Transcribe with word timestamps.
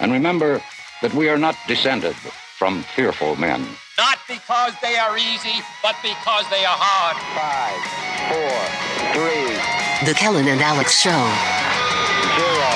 And 0.00 0.12
remember 0.12 0.62
that 1.02 1.12
we 1.14 1.28
are 1.28 1.36
not 1.38 1.56
descended 1.68 2.16
from 2.16 2.82
fearful 2.82 3.36
men. 3.36 3.60
Not 3.98 4.18
because 4.26 4.72
they 4.80 4.96
are 4.96 5.16
easy, 5.18 5.60
but 5.82 5.94
because 6.02 6.48
they 6.48 6.64
are 6.64 6.76
hard. 6.80 7.16
Five, 7.36 7.80
four, 8.32 8.56
three, 9.12 9.52
The 10.08 10.14
Kellen 10.16 10.48
and 10.48 10.60
Alex 10.60 10.98
Show. 11.00 11.10
zero. 11.12 12.72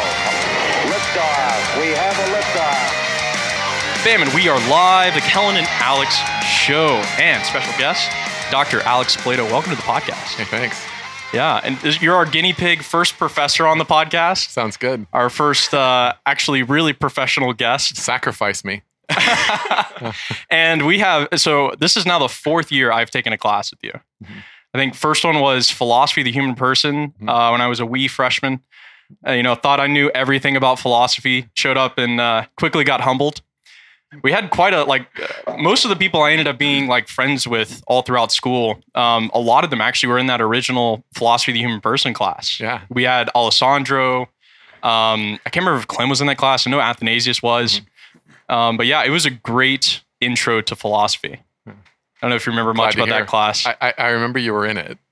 Liftoff. 0.92 1.80
We 1.80 1.96
have 1.96 2.16
a 2.20 2.28
liftoff. 2.36 4.04
Bam, 4.04 4.20
and 4.20 4.32
we 4.34 4.48
are 4.50 4.60
live, 4.68 5.14
the 5.14 5.20
Kellen 5.20 5.56
and 5.56 5.66
Alex 5.80 6.14
show, 6.44 7.00
and 7.16 7.42
special 7.46 7.72
guest, 7.78 8.10
Dr. 8.50 8.80
Alex 8.82 9.16
Plato. 9.16 9.44
Welcome 9.46 9.70
to 9.70 9.76
the 9.76 9.82
podcast. 9.82 10.36
Hey, 10.36 10.44
thanks. 10.44 10.76
Yeah, 11.34 11.60
and 11.62 12.00
you're 12.00 12.14
our 12.14 12.24
guinea 12.26 12.52
pig 12.52 12.82
first 12.82 13.18
professor 13.18 13.66
on 13.66 13.78
the 13.78 13.84
podcast, 13.84 14.50
Sounds 14.50 14.76
good. 14.76 15.06
our 15.12 15.28
first 15.30 15.74
uh, 15.74 16.14
actually 16.26 16.62
really 16.62 16.92
professional 16.92 17.52
guest. 17.52 17.96
Sacrifice 17.96 18.64
me. 18.64 18.82
And 20.50 20.86
we 20.86 20.98
have, 20.98 21.28
so 21.36 21.72
this 21.78 21.96
is 21.96 22.06
now 22.06 22.18
the 22.18 22.28
fourth 22.28 22.70
year 22.70 22.92
I've 22.92 23.10
taken 23.10 23.32
a 23.32 23.38
class 23.38 23.70
with 23.70 23.80
you. 23.82 23.92
I 24.74 24.78
think 24.78 24.94
first 24.94 25.24
one 25.24 25.40
was 25.40 25.70
philosophy 25.70 26.20
of 26.22 26.24
the 26.26 26.32
human 26.32 26.54
person 26.54 27.14
uh, 27.26 27.48
when 27.50 27.60
I 27.60 27.66
was 27.68 27.80
a 27.80 27.86
wee 27.86 28.08
freshman. 28.08 28.60
Uh, 29.26 29.32
you 29.32 29.42
know, 29.42 29.54
thought 29.54 29.80
I 29.80 29.86
knew 29.86 30.10
everything 30.14 30.56
about 30.56 30.78
philosophy, 30.78 31.48
showed 31.54 31.76
up 31.76 31.98
and 31.98 32.20
uh, 32.20 32.46
quickly 32.56 32.84
got 32.84 33.00
humbled. 33.00 33.42
We 34.22 34.32
had 34.32 34.50
quite 34.50 34.72
a, 34.74 34.84
like, 34.84 35.06
most 35.58 35.84
of 35.84 35.90
the 35.90 35.96
people 35.96 36.22
I 36.22 36.32
ended 36.32 36.46
up 36.46 36.58
being 36.58 36.86
like 36.86 37.08
friends 37.08 37.46
with 37.46 37.82
all 37.86 38.02
throughout 38.02 38.32
school, 38.32 38.80
um, 38.94 39.30
a 39.34 39.40
lot 39.40 39.64
of 39.64 39.70
them 39.70 39.80
actually 39.80 40.10
were 40.10 40.18
in 40.18 40.26
that 40.26 40.40
original 40.40 41.04
philosophy 41.14 41.52
of 41.52 41.54
the 41.54 41.60
human 41.60 41.80
person 41.80 42.14
class. 42.14 42.58
Yeah. 42.60 42.82
We 42.88 43.02
had 43.04 43.28
Alessandro. 43.34 44.22
Um, 44.82 45.38
I 45.46 45.50
can't 45.50 45.64
remember 45.64 45.78
if 45.80 45.88
Clem 45.88 46.08
was 46.08 46.20
in 46.20 46.26
that 46.26 46.36
class. 46.36 46.66
I 46.66 46.70
know 46.70 46.80
Athanasius 46.80 47.42
was. 47.42 47.80
Um, 48.48 48.76
but 48.76 48.86
yeah, 48.86 49.02
it 49.04 49.10
was 49.10 49.24
a 49.26 49.30
great 49.30 50.02
intro 50.20 50.60
to 50.60 50.76
philosophy. 50.76 51.40
I 51.66 51.72
don't 52.20 52.30
know 52.30 52.36
if 52.36 52.46
you 52.46 52.52
remember 52.52 52.72
Glad 52.72 52.84
much 52.86 52.94
about 52.94 53.08
hear. 53.08 53.18
that 53.18 53.26
class. 53.26 53.66
I, 53.66 53.76
I, 53.80 53.94
I 53.98 54.08
remember 54.10 54.38
you 54.38 54.52
were 54.52 54.66
in 54.66 54.78
it. 54.78 54.98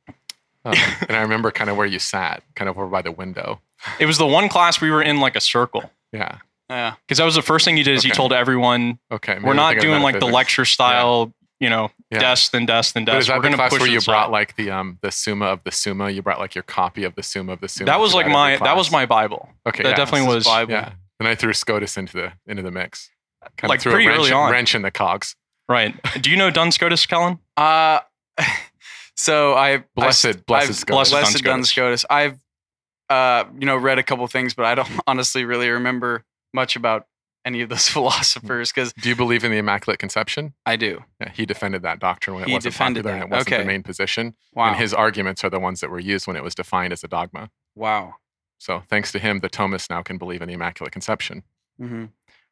Um, 0.65 0.75
and 1.09 1.17
I 1.17 1.23
remember 1.23 1.51
kind 1.51 1.69
of 1.71 1.77
where 1.77 1.89
you 1.89 1.99
sat, 1.99 2.45
kind 2.55 2.69
of 2.69 2.79
over 2.79 2.87
by 2.87 3.03
the 3.03 3.11
window. 3.11 3.61
it 3.99 4.07
was 4.07 4.17
the 4.17 4.27
one 4.29 4.49
class 4.49 4.81
we 4.81 4.93
were 4.93 5.03
in 5.03 5.19
like 5.19 5.35
a 5.35 5.41
circle. 5.41 5.91
Yeah. 6.13 6.39
Yeah. 6.73 6.95
Because 7.07 7.19
that 7.19 7.25
was 7.25 7.35
the 7.35 7.43
first 7.43 7.65
thing 7.65 7.77
you 7.77 7.85
did 7.85 7.95
is 7.95 8.05
you 8.05 8.13
told 8.13 8.33
everyone 8.33 8.99
Okay. 9.11 9.39
we're 9.43 9.55
not 9.55 9.79
doing 9.79 10.03
like 10.03 10.19
the 10.21 10.27
lecture 10.27 10.65
style, 10.65 11.33
you 11.61 11.69
know, 11.71 11.91
Yeah. 12.11 12.19
desk 12.21 12.53
then 12.53 12.67
desk 12.67 12.95
then 12.95 13.05
But 13.05 13.13
desk. 13.13 13.21
is 13.23 13.27
that 13.29 13.43
we're 13.43 13.51
the 13.51 13.57
class 13.57 13.71
push 13.71 13.81
where 13.81 13.89
you 13.91 14.01
brought 14.01 14.31
like 14.31 14.57
the 14.57 14.71
um 14.71 14.99
the 15.03 15.11
Summa 15.13 15.47
of 15.47 15.63
the 15.65 15.71
Summa? 15.71 16.11
You 16.11 16.23
brought 16.23 16.39
like 16.39 16.55
your 16.55 16.63
copy 16.65 17.05
of 17.05 17.15
the 17.15 17.23
Summa 17.23 17.53
of 17.53 17.61
the 17.61 17.69
Summa. 17.69 17.87
that 17.87 18.01
was 18.01 18.15
like 18.15 18.27
my 18.27 18.57
that 18.57 18.77
was 18.77 18.91
my 18.91 19.07
Bible. 19.07 19.49
Okay. 19.67 19.83
that 19.83 19.91
yeah, 19.91 19.95
definitely 19.97 20.27
was 20.35 20.45
Bible. 20.45 20.73
Yeah. 20.73 20.93
And 21.21 21.29
I 21.29 21.35
threw 21.35 21.53
Scotus 21.53 21.97
into 21.97 22.15
the 22.15 22.33
into 22.47 22.63
the 22.63 22.71
mix. 22.71 23.11
Kind 23.57 23.69
Like, 23.71 23.81
threw 23.81 23.93
pretty 23.93 24.07
a 24.07 24.11
wrench, 24.11 24.21
early 24.21 24.33
on. 24.33 24.51
wrench 24.53 24.75
in 24.75 24.83
the 24.83 24.91
cogs. 24.91 25.35
right. 25.69 25.95
Do 26.21 26.31
you 26.31 26.37
know 26.37 26.51
Duns 26.51 26.75
Scotus, 26.77 27.05
Kellen? 27.07 27.39
Uh, 27.57 28.01
so 29.17 29.55
I 29.55 29.85
Blessed- 29.95 30.27
I've, 30.27 30.47
blessed 30.47 30.69
I've, 30.71 30.77
Scotus. 30.77 31.11
blessed 31.11 31.33
Duns 31.33 31.41
Duns 31.43 31.71
Scotus. 31.71 32.05
I've 32.09 32.39
uh, 33.11 33.45
you 33.59 33.67
know 33.67 33.77
read 33.77 33.99
a 33.99 34.03
couple 34.03 34.27
things, 34.27 34.55
but 34.55 34.65
I 34.65 34.75
don't 34.75 34.89
honestly 35.07 35.45
really 35.45 35.69
remember 35.69 36.25
much 36.53 36.77
about 36.77 37.07
any 37.45 37.61
of 37.61 37.69
those 37.69 37.89
philosophers 37.97 38.71
because 38.73 38.93
Do 38.93 39.09
you 39.09 39.17
believe 39.17 39.43
in 39.45 39.51
the 39.51 39.59
Immaculate 39.59 39.99
Conception? 39.99 40.55
I 40.65 40.77
do. 40.77 41.05
Yeah, 41.21 41.31
he 41.33 41.45
defended 41.47 41.83
that 41.83 41.99
doctrine 41.99 42.35
when 42.35 42.45
it 42.45 42.49
He 42.49 42.55
wasn't 42.55 42.73
defended 42.75 43.03
popular 43.05 43.23
and 43.23 43.33
it 43.33 43.35
wasn't 43.35 43.53
Okay. 43.55 43.63
the 43.63 43.67
main 43.67 43.83
position. 43.83 44.35
Wow. 44.55 44.69
And 44.69 44.77
his 44.77 44.95
arguments 44.95 45.43
are 45.45 45.51
the 45.51 45.59
ones 45.61 45.81
that 45.81 45.91
were 45.91 45.99
used 45.99 46.27
when 46.27 46.37
it 46.37 46.45
was 46.45 46.55
defined 46.55 46.93
as 46.93 47.03
a 47.05 47.09
dogma. 47.09 47.51
wow. 47.75 48.15
So 48.59 48.85
thanks 48.89 49.11
to 49.11 49.19
him, 49.19 49.41
the 49.41 49.51
Thomists 49.51 49.91
now 49.91 50.03
can 50.03 50.19
believe 50.19 50.41
in 50.41 50.47
the 50.47 50.55
Immaculate 50.55 50.93
Conception. 50.93 51.43
hmm 51.79 52.05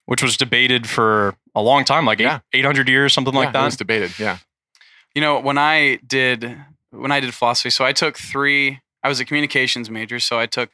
Which 0.07 0.25
was 0.25 0.37
debated 0.37 0.89
for 0.89 1.37
a 1.55 1.63
long 1.63 1.85
time, 1.85 2.05
like 2.05 2.19
Yeah. 2.19 2.41
eight, 2.53 2.61
800 2.61 2.89
years, 2.89 3.13
something 3.13 3.33
like 3.33 3.53
that 3.53 3.63
It 3.63 3.65
was 3.67 3.77
debated. 3.77 4.19
Yeah. 4.19 4.39
You 5.15 5.21
know 5.21 5.39
when 5.39 5.57
I 5.57 6.01
did 6.05 6.57
when 6.91 7.13
I 7.13 7.21
did 7.21 7.33
philosophy, 7.33 7.71
so 7.71 7.85
I 7.85 7.93
took 7.93 8.19
three. 8.19 8.81
I 9.05 9.09
was 9.09 9.21
a 9.21 9.25
communications 9.25 9.89
major, 9.89 10.19
so 10.19 10.41
I 10.41 10.47
took 10.47 10.71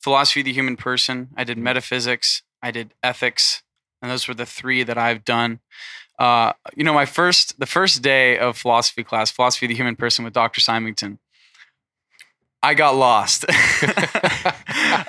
philosophy 0.00 0.40
of 0.40 0.44
the 0.44 0.52
human 0.52 0.76
person. 0.76 1.30
I 1.36 1.42
did 1.42 1.58
metaphysics. 1.58 2.42
I 2.66 2.70
did 2.72 2.94
ethics, 3.02 3.62
and 4.02 4.10
those 4.10 4.26
were 4.28 4.34
the 4.34 4.46
three 4.46 4.82
that 4.82 4.98
I've 4.98 5.24
done. 5.24 5.60
Uh, 6.18 6.52
you 6.76 6.82
know, 6.84 6.92
my 6.94 7.06
first 7.06 7.60
the 7.60 7.66
first 7.66 8.02
day 8.02 8.38
of 8.38 8.56
philosophy 8.58 9.04
class, 9.04 9.30
philosophy 9.30 9.66
of 9.66 9.70
the 9.70 9.76
human 9.76 9.96
person 9.96 10.24
with 10.24 10.34
Dr. 10.34 10.60
Symington. 10.60 11.18
I 12.62 12.74
got 12.74 12.96
lost. 12.96 13.44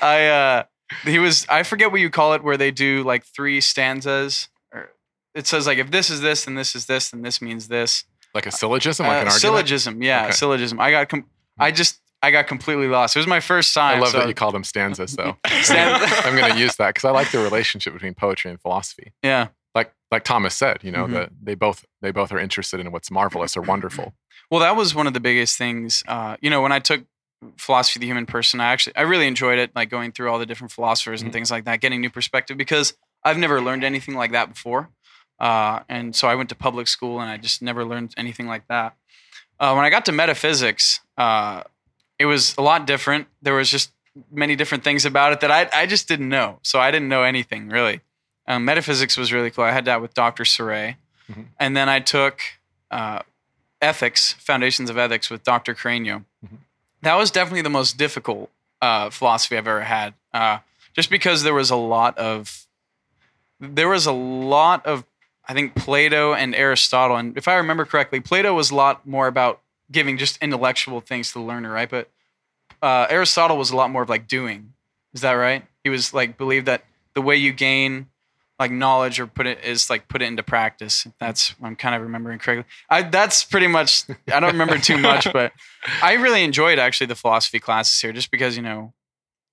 I 0.01 0.27
uh, 0.27 0.63
he 1.05 1.19
was 1.19 1.45
I 1.49 1.63
forget 1.63 1.91
what 1.91 2.01
you 2.01 2.09
call 2.09 2.33
it, 2.33 2.43
where 2.43 2.57
they 2.57 2.71
do 2.71 3.03
like 3.03 3.23
three 3.25 3.61
stanzas. 3.61 4.49
Or 4.73 4.91
it 5.33 5.47
says 5.47 5.65
like 5.67 5.77
if 5.77 5.91
this 5.91 6.09
is 6.09 6.21
this, 6.21 6.45
then 6.45 6.55
this 6.55 6.75
is 6.75 6.85
this, 6.85 7.09
then 7.09 7.21
this 7.21 7.41
means 7.41 7.67
this. 7.67 8.03
Like 8.33 8.45
a 8.45 8.51
syllogism, 8.51 9.05
like 9.07 9.13
Uh, 9.13 9.15
an 9.15 9.17
argument. 9.27 9.41
syllogism, 9.41 10.03
yeah, 10.03 10.23
Okay. 10.25 10.31
syllogism. 10.33 10.79
I 10.79 10.91
got, 10.91 11.09
com- 11.09 11.25
I 11.57 11.71
just, 11.71 11.99
I 12.21 12.31
got 12.31 12.47
completely 12.47 12.87
lost. 12.87 13.15
It 13.15 13.19
was 13.19 13.27
my 13.27 13.39
first 13.39 13.73
time. 13.73 13.97
I 13.97 13.99
love 13.99 14.09
so- 14.09 14.19
that 14.19 14.27
you 14.27 14.33
call 14.33 14.51
them 14.51 14.63
stanzas, 14.63 15.15
though. 15.15 15.37
I'm 15.45 16.35
going 16.35 16.51
to 16.53 16.57
use 16.59 16.75
that 16.77 16.89
because 16.95 17.05
I 17.05 17.11
like 17.11 17.31
the 17.31 17.39
relationship 17.39 17.93
between 17.93 18.13
poetry 18.15 18.49
and 18.51 18.59
philosophy. 18.61 19.13
yeah. 19.23 19.49
Like 19.75 19.93
like 20.09 20.23
Thomas 20.23 20.55
said, 20.55 20.79
you 20.83 20.91
know, 20.91 21.05
Mhm. 21.05 21.13
that 21.13 21.29
they 21.43 21.53
both 21.53 21.85
they 22.01 22.09
both 22.09 22.31
are 22.31 22.39
interested 22.39 22.79
in 22.79 22.91
what's 22.91 23.11
marvelous 23.11 23.55
or 23.55 23.61
wonderful. 23.61 24.13
Well, 24.49 24.61
that 24.61 24.77
was 24.77 24.95
one 24.95 25.07
of 25.07 25.13
the 25.13 25.19
biggest 25.19 25.57
things. 25.57 26.03
Uh, 26.07 26.37
you 26.39 26.49
know, 26.49 26.61
when 26.61 26.71
I 26.71 26.79
took 26.79 27.03
philosophy 27.57 27.97
of 27.97 28.01
the 28.01 28.07
human 28.07 28.25
person, 28.25 28.61
I 28.61 28.67
actually, 28.71 28.95
I 28.95 29.01
really 29.01 29.27
enjoyed 29.27 29.59
it, 29.59 29.71
like 29.75 29.89
going 29.89 30.13
through 30.13 30.31
all 30.31 30.39
the 30.39 30.45
different 30.45 30.71
philosophers 30.71 31.21
and 31.21 31.29
Mhm. 31.29 31.33
things 31.33 31.51
like 31.51 31.65
that, 31.65 31.81
getting 31.81 31.99
new 31.99 32.09
perspective 32.09 32.55
because 32.57 32.93
I've 33.25 33.37
never 33.37 33.59
learned 33.59 33.83
anything 33.83 34.15
like 34.15 34.31
that 34.31 34.47
before. 34.53 34.89
Uh, 35.37 35.81
and 35.89 36.15
so 36.15 36.29
I 36.29 36.35
went 36.35 36.47
to 36.49 36.55
public 36.55 36.87
school 36.87 37.19
and 37.19 37.29
I 37.29 37.35
just 37.35 37.61
never 37.61 37.83
learned 37.83 38.13
anything 38.15 38.47
like 38.47 38.65
that. 38.69 38.95
Uh, 39.59 39.73
when 39.73 39.83
I 39.83 39.89
got 39.89 40.05
to 40.05 40.11
metaphysics, 40.13 41.01
uh, 41.17 41.63
it 42.19 42.25
was 42.25 42.55
a 42.57 42.61
lot 42.61 42.87
different. 42.87 43.27
There 43.41 43.53
was 43.53 43.69
just 43.69 43.91
many 44.31 44.55
different 44.55 44.83
things 44.83 45.05
about 45.05 45.33
it 45.33 45.39
that 45.41 45.51
I, 45.51 45.69
I 45.73 45.85
just 45.85 46.07
didn't 46.07 46.29
know. 46.29 46.59
So 46.63 46.79
I 46.79 46.89
didn't 46.91 47.09
know 47.09 47.23
anything 47.23 47.69
really. 47.69 48.01
Um, 48.47 48.65
metaphysics 48.65 49.17
was 49.17 49.31
really 49.33 49.51
cool. 49.51 49.63
I 49.65 49.71
had 49.71 49.85
that 49.85 50.01
with 50.01 50.13
Dr. 50.13 50.43
Saray. 50.43 50.95
Mhm. 51.31 51.47
And 51.59 51.75
then 51.77 51.89
I 51.89 51.99
took 51.99 52.41
uh, 52.89 53.19
ethics, 53.81 54.33
foundations 54.33 54.89
of 54.89 54.97
ethics 54.97 55.29
with 55.29 55.43
Dr. 55.43 55.75
Cranio. 55.75 56.23
Mhm. 56.45 56.57
That 57.01 57.15
was 57.15 57.29
definitely 57.31 57.61
the 57.61 57.69
most 57.69 57.97
difficult 57.97 58.49
uh, 58.81 59.09
philosophy 59.09 59.57
I've 59.57 59.67
ever 59.67 59.81
had. 59.81 60.13
Uh, 60.33 60.59
just 60.95 61.09
because 61.09 61.43
there 61.43 61.53
was 61.53 61.69
a 61.69 61.75
lot 61.75 62.17
of, 62.17 62.65
there 63.59 63.89
was 63.89 64.05
a 64.05 64.11
lot 64.11 64.85
of, 64.85 65.03
I 65.47 65.53
think 65.53 65.75
Plato 65.75 66.33
and 66.33 66.55
Aristotle, 66.55 67.17
and 67.17 67.37
if 67.37 67.47
I 67.47 67.55
remember 67.55 67.85
correctly, 67.85 68.19
Plato 68.19 68.53
was 68.53 68.71
a 68.71 68.75
lot 68.75 69.05
more 69.07 69.27
about 69.27 69.61
giving 69.91 70.17
just 70.17 70.41
intellectual 70.41 71.01
things 71.01 71.31
to 71.31 71.39
the 71.39 71.45
learner, 71.45 71.71
right? 71.71 71.89
But 71.89 72.09
uh, 72.81 73.07
Aristotle 73.09 73.57
was 73.57 73.71
a 73.71 73.75
lot 73.75 73.89
more 73.89 74.03
of 74.03 74.09
like 74.09 74.27
doing. 74.27 74.73
Is 75.13 75.21
that 75.21 75.33
right? 75.33 75.63
He 75.83 75.89
was 75.89 76.13
like 76.13 76.37
believed 76.37 76.65
that 76.67 76.83
the 77.13 77.21
way 77.21 77.35
you 77.35 77.53
gain 77.53 78.07
like 78.59 78.71
knowledge 78.71 79.19
or 79.19 79.27
put 79.27 79.45
it 79.45 79.63
is 79.63 79.89
like 79.89 80.07
put 80.07 80.21
it 80.21 80.25
into 80.25 80.43
practice. 80.43 81.07
That's 81.19 81.55
I'm 81.61 81.75
kind 81.75 81.95
of 81.95 82.01
remembering 82.01 82.39
correctly. 82.39 82.65
I 82.89 83.03
that's 83.03 83.43
pretty 83.43 83.67
much 83.67 84.03
I 84.31 84.39
don't 84.39 84.51
remember 84.51 84.77
too 84.77 84.97
much, 84.97 85.27
but 85.33 85.53
I 86.01 86.13
really 86.13 86.43
enjoyed 86.43 86.79
actually 86.79 87.07
the 87.07 87.15
philosophy 87.15 87.59
classes 87.59 87.99
here 88.01 88.13
just 88.13 88.31
because 88.31 88.55
you 88.55 88.63
know 88.63 88.93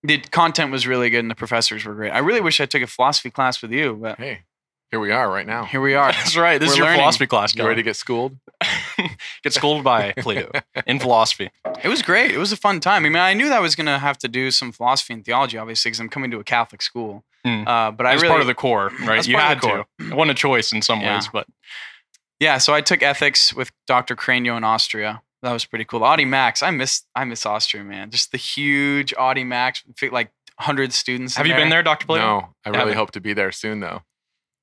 the 0.02 0.18
content 0.18 0.70
was 0.70 0.86
really 0.86 1.10
good 1.10 1.20
and 1.20 1.30
the 1.30 1.34
professors 1.34 1.84
were 1.84 1.94
great. 1.94 2.10
I 2.10 2.18
really 2.18 2.40
wish 2.40 2.60
I 2.60 2.66
took 2.66 2.82
a 2.82 2.86
philosophy 2.86 3.30
class 3.30 3.62
with 3.62 3.72
you, 3.72 3.94
but 3.94 4.18
Hey, 4.18 4.40
here 4.90 5.00
we 5.00 5.10
are 5.10 5.28
right 5.30 5.46
now. 5.46 5.64
here 5.64 5.80
we 5.80 5.94
are. 5.94 6.12
That's 6.12 6.36
right. 6.36 6.58
This 6.58 6.68
We're 6.68 6.72
is 6.72 6.78
your 6.78 6.86
learning. 6.86 7.00
philosophy 7.00 7.26
class. 7.26 7.54
You 7.54 7.64
ready 7.66 7.76
to 7.82 7.82
get 7.82 7.96
schooled? 7.96 8.36
Get 9.42 9.52
schooled 9.52 9.84
by 9.84 10.12
Plato 10.16 10.50
in 10.86 10.98
philosophy. 11.00 11.50
It 11.82 11.88
was 11.88 12.00
great. 12.00 12.30
It 12.30 12.38
was 12.38 12.52
a 12.52 12.56
fun 12.56 12.80
time. 12.80 13.04
I 13.04 13.08
mean, 13.08 13.16
I 13.20 13.34
knew 13.34 13.48
that 13.48 13.56
I 13.56 13.60
was 13.60 13.74
going 13.74 13.86
to 13.86 13.98
have 13.98 14.16
to 14.18 14.28
do 14.28 14.50
some 14.50 14.72
philosophy 14.72 15.12
and 15.12 15.24
theology, 15.24 15.58
obviously, 15.58 15.90
because 15.90 16.00
I'm 16.00 16.08
coming 16.08 16.30
to 16.30 16.38
a 16.38 16.44
Catholic 16.44 16.80
school. 16.80 17.24
Hmm. 17.44 17.66
Uh, 17.66 17.90
but 17.90 18.06
I 18.06 18.14
was 18.14 18.22
really, 18.22 18.30
part 18.30 18.40
of 18.40 18.46
the 18.46 18.54
core, 18.54 18.90
right? 19.04 19.26
You 19.26 19.36
had 19.36 19.56
of 19.56 19.60
the 19.62 19.68
core. 19.68 19.86
to. 19.98 20.06
It 20.12 20.14
wasn't 20.14 20.30
a 20.30 20.34
choice 20.34 20.72
in 20.72 20.80
some 20.80 21.00
Yeah. 21.00 21.16
ways, 21.16 21.28
but 21.30 21.46
yeah. 22.40 22.56
So 22.58 22.72
I 22.72 22.80
took 22.80 23.02
ethics 23.02 23.52
with 23.52 23.70
Dr. 23.86 24.16
Cranio 24.16 24.56
in 24.56 24.64
Austria. 24.64 25.20
That 25.42 25.52
was 25.52 25.66
pretty 25.66 25.84
cool. 25.84 26.02
Audi 26.04 26.24
Max. 26.24 26.62
I 26.62 26.70
miss 26.70 27.02
I 27.14 27.24
miss 27.24 27.44
Austria, 27.44 27.84
man. 27.84 28.10
Just 28.10 28.30
the 28.32 28.38
huge 28.38 29.12
Audi 29.18 29.44
Max, 29.44 29.82
like 30.10 30.30
hundred 30.58 30.94
students. 30.94 31.36
have 31.36 31.46
you 31.46 31.54
been 31.54 31.68
there, 31.68 31.82
Dr. 31.82 32.06
Plato? 32.06 32.24
No, 32.24 32.48
I 32.64 32.70
really 32.70 32.94
hope 32.94 33.10
to 33.10 33.20
be 33.20 33.34
there 33.34 33.52
soon, 33.52 33.80
though. 33.80 34.02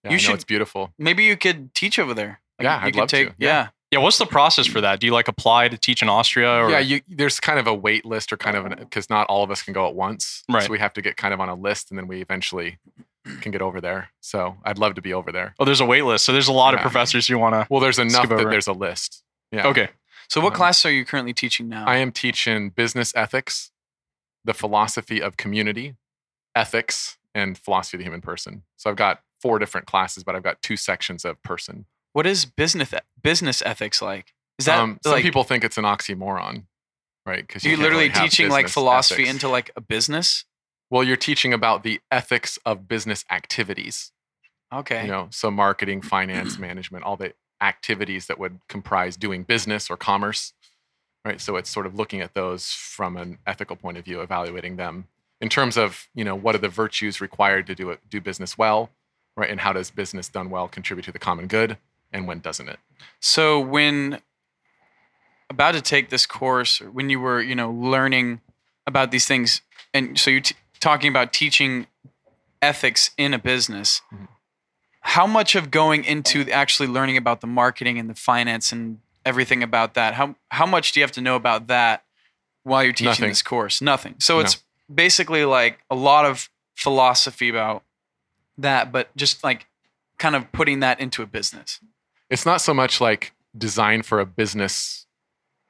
Yeah, 0.04 0.12
You 0.12 0.14
I 0.14 0.18
know 0.18 0.18
should- 0.18 0.36
it's 0.36 0.44
beautiful. 0.44 0.94
Maybe 0.98 1.24
you 1.24 1.38
could 1.38 1.74
teach 1.76 2.00
over 2.00 2.14
there. 2.14 2.42
Like, 2.60 2.64
Yeah, 2.66 2.80
you 2.82 2.86
I'd 2.88 2.94
could 2.94 3.00
love 3.00 3.10
to. 3.10 3.24
Yeah. 3.24 3.32
Yeah. 3.38 3.68
Yeah, 3.92 4.00
what's 4.00 4.18
the 4.18 4.26
process 4.26 4.68
for 4.68 4.80
that? 4.80 5.02
Do 5.02 5.06
you 5.08 5.12
like 5.12 5.28
apply 5.28 5.68
to 5.68 5.78
teach 5.78 6.02
in 6.02 6.08
Austria? 6.08 6.50
Or? 6.64 6.70
Yeah, 6.72 6.80
you, 6.80 7.02
there's 7.10 7.42
kind 7.42 7.60
of 7.60 7.68
a 7.68 7.74
wait 7.74 8.06
list 8.06 8.32
or 8.32 8.38
kind 8.38 8.56
of 8.56 8.70
because 8.80 9.10
not 9.10 9.28
all 9.28 9.44
of 9.44 9.52
us 9.52 9.62
can 9.62 9.74
go 9.74 9.86
at 9.86 9.96
once. 9.96 10.44
Right. 10.50 10.64
So 10.64 10.70
we 10.72 10.80
have 10.80 10.94
to 10.94 11.02
get 11.02 11.18
kind 11.18 11.34
of 11.34 11.42
on 11.42 11.50
a 11.50 11.56
list 11.56 11.90
and 11.92 11.98
then 12.00 12.08
we 12.08 12.22
eventually 12.22 12.80
can 13.42 13.52
get 13.52 13.62
over 13.62 13.82
there. 13.82 14.10
So 14.22 14.56
I'd 14.64 14.78
love 14.78 14.96
to 14.96 15.02
be 15.02 15.14
over 15.14 15.32
there. 15.34 15.56
oh, 15.60 15.66
there's 15.66 15.82
a 15.82 15.86
wait 15.86 16.04
list. 16.04 16.24
So 16.24 16.32
there's 16.32 16.48
a 16.48 16.54
lot 16.54 16.74
of 16.74 16.80
professors 16.80 17.28
you 17.28 17.38
want 17.38 17.54
to. 17.54 17.68
Well, 17.70 17.82
there's 17.82 18.00
enough 18.00 18.26
Skip 18.26 18.38
that 18.38 18.50
there's 18.50 18.68
a 18.68 18.72
list. 18.74 19.24
Yeah. 19.52 19.68
Okay. 19.68 19.90
So 20.30 20.40
what 20.40 20.54
Um, 20.54 20.58
class 20.58 20.86
are 20.86 20.92
you 20.92 21.04
currently 21.04 21.34
teaching 21.34 21.68
now? 21.68 21.86
I 21.86 21.98
am 21.98 22.14
teaching 22.14 22.70
business 22.70 23.12
ethics, 23.14 23.72
the 24.46 24.54
philosophy 24.54 25.22
of 25.22 25.36
community, 25.36 25.96
ethics, 26.56 27.18
and 27.36 27.58
philosophy 27.58 27.98
of 27.98 28.00
the 28.00 28.06
human 28.06 28.22
person. 28.22 28.64
So 28.78 28.90
I've 28.90 28.96
got 28.96 29.22
four 29.42 29.60
different 29.60 29.88
classes, 29.88 30.24
but 30.24 30.36
I've 30.36 30.44
got 30.44 30.62
two 30.62 30.78
sections 30.78 31.26
of 31.26 31.42
person. 31.44 31.86
What 32.14 32.28
is 32.28 32.46
business 32.46 32.94
business 33.22 33.62
ethics 33.66 34.02
like? 34.02 34.34
Is 34.60 34.66
that 34.66 34.80
um, 34.80 35.00
some 35.04 35.14
like 35.14 35.24
people 35.24 35.44
think 35.44 35.64
it's 35.64 35.78
an 35.78 35.86
oxymoron, 35.86 36.66
right? 37.26 37.46
Because 37.46 37.64
you 37.64 37.76
are 37.76 37.78
literally 37.78 38.10
teaching 38.10 38.50
like 38.50 38.68
philosophy 38.68 39.28
into 39.28 39.48
like 39.48 39.72
a 39.76 39.82
business? 39.82 40.46
Well, 40.90 41.04
you're 41.04 41.18
teaching 41.18 41.54
about 41.54 41.84
the 41.84 42.02
ethics 42.12 42.60
of 42.66 42.88
business 42.88 43.24
activities. 43.32 44.12
Okay. 44.74 45.04
You 45.04 45.12
know, 45.12 45.28
so 45.32 45.50
marketing, 45.50 46.02
finance, 46.02 46.60
management, 46.60 47.06
all 47.06 47.18
the 47.18 47.34
activities 47.62 48.28
that 48.28 48.40
would 48.40 48.60
comprise 48.68 49.16
doing 49.16 49.44
business 49.44 49.90
or 49.90 49.96
commerce, 49.98 50.54
right? 51.24 51.40
So 51.40 51.56
it's 51.56 51.70
sort 51.70 51.86
of 51.86 51.96
looking 51.96 52.22
at 52.22 52.34
those 52.34 52.72
from 52.72 53.16
an 53.16 53.38
ethical 53.48 53.76
point 53.76 53.98
of 53.98 54.06
view, 54.06 54.22
evaluating 54.22 54.76
them 54.76 55.08
in 55.42 55.50
terms 55.50 55.76
of 55.76 56.08
you 56.14 56.24
know 56.24 56.36
what 56.36 56.56
are 56.56 56.60
the 56.60 56.70
virtues 56.70 57.20
required 57.20 57.68
to 57.68 57.76
do 57.76 57.90
it, 57.90 58.00
do 58.10 58.22
business 58.22 58.58
well, 58.58 58.92
right? 59.36 59.50
And 59.50 59.60
how 59.62 59.74
does 59.74 59.90
business 59.92 60.30
done 60.30 60.50
well 60.50 60.68
contribute 60.68 61.04
to 61.06 61.12
the 61.12 61.20
common 61.20 61.48
good, 61.48 61.78
and 62.12 62.28
when 62.28 62.40
doesn't 62.40 62.70
it? 62.70 62.80
So 63.20 63.60
when 63.60 64.20
about 65.50 65.74
to 65.74 65.82
take 65.82 66.10
this 66.10 66.26
course, 66.26 66.80
when 66.80 67.10
you 67.10 67.20
were, 67.20 67.42
you 67.42 67.56
know, 67.56 67.72
learning 67.72 68.42
about 68.88 69.12
these 69.12 69.26
things, 69.26 69.62
and 69.94 70.18
so 70.18 70.32
you're 70.32 70.42
t- 70.42 70.56
talking 70.80 71.10
about 71.10 71.34
teaching 71.34 71.88
ethics 72.62 73.12
in 73.18 73.34
a 73.34 73.40
business. 73.40 74.02
Mhm. 74.14 74.28
How 75.02 75.26
much 75.28 75.56
of 75.56 75.72
going 75.72 76.04
into 76.06 76.50
actually 76.52 76.88
learning 76.88 77.18
about 77.18 77.42
the 77.42 77.48
marketing 77.48 77.98
and 77.98 78.10
the 78.10 78.14
finance 78.16 78.72
and 78.72 79.00
everything 79.26 79.64
about 79.64 79.94
that? 79.96 80.14
How 80.14 80.36
how 80.52 80.66
much 80.66 80.92
do 80.92 81.00
you 81.00 81.04
have 81.04 81.12
to 81.14 81.22
know 81.22 81.36
about 81.36 81.68
that 81.68 82.04
while 82.64 82.84
you're 82.84 82.94
teaching 82.94 83.10
Nothing. 83.12 83.30
this 83.30 83.42
course? 83.42 83.82
Nothing. 83.82 84.16
So 84.20 84.36
No. 84.36 84.42
it's 84.42 84.64
basically 84.94 85.44
like 85.46 85.80
a 85.90 85.96
lot 85.96 86.26
of 86.26 86.50
philosophy 86.76 87.50
about 87.50 87.84
that, 88.58 88.92
but 88.92 89.16
just 89.16 89.44
like 89.44 89.68
kind 90.18 90.36
of 90.36 90.52
putting 90.52 90.82
that 90.82 91.00
into 91.00 91.24
a 91.24 91.26
business. 91.26 91.80
it's 92.30 92.46
not 92.46 92.62
so 92.62 92.74
much 92.74 93.02
like 93.02 93.34
designed 93.58 94.06
for 94.06 94.20
a 94.20 94.26
business 94.26 95.06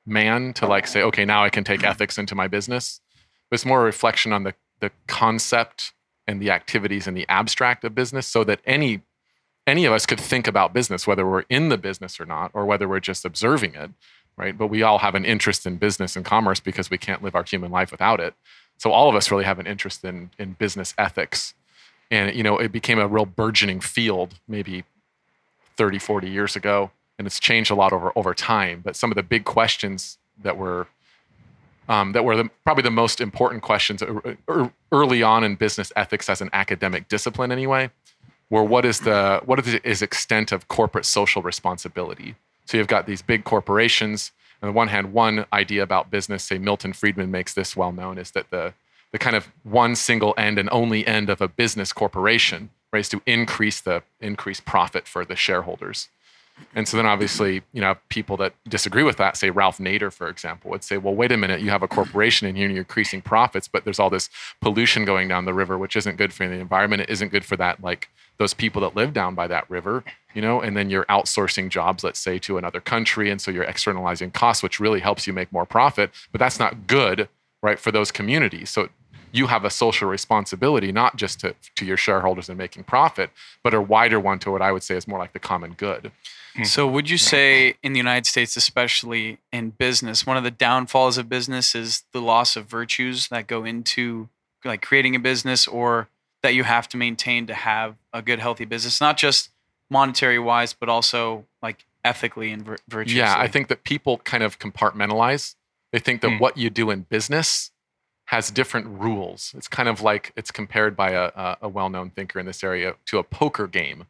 man 0.05 0.53
to 0.53 0.67
like 0.67 0.87
say, 0.87 1.01
okay, 1.01 1.25
now 1.25 1.43
I 1.43 1.49
can 1.49 1.63
take 1.63 1.79
mm-hmm. 1.81 1.89
ethics 1.89 2.17
into 2.17 2.35
my 2.35 2.47
business. 2.47 3.01
But 3.49 3.55
it's 3.55 3.65
more 3.65 3.81
a 3.81 3.85
reflection 3.85 4.33
on 4.33 4.43
the 4.43 4.53
the 4.79 4.91
concept 5.07 5.93
and 6.27 6.41
the 6.41 6.49
activities 6.49 7.07
and 7.07 7.15
the 7.15 7.27
abstract 7.29 7.83
of 7.83 7.93
business, 7.93 8.27
so 8.27 8.43
that 8.43 8.61
any 8.65 9.01
any 9.67 9.85
of 9.85 9.93
us 9.93 10.05
could 10.05 10.19
think 10.19 10.47
about 10.47 10.73
business, 10.73 11.05
whether 11.05 11.25
we're 11.25 11.45
in 11.49 11.69
the 11.69 11.77
business 11.77 12.19
or 12.19 12.25
not, 12.25 12.51
or 12.53 12.65
whether 12.65 12.87
we're 12.87 12.99
just 12.99 13.25
observing 13.25 13.75
it, 13.75 13.91
right? 14.37 14.57
But 14.57 14.67
we 14.67 14.81
all 14.81 14.99
have 14.99 15.15
an 15.15 15.25
interest 15.25 15.65
in 15.65 15.77
business 15.77 16.15
and 16.15 16.25
commerce 16.25 16.59
because 16.59 16.89
we 16.89 16.97
can't 16.97 17.21
live 17.23 17.35
our 17.35 17.43
human 17.43 17.71
life 17.71 17.91
without 17.91 18.19
it. 18.19 18.33
So 18.77 18.91
all 18.91 19.07
of 19.07 19.15
us 19.15 19.29
really 19.29 19.43
have 19.43 19.59
an 19.59 19.67
interest 19.67 20.03
in 20.03 20.31
in 20.39 20.53
business 20.53 20.93
ethics. 20.97 21.53
And 22.11 22.35
you 22.35 22.43
know, 22.43 22.57
it 22.57 22.71
became 22.71 22.99
a 22.99 23.07
real 23.07 23.25
burgeoning 23.25 23.79
field 23.79 24.35
maybe 24.47 24.83
30, 25.77 25.97
40 25.97 26.29
years 26.29 26.55
ago. 26.55 26.91
And 27.17 27.25
it's 27.25 27.39
changed 27.39 27.71
a 27.71 27.75
lot 27.75 27.93
over, 27.93 28.11
over 28.15 28.33
time. 28.33 28.81
But 28.83 28.95
some 28.95 29.11
of 29.11 29.15
the 29.15 29.23
big 29.23 29.45
questions 29.45 30.17
that 30.43 30.57
were 30.57 30.87
um, 31.89 32.13
that 32.13 32.23
were 32.23 32.37
the, 32.37 32.49
probably 32.63 32.83
the 32.83 32.91
most 32.91 33.19
important 33.19 33.63
questions 33.63 34.01
ear- 34.01 34.37
ear- 34.49 34.71
early 34.91 35.23
on 35.23 35.43
in 35.43 35.55
business 35.55 35.91
ethics 35.95 36.29
as 36.29 36.39
an 36.39 36.49
academic 36.53 37.07
discipline, 37.09 37.51
anyway, 37.51 37.89
were 38.49 38.63
what 38.63 38.85
is 38.85 39.01
the 39.01 39.41
what 39.45 39.59
is, 39.59 39.75
is 39.75 40.01
extent 40.01 40.51
of 40.51 40.67
corporate 40.67 41.05
social 41.05 41.41
responsibility? 41.41 42.35
So 42.65 42.77
you've 42.77 42.87
got 42.87 43.07
these 43.07 43.21
big 43.21 43.43
corporations. 43.43 44.31
On 44.61 44.67
the 44.67 44.73
one 44.73 44.89
hand, 44.89 45.11
one 45.11 45.45
idea 45.51 45.81
about 45.81 46.11
business, 46.11 46.43
say 46.43 46.57
Milton 46.57 46.93
Friedman 46.93 47.31
makes 47.31 47.53
this 47.53 47.75
well 47.75 47.91
known, 47.91 48.17
is 48.17 48.31
that 48.31 48.51
the 48.51 48.73
the 49.11 49.19
kind 49.19 49.35
of 49.35 49.49
one 49.63 49.95
single 49.95 50.33
end 50.37 50.57
and 50.57 50.69
only 50.71 51.05
end 51.05 51.29
of 51.29 51.41
a 51.41 51.47
business 51.47 51.91
corporation 51.93 52.69
right, 52.91 52.99
is 52.99 53.09
to 53.09 53.21
increase 53.25 53.81
the 53.81 54.03
increase 54.19 54.59
profit 54.59 55.07
for 55.07 55.25
the 55.25 55.35
shareholders. 55.35 56.09
And 56.75 56.87
so 56.87 56.97
then 56.97 57.05
obviously, 57.05 57.63
you 57.73 57.81
know, 57.81 57.95
people 58.09 58.37
that 58.37 58.53
disagree 58.67 59.03
with 59.03 59.17
that, 59.17 59.35
say 59.35 59.49
Ralph 59.49 59.79
Nader, 59.79 60.13
for 60.13 60.27
example, 60.27 60.69
would 60.71 60.83
say, 60.83 60.97
well, 60.97 61.15
wait 61.15 61.31
a 61.31 61.37
minute, 61.37 61.61
you 61.61 61.71
have 61.71 61.81
a 61.81 61.87
corporation 61.87 62.47
in 62.47 62.55
here 62.55 62.65
and 62.65 62.73
you're 62.75 62.83
increasing 62.83 63.21
profits, 63.21 63.67
but 63.67 63.83
there's 63.83 63.99
all 63.99 64.09
this 64.09 64.29
pollution 64.59 65.03
going 65.05 65.27
down 65.27 65.45
the 65.45 65.53
river, 65.53 65.77
which 65.77 65.95
isn't 65.95 66.17
good 66.17 66.33
for 66.33 66.47
the 66.47 66.53
environment. 66.53 67.01
It 67.01 67.09
isn't 67.09 67.31
good 67.31 67.45
for 67.45 67.55
that, 67.57 67.81
like 67.81 68.09
those 68.37 68.53
people 68.53 68.81
that 68.81 68.95
live 68.95 69.13
down 69.13 69.33
by 69.33 69.47
that 69.47 69.69
river, 69.69 70.03
you 70.35 70.41
know, 70.41 70.61
and 70.61 70.77
then 70.77 70.89
you're 70.89 71.05
outsourcing 71.05 71.69
jobs, 71.69 72.03
let's 72.03 72.19
say, 72.19 72.37
to 72.39 72.57
another 72.57 72.81
country. 72.81 73.31
And 73.31 73.41
so 73.41 73.49
you're 73.49 73.63
externalizing 73.63 74.31
costs, 74.31 74.61
which 74.61 74.79
really 74.79 74.99
helps 74.99 75.25
you 75.25 75.33
make 75.33 75.51
more 75.51 75.65
profit, 75.65 76.11
but 76.31 76.39
that's 76.39 76.59
not 76.59 76.85
good, 76.85 77.27
right, 77.63 77.79
for 77.79 77.91
those 77.91 78.11
communities. 78.11 78.69
So 78.69 78.89
you 79.31 79.47
have 79.47 79.65
a 79.65 79.69
social 79.69 80.07
responsibility, 80.09 80.91
not 80.91 81.15
just 81.15 81.39
to, 81.41 81.55
to 81.75 81.85
your 81.85 81.97
shareholders 81.97 82.49
and 82.49 82.57
making 82.57 82.83
profit, 82.83 83.29
but 83.63 83.73
a 83.73 83.81
wider 83.81 84.19
one 84.19 84.39
to 84.39 84.51
what 84.51 84.61
I 84.61 84.71
would 84.71 84.83
say 84.83 84.95
is 84.95 85.07
more 85.07 85.19
like 85.19 85.33
the 85.33 85.39
common 85.39 85.73
good. 85.73 86.11
So, 86.63 86.85
would 86.85 87.09
you 87.09 87.17
say 87.17 87.75
in 87.81 87.93
the 87.93 87.97
United 87.97 88.25
States, 88.25 88.57
especially 88.57 89.37
in 89.53 89.69
business, 89.69 90.27
one 90.27 90.35
of 90.35 90.43
the 90.43 90.51
downfalls 90.51 91.17
of 91.17 91.29
business 91.29 91.73
is 91.73 92.03
the 92.11 92.21
loss 92.21 92.57
of 92.57 92.65
virtues 92.65 93.29
that 93.29 93.47
go 93.47 93.63
into 93.63 94.27
like 94.65 94.81
creating 94.81 95.15
a 95.15 95.19
business 95.19 95.65
or 95.65 96.09
that 96.43 96.53
you 96.53 96.63
have 96.65 96.89
to 96.89 96.97
maintain 96.97 97.47
to 97.47 97.53
have 97.53 97.95
a 98.11 98.21
good, 98.21 98.39
healthy 98.39 98.65
business, 98.65 98.99
not 98.99 99.15
just 99.15 99.49
monetary 99.89 100.39
wise, 100.39 100.73
but 100.73 100.89
also 100.89 101.45
like 101.61 101.85
ethically 102.03 102.51
and 102.51 102.65
vir- 102.65 102.77
virtuously? 102.89 103.19
Yeah, 103.19 103.35
I 103.37 103.47
think 103.47 103.69
that 103.69 103.83
people 103.85 104.17
kind 104.17 104.43
of 104.43 104.59
compartmentalize. 104.59 105.55
They 105.93 105.99
think 105.99 106.21
that 106.21 106.31
Hmm. 106.31 106.39
what 106.39 106.57
you 106.57 106.69
do 106.69 106.89
in 106.89 107.01
business 107.03 107.71
has 108.31 108.49
different 108.49 108.87
rules. 108.87 109.53
It's 109.57 109.67
kind 109.67 109.89
of 109.89 110.01
like 110.01 110.31
it's 110.37 110.51
compared 110.51 110.95
by 110.95 111.11
a, 111.11 111.31
a, 111.35 111.57
a 111.63 111.69
well-known 111.69 112.11
thinker 112.11 112.39
in 112.39 112.45
this 112.45 112.63
area 112.63 112.95
to 113.07 113.17
a 113.17 113.23
poker 113.23 113.67
game. 113.67 114.05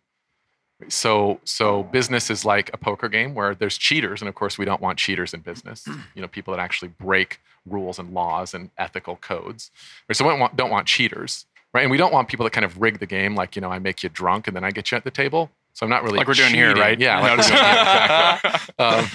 So, 0.89 1.39
so 1.43 1.81
business 1.81 2.29
is 2.29 2.45
like 2.45 2.69
a 2.71 2.77
poker 2.77 3.09
game 3.09 3.33
where 3.33 3.55
there's 3.55 3.79
cheaters, 3.79 4.21
and 4.21 4.29
of 4.29 4.35
course, 4.35 4.59
we 4.59 4.65
don't 4.65 4.79
want 4.79 4.99
cheaters 4.99 5.33
in 5.33 5.39
business. 5.39 5.87
You 6.13 6.21
know, 6.21 6.27
people 6.27 6.53
that 6.53 6.59
actually 6.59 6.89
break 6.99 7.39
rules 7.65 7.97
and 7.97 8.13
laws 8.13 8.53
and 8.53 8.69
ethical 8.77 9.15
codes. 9.15 9.71
So, 10.11 10.23
we 10.23 10.29
don't 10.29 10.39
want, 10.39 10.55
don't 10.55 10.69
want 10.69 10.85
cheaters, 10.85 11.47
right? 11.73 11.81
And 11.81 11.89
we 11.89 11.97
don't 11.97 12.13
want 12.13 12.27
people 12.27 12.43
that 12.43 12.51
kind 12.51 12.65
of 12.65 12.79
rig 12.79 12.99
the 12.99 13.07
game, 13.07 13.33
like 13.33 13.55
you 13.55 13.61
know, 13.63 13.71
I 13.71 13.79
make 13.79 14.03
you 14.03 14.09
drunk 14.09 14.47
and 14.47 14.55
then 14.55 14.63
I 14.63 14.69
get 14.69 14.91
you 14.91 14.97
at 14.97 15.03
the 15.03 15.09
table. 15.11 15.49
So 15.73 15.85
I'm 15.85 15.89
not 15.89 16.03
really 16.03 16.17
Like 16.17 16.27
we're 16.27 16.35
doing 16.35 16.53
here, 16.53 16.75
right? 16.75 16.99
Yeah, 16.99 17.19
like 17.21 17.37
we're 17.37 17.43
doing 17.43 17.59
here, 17.59 17.71
exactly 17.71 18.75
um, 18.85 19.05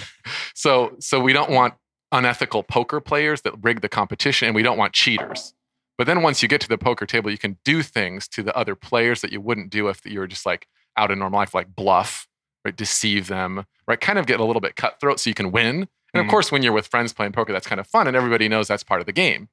so 0.54 0.96
so 0.98 1.20
we 1.20 1.32
don't 1.32 1.50
want 1.50 1.74
unethical 2.12 2.62
poker 2.62 3.00
players 3.00 3.42
that 3.42 3.54
rig 3.62 3.80
the 3.80 3.88
competition 3.88 4.46
and 4.46 4.54
we 4.54 4.62
don't 4.62 4.78
want 4.78 4.92
cheaters. 4.92 5.54
But 5.98 6.06
then 6.06 6.22
once 6.22 6.42
you 6.42 6.48
get 6.48 6.60
to 6.60 6.68
the 6.68 6.78
poker 6.78 7.06
table 7.06 7.30
you 7.30 7.38
can 7.38 7.58
do 7.64 7.82
things 7.82 8.28
to 8.28 8.42
the 8.42 8.54
other 8.56 8.74
players 8.74 9.20
that 9.22 9.32
you 9.32 9.40
wouldn't 9.40 9.70
do 9.70 9.88
if 9.88 10.04
you 10.06 10.20
were 10.20 10.26
just 10.26 10.46
like 10.46 10.66
out 10.96 11.10
in 11.10 11.18
normal 11.18 11.38
life 11.40 11.54
like 11.54 11.74
bluff 11.74 12.28
right 12.64 12.76
deceive 12.76 13.26
them 13.28 13.66
right 13.88 14.00
kind 14.00 14.18
of 14.18 14.26
get 14.26 14.40
a 14.40 14.44
little 14.44 14.60
bit 14.60 14.76
cutthroat 14.76 15.18
so 15.20 15.28
you 15.30 15.34
can 15.34 15.50
win. 15.52 15.88
And 16.14 16.20
of 16.20 16.26
Mhm. 16.26 16.30
course 16.30 16.52
when 16.52 16.62
you're 16.62 16.72
with 16.72 16.86
friends 16.86 17.12
playing 17.12 17.32
poker 17.32 17.52
that's 17.52 17.66
kind 17.66 17.80
of 17.80 17.86
fun 17.86 18.06
and 18.06 18.16
everybody 18.16 18.48
knows 18.48 18.68
that's 18.68 18.84
part 18.84 19.00
of 19.00 19.06
the 19.06 19.12
game. 19.12 19.48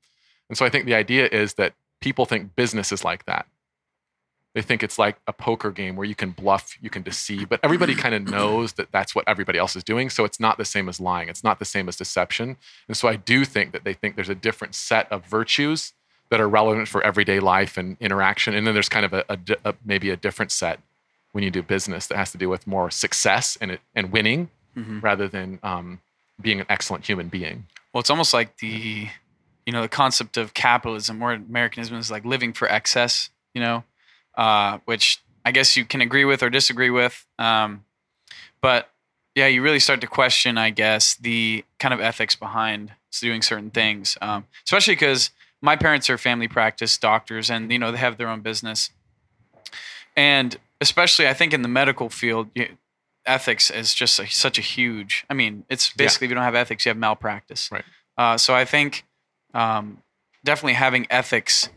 And 0.49 0.57
so 0.57 0.65
i 0.65 0.69
think 0.69 0.85
the 0.85 0.95
idea 0.95 1.27
is 1.31 1.55
that 1.55 1.73
people 2.01 2.25
think 2.25 2.55
business 2.55 2.91
is 2.91 3.03
like 3.03 3.25
that 3.25 3.47
they 4.53 4.61
think 4.61 4.83
it's 4.83 4.99
like 4.99 5.17
a 5.27 5.33
poker 5.33 5.71
game 5.71 5.95
where 5.95 6.05
you 6.05 6.15
can 6.15 6.31
bluff, 6.31 6.77
you 6.81 6.89
can 6.89 7.01
deceive, 7.01 7.49
but 7.49 7.59
everybody 7.63 7.95
kind 7.95 8.13
of 8.13 8.23
knows 8.29 8.73
that 8.73 8.91
that's 8.91 9.15
what 9.15 9.23
everybody 9.27 9.57
else 9.57 9.75
is 9.75 9.83
doing. 9.83 10.09
So 10.09 10.25
it's 10.25 10.39
not 10.39 10.57
the 10.57 10.65
same 10.65 10.87
as 10.89 10.99
lying. 10.99 11.27
It's 11.29 11.43
not 11.43 11.59
the 11.59 11.65
same 11.65 11.89
as 11.89 11.95
deception. 11.95 12.57
And 12.87 12.95
so 12.95 13.07
I 13.07 13.15
do 13.15 13.45
think 13.45 13.71
that 13.71 13.83
they 13.83 13.93
think 13.93 14.15
there's 14.15 14.29
a 14.29 14.35
different 14.35 14.75
set 14.75 15.11
of 15.11 15.25
virtues 15.25 15.93
that 16.29 16.39
are 16.39 16.47
relevant 16.49 16.87
for 16.87 17.03
everyday 17.03 17.39
life 17.39 17.77
and 17.77 17.97
interaction. 17.99 18.53
And 18.55 18.65
then 18.67 18.73
there's 18.73 18.89
kind 18.89 19.05
of 19.05 19.13
a, 19.13 19.23
a 19.29 19.37
a- 19.65 19.75
maybe 19.85 20.09
a 20.09 20.15
different 20.17 20.51
set 20.51 20.79
when 21.31 21.43
you 21.43 21.49
do 21.51 21.63
business 21.63 22.05
that 22.07 22.17
has 22.17 22.31
to 22.31 22.37
do 22.37 22.47
with 22.47 22.67
more 22.67 22.91
success 22.91 23.57
and, 23.59 23.71
it, 23.71 23.81
and 23.95 24.11
winning 24.11 24.49
Mhm. 24.77 25.03
rather 25.03 25.27
than 25.27 25.59
um, 25.61 25.99
being 26.41 26.59
an 26.59 26.65
excellent 26.69 27.05
human 27.05 27.27
being. 27.27 27.67
Well, 27.93 27.99
it's 28.01 28.09
almost 28.09 28.33
like 28.33 28.57
the, 28.57 29.07
you 29.67 29.71
know, 29.71 29.81
the 29.83 29.87
concept 29.87 30.35
of 30.35 30.55
capitalism 30.55 31.21
or 31.21 31.31
Americanism 31.33 31.95
is 31.97 32.09
like 32.09 32.25
living 32.25 32.53
for 32.53 32.67
excess, 32.67 33.29
you 33.53 33.61
know, 33.61 33.83
uh, 34.35 34.79
which 34.85 35.21
I 35.45 35.51
guess 35.51 35.75
you 35.75 35.85
can 35.85 36.01
agree 36.01 36.25
with 36.25 36.43
or 36.43 36.49
disagree 36.49 36.89
with. 36.89 37.25
Um, 37.37 37.85
but 38.61 38.89
yeah, 39.35 39.47
you 39.47 39.61
really 39.61 39.79
start 39.79 40.01
to 40.01 40.07
question, 40.07 40.57
I 40.57 40.69
guess, 40.69 41.15
the 41.15 41.65
kind 41.79 41.93
of 41.93 41.99
ethics 41.99 42.35
behind 42.35 42.91
doing 43.19 43.41
certain 43.41 43.69
things, 43.69 44.17
um, 44.21 44.45
especially 44.65 44.95
because 44.95 45.31
my 45.61 45.75
parents 45.75 46.09
are 46.09 46.17
family 46.17 46.47
practice 46.47 46.97
doctors 46.97 47.49
and, 47.49 47.71
you 47.71 47.79
know, 47.79 47.91
they 47.91 47.97
have 47.97 48.17
their 48.17 48.27
own 48.27 48.41
business. 48.41 48.89
And 50.15 50.57
especially, 50.81 51.27
I 51.27 51.33
think 51.33 51.53
in 51.53 51.61
the 51.61 51.67
medical 51.67 52.09
field, 52.09 52.49
you, 52.53 52.77
ethics 53.25 53.69
is 53.69 53.93
just 53.93 54.19
a, 54.19 54.27
such 54.27 54.57
a 54.57 54.61
huge, 54.61 55.25
I 55.29 55.33
mean, 55.33 55.65
it's 55.69 55.91
basically 55.91 56.25
if 56.25 56.31
you 56.31 56.35
don't 56.35 56.43
have 56.43 56.55
ethics, 56.55 56.85
you 56.85 56.89
have 56.89 56.97
malpractice. 56.97 57.69
Right. 57.71 57.85
Uh, 58.17 58.37
so 58.37 58.53
I 58.53 58.65
think 58.65 59.05
um, 59.53 59.99
definitely 60.43 60.73
having 60.73 61.07
ethics 61.09 61.69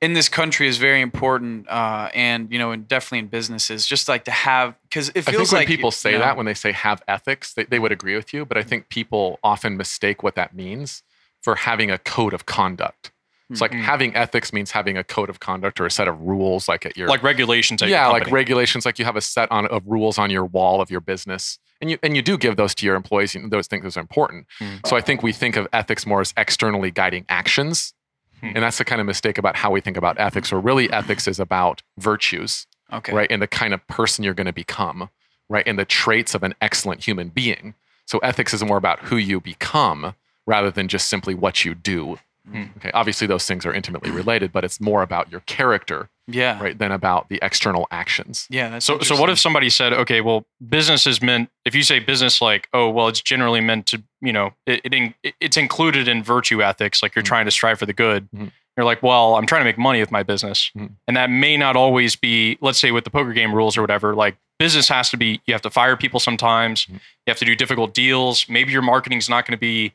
in 0.00 0.14
this 0.14 0.28
country 0.28 0.66
is 0.66 0.78
very 0.78 1.00
important, 1.02 1.68
uh, 1.68 2.08
and 2.14 2.50
you 2.50 2.58
know, 2.58 2.72
and 2.72 2.88
definitely 2.88 3.18
in 3.20 3.26
businesses, 3.26 3.86
just 3.86 4.08
like 4.08 4.24
to 4.24 4.30
have 4.30 4.74
because 4.82 5.10
it 5.10 5.28
I 5.28 5.30
feels 5.30 5.50
think 5.50 5.52
when 5.52 5.60
like 5.60 5.68
people 5.68 5.88
you 5.88 5.92
say 5.92 6.12
know, 6.12 6.20
that, 6.20 6.36
when 6.36 6.46
they 6.46 6.54
say 6.54 6.72
have 6.72 7.02
ethics, 7.06 7.54
they, 7.54 7.64
they 7.64 7.78
would 7.78 7.92
agree 7.92 8.16
with 8.16 8.32
you. 8.32 8.44
But 8.46 8.56
I 8.56 8.62
think 8.62 8.88
people 8.88 9.38
often 9.42 9.76
mistake 9.76 10.22
what 10.22 10.36
that 10.36 10.54
means 10.54 11.02
for 11.42 11.54
having 11.54 11.90
a 11.90 11.98
code 11.98 12.32
of 12.32 12.46
conduct. 12.46 13.12
It's 13.50 13.60
like 13.60 13.72
Mhm. 13.72 13.82
having 13.82 14.14
ethics 14.14 14.52
means 14.52 14.70
having 14.70 14.96
a 14.96 15.02
code 15.02 15.28
of 15.28 15.40
conduct 15.40 15.80
or 15.80 15.86
a 15.86 15.90
set 15.90 16.06
of 16.06 16.20
rules, 16.20 16.68
like 16.68 16.86
at 16.86 16.96
your 16.96 17.08
like 17.08 17.22
regulations. 17.24 17.82
At 17.82 17.88
yeah, 17.88 18.04
your 18.04 18.12
like 18.12 18.30
regulations, 18.30 18.86
like 18.86 18.98
you 18.98 19.04
have 19.04 19.16
a 19.16 19.20
set 19.20 19.50
on 19.50 19.66
of 19.66 19.82
rules 19.86 20.18
on 20.18 20.30
your 20.30 20.44
wall 20.44 20.80
of 20.80 20.88
your 20.90 21.00
business, 21.00 21.58
and 21.80 21.90
you 21.90 21.98
and 22.02 22.14
you 22.14 22.22
do 22.22 22.38
give 22.38 22.56
those 22.56 22.74
to 22.76 22.86
your 22.86 22.94
employees. 22.94 23.34
You 23.34 23.42
know, 23.42 23.48
those 23.48 23.66
things 23.66 23.96
are 23.96 24.00
important. 24.00 24.46
Mm. 24.60 24.86
So 24.86 24.96
I 24.96 25.00
think 25.00 25.22
we 25.22 25.32
think 25.32 25.56
of 25.56 25.66
ethics 25.72 26.06
more 26.06 26.20
as 26.20 26.32
externally 26.36 26.90
guiding 26.92 27.26
actions, 27.28 27.92
Hmm. 28.40 28.52
and 28.54 28.62
that's 28.64 28.78
the 28.78 28.84
kind 28.84 29.00
of 29.00 29.06
mistake 29.06 29.38
about 29.38 29.56
how 29.56 29.70
we 29.70 29.80
think 29.80 29.96
about 29.96 30.18
ethics. 30.18 30.52
Or 30.52 30.60
really, 30.60 30.90
ethics 30.92 31.28
is 31.28 31.38
about 31.38 31.82
virtues, 31.98 32.66
Okay. 32.92 33.12
right, 33.12 33.30
and 33.30 33.40
the 33.42 33.46
kind 33.46 33.72
of 33.74 33.86
person 33.86 34.24
you're 34.24 34.34
going 34.34 34.46
to 34.46 34.52
become, 34.52 35.10
right, 35.48 35.66
and 35.66 35.78
the 35.78 35.84
traits 35.84 36.34
of 36.34 36.42
an 36.42 36.54
excellent 36.60 37.04
human 37.06 37.28
being. 37.28 37.74
So 38.06 38.18
ethics 38.20 38.52
is 38.54 38.64
more 38.64 38.76
about 38.76 39.00
who 39.00 39.16
you 39.16 39.40
become 39.40 40.14
rather 40.46 40.70
than 40.70 40.88
just 40.88 41.08
simply 41.08 41.34
what 41.34 41.64
you 41.64 41.74
do. 41.74 42.18
Hmm. 42.50 42.64
Okay, 42.78 42.90
obviously 42.92 43.26
those 43.26 43.46
things 43.46 43.64
are 43.66 43.72
intimately 43.72 44.10
related, 44.10 44.52
but 44.52 44.64
it's 44.64 44.80
more 44.80 45.02
about 45.02 45.30
your 45.30 45.40
character, 45.40 46.08
Yeah. 46.26 46.60
right, 46.62 46.76
than 46.78 46.90
about 46.92 47.28
the 47.28 47.38
external 47.42 47.86
actions. 47.90 48.46
Yeah. 48.50 48.70
That's 48.70 48.86
So, 48.86 48.98
so 49.00 49.18
what 49.18 49.30
if 49.30 49.38
somebody 49.38 49.70
said, 49.70 49.92
okay, 49.92 50.20
well, 50.20 50.44
business 50.68 51.06
is 51.06 51.22
meant. 51.22 51.50
If 51.64 51.74
you 51.74 51.82
say 51.82 51.98
business, 52.00 52.40
like, 52.40 52.68
oh, 52.72 52.88
well, 52.90 53.08
it's 53.08 53.20
generally 53.20 53.60
meant 53.60 53.86
to, 53.86 54.02
you 54.20 54.32
know, 54.32 54.52
it, 54.66 54.80
it 54.84 54.94
in- 54.94 55.14
it's 55.40 55.56
included 55.56 56.08
in 56.08 56.22
virtue 56.22 56.62
ethics, 56.62 57.02
like 57.02 57.14
you're 57.14 57.22
Mhm. 57.22 57.26
trying 57.28 57.44
to 57.44 57.50
strive 57.50 57.78
for 57.78 57.86
the 57.86 57.92
good. 57.92 58.28
Mhm. 58.34 58.50
You're 58.76 58.86
like, 58.86 59.02
well, 59.02 59.36
I'm 59.36 59.46
trying 59.46 59.60
to 59.60 59.64
make 59.64 59.78
money 59.78 60.00
with 60.00 60.10
my 60.10 60.22
business, 60.22 60.70
Mhm. 60.76 60.90
and 61.06 61.16
that 61.16 61.28
may 61.30 61.56
not 61.56 61.76
always 61.76 62.16
be. 62.16 62.56
Let's 62.60 62.78
say 62.78 62.90
with 62.92 63.04
the 63.04 63.10
poker 63.10 63.32
game 63.32 63.52
rules 63.54 63.76
or 63.76 63.80
whatever, 63.82 64.14
like 64.14 64.36
business 64.58 64.88
has 64.88 65.10
to 65.10 65.16
be. 65.16 65.40
You 65.46 65.54
have 65.54 65.62
to 65.62 65.70
fire 65.70 65.96
people 65.96 66.20
sometimes. 66.20 66.86
Mhm. 66.86 66.94
You 66.94 67.00
have 67.28 67.38
to 67.38 67.44
do 67.44 67.54
difficult 67.56 67.94
deals. 67.94 68.46
Maybe 68.48 68.72
your 68.72 68.82
marketing's 68.82 69.28
not 69.28 69.44
going 69.46 69.56
to 69.56 69.60
be. 69.60 69.92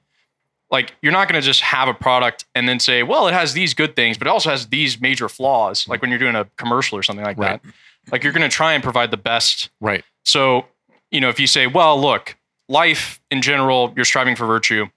Like 0.71 0.93
you're 1.01 1.11
not 1.11 1.27
going 1.29 1.39
to 1.39 1.45
just 1.45 1.61
have 1.61 1.87
a 1.87 1.93
product 1.93 2.45
and 2.55 2.67
then 2.67 2.79
say, 2.79 3.03
well, 3.03 3.27
it 3.27 3.33
has 3.33 3.53
these 3.53 3.73
good 3.73 3.95
things, 3.95 4.17
but 4.17 4.27
it 4.27 4.29
also 4.31 4.49
has 4.49 4.67
these 4.67 4.99
major 4.99 5.29
flaws. 5.29 5.87
Like 5.87 6.01
when 6.01 6.09
you're 6.09 6.19
doing 6.19 6.35
a 6.35 6.45
commercial 6.57 6.97
or 6.97 7.03
something 7.03 7.23
like 7.25 7.37
Right. 7.37 7.61
that. 7.61 7.71
Like 8.11 8.23
you're 8.23 8.33
going 8.33 8.49
to 8.49 8.55
try 8.55 8.73
and 8.73 8.83
provide 8.83 9.11
the 9.11 9.17
best 9.17 9.69
Right. 9.81 10.03
so, 10.23 10.65
you 11.11 11.21
know, 11.21 11.29
if 11.29 11.39
you 11.39 11.47
say, 11.47 11.65
well, 11.67 11.99
look, 11.99 12.35
life 12.67 13.19
in 13.31 13.41
general, 13.41 13.93
you're 13.95 14.05
striving 14.05 14.35
for 14.35 14.45
virtue, 14.45 14.87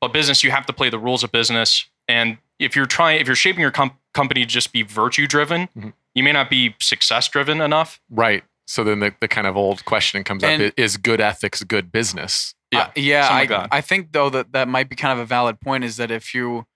but 0.00 0.12
business, 0.12 0.42
you 0.44 0.50
have 0.50 0.66
to 0.66 0.72
play 0.72 0.90
the 0.90 0.98
rules 0.98 1.22
of 1.24 1.30
business. 1.32 1.86
And 2.08 2.38
if 2.58 2.74
you're 2.76 2.86
trying, 2.86 3.20
if 3.20 3.26
you're 3.26 3.36
shaping 3.36 3.60
your 3.60 3.70
com- 3.70 3.96
company 4.14 4.40
to 4.40 4.46
just 4.46 4.72
be 4.72 4.82
virtue 4.82 5.26
driven, 5.26 5.68
Mhm. 5.78 5.92
you 6.14 6.22
may 6.22 6.32
not 6.32 6.48
be 6.50 6.74
success 6.80 7.28
driven 7.28 7.60
enough. 7.60 8.00
Right. 8.10 8.42
So 8.66 8.82
then 8.82 8.98
the, 9.00 9.14
the 9.20 9.28
kind 9.28 9.46
of 9.46 9.56
old 9.56 9.84
question 9.84 10.24
comes 10.24 10.42
And- 10.42 10.62
up: 10.62 10.72
Is 10.76 10.96
good 10.96 11.20
ethics 11.20 11.62
good 11.62 11.92
business? 11.92 12.54
Uh, 12.74 12.88
yeah, 12.96 13.28
I, 13.30 13.44
like. 13.44 13.68
I 13.70 13.80
think 13.80 14.12
though 14.12 14.28
that 14.30 14.52
that 14.52 14.68
might 14.68 14.88
be 14.88 14.96
kind 14.96 15.12
of 15.12 15.18
a 15.18 15.26
valid 15.26 15.60
point 15.60 15.84
is 15.84 15.96
that 15.98 16.10
if 16.10 16.34
you 16.34 16.66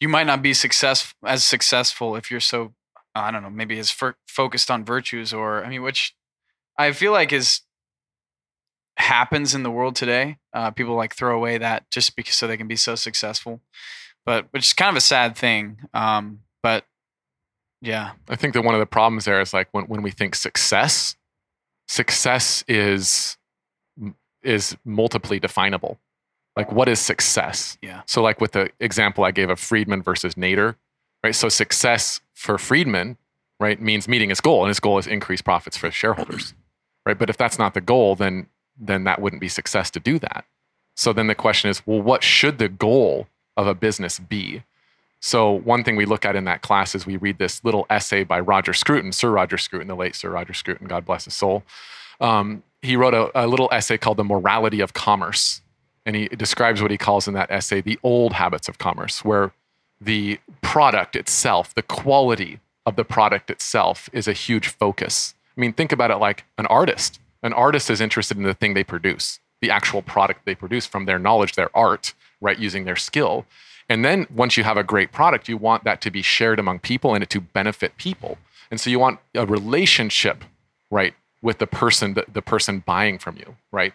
you 0.00 0.08
might 0.08 0.26
not 0.26 0.42
be 0.42 0.54
success 0.54 1.12
as 1.24 1.44
successful 1.44 2.14
if 2.16 2.30
you're 2.30 2.40
so 2.40 2.72
I 3.14 3.30
don't 3.30 3.42
know 3.42 3.50
maybe 3.50 3.78
as 3.78 3.90
fo- 3.90 4.14
focused 4.26 4.70
on 4.70 4.84
virtues 4.84 5.32
or 5.32 5.64
I 5.64 5.68
mean 5.68 5.82
which 5.82 6.14
I 6.78 6.92
feel 6.92 7.12
like 7.12 7.32
is 7.32 7.62
happens 8.96 9.54
in 9.54 9.62
the 9.62 9.70
world 9.70 9.96
today. 9.96 10.38
Uh, 10.52 10.70
people 10.70 10.94
like 10.94 11.14
throw 11.14 11.36
away 11.36 11.58
that 11.58 11.90
just 11.90 12.16
because 12.16 12.34
so 12.34 12.46
they 12.46 12.56
can 12.56 12.68
be 12.68 12.76
so 12.76 12.94
successful, 12.94 13.60
but 14.24 14.46
which 14.50 14.64
is 14.64 14.72
kind 14.72 14.90
of 14.90 14.96
a 14.96 15.00
sad 15.00 15.36
thing. 15.36 15.78
Um, 15.92 16.40
but 16.62 16.84
yeah, 17.80 18.12
I 18.28 18.36
think 18.36 18.54
that 18.54 18.62
one 18.62 18.74
of 18.74 18.80
the 18.80 18.86
problems 18.86 19.24
there 19.24 19.40
is 19.40 19.52
like 19.52 19.68
when, 19.72 19.84
when 19.84 20.02
we 20.02 20.10
think 20.10 20.34
success, 20.34 21.16
success 21.88 22.64
is 22.68 23.36
is 24.44 24.76
multiply 24.84 25.38
definable. 25.38 25.98
Like 26.56 26.70
what 26.70 26.88
is 26.88 27.00
success? 27.00 27.78
Yeah. 27.82 28.02
So 28.06 28.22
like 28.22 28.40
with 28.40 28.52
the 28.52 28.70
example 28.80 29.24
I 29.24 29.30
gave 29.30 29.50
of 29.50 29.58
Friedman 29.58 30.02
versus 30.02 30.34
Nader, 30.34 30.76
right? 31.22 31.34
So 31.34 31.48
success 31.48 32.20
for 32.32 32.58
Friedman, 32.58 33.16
right, 33.58 33.80
means 33.80 34.06
meeting 34.06 34.28
his 34.28 34.40
goal, 34.40 34.62
and 34.62 34.68
his 34.68 34.80
goal 34.80 34.98
is 34.98 35.06
increase 35.06 35.42
profits 35.42 35.76
for 35.76 35.90
shareholders, 35.90 36.54
right? 37.06 37.18
But 37.18 37.30
if 37.30 37.36
that's 37.36 37.58
not 37.58 37.74
the 37.74 37.80
goal, 37.80 38.14
then 38.14 38.46
then 38.78 39.04
that 39.04 39.20
wouldn't 39.20 39.40
be 39.40 39.48
success 39.48 39.90
to 39.92 40.00
do 40.00 40.18
that. 40.18 40.44
So 40.96 41.12
then 41.12 41.26
the 41.28 41.34
question 41.34 41.70
is, 41.70 41.84
well, 41.86 42.02
what 42.02 42.22
should 42.22 42.58
the 42.58 42.68
goal 42.68 43.28
of 43.56 43.66
a 43.66 43.74
business 43.74 44.18
be? 44.18 44.62
So 45.20 45.50
one 45.50 45.84
thing 45.84 45.96
we 45.96 46.04
look 46.04 46.24
at 46.24 46.36
in 46.36 46.44
that 46.44 46.60
class 46.60 46.94
is 46.94 47.06
we 47.06 47.16
read 47.16 47.38
this 47.38 47.64
little 47.64 47.86
essay 47.88 48.24
by 48.24 48.40
Roger 48.40 48.74
Scruton, 48.74 49.12
Sir 49.12 49.30
Roger 49.30 49.56
Scruton, 49.56 49.88
the 49.88 49.94
late 49.96 50.14
Sir 50.14 50.30
Roger 50.30 50.52
Scruton, 50.52 50.86
God 50.86 51.06
bless 51.06 51.24
his 51.24 51.34
soul. 51.34 51.62
Um, 52.20 52.62
he 52.84 52.96
wrote 52.96 53.14
a, 53.14 53.30
a 53.34 53.46
little 53.46 53.68
essay 53.72 53.98
called 53.98 54.16
The 54.16 54.24
Morality 54.24 54.80
of 54.80 54.92
Commerce. 54.92 55.60
And 56.06 56.14
he 56.14 56.28
describes 56.28 56.82
what 56.82 56.90
he 56.90 56.98
calls 56.98 57.26
in 57.26 57.34
that 57.34 57.50
essay 57.50 57.80
the 57.80 57.98
old 58.02 58.34
habits 58.34 58.68
of 58.68 58.76
commerce, 58.78 59.24
where 59.24 59.52
the 60.00 60.38
product 60.60 61.16
itself, 61.16 61.74
the 61.74 61.82
quality 61.82 62.60
of 62.84 62.96
the 62.96 63.04
product 63.04 63.50
itself 63.50 64.10
is 64.12 64.28
a 64.28 64.34
huge 64.34 64.68
focus. 64.68 65.34
I 65.56 65.60
mean, 65.60 65.72
think 65.72 65.92
about 65.92 66.10
it 66.10 66.16
like 66.16 66.44
an 66.58 66.66
artist. 66.66 67.20
An 67.42 67.54
artist 67.54 67.88
is 67.88 68.00
interested 68.02 68.36
in 68.36 68.42
the 68.42 68.54
thing 68.54 68.74
they 68.74 68.84
produce, 68.84 69.40
the 69.62 69.70
actual 69.70 70.02
product 70.02 70.44
they 70.44 70.54
produce 70.54 70.86
from 70.86 71.06
their 71.06 71.18
knowledge, 71.18 71.54
their 71.54 71.74
art, 71.74 72.12
right, 72.40 72.58
using 72.58 72.84
their 72.84 72.96
skill. 72.96 73.46
And 73.88 74.04
then 74.04 74.26
once 74.34 74.56
you 74.58 74.64
have 74.64 74.76
a 74.76 74.84
great 74.84 75.12
product, 75.12 75.48
you 75.48 75.56
want 75.56 75.84
that 75.84 76.00
to 76.02 76.10
be 76.10 76.22
shared 76.22 76.58
among 76.58 76.80
people 76.80 77.14
and 77.14 77.22
it 77.22 77.30
to 77.30 77.40
benefit 77.40 77.96
people. 77.96 78.36
And 78.70 78.78
so 78.78 78.90
you 78.90 78.98
want 78.98 79.20
a 79.34 79.46
relationship, 79.46 80.44
right, 80.90 81.14
with 81.44 81.58
the 81.58 81.66
person, 81.66 82.14
the, 82.14 82.24
the 82.32 82.42
person 82.42 82.82
buying 82.84 83.18
from 83.18 83.36
you, 83.36 83.54
right? 83.70 83.92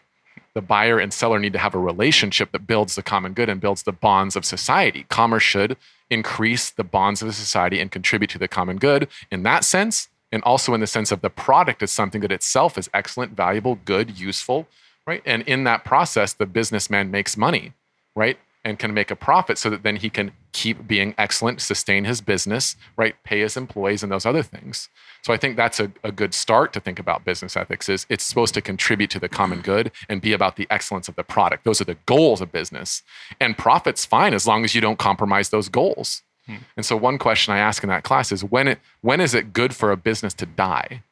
The 0.53 0.61
buyer 0.61 0.99
and 0.99 1.11
seller 1.11 1.39
need 1.39 1.53
to 1.53 1.59
have 1.59 1.73
a 1.73 1.79
relationship 1.79 2.51
that 2.51 2.67
builds 2.67 2.95
the 2.95 3.01
common 3.01 3.33
good 3.33 3.49
and 3.49 3.59
builds 3.59 3.83
the 3.83 3.91
bonds 3.91 4.35
of 4.35 4.45
society. 4.45 5.05
Commerce 5.09 5.43
should 5.43 5.75
increase 6.11 6.69
the 6.69 6.83
bonds 6.83 7.21
of 7.21 7.27
the 7.27 7.33
society 7.33 7.79
and 7.79 7.91
contribute 7.91 8.29
to 8.29 8.37
the 8.37 8.47
common 8.47 8.77
good 8.77 9.07
in 9.31 9.43
that 9.43 9.63
sense, 9.65 10.09
and 10.31 10.43
also 10.43 10.75
in 10.75 10.79
the 10.79 10.87
sense 10.87 11.11
of 11.11 11.21
the 11.21 11.29
product 11.29 11.81
is 11.81 11.91
something 11.91 12.21
that 12.21 12.31
itself 12.31 12.77
is 12.77 12.89
excellent, 12.93 13.35
valuable, 13.35 13.79
good, 13.83 14.19
useful, 14.19 14.67
right? 15.07 15.23
And 15.25 15.41
in 15.43 15.63
that 15.63 15.83
process, 15.83 16.33
the 16.33 16.45
businessman 16.45 17.09
makes 17.09 17.35
money, 17.35 17.73
right? 18.15 18.37
And 18.65 18.77
can 18.77 18.93
make 18.93 19.09
a 19.09 19.15
profit 19.15 19.57
so 19.57 19.69
that 19.69 19.83
then 19.83 19.95
he 19.95 20.09
can 20.09 20.31
keep 20.51 20.85
being 20.85 21.15
excellent, 21.17 21.61
sustain 21.61 22.03
his 22.03 22.19
business, 22.19 22.75
right? 22.97 23.15
Pay 23.23 23.39
his 23.39 23.55
employees 23.55 24.03
and 24.03 24.11
those 24.11 24.25
other 24.25 24.43
things. 24.43 24.89
So 25.21 25.33
I 25.33 25.37
think 25.37 25.55
that's 25.55 25.79
a, 25.79 25.91
a 26.03 26.11
good 26.11 26.33
start 26.33 26.73
to 26.73 26.79
think 26.79 26.99
about 26.99 27.23
business 27.23 27.55
ethics 27.55 27.87
is 27.87 28.05
it's 28.09 28.23
supposed 28.23 28.53
to 28.55 28.61
contribute 28.61 29.09
to 29.11 29.19
the 29.19 29.29
common 29.29 29.61
good 29.61 29.91
and 30.09 30.21
be 30.21 30.33
about 30.33 30.57
the 30.57 30.67
excellence 30.69 31.07
of 31.07 31.15
the 31.15 31.23
product. 31.23 31.63
Those 31.63 31.79
are 31.79 31.85
the 31.85 31.97
goals 32.05 32.41
of 32.41 32.51
business. 32.51 33.01
And 33.39 33.57
profit's 33.57 34.05
fine 34.05 34.33
as 34.33 34.45
long 34.45 34.65
as 34.65 34.75
you 34.75 34.81
don't 34.81 34.99
compromise 34.99 35.49
those 35.49 35.69
goals. 35.69 36.21
Hmm. 36.45 36.55
And 36.75 36.85
so 36.85 36.97
one 36.97 37.17
question 37.17 37.53
I 37.53 37.59
ask 37.59 37.81
in 37.83 37.89
that 37.89 38.03
class 38.03 38.31
is 38.31 38.43
when 38.43 38.67
it 38.67 38.79
when 39.01 39.21
is 39.21 39.33
it 39.33 39.53
good 39.53 39.73
for 39.75 39.91
a 39.91 39.97
business 39.97 40.33
to 40.35 40.45
die? 40.45 41.03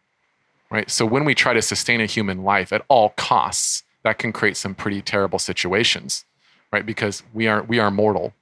Right? 0.69 0.89
So 0.91 1.05
when 1.05 1.23
we 1.23 1.33
try 1.33 1.53
to 1.53 1.61
sustain 1.61 2.01
a 2.01 2.05
human 2.05 2.43
life 2.43 2.73
at 2.73 2.83
all 2.89 3.09
costs, 3.15 3.83
that 4.03 4.19
can 4.19 4.31
create 4.31 4.57
some 4.57 4.73
pretty 4.73 5.01
terrible 5.01 5.39
situations, 5.39 6.25
right? 6.77 6.85
Because 6.85 7.23
we 7.33 7.47
are 7.47 7.63
we 7.63 7.79
are 7.79 7.89
mortal. 7.89 8.33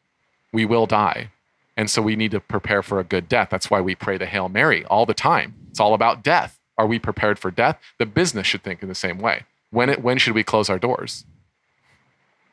We 0.51 0.65
will 0.65 0.85
die. 0.85 1.31
And 1.77 1.89
so 1.89 2.01
we 2.01 2.15
need 2.15 2.31
to 2.31 2.39
prepare 2.39 2.81
for 2.81 2.99
a 2.99 3.03
good 3.03 3.27
death. 3.27 3.49
That's 3.49 3.69
why 3.69 3.81
we 3.81 3.95
pray 3.95 4.17
the 4.17 4.25
Hail 4.25 4.49
Mary 4.49 4.85
all 4.85 5.05
the 5.05 5.13
time. 5.13 5.55
It's 5.69 5.79
all 5.79 5.93
about 5.93 6.23
death. 6.23 6.59
Are 6.77 6.87
we 6.87 6.99
prepared 6.99 7.39
for 7.39 7.51
death? 7.51 7.79
The 7.97 8.05
business 8.05 8.47
should 8.47 8.63
think 8.63 8.81
in 8.81 8.89
the 8.89 8.95
same 8.95 9.19
way. 9.19 9.43
When 9.71 9.89
it, 9.89 10.01
when 10.01 10.17
should 10.17 10.35
we 10.35 10.43
close 10.43 10.69
our 10.69 10.79
doors? 10.79 11.25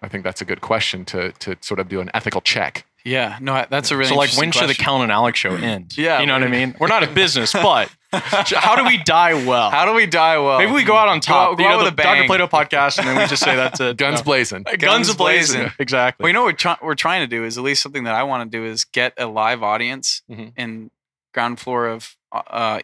I 0.00 0.08
think 0.08 0.24
that's 0.24 0.40
a 0.40 0.44
good 0.44 0.60
question 0.60 1.04
to 1.06 1.32
to 1.32 1.56
sort 1.60 1.80
of 1.80 1.88
do 1.88 2.00
an 2.00 2.10
ethical 2.14 2.40
check. 2.40 2.86
Yeah, 3.04 3.38
no, 3.40 3.64
that's 3.68 3.90
a 3.90 3.96
really 3.96 4.10
so, 4.10 4.16
like, 4.16 4.32
when 4.36 4.52
should 4.52 4.68
the 4.68 4.74
Kellen 4.74 5.02
and 5.02 5.12
Alex 5.12 5.38
show 5.38 5.54
end? 5.54 5.94
Yeah, 5.98 6.20
You 6.20 6.26
know 6.26 6.34
what 6.34 6.42
I 6.42 6.48
mean? 6.48 6.74
We're 6.78 6.88
not 6.88 7.02
a 7.02 7.06
business, 7.22 7.52
but 7.52 7.90
how 8.12 8.76
do 8.76 8.84
we 8.84 8.98
die 8.98 9.34
well? 9.46 9.70
How 9.70 9.84
do 9.86 9.94
we 9.94 10.06
die 10.06 10.38
well? 10.38 10.58
Maybe 10.58 10.72
we 10.72 10.84
go 10.84 10.94
out 10.96 11.08
on 11.08 11.20
top. 11.20 11.50
Go, 11.50 11.56
go 11.56 11.62
you 11.64 11.68
out 11.70 11.76
with 11.84 11.86
the 11.96 12.02
a 12.02 12.04
bang. 12.04 12.26
Dr. 12.26 12.26
Plato 12.26 12.46
podcast, 12.46 12.98
and 12.98 13.08
then 13.08 13.16
we 13.16 13.26
just 13.26 13.42
say 13.42 13.56
that's 13.56 13.80
it. 13.80 13.96
Guns 13.98 14.20
No. 14.20 14.24
blazing. 14.24 14.62
Guns, 14.64 14.76
Guns 14.82 15.14
blazing. 15.16 15.60
blazing. 15.60 15.74
Exactly. 15.78 16.22
Well, 16.24 16.28
you 16.28 16.34
know 16.34 16.42
what 16.42 16.46
we're, 16.52 16.56
try- 16.56 16.78
we're 16.82 16.94
trying 16.94 17.20
to 17.22 17.26
do 17.26 17.44
is 17.44 17.56
at 17.58 17.64
least 17.64 17.82
something 17.82 18.04
that 18.04 18.14
I 18.14 18.22
want 18.24 18.50
to 18.50 18.58
do 18.58 18.64
is 18.64 18.84
get 18.84 19.14
a 19.18 19.26
live 19.26 19.62
audience 19.62 20.22
Mhm. 20.30 20.52
in 20.56 20.90
ground 21.34 21.58
floor 21.60 21.86
of 21.88 22.16
uh, 22.32 22.80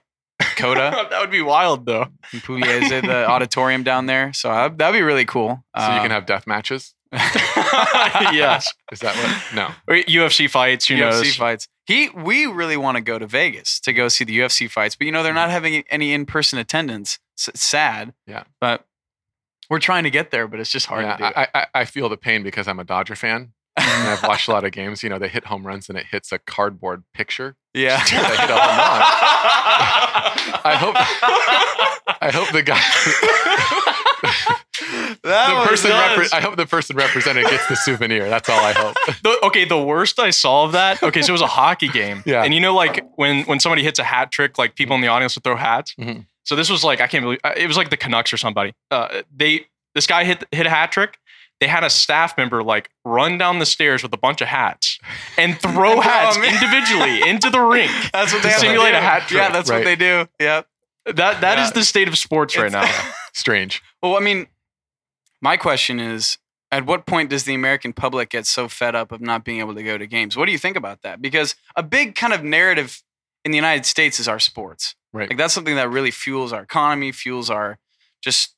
Coda 0.57 1.07
that 1.11 1.21
would 1.21 1.31
be 1.31 1.43
wild, 1.43 1.85
though. 1.87 2.07
in 2.33 2.41
Pugliese, 2.41 3.03
the 3.03 3.27
auditorium 3.29 3.83
down 3.83 4.07
there. 4.07 4.33
So 4.33 4.51
uh, 4.51 4.69
that'd 4.69 4.93
be 4.99 5.03
really 5.03 5.25
cool. 5.25 5.65
So 5.77 5.83
you 5.85 5.89
Uh, 5.93 6.03
can 6.03 6.11
have 6.11 6.27
death 6.27 6.47
matches. 6.47 6.95
yes. 8.33 8.73
Is 8.93 9.00
that 9.00 9.17
what? 9.17 9.55
No. 9.55 9.71
UFC 10.03 10.49
fights, 10.49 10.87
UFC 10.87 10.99
knows? 10.99 11.37
fights. 11.37 11.69
He, 11.87 12.11
we 12.11 12.45
really 12.47 12.77
want 12.77 12.97
to 12.97 13.00
go 13.00 13.19
to 13.19 13.27
Vegas 13.27 13.81
to 13.81 13.93
go 13.93 14.09
see 14.09 14.25
the 14.25 14.38
UFC 14.38 14.71
fights, 14.71 14.95
but 14.95 15.07
you 15.07 15.12
know 15.12 15.23
they're 15.23 15.33
not 15.33 15.49
mm. 15.49 15.53
having 15.53 15.85
any 15.91 16.12
in-person 16.12 16.59
attendance. 16.59 17.19
It's 17.35 17.61
sad. 17.61 18.12
Yeah. 18.27 18.45
but 18.61 18.85
we're 19.71 19.79
trying 19.79 20.05
to 20.05 20.11
get 20.11 20.31
there, 20.31 20.49
but 20.49 20.61
it's 20.61 20.71
just 20.71 20.87
hard 20.87 21.05
Yeah, 21.05 21.17
to 21.17 21.19
do. 21.19 21.25
I, 21.37 21.49
I, 21.55 21.67
I 21.75 21.85
feel 21.85 22.09
the 22.09 22.17
pain 22.17 22.43
because 22.43 22.69
I'm 22.69 22.79
a 22.79 22.85
Dodger 22.85 23.17
fan. 23.17 23.53
and 23.77 24.09
I've 24.09 24.23
watched 24.23 24.49
a 24.49 24.50
lot 24.53 24.65
of 24.65 24.73
games. 24.73 25.03
You 25.03 25.09
know, 25.09 25.19
they 25.19 25.29
hit 25.29 25.45
home 25.47 25.67
runs 25.67 25.88
and 25.88 25.97
it 25.97 26.07
hits 26.11 26.33
a 26.33 26.38
cardboard 26.38 27.05
picture. 27.15 27.57
yeah, 27.75 28.03
They 28.11 28.17
hit 28.17 28.25
a 28.25 28.57
home 28.57 28.79
run. 28.79 29.03
I 30.65 30.75
hope. 30.79 30.97
I 32.21 32.31
hope 32.33 32.50
the 32.53 32.62
guy. 32.62 32.81
That 35.28 35.62
the 35.62 35.68
person 35.68 35.90
repre- 35.90 36.32
I 36.32 36.40
hope 36.40 36.56
the 36.56 36.66
person 36.66 36.97
represented 36.97 37.44
gets 37.47 37.66
the 37.68 37.76
souvenir. 37.76 38.28
That's 38.28 38.49
all 38.49 38.61
I 38.61 38.73
hope. 38.73 38.97
The, 39.23 39.38
okay, 39.47 39.64
the 39.64 39.80
worst 39.82 40.18
I 40.18 40.30
saw 40.30 40.64
of 40.64 40.73
that. 40.73 41.02
Okay, 41.02 41.23
so 41.23 41.30
it 41.30 41.32
was 41.32 41.40
a 41.42 41.47
hockey 41.47 41.88
game. 41.88 42.23
Yeah. 42.26 42.42
And 42.42 42.52
you 42.54 42.61
know, 42.61 42.75
like 42.75 43.04
when 43.16 43.44
when 43.44 43.61
somebody 43.61 43.82
hits 43.82 43.99
a 43.99 44.04
hat 44.04 44.30
trick, 44.32 44.58
like 44.58 44.75
people 44.75 44.94
in 44.97 45.02
the 45.02 45.08
audience 45.08 45.35
would 45.37 45.44
throw 45.44 45.56
hats. 45.56 45.94
Mhm. 45.99 46.26
So 46.44 46.56
this 46.56 46.70
was 46.70 46.82
like 46.85 47.00
I 47.00 47.06
can't 47.06 47.23
believe 47.25 47.38
it 47.56 47.66
was 47.66 47.76
like 47.76 47.90
the 47.90 47.97
Canucks 47.97 48.32
or 48.32 48.37
somebody. 48.37 48.73
Uh, 48.90 49.23
they 49.35 49.66
this 49.94 50.06
guy 50.06 50.25
hit 50.25 50.44
hit 50.52 50.66
a 50.66 50.70
hat 50.70 50.92
trick. 50.92 51.18
They 51.61 51.66
had 51.66 51.82
a 51.82 51.90
staff 51.90 52.37
member 52.38 52.62
like 52.62 52.88
run 53.04 53.37
down 53.37 53.58
the 53.58 53.66
stairs 53.66 54.02
with 54.04 54.12
a 54.14 54.16
bunch 54.16 54.40
of 54.40 54.47
hats 54.49 54.99
and 55.37 55.61
throw 55.61 55.92
And 55.94 56.02
hats 56.04 56.37
them 56.37 56.44
in. 56.44 56.54
individually 56.54 57.28
into 57.28 57.50
the 57.50 57.61
rink. 57.61 57.90
That's 58.12 58.32
what 58.32 58.42
they 58.44 58.50
to 58.50 58.58
simulate 58.61 58.92
do. 58.92 58.99
a 58.99 59.00
hat 59.00 59.23
trick. 59.28 59.38
Yeah, 59.40 59.50
that's 59.50 59.68
Right. 59.68 59.78
what 59.78 59.85
they 59.85 59.97
do. 59.97 60.26
Yep. 60.38 60.66
That 61.16 61.40
that 61.40 61.58
is 61.58 61.68
Yeah. 61.68 61.73
the 61.75 61.85
state 61.85 62.06
of 62.08 62.16
sports 62.16 62.56
right 62.56 62.70
now. 62.70 62.88
Strange. 63.35 63.82
Well, 64.02 64.16
I 64.16 64.20
mean, 64.20 64.47
my 65.40 65.57
question 65.57 66.00
is 66.00 66.38
at 66.71 66.87
what 66.87 67.07
point 67.07 67.30
does 67.30 67.45
the 67.45 67.54
American 67.54 67.92
public 67.92 68.30
get 68.30 68.47
so 68.47 68.68
fed 68.68 68.95
up 68.95 69.12
of 69.12 69.21
not 69.21 69.45
being 69.45 69.61
able 69.61 69.75
to 69.75 69.83
go 69.83 69.97
to 69.97 70.07
games? 70.07 70.37
What 70.37 70.47
do 70.47 70.52
you 70.52 70.59
think 70.59 70.76
about 70.76 71.02
that? 71.02 71.23
Because 71.23 71.54
a 71.76 71.83
big 71.83 72.14
kind 72.14 72.33
of 72.33 72.45
narrative 72.45 73.02
in 73.45 73.52
the 73.52 73.57
United 73.57 73.87
States 73.87 74.21
is 74.21 74.28
our 74.28 74.38
sports. 74.38 74.95
Right. 75.12 75.28
Like 75.30 75.38
that's 75.38 75.54
something 75.54 75.76
that 75.76 75.88
really 75.90 76.11
fuels 76.11 76.52
our 76.52 76.62
economy, 76.62 77.12
fuels 77.12 77.49
our 77.49 77.78
just 78.21 78.54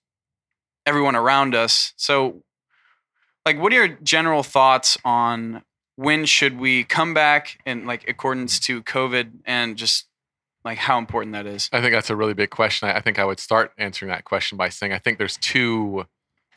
everyone 0.87 1.15
around 1.15 1.55
us. 1.55 1.93
So 1.97 2.43
like 3.47 3.59
what 3.59 3.73
are 3.73 3.77
your 3.77 3.89
general 4.03 4.43
thoughts 4.43 4.99
on 5.05 5.63
when 5.97 6.25
should 6.25 6.59
we 6.59 6.83
come 6.83 7.15
back 7.15 7.59
in 7.67 7.87
like 7.87 8.09
accordance 8.09 8.59
to 8.61 8.83
COVID 8.83 9.31
and 9.45 9.77
just 9.77 10.07
like 10.65 10.79
how 10.79 10.99
important 10.99 11.35
that 11.35 11.47
is? 11.47 11.69
I 11.73 11.81
think 11.81 11.93
that's 11.93 12.11
a 12.11 12.17
really 12.17 12.35
big 12.35 12.51
question. 12.51 12.89
I, 12.89 12.97
I 12.97 13.01
think 13.01 13.19
I 13.19 13.25
would 13.25 13.39
start 13.39 13.73
answering 13.79 14.11
that 14.11 14.25
question 14.25 14.59
by 14.59 14.69
saying 14.69 14.93
I 14.93 14.99
think 14.99 15.19
there's 15.19 15.37
two 15.37 16.07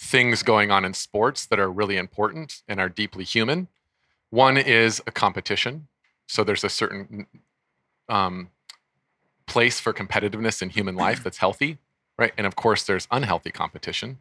things 0.03 0.43
going 0.43 0.69
on 0.69 0.83
in 0.83 0.93
sports 0.93 1.45
that 1.45 1.59
are 1.59 1.71
really 1.71 1.95
important 1.95 2.61
and 2.67 2.79
are 2.79 2.89
deeply 2.89 3.23
human. 3.23 3.69
One 4.29 4.57
is 4.57 5.01
a 5.07 5.11
competition. 5.11 5.87
So 6.27 6.43
there's 6.43 6.63
a 6.63 6.69
certain 6.69 7.25
um, 8.09 8.49
place 9.47 9.79
for 9.79 9.93
competitiveness 9.93 10.61
in 10.61 10.69
human 10.69 10.95
life 10.95 11.23
that's 11.23 11.37
healthy, 11.37 11.77
right? 12.17 12.33
And 12.37 12.45
of 12.45 12.55
course, 12.55 12.83
there's 12.83 13.07
unhealthy 13.11 13.51
competition, 13.51 14.19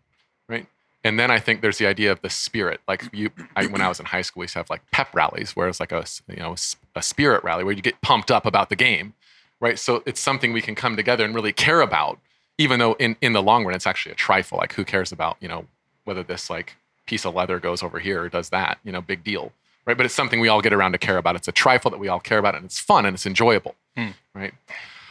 right? 0.49 0.67
And 1.03 1.19
then 1.19 1.33
I 1.33 1.41
think 1.41 1.63
there's 1.63 1.79
the 1.79 1.87
idea 1.87 2.13
of 2.13 2.23
the 2.23 2.31
spirit. 2.31 2.81
Like 2.87 3.09
you, 3.13 3.31
I, 3.57 3.67
when 3.67 3.81
I 3.81 3.89
was 3.89 3.99
in 3.99 4.07
high 4.07 4.23
school, 4.23 4.43
we 4.43 4.45
used 4.45 4.53
to 4.53 4.61
have 4.61 4.71
like 4.71 4.89
pep 4.93 5.09
rallies, 5.13 5.57
where 5.57 5.67
it's 5.67 5.81
like 5.81 5.91
a 5.91 6.05
you 6.29 6.37
know 6.37 6.55
a 6.95 7.03
spirit 7.03 7.43
rally 7.43 7.65
where 7.65 7.75
you 7.75 7.83
get 7.83 8.01
pumped 8.03 8.31
up 8.31 8.47
about 8.47 8.69
the 8.69 8.77
game, 8.77 9.15
right? 9.59 9.79
So 9.79 10.05
it's 10.07 10.21
something 10.21 10.53
we 10.53 10.63
can 10.63 10.77
come 10.77 10.95
together 10.95 11.25
and 11.25 11.35
really 11.35 11.53
care 11.53 11.81
about, 11.81 12.21
even 12.63 12.79
though 12.79 12.95
in 12.95 13.17
in 13.21 13.33
the 13.33 13.43
long 13.43 13.65
run 13.65 13.75
it's 13.75 13.87
actually 13.87 14.13
a 14.13 14.17
trifle. 14.17 14.59
Like 14.59 14.73
who 14.75 14.85
cares 14.85 15.13
about 15.13 15.37
you 15.41 15.49
know 15.49 15.67
whether 16.05 16.23
this 16.23 16.49
like 16.51 16.77
piece 17.07 17.25
of 17.27 17.35
leather 17.35 17.59
goes 17.61 17.83
over 17.83 17.99
here 17.99 18.23
or 18.23 18.29
does 18.29 18.51
that? 18.51 18.79
You 18.85 18.93
know, 18.93 19.01
big 19.01 19.23
deal, 19.25 19.53
right? 19.87 19.97
But 19.97 20.07
it's 20.07 20.15
something 20.15 20.41
we 20.41 20.49
all 20.49 20.61
get 20.63 20.73
around 20.73 20.93
to 20.93 20.99
care 20.99 21.19
about. 21.19 21.37
It's 21.37 21.49
a 21.49 21.53
trifle 21.53 21.91
that 21.91 21.99
we 21.99 22.09
all 22.09 22.21
care 22.21 22.39
about, 22.39 22.55
and 22.55 22.65
it's 22.65 22.79
fun 22.79 23.05
and 23.07 23.15
it's 23.15 23.27
enjoyable, 23.27 23.75
Hmm. 23.97 24.11
right? 24.35 24.55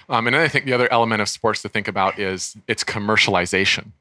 Um, 0.10 0.28
and 0.28 0.34
then 0.36 0.42
I 0.42 0.48
think 0.48 0.66
the 0.66 0.74
other 0.74 0.92
element 0.92 1.22
of 1.22 1.30
sports 1.30 1.62
to 1.62 1.70
think 1.70 1.88
about 1.88 2.20
is 2.20 2.58
its 2.68 2.84
commercialization. 2.84 3.92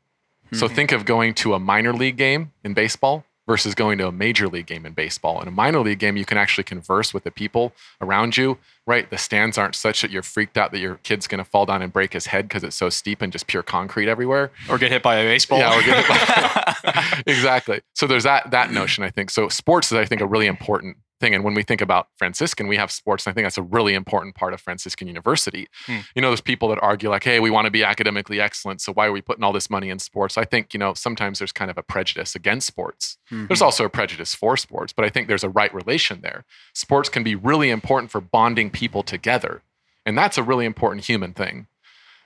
So 0.52 0.66
think 0.66 0.90
of 0.90 1.04
going 1.04 1.34
to 1.34 1.54
a 1.54 1.60
minor 1.60 1.92
league 1.92 2.16
game 2.16 2.50
in 2.64 2.74
baseball 2.74 3.24
versus 3.50 3.74
going 3.74 3.98
to 3.98 4.06
a 4.06 4.12
major 4.12 4.46
league 4.46 4.66
game 4.66 4.86
in 4.86 4.92
baseball. 4.92 5.42
In 5.42 5.48
a 5.48 5.50
minor 5.50 5.80
league 5.80 5.98
game, 5.98 6.16
you 6.16 6.24
can 6.24 6.38
actually 6.38 6.62
converse 6.62 7.12
with 7.12 7.24
the 7.24 7.32
people 7.32 7.72
around 8.00 8.36
you, 8.36 8.56
right? 8.86 9.10
The 9.10 9.18
stands 9.18 9.58
aren't 9.58 9.74
such 9.74 10.02
that 10.02 10.12
you're 10.12 10.22
freaked 10.22 10.56
out 10.56 10.70
that 10.70 10.78
your 10.78 11.00
kid's 11.02 11.26
going 11.26 11.42
to 11.42 11.44
fall 11.44 11.66
down 11.66 11.82
and 11.82 11.92
break 11.92 12.12
his 12.12 12.26
head 12.26 12.46
because 12.46 12.62
it's 12.62 12.76
so 12.76 12.88
steep 12.90 13.20
and 13.20 13.32
just 13.32 13.48
pure 13.48 13.64
concrete 13.64 14.08
everywhere. 14.08 14.52
or 14.68 14.78
get 14.78 14.92
hit 14.92 15.02
by 15.02 15.16
a 15.16 15.24
baseball. 15.24 15.58
Yeah, 15.58 15.74
we're 15.74 15.82
good. 15.82 17.22
exactly. 17.26 17.80
So 17.96 18.06
there's 18.06 18.22
that 18.22 18.52
that 18.52 18.70
notion, 18.70 19.02
I 19.02 19.10
think. 19.10 19.30
So 19.30 19.48
sports 19.48 19.90
is, 19.90 19.98
I 19.98 20.04
think, 20.04 20.20
a 20.20 20.26
really 20.26 20.46
important 20.46 20.98
thing. 21.20 21.34
And 21.34 21.44
when 21.44 21.54
we 21.54 21.62
think 21.62 21.80
about 21.80 22.08
Franciscan, 22.16 22.66
we 22.66 22.76
have 22.76 22.90
sports. 22.90 23.26
And 23.26 23.32
I 23.32 23.34
think 23.34 23.44
that's 23.44 23.58
a 23.58 23.62
really 23.62 23.94
important 23.94 24.34
part 24.34 24.54
of 24.54 24.60
Franciscan 24.60 25.06
University. 25.06 25.68
Hmm. 25.86 25.98
You 26.14 26.22
know, 26.22 26.30
there's 26.30 26.40
people 26.40 26.68
that 26.70 26.78
argue 26.82 27.10
like, 27.10 27.24
hey, 27.24 27.38
we 27.38 27.50
want 27.50 27.66
to 27.66 27.70
be 27.70 27.84
academically 27.84 28.40
excellent. 28.40 28.80
So 28.80 28.92
why 28.92 29.06
are 29.06 29.12
we 29.12 29.20
putting 29.20 29.44
all 29.44 29.52
this 29.52 29.70
money 29.70 29.90
in 29.90 29.98
sports? 29.98 30.38
I 30.38 30.44
think, 30.44 30.74
you 30.74 30.78
know, 30.78 30.94
sometimes 30.94 31.38
there's 31.38 31.52
kind 31.52 31.70
of 31.70 31.78
a 31.78 31.82
prejudice 31.82 32.34
against 32.34 32.66
sports. 32.66 33.18
There's 33.30 33.62
also 33.62 33.84
a 33.84 33.90
prejudice 33.90 34.34
for 34.34 34.56
sports, 34.56 34.92
but 34.92 35.04
I 35.04 35.08
think 35.08 35.28
there's 35.28 35.44
a 35.44 35.48
right 35.48 35.72
relation 35.72 36.20
there. 36.22 36.44
Sports 36.72 37.08
can 37.08 37.22
be 37.22 37.34
really 37.34 37.70
important 37.70 38.10
for 38.10 38.20
bonding 38.20 38.70
people 38.70 39.02
together. 39.02 39.62
And 40.04 40.16
that's 40.18 40.38
a 40.38 40.42
really 40.42 40.64
important 40.64 41.04
human 41.04 41.32
thing. 41.32 41.66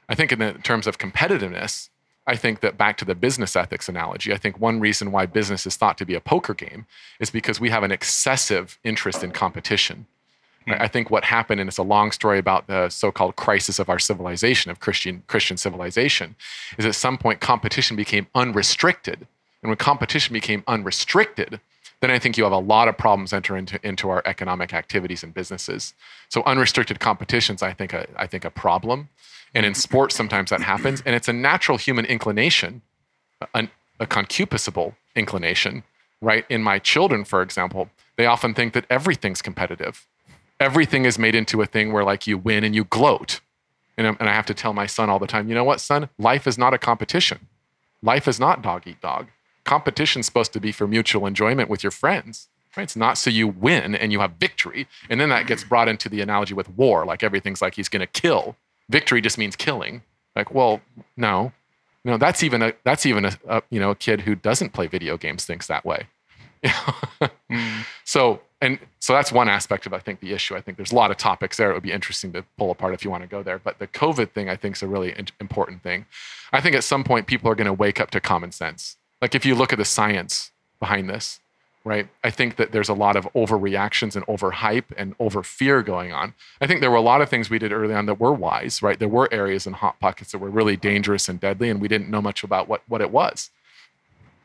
I 0.09 0.15
think 0.15 0.33
in 0.33 0.39
the 0.39 0.53
terms 0.53 0.87
of 0.87 0.99
competitiveness, 0.99 1.89
I 2.27 2.37
think 2.37 2.61
that 2.61 2.79
back 2.79 2.97
to 2.99 3.05
the 3.05 3.15
business 3.15 3.55
ethics 3.55 3.89
analogy, 3.89 4.33
I 4.33 4.39
think 4.39 4.59
one 4.59 4.81
reason 4.81 5.13
why 5.13 5.27
business 5.27 5.67
is 5.67 5.77
thought 5.77 5.99
to 5.99 6.07
be 6.07 6.15
a 6.15 6.21
poker 6.21 6.55
game 6.55 6.87
is 7.21 7.31
because 7.31 7.61
we 7.61 7.69
have 7.71 7.83
an 7.83 7.93
excessive 7.93 8.79
interest 8.83 9.23
in 9.23 9.31
competition. 9.31 10.07
Right? 10.67 10.79
Hmm. 10.79 10.83
I 10.83 10.89
think 10.89 11.11
what 11.11 11.25
happened, 11.25 11.61
and 11.61 11.69
it's 11.69 11.79
a 11.79 11.83
long 11.83 12.13
story 12.13 12.39
about 12.39 12.67
the 12.67 12.89
so-called 12.89 13.37
crisis 13.37 13.79
of 13.79 13.91
our 13.91 13.99
civilization, 13.99 14.71
of 14.71 14.81
Christian 14.81 15.23
Christian 15.27 15.57
civilization, 15.57 16.37
is 16.79 16.87
at 16.87 16.95
some 16.95 17.19
point 17.19 17.41
competition 17.41 17.97
became 17.97 18.27
unrestricted. 18.35 19.27
And 19.63 19.71
when 19.71 19.77
competition 19.77 20.33
became 20.33 20.63
unrestricted, 20.67 21.61
then 22.05 22.11
I 22.11 22.19
think 22.19 22.37
you 22.37 22.45
have 22.45 22.53
a 22.53 22.59
lot 22.59 22.87
of 22.87 22.99
problems 22.99 23.33
enter 23.33 23.57
into, 23.57 23.81
into 23.83 24.11
our 24.11 24.23
economic 24.27 24.75
activities 24.75 25.23
and 25.23 25.33
businesses. 25.33 25.95
So 26.29 26.43
unrestricted 26.45 27.01
competitions, 27.01 27.63
I 27.63 27.73
think, 27.73 27.95
a, 27.95 28.07
I 28.15 28.27
think 28.27 28.45
a 28.45 28.51
problem. 28.51 29.09
And 29.55 29.65
in 29.65 29.75
sports, 29.75 30.15
sometimes 30.15 30.51
that 30.51 30.61
happens. 30.61 31.03
And 31.07 31.17
it's 31.17 31.29
a 31.29 31.33
natural 31.33 31.79
human 31.79 32.05
inclination, 32.05 32.83
a, 33.55 33.69
concupiscible 34.01 34.95
inclination, 35.17 35.83
right? 36.21 36.45
In 36.51 36.63
my 36.63 36.79
children, 36.79 37.25
for 37.25 37.41
example, 37.41 37.89
they 38.17 38.27
often 38.27 38.53
think 38.53 38.75
that 38.75 38.85
everything's 38.91 39.41
competitive. 39.41 40.07
Everything 40.61 41.07
is 41.07 41.19
made 41.19 41.35
into 41.35 41.63
a 41.63 41.67
thing 41.67 41.91
where 41.91 42.05
like 42.05 42.27
you 42.27 42.37
win 42.37 42.65
and 42.65 42.75
you 42.75 42.85
gloat. 42.85 43.41
And, 43.97 44.07
and 44.07 44.29
I 44.29 44.35
have 44.35 44.47
to 44.47 44.55
tell 44.55 44.75
my 44.75 44.87
son 44.87 45.09
all 45.09 45.19
the 45.19 45.27
time, 45.27 45.49
you 45.49 45.55
know 45.55 45.65
what, 45.65 45.81
son? 45.81 46.11
Life 46.19 46.47
is 46.47 46.59
not 46.59 46.75
a 46.75 46.79
competition. 46.79 47.49
Life 48.03 48.29
is 48.29 48.39
not 48.39 48.61
dog 48.61 48.83
eat 48.87 49.01
dog. 49.01 49.29
Competition's 49.65 50.27
supposed 50.27 50.53
to 50.53 50.61
be 50.61 50.73
for 50.73 50.87
mutual 50.87 51.27
enjoyment 51.27 51.69
with 51.69 51.83
your 51.83 51.91
friends. 51.91 52.49
Right? 52.77 52.83
It's 52.83 52.97
not 52.97 53.19
so 53.19 53.31
you 53.31 53.47
win 53.47 53.95
and 53.95 54.11
you 54.11 54.21
have 54.21 54.33
victory. 54.33 54.89
And 55.09 55.21
then 55.21 55.29
that 55.29 55.47
gets 55.47 55.63
brought 55.63 55.89
into 55.89 56.09
the 56.09 56.21
analogy 56.21 56.55
with 56.55 56.69
war, 56.71 57.05
like 57.05 57.23
everything's 57.23 57.63
like 57.63 57.75
he's 57.77 57.89
gonna 57.89 58.07
kill. 58.07 58.57
Victory 58.89 59.21
just 59.21 59.39
means 59.39 59.55
killing. 59.57 60.03
Like, 60.35 60.53
well, 60.53 60.81
no. 61.17 61.53
No, 62.05 62.19
that's 62.19 62.43
even 62.43 62.63
a 62.63 62.75
that's 62.85 63.07
even 63.07 63.25
a, 63.25 63.33
a 63.49 63.63
you 63.71 63.81
know 63.81 63.91
a 63.91 63.95
kid 63.95 64.23
who 64.23 64.35
doesn't 64.35 64.73
play 64.73 64.87
video 64.87 65.17
games 65.17 65.45
thinks 65.45 65.67
that 65.69 65.85
way. 65.85 66.07
Hmm. 67.51 67.83
So 68.05 68.41
and 68.63 68.79
so 68.99 69.13
that's 69.13 69.31
one 69.31 69.51
aspect 69.51 69.85
of 69.85 69.93
I 69.93 69.99
think 69.99 70.21
the 70.21 70.33
issue. 70.33 70.57
I 70.57 70.63
think 70.63 70.79
there's 70.79 70.91
a 70.91 70.95
lot 70.95 71.11
of 71.11 71.19
topics 71.19 71.59
there. 71.59 71.71
It 71.71 71.75
would 71.75 71.83
be 71.83 71.93
interesting 71.93 72.33
to 72.33 72.45
pull 72.57 72.71
apart 72.71 72.95
if 72.95 73.05
you 73.05 73.11
want 73.11 73.23
to 73.23 73.29
go 73.29 73.43
there. 73.43 73.59
But 73.59 73.79
the 73.79 73.87
COVID 73.87 74.31
thing 74.31 74.49
I 74.49 74.57
think 74.57 74.77
is 74.77 74.83
a 74.83 74.89
really 74.89 75.15
important 75.39 75.83
thing. 75.83 76.07
I 76.51 76.63
think 76.63 76.75
at 76.75 76.83
some 76.83 77.05
point 77.05 77.27
people 77.27 77.51
are 77.51 77.55
going 77.55 77.67
to 77.67 77.75
wake 77.75 78.01
up 78.01 78.11
to 78.13 78.21
common 78.21 78.53
sense. 78.53 78.97
Like 79.25 79.35
if 79.35 79.47
you 79.47 79.55
look 79.55 79.73
at 79.73 79.79
the 79.79 79.87
science 79.87 80.51
behind 80.79 81.09
this, 81.09 81.41
right? 81.83 82.09
I 82.23 82.29
think 82.29 82.57
that 82.57 82.73
there's 82.73 82.91
a 82.91 82.93
lot 82.95 83.17
of 83.17 83.25
overreactions 83.33 84.17
and 84.17 84.27
overhype 84.27 84.85
and 84.99 85.15
over 85.19 85.43
fear 85.43 85.83
going 85.83 86.13
on. 86.13 86.35
I 86.61 86.67
think 86.67 86.83
there 86.83 86.91
were 86.91 86.99
a 86.99 87.01
lot 87.01 87.23
of 87.23 87.31
things 87.31 87.49
we 87.49 87.59
did 87.59 87.73
early 87.73 87.95
on 87.95 88.05
that 88.05 88.21
were 88.21 88.35
wise, 88.35 88.83
right? 88.83 88.99
There 88.99 89.09
were 89.09 89.27
areas 89.33 89.67
and 89.67 89.77
hot 89.77 89.99
pockets 89.99 90.33
that 90.33 90.41
were 90.41 90.51
really 90.51 90.77
dangerous 90.77 91.27
and 91.27 91.41
deadly, 91.41 91.71
and 91.71 91.81
we 91.81 91.89
didn't 91.89 92.11
know 92.11 92.21
much 92.21 92.45
about 92.45 92.69
what, 92.69 92.83
what 92.87 93.01
it 93.01 93.11
was. 93.11 93.49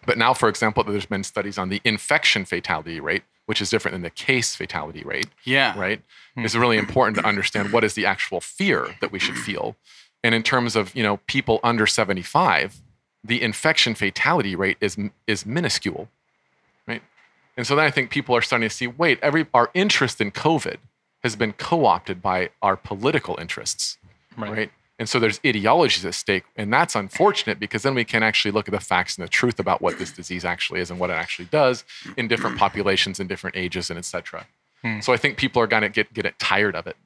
But 0.05 0.17
now, 0.17 0.33
for 0.33 0.47
example, 0.47 0.85
there's 0.85 1.05
been 1.05 1.25
studies 1.25 1.57
on 1.57 1.67
the 1.67 1.81
infection 1.83 2.45
fatality 2.45 3.01
rate, 3.01 3.23
which 3.47 3.61
is 3.61 3.69
different 3.69 3.95
than 3.95 4.03
the 4.03 4.09
case 4.09 4.55
fatality 4.55 5.03
rate, 5.03 5.27
Yeah. 5.43 5.77
right? 5.77 6.01
Hmm. 6.35 6.45
It's 6.45 6.55
really 6.55 6.77
important 6.77 7.17
to 7.17 7.25
understand 7.27 7.73
what 7.73 7.83
is 7.83 7.95
the 7.95 8.05
actual 8.05 8.39
fear 8.39 8.95
that 9.01 9.11
we 9.11 9.19
should 9.19 9.35
feel. 9.37 9.75
And 10.23 10.33
in 10.33 10.41
terms 10.41 10.77
of, 10.77 10.95
you 10.95 11.03
know, 11.03 11.17
people 11.27 11.59
under 11.65 11.85
75, 11.85 12.79
the 13.23 13.41
infection 13.41 13.95
fatality 13.95 14.55
rate 14.55 14.77
is 14.81 14.97
is 15.27 15.45
minuscule, 15.45 16.09
right? 16.87 17.01
And 17.57 17.67
so 17.67 17.75
then 17.75 17.85
I 17.85 17.91
think 17.91 18.09
people 18.09 18.35
are 18.35 18.41
starting 18.41 18.67
to 18.69 18.73
see, 18.73 18.87
wait, 18.87 19.19
every 19.21 19.47
our 19.53 19.69
interest 19.73 20.21
in 20.21 20.31
COVID 20.31 20.77
has 21.23 21.35
been 21.35 21.51
co-opted 21.53 22.21
by 22.21 22.49
our 22.61 22.77
political 22.77 23.37
interests, 23.39 23.97
Right. 24.37 24.51
right? 24.51 24.71
And 24.97 25.07
so 25.07 25.17
there's 25.17 25.39
ideologies 25.45 26.05
at 26.05 26.13
stake, 26.13 26.43
and 26.57 26.73
that's 26.73 26.93
unfortunate 26.95 27.57
because 27.57 27.83
then 27.83 27.95
we 27.95 28.03
can 28.03 28.21
actually 28.21 28.51
look 28.51 28.67
at 28.67 28.73
the 28.73 28.81
facts 28.81 29.17
and 29.17 29.23
the 29.25 29.29
truth 29.29 29.57
about 29.59 29.81
what 29.81 29.97
this 29.97 30.11
disease 30.11 30.43
actually 30.43 30.81
is 30.81 30.91
and 30.91 30.99
what 30.99 31.09
it 31.09 31.13
actually 31.13 31.45
does 31.45 31.85
in 32.17 32.27
different 32.27 32.57
populations 32.57 33.19
and 33.19 33.29
different 33.29 33.55
ages 33.55 33.89
and 33.89 33.97
et 33.97 34.03
cetera. 34.05 34.45
Hmm. 34.81 34.99
So 34.99 35.13
I 35.13 35.17
think 35.17 35.37
people 35.37 35.61
are 35.61 35.67
going 35.67 35.83
to 35.83 35.89
get 35.89 36.13
get 36.13 36.25
it 36.25 36.37
tired 36.39 36.75
of 36.75 36.85
it, 36.87 36.97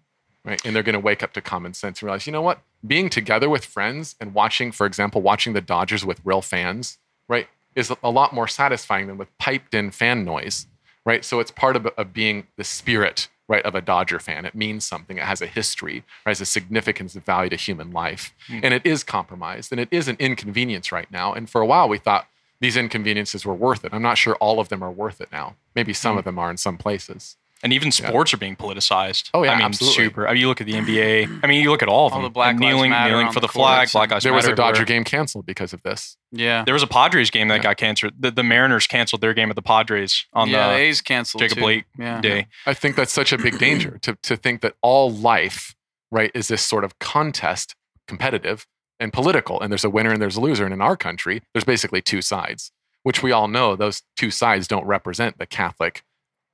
right? 0.45 0.61
And 0.65 0.75
they're 0.75 0.83
going 0.83 0.93
to 0.93 0.99
wake 0.99 1.23
up 1.23 1.33
to 1.33 1.41
common 1.41 1.73
sense 1.73 1.99
and 2.01 2.07
realize, 2.07 2.25
you 2.27 2.33
know 2.33 2.41
what? 2.41 2.59
Being 2.85 3.09
together 3.09 3.49
with 3.49 3.65
friends 3.65 4.15
and 4.19 4.33
watching, 4.33 4.71
for 4.71 4.85
example, 4.85 5.21
watching 5.21 5.53
the 5.53 5.61
Dodgers 5.61 6.05
with 6.05 6.19
real 6.23 6.41
fans, 6.41 6.97
right, 7.27 7.47
is 7.75 7.91
a 8.03 8.09
lot 8.09 8.33
more 8.33 8.47
satisfying 8.47 9.07
than 9.07 9.17
with 9.17 9.35
piped 9.37 9.73
in 9.73 9.91
fan 9.91 10.25
noise, 10.25 10.67
right? 11.05 11.23
So 11.25 11.39
it's 11.39 11.51
part 11.51 11.75
of, 11.75 11.85
of 11.87 12.13
being 12.13 12.47
the 12.57 12.63
spirit, 12.63 13.29
right, 13.47 13.63
of 13.65 13.73
a 13.75 13.81
Dodger 13.81 14.19
fan. 14.19 14.45
It 14.45 14.53
means 14.53 14.83
something. 14.85 15.17
It 15.17 15.23
has 15.23 15.41
a 15.41 15.47
history, 15.47 16.03
right? 16.25 16.31
has 16.31 16.41
a 16.41 16.45
significance 16.45 17.15
of 17.15 17.23
value 17.23 17.49
to 17.49 17.55
human 17.55 17.91
life, 17.91 18.33
and 18.49 18.73
it 18.73 18.85
is 18.85 19.03
compromised, 19.03 19.71
and 19.71 19.79
it 19.81 19.87
is 19.91 20.07
an 20.07 20.17
inconvenience 20.19 20.91
right 20.91 21.09
now. 21.11 21.33
And 21.33 21.49
for 21.49 21.61
a 21.61 21.65
while, 21.65 21.87
we 21.89 21.97
thought 21.97 22.27
these 22.59 22.77
inconveniences 22.77 23.45
were 23.45 23.53
worth 23.53 23.83
it. 23.83 23.93
I'm 23.93 24.01
not 24.01 24.17
sure 24.17 24.35
all 24.35 24.59
of 24.59 24.69
them 24.69 24.83
are 24.83 24.91
worth 24.91 25.19
it 25.19 25.29
now. 25.31 25.55
Maybe 25.75 25.91
some 25.93 26.15
Mm. 26.15 26.19
of 26.19 26.25
them 26.25 26.39
are 26.39 26.49
in 26.51 26.57
some 26.57 26.77
places. 26.77 27.35
And 27.63 27.71
even 27.71 27.93
sports 27.93 28.33
are 28.33 28.37
being 28.37 28.57
politicized. 28.57 29.29
Oh, 29.33 29.43
yeah, 29.43 29.51
I 29.53 29.55
mean, 29.55 29.63
absolutely. 29.65 30.03
super. 30.03 30.27
I 30.27 30.33
mean, 30.33 30.41
you 30.41 30.49
look 30.49 30.59
at 30.59 30.67
the 30.67 30.73
NBA. 30.73 31.39
I 31.43 31.47
mean, 31.47 31.63
you 31.63 31.71
look 31.71 31.81
at 31.81 31.87
all 31.87 32.07
of 32.07 32.11
All 32.11 32.19
them. 32.19 32.23
the 32.23 32.29
Black 32.29 32.51
And 32.51 32.59
Lives 32.59 32.75
kneeling, 32.75 32.91
kneeling 32.91 33.27
for 33.29 33.35
the 33.39 33.47
the 33.47 33.53
flag. 33.53 33.89
Black 33.93 34.07
and- 34.07 34.11
Lives 34.11 34.23
There 34.25 34.33
was 34.33 34.45
a 34.45 34.49
Dodger 34.53 34.81
everywhere. 34.81 34.85
game 34.85 35.03
canceled 35.05 35.45
because 35.45 35.71
of 35.71 35.81
this. 35.83 36.17
Yeah. 36.33 36.65
There 36.65 36.73
was 36.73 36.83
a 36.83 36.87
Padres 36.87 37.29
game 37.31 37.47
that 37.47 37.55
Yeah. 37.55 37.63
got 37.63 37.77
canceled. 37.77 38.13
The, 38.19 38.31
the 38.31 38.43
Mariners 38.43 38.85
canceled 38.85 39.21
their 39.21 39.33
game 39.33 39.49
at 39.49 39.55
the 39.55 39.61
Padres 39.61 40.25
on 40.33 40.49
yeah, 40.49 40.67
the 40.67 40.73
the 40.73 40.79
A's 40.81 41.01
canceled 41.01 41.39
Jacob 41.39 41.55
too. 41.55 41.61
Blake 41.61 41.85
yeah. 41.97 42.19
day. 42.19 42.47
I 42.65 42.73
think 42.73 42.97
that's 42.97 43.13
such 43.13 43.31
a 43.31 43.37
big 43.37 43.57
danger 43.57 43.97
to, 44.01 44.17
to 44.23 44.35
think 44.35 44.59
that 44.59 44.73
all 44.81 45.09
life, 45.09 45.73
right, 46.11 46.31
is 46.35 46.49
this 46.49 46.61
sort 46.63 46.83
of 46.83 46.99
contest, 46.99 47.75
competitive 48.09 48.67
and 48.99 49.13
political. 49.13 49.61
And 49.61 49.71
there's 49.71 49.85
a 49.85 49.89
winner 49.89 50.11
and 50.11 50.21
there's 50.21 50.35
a 50.35 50.41
loser. 50.41 50.65
And 50.65 50.73
in 50.73 50.81
our 50.81 50.97
country, 50.97 51.41
there's 51.53 51.63
basically 51.63 52.01
two 52.01 52.21
sides, 52.21 52.73
which 53.03 53.23
we 53.23 53.31
all 53.31 53.47
know 53.47 53.77
those 53.77 54.01
two 54.17 54.31
sides 54.31 54.67
don't 54.67 54.85
represent 54.85 55.37
the 55.37 55.45
Catholic 55.45 56.03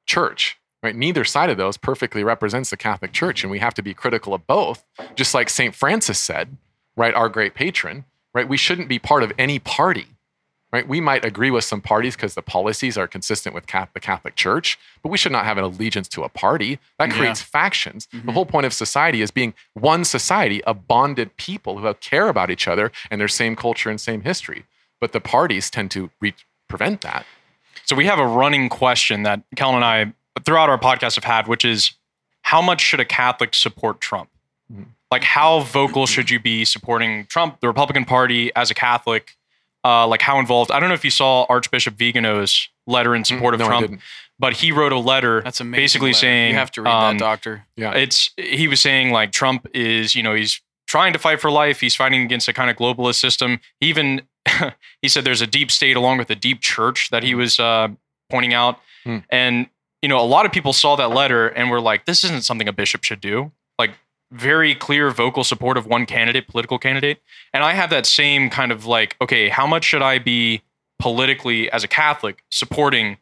Church. 0.06 0.59
Right? 0.82 0.96
Neither 0.96 1.26
side 1.26 1.50
of 1.50 1.58
those 1.58 1.76
perfectly 1.76 2.24
represents 2.24 2.70
the 2.70 2.78
Catholic 2.78 3.12
Church. 3.12 3.44
And 3.44 3.52
we 3.52 3.60
have 3.60 3.74
to 3.74 3.82
be 3.82 3.94
critical 3.94 4.34
of 4.34 4.48
both. 4.48 4.86
Just 5.16 5.34
like 5.34 5.50
St. 5.50 5.76
Francis 5.76 6.20
said, 6.20 6.56
right, 6.96 7.14
our 7.14 7.28
great 7.28 7.54
patron, 7.54 8.06
right? 8.34 8.48
We 8.48 8.56
shouldn't 8.56 8.88
be 8.88 8.98
part 8.98 9.24
of 9.24 9.34
any 9.38 9.60
party 9.60 10.08
right? 10.72 10.88
We 10.88 11.02
might 11.02 11.26
agree 11.26 11.52
with 11.52 11.64
some 11.64 11.82
parties 11.82 12.16
because 12.16 12.36
the 12.36 12.42
policies 12.42 12.98
are 12.98 13.08
consistent 13.08 13.56
with 13.56 13.66
the 13.66 14.00
Catholic 14.00 14.36
Church, 14.36 14.78
but 15.02 15.10
we 15.10 15.18
should 15.18 15.32
not 15.32 15.46
have 15.46 15.58
an 15.58 15.64
allegiance 15.64 16.08
to 16.10 16.24
a 16.24 16.30
party. 16.30 16.80
That 16.98 17.10
Yeah. 17.10 17.18
creates 17.18 17.42
factions. 17.42 18.08
The 18.08 18.18
mm-hmm. 18.18 18.30
whole 18.30 18.46
point 18.46 18.66
of 18.66 18.74
society 18.74 19.22
is 19.22 19.32
being 19.32 19.54
one 19.74 20.06
society 20.06 20.64
of 20.66 20.88
bonded 20.88 21.36
people 21.38 21.80
who 21.80 21.94
care 21.96 22.28
about 22.28 22.52
each 22.52 22.68
other 22.68 22.92
and 23.10 23.20
their 23.20 23.28
same 23.28 23.56
culture 23.56 23.90
and 23.90 24.00
same 24.00 24.22
history. 24.22 24.66
But 25.00 25.12
the 25.12 25.22
parties 25.22 25.70
tend 25.70 25.92
to 25.92 26.12
re- 26.22 26.36
prevent 26.68 27.02
that. 27.02 27.26
So 27.86 27.96
we 27.96 28.06
have 28.06 28.20
a 28.20 28.28
running 28.28 28.70
question 28.70 29.24
that 29.24 29.42
Kellen 29.56 29.76
and 29.76 29.86
I 29.86 30.14
throughout 30.46 30.70
our 30.70 30.78
podcast 30.80 31.16
have 31.16 31.24
had, 31.24 31.48
which 31.48 31.66
is 31.66 31.94
how 32.44 32.62
much 32.62 32.82
should 32.82 33.00
a 33.00 33.06
Catholic 33.06 33.54
support 33.54 34.02
Trump? 34.02 34.30
Mhm. 34.72 34.86
Like 35.12 35.24
how 35.24 35.62
vocal 35.62 36.06
should 36.06 36.30
you 36.30 36.40
be 36.40 36.66
supporting 36.66 37.26
Trump, 37.26 37.60
the 37.62 37.68
Republican 37.68 38.06
Party 38.06 38.52
as 38.56 38.70
a 38.72 38.74
Catholic? 38.74 39.36
Uh, 39.84 40.06
like 40.08 40.22
how 40.22 40.40
involved? 40.40 40.72
I 40.72 40.80
don't 40.80 40.90
know 40.90 40.96
if 40.96 41.06
you 41.06 41.12
saw 41.12 41.46
Archbishop 41.50 41.96
Vigano's 41.96 42.68
letter 42.86 43.16
in 43.16 43.24
support 43.24 43.54
of 43.54 43.62
Mm, 43.62 43.70
no, 43.70 43.76
I 43.76 43.80
Trump, 43.80 44.02
but 44.38 44.54
he 44.54 44.72
wrote 44.72 44.92
a 44.92 45.00
letter 45.00 45.42
That's 45.42 45.62
amazing. 45.62 45.82
basically 45.84 46.10
letter. 46.10 46.20
saying 46.20 46.50
you 46.52 46.56
have 46.58 46.72
to 46.72 46.82
read 46.82 46.92
um, 46.92 47.18
that, 47.18 47.24
Doctor. 47.24 47.66
Yeah. 47.78 47.94
it's 47.94 48.32
he 48.38 48.68
was 48.68 48.82
saying 48.82 49.12
like 49.12 49.32
Trump 49.32 49.68
is, 49.74 50.16
you 50.16 50.22
know, 50.24 50.34
he's 50.34 50.62
trying 50.88 51.14
to 51.14 51.20
fight 51.20 51.40
for 51.40 51.50
life. 51.50 51.80
He's 51.80 51.96
fighting 51.96 52.24
against 52.24 52.48
a 52.48 52.54
kind 52.54 52.70
of 52.70 52.76
globalist 52.76 53.20
system. 53.20 53.60
He 53.80 53.88
even 53.88 54.24
he 55.02 55.08
said 55.08 55.24
there's 55.24 55.42
a 55.42 55.48
deep 55.48 55.72
state 55.72 55.96
along 55.96 56.18
with 56.18 56.30
a 56.30 56.36
deep 56.36 56.60
church 56.62 57.10
that 57.12 57.24
he 57.24 57.34
was 57.34 57.58
uh, 57.60 57.88
pointing 58.30 58.54
out. 58.54 58.80
Hmm. 59.06 59.20
And 59.30 59.68
you 60.02 60.10
know, 60.10 60.20
a 60.20 60.26
lot 60.26 60.46
of 60.46 60.52
people 60.52 60.74
saw 60.74 60.96
that 60.96 61.10
letter 61.12 61.48
and 61.48 61.70
were 61.70 61.82
like, 61.82 62.06
this 62.06 62.24
isn't 62.24 62.44
something 62.44 62.68
a 62.68 62.74
bishop 62.74 63.04
should 63.04 63.22
do. 63.22 63.52
Like 63.78 63.92
very 64.32 64.76
clear 64.76 65.10
vocal 65.12 65.44
support 65.44 65.78
of 65.78 65.86
one 65.86 66.06
candidate, 66.06 66.48
political 66.48 66.78
candidate. 66.80 67.20
And 67.54 67.64
I 67.64 67.74
have 67.74 67.90
that 67.90 68.06
same 68.06 68.50
kind 68.50 68.72
of 68.72 68.86
like, 68.86 69.16
okay, 69.22 69.50
how 69.50 69.68
much 69.68 69.84
should 69.84 70.02
I 70.02 70.20
be 70.20 70.62
politically 71.00 71.72
as 71.72 71.84
a 71.84 71.88
Catholic 71.88 72.44
supporting, 72.50 73.18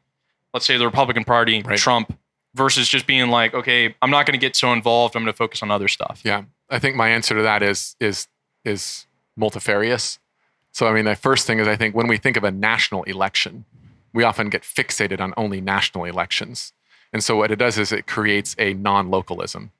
let's 0.53 0.65
say 0.65 0.77
the 0.77 0.85
Republican 0.85 1.23
Party, 1.23 1.61
Right. 1.61 1.77
Trump, 1.77 2.17
versus 2.55 2.87
just 2.87 3.07
being 3.07 3.29
like, 3.29 3.53
okay, 3.53 3.95
I'm 4.01 4.09
not 4.09 4.25
going 4.25 4.37
to 4.37 4.43
get 4.43 4.55
so 4.55 4.73
involved. 4.73 5.15
I'm 5.15 5.23
going 5.23 5.31
to 5.31 5.37
focus 5.37 5.61
on 5.61 5.71
other 5.71 5.87
stuff. 5.87 6.21
Yeah, 6.23 6.43
I 6.69 6.79
think 6.79 6.95
my 6.95 7.09
answer 7.09 7.35
to 7.35 7.43
that 7.43 7.63
is 7.63 7.95
is 7.99 8.27
is 8.65 9.05
multifarious. 9.37 10.19
So 10.71 10.87
I 10.87 10.93
mean, 10.93 11.05
the 11.05 11.15
first 11.15 11.47
thing 11.47 11.59
is 11.59 11.67
I 11.67 11.75
think 11.75 11.95
when 11.95 12.07
we 12.07 12.17
think 12.17 12.35
of 12.35 12.43
a 12.43 12.51
national 12.51 13.03
election, 13.03 13.65
we 14.17 14.23
often 14.23 14.49
get 14.49 14.63
fixated 14.63 15.19
on 15.21 15.31
only 15.37 15.61
national 15.61 16.03
elections, 16.13 16.73
and 17.13 17.23
so 17.23 17.37
what 17.37 17.51
it 17.51 17.59
does 17.65 17.77
is 17.77 17.91
it 17.91 18.07
creates 18.07 18.55
a 18.57 18.73
non-localism, 18.73 19.71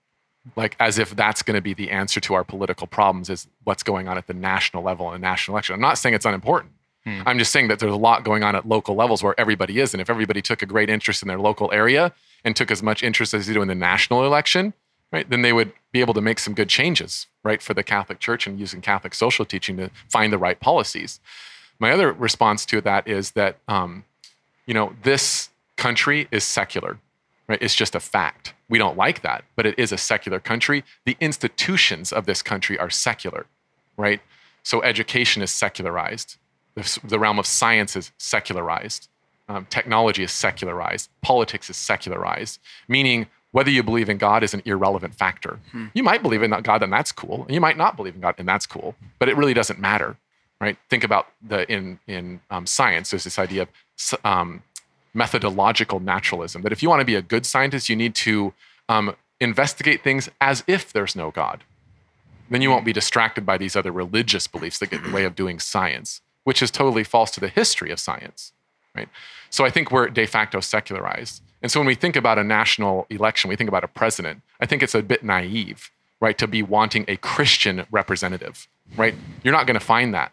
like 0.56 0.76
as 0.80 1.00
if 1.00 1.16
that's 1.16 1.42
going 1.42 1.56
to 1.56 1.62
be 1.70 1.74
the 1.74 1.90
answer 1.90 2.20
to 2.22 2.34
our 2.36 2.44
political 2.44 2.88
problems 2.88 3.30
is 3.30 3.48
what's 3.64 3.84
going 3.84 4.08
on 4.08 4.16
at 4.16 4.28
the 4.28 4.34
national 4.34 4.84
level 4.84 5.10
in 5.10 5.16
a 5.16 5.20
national 5.32 5.56
election. 5.56 5.74
I'm 5.74 5.82
not 5.82 5.98
saying 5.98 6.14
it's 6.16 6.26
unimportant. 6.26 6.72
Hmm. 7.04 7.22
I'm 7.26 7.40
just 7.40 7.52
saying 7.52 7.68
that 7.70 7.80
there's 7.80 7.94
a 8.02 8.04
lot 8.10 8.24
going 8.24 8.44
on 8.44 8.56
at 8.56 8.68
local 8.68 8.96
levels 8.96 9.24
where 9.24 9.38
everybody 9.40 9.80
is, 9.80 9.94
and 9.94 10.02
if 10.02 10.10
everybody 10.10 10.42
took 10.42 10.62
a 10.62 10.68
great 10.68 10.90
interest 10.90 11.24
in 11.24 11.28
their 11.28 11.40
local 11.40 11.72
area 11.74 12.14
and 12.46 12.56
took 12.56 12.70
as 12.70 12.84
much 12.84 13.02
interest 13.02 13.34
as 13.34 13.48
they 13.48 13.54
do 13.54 13.62
in 13.64 13.68
the 13.68 13.82
national 13.92 14.24
election, 14.24 14.74
right, 15.12 15.28
then 15.30 15.42
they 15.42 15.54
would 15.54 15.72
be 15.92 16.00
able 16.00 16.14
to 16.14 16.22
make 16.22 16.38
some 16.38 16.54
good 16.54 16.70
changes, 16.70 17.28
right, 17.44 17.62
for 17.62 17.74
the 17.74 17.84
Catholic 17.84 18.20
Church 18.20 18.46
and 18.46 18.60
using 18.60 18.82
Catholic 18.82 19.14
social 19.16 19.46
teaching 19.46 19.78
to 19.78 19.90
find 20.08 20.32
the 20.32 20.38
right 20.38 20.60
policies. 20.60 21.20
My 21.80 21.92
other 21.92 22.12
response 22.12 22.66
to 22.68 22.82
that 22.82 23.08
is 23.08 23.32
that, 23.32 23.58
um, 23.68 24.04
you 24.68 24.74
know, 24.74 24.94
this 25.04 25.50
country 25.78 26.28
is 26.32 26.44
secular, 26.44 27.00
right? 27.48 27.60
It's 27.62 27.76
just 27.76 27.96
a 27.96 28.00
fact. 28.00 28.54
We 28.70 28.78
don't 28.78 28.98
like 28.98 29.22
that, 29.22 29.44
but 29.56 29.66
it 29.66 29.80
is 29.80 29.92
a 29.92 29.98
secular 29.98 30.40
country. 30.40 30.84
The 31.06 31.18
institutions 31.20 32.14
of 32.14 32.26
this 32.26 32.42
country 32.42 32.78
are 32.78 32.90
secular, 32.90 33.46
right? 33.98 34.22
So 34.64 34.84
education 34.84 35.42
is 35.42 35.50
secularized. 35.50 36.36
The, 36.76 37.00
the 37.04 37.18
realm 37.18 37.40
of 37.40 37.48
science 37.48 37.96
is 37.96 38.12
secularized. 38.18 39.08
Um, 39.50 39.66
technology 39.70 40.24
is 40.24 40.32
secularized. 40.32 41.10
Politics 41.22 41.70
is 41.70 41.78
secularized, 41.78 42.60
meaning 42.90 43.28
whether 43.52 43.72
you 43.72 43.82
believe 43.82 44.10
in 44.10 44.18
God 44.18 44.44
is 44.44 44.54
an 44.54 44.62
irrelevant 44.66 45.16
factor. 45.16 45.60
You 45.94 46.04
might 46.04 46.22
believe 46.22 46.44
in 46.44 46.52
God, 46.62 46.84
and 46.84 46.92
that's 46.92 47.14
cool. 47.14 47.46
You 47.50 47.62
might 47.62 47.78
not 47.78 47.96
believe 47.96 48.16
in 48.16 48.22
God, 48.22 48.36
and 48.38 48.48
that's 48.48 48.68
cool. 48.68 48.96
But 49.20 49.30
it 49.30 49.38
really 49.38 49.54
doesn't 49.54 49.80
matter, 49.80 50.18
right? 50.60 50.78
Think 50.90 51.04
about 51.04 51.28
the 51.42 51.70
in 51.72 52.00
in 52.08 52.42
um, 52.50 52.66
science. 52.66 53.12
There's 53.12 53.24
this 53.24 53.40
idea 53.40 53.64
of 53.64 54.26
um, 54.26 54.64
methodological 55.14 56.00
naturalism 56.00 56.62
that 56.62 56.72
if 56.72 56.84
you 56.84 56.90
want 56.90 57.02
to 57.02 57.06
be 57.06 57.16
a 57.16 57.22
good 57.22 57.46
scientist, 57.46 57.90
you 57.90 57.96
need 57.96 58.16
to 58.16 58.54
um, 58.90 59.16
investigate 59.40 60.04
things 60.04 60.30
as 60.40 60.64
if 60.68 60.94
there's 60.94 61.16
no 61.16 61.32
God. 61.32 61.64
Then 62.50 62.62
you 62.62 62.70
won't 62.70 62.86
be 62.86 62.94
distracted 62.94 63.46
by 63.46 63.58
these 63.58 63.76
other 63.76 63.92
religious 63.92 64.48
beliefs 64.48 64.80
that 64.80 64.90
get 64.90 65.04
in 65.04 65.10
the 65.10 65.16
way 65.16 65.26
of 65.26 65.36
doing 65.36 65.60
science, 65.60 66.22
which 66.44 66.62
is 66.62 66.72
totally 66.72 67.04
false 67.04 67.32
to 67.32 67.40
the 67.40 67.50
history 67.50 67.92
of 67.92 68.00
science, 68.00 68.54
right? 68.96 69.10
So 69.50 69.66
I 69.66 69.70
think 69.70 69.92
we're 69.92 70.08
de 70.08 70.26
facto 70.26 70.60
secularized. 70.62 71.42
And 71.62 71.72
so 71.72 71.80
when 71.80 71.88
we 71.88 71.96
think 71.96 72.16
about 72.16 72.38
a 72.38 72.44
national 72.44 73.06
election, 73.10 73.50
we 73.50 73.56
think 73.56 73.68
about 73.68 73.84
a 73.84 73.88
president, 73.88 74.42
I 74.62 74.66
think 74.66 74.84
it's 74.84 74.96
a 74.96 75.02
bit 75.02 75.24
naive, 75.24 75.92
right, 76.22 76.38
to 76.38 76.48
be 76.48 76.62
wanting 76.64 77.04
a 77.08 77.18
Christian 77.18 77.86
representative, 77.92 78.68
right? 78.96 79.16
You're 79.44 79.54
not 79.54 79.68
going 79.68 79.80
to 79.80 79.86
find 79.86 80.14
that. 80.14 80.32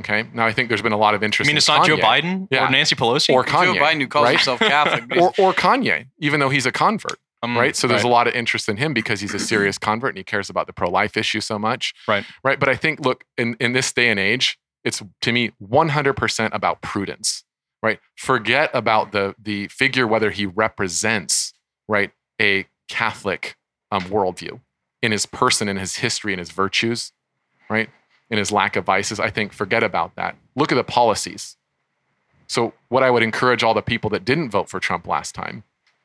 Okay. 0.00 0.24
Now 0.34 0.46
I 0.46 0.52
think 0.52 0.68
there's 0.68 0.82
been 0.82 0.92
a 0.92 0.98
lot 0.98 1.14
of 1.14 1.22
interest. 1.22 1.46
I 1.46 1.50
mean, 1.50 1.54
in 1.54 1.58
it's 1.58 1.68
not 1.68 1.86
Joe 1.86 1.96
Biden 1.96 2.48
Yeah. 2.50 2.66
or 2.66 2.70
Nancy 2.70 2.96
Pelosi 2.96 3.32
or 3.32 3.44
Kanye, 3.44 3.74
Joe 3.74 3.80
Biden, 3.80 4.00
who 4.00 4.08
calls 4.08 4.24
right? 4.24 4.32
himself 4.32 4.58
Catholic, 4.60 5.04
or, 5.20 5.28
or 5.38 5.52
Kanye, 5.54 6.06
even 6.18 6.40
though 6.40 6.48
he's 6.50 6.66
a 6.66 6.72
convert, 6.72 7.18
Um, 7.42 7.56
right? 7.56 7.74
So 7.76 7.86
there's 7.86 8.02
right. 8.04 8.08
a 8.10 8.12
lot 8.12 8.26
of 8.26 8.34
interest 8.34 8.68
in 8.68 8.76
him 8.76 8.92
because 8.92 9.20
he's 9.20 9.34
a 9.34 9.38
serious 9.38 9.78
convert 9.78 10.10
and 10.10 10.18
he 10.18 10.24
cares 10.24 10.50
about 10.50 10.66
the 10.66 10.72
pro-life 10.72 11.16
issue 11.16 11.40
so 11.40 11.58
much, 11.58 11.92
Right. 12.08 12.24
right? 12.44 12.58
But 12.58 12.68
I 12.68 12.74
think, 12.76 13.00
look, 13.00 13.24
in 13.38 13.56
in 13.60 13.72
this 13.72 13.92
day 13.92 14.08
and 14.10 14.18
age, 14.18 14.58
it's 14.84 15.02
to 15.20 15.32
me 15.32 15.52
100% 15.62 16.50
about 16.52 16.80
prudence, 16.80 17.44
right? 17.82 17.98
Forget 18.16 18.70
about 18.74 19.12
the 19.12 19.34
the 19.40 19.68
figure 19.68 20.06
whether 20.06 20.30
he 20.30 20.46
represents 20.46 21.52
right 21.88 22.10
a 22.40 22.66
Catholic 22.88 23.56
um, 23.92 24.02
worldview 24.04 24.60
in 25.02 25.12
his 25.12 25.26
person, 25.26 25.68
in 25.68 25.76
his 25.76 25.96
history, 25.96 26.32
in 26.32 26.38
his 26.38 26.50
virtues, 26.50 27.12
right? 27.68 27.88
In 28.30 28.38
his 28.38 28.52
lack 28.52 28.76
of 28.76 28.84
vices. 28.84 29.18
I 29.18 29.30
think 29.30 29.52
forget 29.52 29.82
about 29.82 30.14
that. 30.16 30.36
Look 30.54 30.70
at 30.70 30.76
the 30.76 30.84
policies. 30.84 31.56
So 32.46 32.72
what 32.88 33.02
I 33.02 33.10
would 33.10 33.22
encourage 33.22 33.62
all 33.62 33.74
the 33.74 33.82
people 33.82 34.10
that 34.10 34.24
didn't 34.24 34.50
vote 34.50 34.68
for 34.68 34.80
Trump 34.80 35.06
last 35.06 35.34
time, 35.34 35.64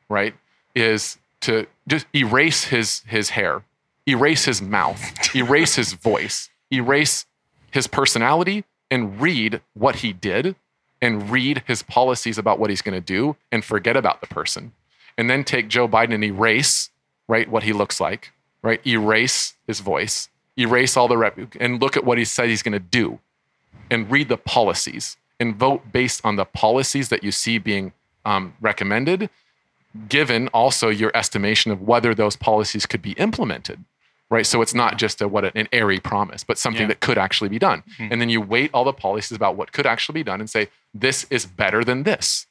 right, 0.10 0.34
is 0.76 1.18
to 1.42 1.68
just 1.88 2.08
erase 2.16 2.66
his 2.66 3.02
his 3.08 3.32
hair, 3.32 3.64
erase 4.08 4.46
his 4.46 4.62
mouth, 4.62 5.02
erase 5.36 5.76
his 5.76 5.94
voice, 5.94 6.50
erase 6.72 7.26
his 7.72 7.88
personality 7.88 8.64
and 8.90 9.20
read 9.20 9.62
what 9.74 9.98
he 9.98 10.14
did 10.14 10.56
and 11.02 11.30
read 11.30 11.64
his 11.68 11.84
policies 11.84 12.38
about 12.38 12.60
what 12.60 12.70
he's 12.70 12.82
going 12.82 12.96
to 12.96 13.02
do 13.02 13.36
and 13.52 13.64
forget 13.64 13.98
about 13.98 14.22
the 14.22 14.28
person. 14.28 14.72
And 15.18 15.30
then 15.30 15.44
take 15.44 15.68
Joe 15.68 15.88
Biden 15.88 16.14
and 16.14 16.24
erase, 16.24 16.90
right, 17.28 17.50
what 17.50 17.64
he 17.64 17.74
looks 17.74 18.00
like, 18.00 18.32
right? 18.62 18.86
Erase 18.86 19.56
his 19.68 19.80
voice, 19.80 20.30
erase 20.58 20.96
all 20.96 21.08
the 21.08 21.18
rep 21.18 21.38
and 21.60 21.82
look 21.82 21.98
at 21.98 22.04
what 22.06 22.18
he 22.18 22.26
said 22.26 22.50
he's 22.50 22.64
going 22.64 22.72
to 22.74 22.80
do 22.80 23.20
and 23.92 24.10
read 24.10 24.30
the 24.30 24.38
policies 24.38 25.18
and 25.40 25.56
vote 25.56 25.92
based 25.92 26.22
on 26.24 26.36
the 26.38 26.46
policies 26.46 27.10
that 27.10 27.24
you 27.24 27.32
see 27.32 27.58
being 27.58 27.92
um, 28.24 28.54
recommended, 28.62 29.30
given 30.08 30.48
also 30.50 30.90
your 30.90 31.12
estimation 31.16 31.72
of 31.72 31.82
whether 31.82 32.16
those 32.16 32.36
policies 32.36 32.86
could 32.86 33.02
be 33.02 33.12
implemented. 33.14 33.84
Right. 34.28 34.46
So 34.46 34.62
it's 34.64 34.74
not 34.74 34.98
just 34.98 35.22
a, 35.22 35.28
what 35.28 35.56
an 35.56 35.68
airy 35.72 36.00
promise, 36.00 36.44
but 36.44 36.58
something 36.58 36.82
Yeah. 36.84 36.88
that 36.88 37.00
could 37.00 37.18
actually 37.20 37.50
be 37.50 37.60
done. 37.60 37.84
And 38.00 38.20
then 38.20 38.28
you 38.28 38.42
weight 38.42 38.72
all 38.74 38.84
the 38.84 38.92
policies 38.92 39.36
about 39.36 39.56
what 39.56 39.72
could 39.72 39.86
actually 39.86 40.14
be 40.14 40.24
done 40.24 40.40
and 40.40 40.50
say, 40.50 40.70
this 40.96 41.28
is 41.30 41.46
better 41.46 41.84
than 41.84 42.04
this. 42.04 42.48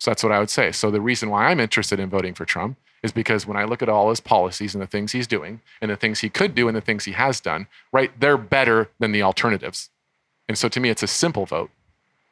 So 0.00 0.10
that's 0.10 0.24
what 0.24 0.32
I 0.32 0.40
would 0.40 0.50
say. 0.50 0.72
So 0.72 0.90
the 0.90 1.00
reason 1.00 1.30
why 1.30 1.46
I'm 1.46 1.60
interested 1.60 2.00
in 2.00 2.10
voting 2.10 2.34
for 2.34 2.44
Trump 2.44 2.76
is 3.06 3.12
because 3.12 3.46
when 3.46 3.56
I 3.56 3.64
look 3.64 3.82
at 3.82 3.88
all 3.88 4.10
his 4.10 4.20
policies 4.20 4.74
and 4.74 4.82
the 4.82 4.86
things 4.86 5.12
he's 5.12 5.26
doing 5.26 5.62
and 5.80 5.90
the 5.90 5.96
things 5.96 6.20
he 6.20 6.28
could 6.28 6.54
do 6.54 6.68
and 6.68 6.76
the 6.76 6.82
things 6.82 7.04
he 7.04 7.12
has 7.12 7.40
done, 7.40 7.66
right, 7.92 8.10
they're 8.20 8.36
better 8.36 8.90
than 8.98 9.12
the 9.12 9.22
alternatives. 9.22 9.88
And 10.48 10.58
so 10.58 10.68
to 10.68 10.80
me, 10.80 10.90
it's 10.90 11.02
a 11.02 11.06
simple 11.06 11.46
vote. 11.46 11.70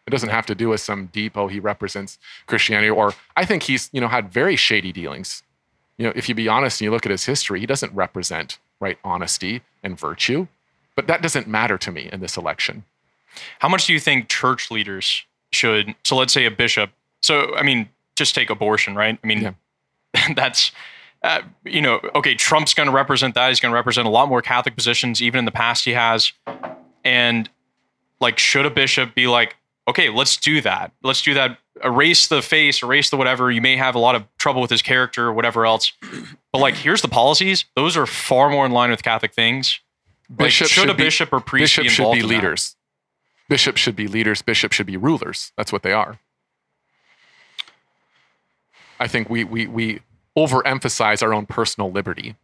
It 0.07 0.11
doesn't 0.11 0.29
have 0.29 0.45
to 0.47 0.55
do 0.55 0.69
with 0.69 0.81
some 0.81 1.07
deep, 1.07 1.37
oh, 1.37 1.49
he 1.49 1.59
represents 1.59 2.19
Christianity, 2.47 2.91
or 2.91 3.15
I 3.37 3.47
think 3.47 3.63
he's, 3.63 3.89
you 3.93 4.01
know, 4.03 4.09
had 4.09 4.31
very 4.31 4.57
shady 4.57 4.93
dealings. 4.93 5.43
You 5.97 6.07
know, 6.07 6.13
if 6.15 6.29
you 6.29 6.35
be 6.35 6.49
honest 6.49 6.81
and 6.81 6.87
you 6.87 6.91
look 6.91 7.07
at 7.07 7.11
his 7.11 7.25
history, 7.25 7.61
he 7.61 7.67
doesn't 7.67 7.95
represent 7.95 8.59
right 8.81 8.99
honesty 9.03 9.63
and 9.83 9.99
virtue. 9.99 10.47
But 10.97 11.07
that 11.07 11.23
doesn't 11.23 11.49
matter 11.49 11.79
to 11.79 11.91
me 11.91 12.11
in 12.13 12.21
this 12.21 12.37
election. 12.37 12.85
How 13.61 13.69
much 13.69 13.87
do 13.87 13.93
you 13.93 14.01
think 14.01 14.29
church 14.29 14.71
leaders 14.71 15.25
should? 15.53 15.95
So 16.05 16.17
let's 16.17 16.33
say 16.33 16.45
a 16.45 16.51
bishop. 16.51 16.91
So 17.23 17.55
I 17.57 17.63
mean, 17.63 17.89
just 18.17 18.35
take 18.35 18.51
abortion, 18.51 18.95
right? 18.95 19.19
I 19.23 19.27
mean, 19.27 19.41
Yeah. 19.41 19.53
that's 20.37 20.73
uh, 21.25 21.41
you 21.65 21.81
know, 21.81 22.01
okay. 22.15 22.35
Trump's 22.35 22.75
going 22.75 22.87
to 22.87 22.95
represent 22.95 23.35
that. 23.35 23.49
He's 23.49 23.59
going 23.59 23.73
to 23.73 23.77
represent 23.77 24.07
a 24.07 24.11
lot 24.11 24.29
more 24.29 24.43
Catholic 24.43 24.77
positions, 24.77 25.23
even 25.23 25.39
in 25.39 25.45
the 25.47 25.51
past 25.51 25.87
he 25.87 25.93
has. 25.93 26.33
And 27.03 27.49
like, 28.21 28.39
should 28.39 28.67
a 28.67 28.71
bishop 28.71 29.15
be 29.15 29.27
like, 29.27 29.57
okay, 29.89 30.11
let's 30.11 30.37
do 30.37 30.61
that. 30.61 30.93
Let's 31.03 31.23
do 31.23 31.33
that. 31.33 31.59
Erase 31.83 32.27
the 32.27 32.43
face, 32.43 32.83
erase 32.83 33.09
the 33.09 33.17
whatever. 33.17 33.51
You 33.51 33.63
may 33.63 33.77
have 33.77 33.95
a 33.95 33.99
lot 33.99 34.15
of 34.15 34.25
trouble 34.37 34.61
with 34.61 34.71
his 34.71 34.83
character 34.83 35.27
or 35.27 35.33
whatever 35.33 35.65
else. 35.65 35.93
But 36.53 36.59
like, 36.59 36.75
here's 36.75 37.01
the 37.01 37.09
policies. 37.09 37.65
Those 37.75 37.97
are 37.97 38.07
far 38.07 38.51
more 38.51 38.67
in 38.67 38.73
line 38.73 38.91
with 38.91 39.03
Catholic 39.03 39.33
things. 39.33 39.81
Like, 40.29 40.39
Bishop 40.39 40.69
should, 40.69 40.91
a 40.91 40.95
be- 40.95 41.05
bishop 41.05 41.33
or 41.33 41.41
priest 41.41 41.77
Bishops 41.77 41.85
be 41.85 41.89
should 41.89 42.13
be 42.13 42.21
in 42.21 42.29
that? 42.29 42.29
leaders. 42.29 42.77
Bishops 43.49 43.81
should 43.81 43.97
be 43.97 44.07
leaders. 44.09 44.43
Bishops 44.43 44.77
should 44.77 44.87
be 44.87 44.97
rulers. 44.99 45.53
That's 45.57 45.73
what 45.73 45.83
they 45.83 45.93
are. 45.93 46.19
I 48.99 49.09
think 49.09 49.29
we 49.29 49.45
we 49.45 49.67
we 49.67 50.01
overemphasize 50.37 51.23
our 51.23 51.33
own 51.33 51.47
personal 51.47 51.91
liberty. 51.91 52.37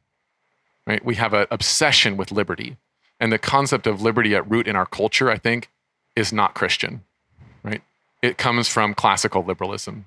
Right? 0.87 1.05
We 1.05 1.17
have 1.17 1.35
an 1.35 1.47
obsession 1.51 2.17
with 2.17 2.33
liberty. 2.33 2.77
And 3.21 3.31
the 3.31 3.39
concept 3.39 3.87
of 3.87 4.01
liberty 4.01 4.35
at 4.35 4.51
root 4.51 4.67
in 4.67 4.77
our 4.77 4.87
culture, 4.87 5.31
I 5.31 5.37
think, 5.37 5.69
is 6.17 6.33
not 6.33 6.55
Christian. 6.55 7.05
Right? 7.63 7.83
It 8.23 8.39
comes 8.39 8.69
from 8.69 8.95
classical 8.95 9.45
liberalism. 9.45 10.07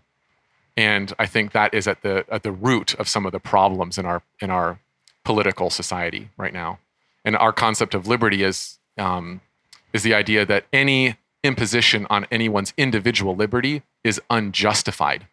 And 0.75 1.13
I 1.19 1.27
think 1.27 1.51
that 1.51 1.73
is 1.73 1.87
at 1.87 2.01
the 2.01 2.25
at 2.29 2.43
the 2.43 2.51
root 2.51 2.95
of 2.95 3.07
some 3.07 3.25
of 3.25 3.31
the 3.31 3.39
problems 3.39 3.97
in 3.97 4.05
our 4.05 4.23
in 4.39 4.49
our 4.49 4.79
political 5.23 5.69
society 5.69 6.29
right 6.37 6.53
now. 6.53 6.79
And 7.23 7.37
our 7.37 7.53
concept 7.53 7.93
of 7.93 8.07
liberty 8.07 8.43
is 8.43 8.79
um, 8.97 9.41
is 9.93 10.03
the 10.03 10.13
idea 10.13 10.45
that 10.45 10.65
any 10.73 11.15
imposition 11.43 12.07
on 12.09 12.25
anyone's 12.31 12.73
individual 12.77 13.35
liberty 13.35 13.83
is 14.03 14.19
unjustified. 14.29 15.27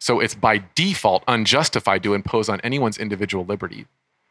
So 0.00 0.18
it's 0.18 0.34
by 0.34 0.64
default 0.74 1.22
unjustified 1.28 2.02
to 2.02 2.14
impose 2.14 2.48
on 2.48 2.60
anyone's 2.62 2.98
individual 2.98 3.44
liberty. 3.44 3.86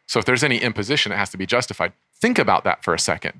So 0.07 0.19
if 0.19 0.25
there's 0.25 0.43
any 0.43 0.57
imposition, 0.57 1.11
it 1.11 1.17
has 1.17 1.29
to 1.29 1.37
be 1.37 1.45
justified. 1.45 1.93
Think 2.15 2.39
about 2.39 2.63
that 2.63 2.83
for 2.83 2.93
a 2.93 2.99
second. 2.99 3.39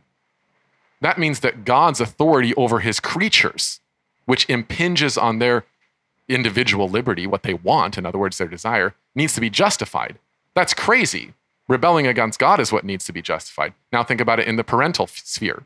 That 1.02 1.18
means 1.18 1.40
that 1.40 1.66
God's 1.66 2.00
authority 2.00 2.54
over 2.56 2.80
his 2.80 3.00
creatures, 3.00 3.80
which 4.26 4.48
impinges 4.48 5.18
on 5.18 5.40
their 5.40 5.66
individual 6.28 6.88
liberty, 6.88 7.26
what 7.26 7.42
they 7.42 7.56
want, 7.56 7.98
in 7.98 8.06
other 8.06 8.20
words, 8.20 8.38
their 8.38 8.48
desire, 8.48 8.94
needs 9.16 9.34
to 9.34 9.42
be 9.42 9.50
justified. 9.50 10.20
That's 10.54 10.76
crazy. 10.76 11.34
Rebelling 11.68 12.06
against 12.06 12.40
God 12.40 12.60
is 12.60 12.72
what 12.72 12.86
needs 12.86 13.06
to 13.06 13.14
be 13.14 13.24
justified. 13.24 13.74
Now 13.92 14.04
think 14.04 14.22
about 14.22 14.40
it 14.40 14.48
in 14.48 14.56
the 14.56 14.64
parental 14.64 15.08
sphere, 15.08 15.64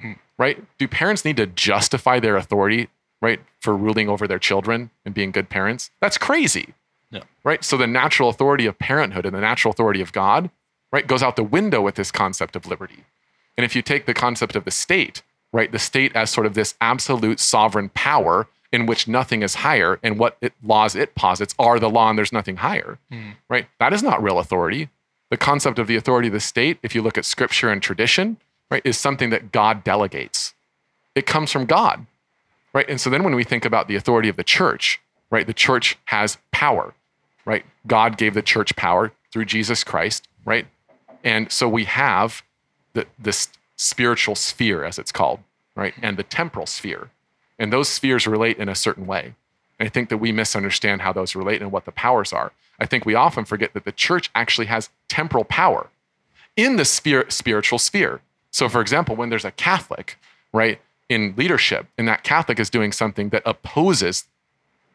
hmm, 0.00 0.12
right? 0.38 0.62
Do 0.78 0.86
parents 0.86 1.24
need 1.24 1.36
to 1.38 1.46
justify 1.46 2.20
their 2.20 2.36
authority, 2.36 2.88
right, 3.24 3.40
for 3.58 3.74
ruling 3.76 4.08
over 4.08 4.28
their 4.28 4.38
children 4.38 4.90
and 5.04 5.14
being 5.14 5.32
good 5.32 5.48
parents? 5.48 5.90
That's 6.00 6.18
crazy. 6.18 6.74
Yeah. 7.10 7.22
Right? 7.42 7.64
So 7.64 7.76
the 7.76 7.86
natural 7.86 8.28
authority 8.28 8.66
of 8.66 8.78
parenthood 8.78 9.24
and 9.24 9.34
the 9.34 9.40
natural 9.40 9.72
authority 9.72 10.00
of 10.00 10.12
God, 10.12 10.50
right, 10.92 11.06
goes 11.06 11.22
out 11.22 11.36
the 11.36 11.42
window 11.42 11.80
with 11.80 11.94
this 11.94 12.12
concept 12.12 12.54
of 12.54 12.66
liberty. 12.66 13.04
And 13.56 13.64
if 13.64 13.74
you 13.74 13.82
take 13.82 14.06
the 14.06 14.14
concept 14.14 14.54
of 14.56 14.64
the 14.64 14.70
state, 14.70 15.22
right, 15.52 15.72
the 15.72 15.78
state 15.78 16.14
as 16.14 16.30
sort 16.30 16.46
of 16.46 16.54
this 16.54 16.74
absolute 16.80 17.40
sovereign 17.40 17.88
power 17.90 18.46
in 18.72 18.86
which 18.86 19.06
nothing 19.06 19.42
is 19.42 19.54
higher 19.56 19.98
and 20.02 20.18
what 20.18 20.36
it, 20.40 20.52
laws 20.62 20.96
it 20.96 21.14
posits 21.14 21.54
are 21.58 21.78
the 21.78 21.88
law 21.88 22.10
and 22.10 22.18
there's 22.18 22.32
nothing 22.32 22.56
higher, 22.56 22.98
hmm. 23.10 23.30
right? 23.48 23.68
That 23.78 23.92
is 23.92 24.02
not 24.02 24.22
real 24.22 24.38
authority. 24.38 24.90
The 25.30 25.36
concept 25.36 25.78
of 25.78 25.86
the 25.86 25.96
authority 25.96 26.28
of 26.28 26.34
the 26.34 26.40
state, 26.40 26.78
if 26.82 26.94
you 26.94 27.00
look 27.00 27.16
at 27.16 27.24
scripture 27.24 27.70
and 27.70 27.80
tradition, 27.80 28.36
right, 28.70 28.82
is 28.84 28.98
something 28.98 29.30
that 29.30 29.52
God 29.52 29.84
delegates. 29.84 30.54
It 31.14 31.24
comes 31.24 31.52
from 31.52 31.66
God, 31.66 32.06
right? 32.74 32.88
And 32.88 33.00
so 33.00 33.08
then 33.08 33.22
when 33.22 33.34
we 33.34 33.44
think 33.44 33.64
about 33.64 33.88
the 33.88 33.96
authority 33.96 34.28
of 34.28 34.36
the 34.36 34.44
church, 34.44 35.00
right, 35.30 35.46
the 35.46 35.54
church 35.54 35.96
has 36.06 36.36
power, 36.50 36.92
right? 37.46 37.64
God 37.86 38.18
gave 38.18 38.34
the 38.34 38.42
church 38.42 38.76
power 38.76 39.12
through 39.32 39.46
Jesus 39.46 39.84
Christ, 39.84 40.28
right? 40.44 40.66
And 41.22 41.50
so 41.50 41.68
we 41.68 41.84
have 41.84 42.42
the, 42.92 43.06
this 43.18 43.48
spiritual 43.76 44.34
sphere, 44.34 44.84
as 44.84 44.98
it's 44.98 45.12
called, 45.12 45.40
right? 45.74 45.94
And 46.02 46.16
the 46.16 46.22
temporal 46.22 46.66
sphere. 46.66 47.10
And 47.58 47.72
those 47.72 47.88
spheres 47.88 48.26
relate 48.26 48.58
in 48.58 48.68
a 48.68 48.74
certain 48.74 49.06
way. 49.06 49.34
And 49.78 49.86
I 49.86 49.88
think 49.88 50.08
that 50.08 50.18
we 50.18 50.32
misunderstand 50.32 51.00
how 51.00 51.12
those 51.12 51.34
relate 51.34 51.62
and 51.62 51.72
what 51.72 51.84
the 51.84 51.92
powers 51.92 52.32
are. 52.32 52.52
I 52.78 52.86
think 52.86 53.06
we 53.06 53.14
often 53.14 53.44
forget 53.44 53.72
that 53.74 53.84
the 53.84 53.92
church 53.92 54.30
actually 54.34 54.66
has 54.66 54.90
temporal 55.08 55.44
power 55.44 55.88
in 56.56 56.76
the 56.76 56.84
spir- 56.84 57.30
spiritual 57.30 57.78
sphere. 57.78 58.20
So, 58.50 58.68
for 58.68 58.80
example, 58.80 59.16
when 59.16 59.30
there's 59.30 59.44
a 59.44 59.50
Catholic, 59.50 60.18
right, 60.52 60.80
in 61.08 61.34
leadership, 61.36 61.86
and 61.98 62.08
that 62.08 62.22
Catholic 62.24 62.58
is 62.58 62.70
doing 62.70 62.92
something 62.92 63.28
that 63.30 63.42
opposes 63.44 64.24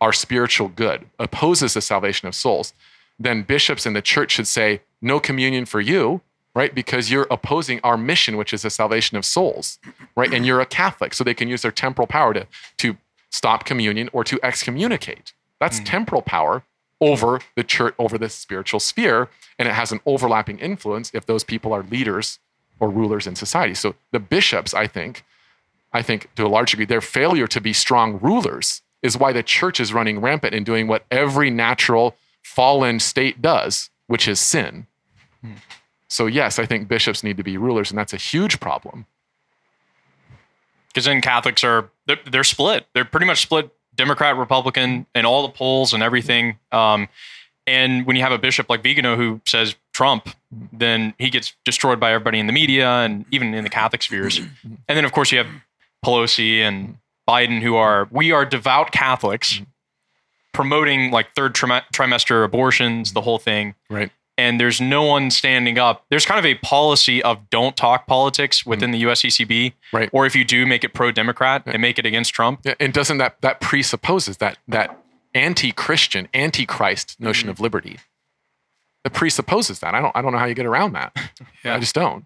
our 0.02 0.13
spiritual 0.13 0.69
good, 0.69 1.06
opposes 1.19 1.74
the 1.74 1.82
salvation 1.82 2.28
of 2.28 2.36
souls, 2.36 2.74
then 3.19 3.43
bishops 3.43 3.86
in 3.86 3.93
the 3.93 4.02
church 4.02 4.32
should 4.32 4.48
say, 4.48 4.82
no 5.02 5.19
communion 5.19 5.65
for 5.65 5.82
you, 5.82 6.22
right? 6.56 6.74
Because 6.74 7.12
you're 7.12 7.28
opposing 7.30 7.80
our 7.84 7.98
mission, 7.98 8.38
which 8.38 8.54
is 8.54 8.62
the 8.63 8.69
salvation 8.69 9.17
of 9.17 9.26
souls, 9.26 9.78
right? 10.15 10.34
And 10.34 10.45
you're 10.45 10.62
a 10.62 10.65
Catholic, 10.65 11.13
so 11.13 11.24
they 11.24 11.34
can 11.34 11.48
use 11.48 11.62
their 11.62 11.72
temporal 11.72 12.08
power 12.08 12.34
to, 12.34 12.48
to 12.78 12.98
stop 13.30 13.65
communion 13.65 14.10
or 14.13 14.24
to 14.24 14.39
excommunicate. 14.41 15.34
That's 15.60 15.80
mm. 15.80 15.86
temporal 15.86 16.22
power 16.22 16.63
over 17.02 17.39
the 17.56 17.63
church, 17.63 17.93
over 18.00 18.17
the 18.17 18.30
spiritual 18.30 18.80
sphere, 18.80 19.30
and 19.58 19.67
it 19.67 19.74
has 19.74 19.91
an 19.91 20.00
overlapping 20.06 20.60
influence 20.60 21.12
if 21.13 21.26
those 21.26 21.43
people 21.43 21.72
are 21.74 21.84
leaders 21.84 22.39
or 22.80 22.89
rulers 22.89 23.28
in 23.28 23.36
society. 23.36 23.74
So 23.74 23.95
the 24.12 24.19
bishops, 24.19 24.74
I 24.74 24.88
think, 24.88 25.24
I 25.93 26.02
think 26.02 26.34
to 26.36 26.45
a 26.45 26.47
large 26.47 26.71
degree, 26.71 26.86
their 26.86 27.02
failure 27.02 27.47
to 27.47 27.60
be 27.62 27.73
strong 27.73 28.19
rulers 28.19 28.82
is 29.02 29.17
why 29.17 29.32
the 29.34 29.43
church 29.43 29.80
is 29.80 29.93
running 29.93 30.19
rampant 30.19 30.54
and 30.54 30.65
doing 30.65 30.88
what 30.88 31.06
every 31.10 31.49
natural 31.49 32.15
fallen 32.43 32.99
state 32.99 33.41
does, 33.41 33.89
which 34.08 34.28
is 34.28 34.39
sin. 34.39 34.88
So, 36.08 36.25
yes, 36.25 36.60
I 36.60 36.65
think 36.65 36.88
bishops 36.88 37.23
need 37.23 37.38
to 37.38 37.43
be 37.43 37.58
rulers, 37.58 37.91
and 37.91 37.97
that's 37.97 38.13
a 38.13 38.17
huge 38.17 38.60
problem. 38.60 39.06
because 40.89 41.06
then 41.06 41.21
Catholics 41.21 41.63
are 41.63 41.89
they're, 42.08 42.19
they're 42.30 42.43
split. 42.43 42.86
They're 42.93 43.06
pretty 43.06 43.25
much 43.25 43.41
split 43.41 43.71
Democrat, 43.95 44.36
Republican, 44.38 45.06
in 45.15 45.25
all 45.25 45.43
the 45.43 45.54
polls 45.54 45.93
and 45.93 46.02
everything. 46.04 46.58
Um, 46.71 47.08
and 47.67 48.06
when 48.06 48.15
you 48.15 48.23
have 48.23 48.32
a 48.32 48.38
bishop 48.39 48.69
like 48.69 48.82
Vigano 48.82 49.15
who 49.15 49.41
says 49.45 49.75
Trump, 49.93 50.30
then 50.73 51.13
he 51.19 51.30
gets 51.30 51.54
destroyed 51.63 51.99
by 51.99 52.12
everybody 52.12 52.39
in 52.39 52.47
the 52.47 52.54
media 52.54 52.89
and 52.89 53.25
even 53.32 53.54
in 53.54 53.63
the 53.63 53.69
Catholic 53.69 54.02
spheres. 54.02 54.39
And 54.63 54.97
then 54.97 55.06
of 55.06 55.12
course 55.12 55.32
you 55.32 55.38
have 55.38 55.47
Pelosi 56.05 56.59
and 56.59 56.97
Biden 57.27 57.62
who 57.62 57.75
are 57.75 58.07
we 58.12 58.31
are 58.31 58.45
devout 58.45 58.91
Catholics 58.91 59.55
mm-hmm. 59.55 59.63
promoting 60.53 61.12
like 61.12 61.33
third 61.35 61.53
trim- 61.55 61.83
trimester 61.93 62.43
abortions, 62.43 63.13
the 63.13 63.21
whole 63.21 63.38
thing 63.39 63.75
Right. 63.89 64.12
and 64.38 64.59
there's 64.59 64.81
no 64.81 65.03
one 65.03 65.29
standing 65.29 65.77
up. 65.77 66.05
There's 66.09 66.25
kind 66.25 66.39
of 66.39 66.45
a 66.45 66.55
policy 66.55 67.21
of 67.21 67.49
don't 67.49 67.77
talk 67.77 68.07
politics 68.07 68.62
mm-hmm. 68.62 68.69
within 68.69 68.91
the 68.91 69.03
USCCB, 69.03 69.73
Right. 69.93 70.09
Or 70.12 70.25
if 70.25 70.35
you 70.35 70.43
do, 70.43 70.65
make 70.65 70.83
it 70.83 70.93
pro-Democrat 70.93 71.63
and 71.65 71.81
make 71.81 71.99
it 71.99 72.05
against 72.05 72.33
Trump. 72.33 72.62
Yeah, 72.63 72.75
and 72.79 72.93
doesn't 72.93 73.17
that 73.19 73.41
that 73.41 73.62
presupposes 73.62 74.38
that 74.38 74.57
that 74.67 74.97
anti-Christian, 75.35 76.27
anti-Christ 76.33 77.19
notion 77.19 77.45
mm-hmm. 77.45 77.51
of 77.51 77.59
liberty? 77.59 77.99
It 79.05 79.13
presupposes 79.13 79.79
that. 79.79 79.93
I 79.93 80.01
don't 80.01 80.15
I 80.15 80.21
don't 80.21 80.31
know 80.31 80.39
how 80.39 80.45
you 80.45 80.55
get 80.55 80.65
around 80.65 80.93
that. 80.93 81.15
Yeah. 81.63 81.75
I 81.75 81.79
just 81.79 81.93
don't. 81.93 82.25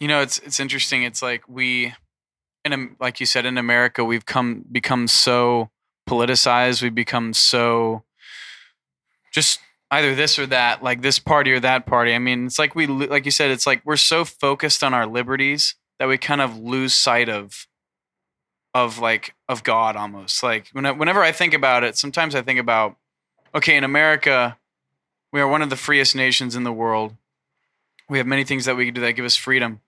You 0.00 0.08
know, 0.08 0.20
it's 0.20 0.38
it's 0.38 0.60
interesting. 0.60 1.02
It's 1.02 1.22
like 1.22 1.48
we, 1.48 1.94
in 2.64 2.96
like 3.00 3.20
you 3.20 3.26
said, 3.26 3.46
in 3.46 3.58
America, 3.58 4.04
we've 4.04 4.26
come 4.26 4.64
become 4.70 5.08
so 5.08 5.70
politicized. 6.08 6.82
We've 6.82 6.94
become 6.94 7.32
so 7.32 8.04
just 9.32 9.60
either 9.90 10.14
this 10.14 10.38
or 10.38 10.46
that, 10.46 10.82
like 10.82 11.02
this 11.02 11.18
party 11.18 11.52
or 11.52 11.60
that 11.60 11.86
party. 11.86 12.14
I 12.14 12.18
mean, 12.18 12.46
it's 12.46 12.58
like 12.58 12.74
we, 12.74 12.86
like 12.86 13.24
you 13.24 13.30
said, 13.30 13.50
it's 13.50 13.66
like 13.66 13.82
we're 13.84 13.96
so 13.96 14.24
focused 14.24 14.84
on 14.84 14.94
our 14.94 15.06
liberties 15.06 15.74
that 15.98 16.08
we 16.08 16.18
kind 16.18 16.40
of 16.40 16.58
lose 16.58 16.94
sight 16.94 17.28
of, 17.28 17.66
of 18.74 18.98
like 18.98 19.34
of 19.48 19.64
God 19.64 19.96
almost. 19.96 20.42
Like 20.42 20.68
whenever 20.72 21.22
I 21.22 21.32
think 21.32 21.54
about 21.54 21.84
it, 21.84 21.96
sometimes 21.96 22.34
I 22.34 22.42
think 22.42 22.60
about, 22.60 22.96
okay, 23.54 23.76
in 23.76 23.84
America, 23.84 24.58
we 25.32 25.40
are 25.40 25.48
one 25.48 25.62
of 25.62 25.70
the 25.70 25.76
freest 25.76 26.14
nations 26.14 26.54
in 26.54 26.64
the 26.64 26.72
world. 26.72 27.16
We 28.08 28.18
have 28.18 28.26
many 28.26 28.44
things 28.44 28.64
that 28.66 28.76
we 28.76 28.86
can 28.86 28.94
do 28.94 29.00
that 29.02 29.12
give 29.12 29.24
us 29.24 29.36
freedom 29.36 29.80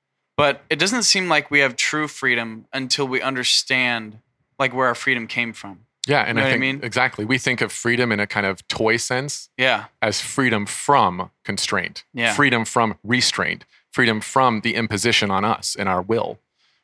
but 0.43 0.63
it 0.71 0.79
doesn't 0.79 1.03
seem 1.05 1.29
like 1.29 1.51
we 1.51 1.59
have 1.65 1.75
true 1.77 2.09
freedom 2.09 2.49
until 2.73 3.07
we 3.15 3.21
understand 3.21 4.19
like 4.59 4.73
where 4.75 4.87
our 4.87 4.95
freedom 4.95 5.27
came 5.27 5.53
from 5.53 5.75
Yeah, 6.07 6.23
and 6.27 6.37
know 6.37 6.43
I 6.43 6.45
what 6.45 6.49
I 6.49 6.53
think 6.53 6.61
mean? 6.61 6.81
exactly. 6.83 7.25
We 7.25 7.39
think 7.39 7.61
of 7.61 7.71
freedom 7.73 8.11
in 8.15 8.21
a 8.21 8.27
kind 8.27 8.47
of 8.47 8.55
toy 8.69 8.97
sense 8.99 9.33
yeah 9.57 9.85
as 10.03 10.21
freedom 10.21 10.67
from 10.67 11.31
constraint, 11.45 12.05
Yeah. 12.15 12.33
freedom 12.35 12.65
from 12.65 12.89
restraint, 13.05 13.65
freedom 13.97 14.21
from 14.21 14.61
the 14.63 14.73
imposition 14.83 15.31
on 15.31 15.45
us 15.45 15.77
and 15.79 15.89
our 15.89 16.03
will. 16.13 16.39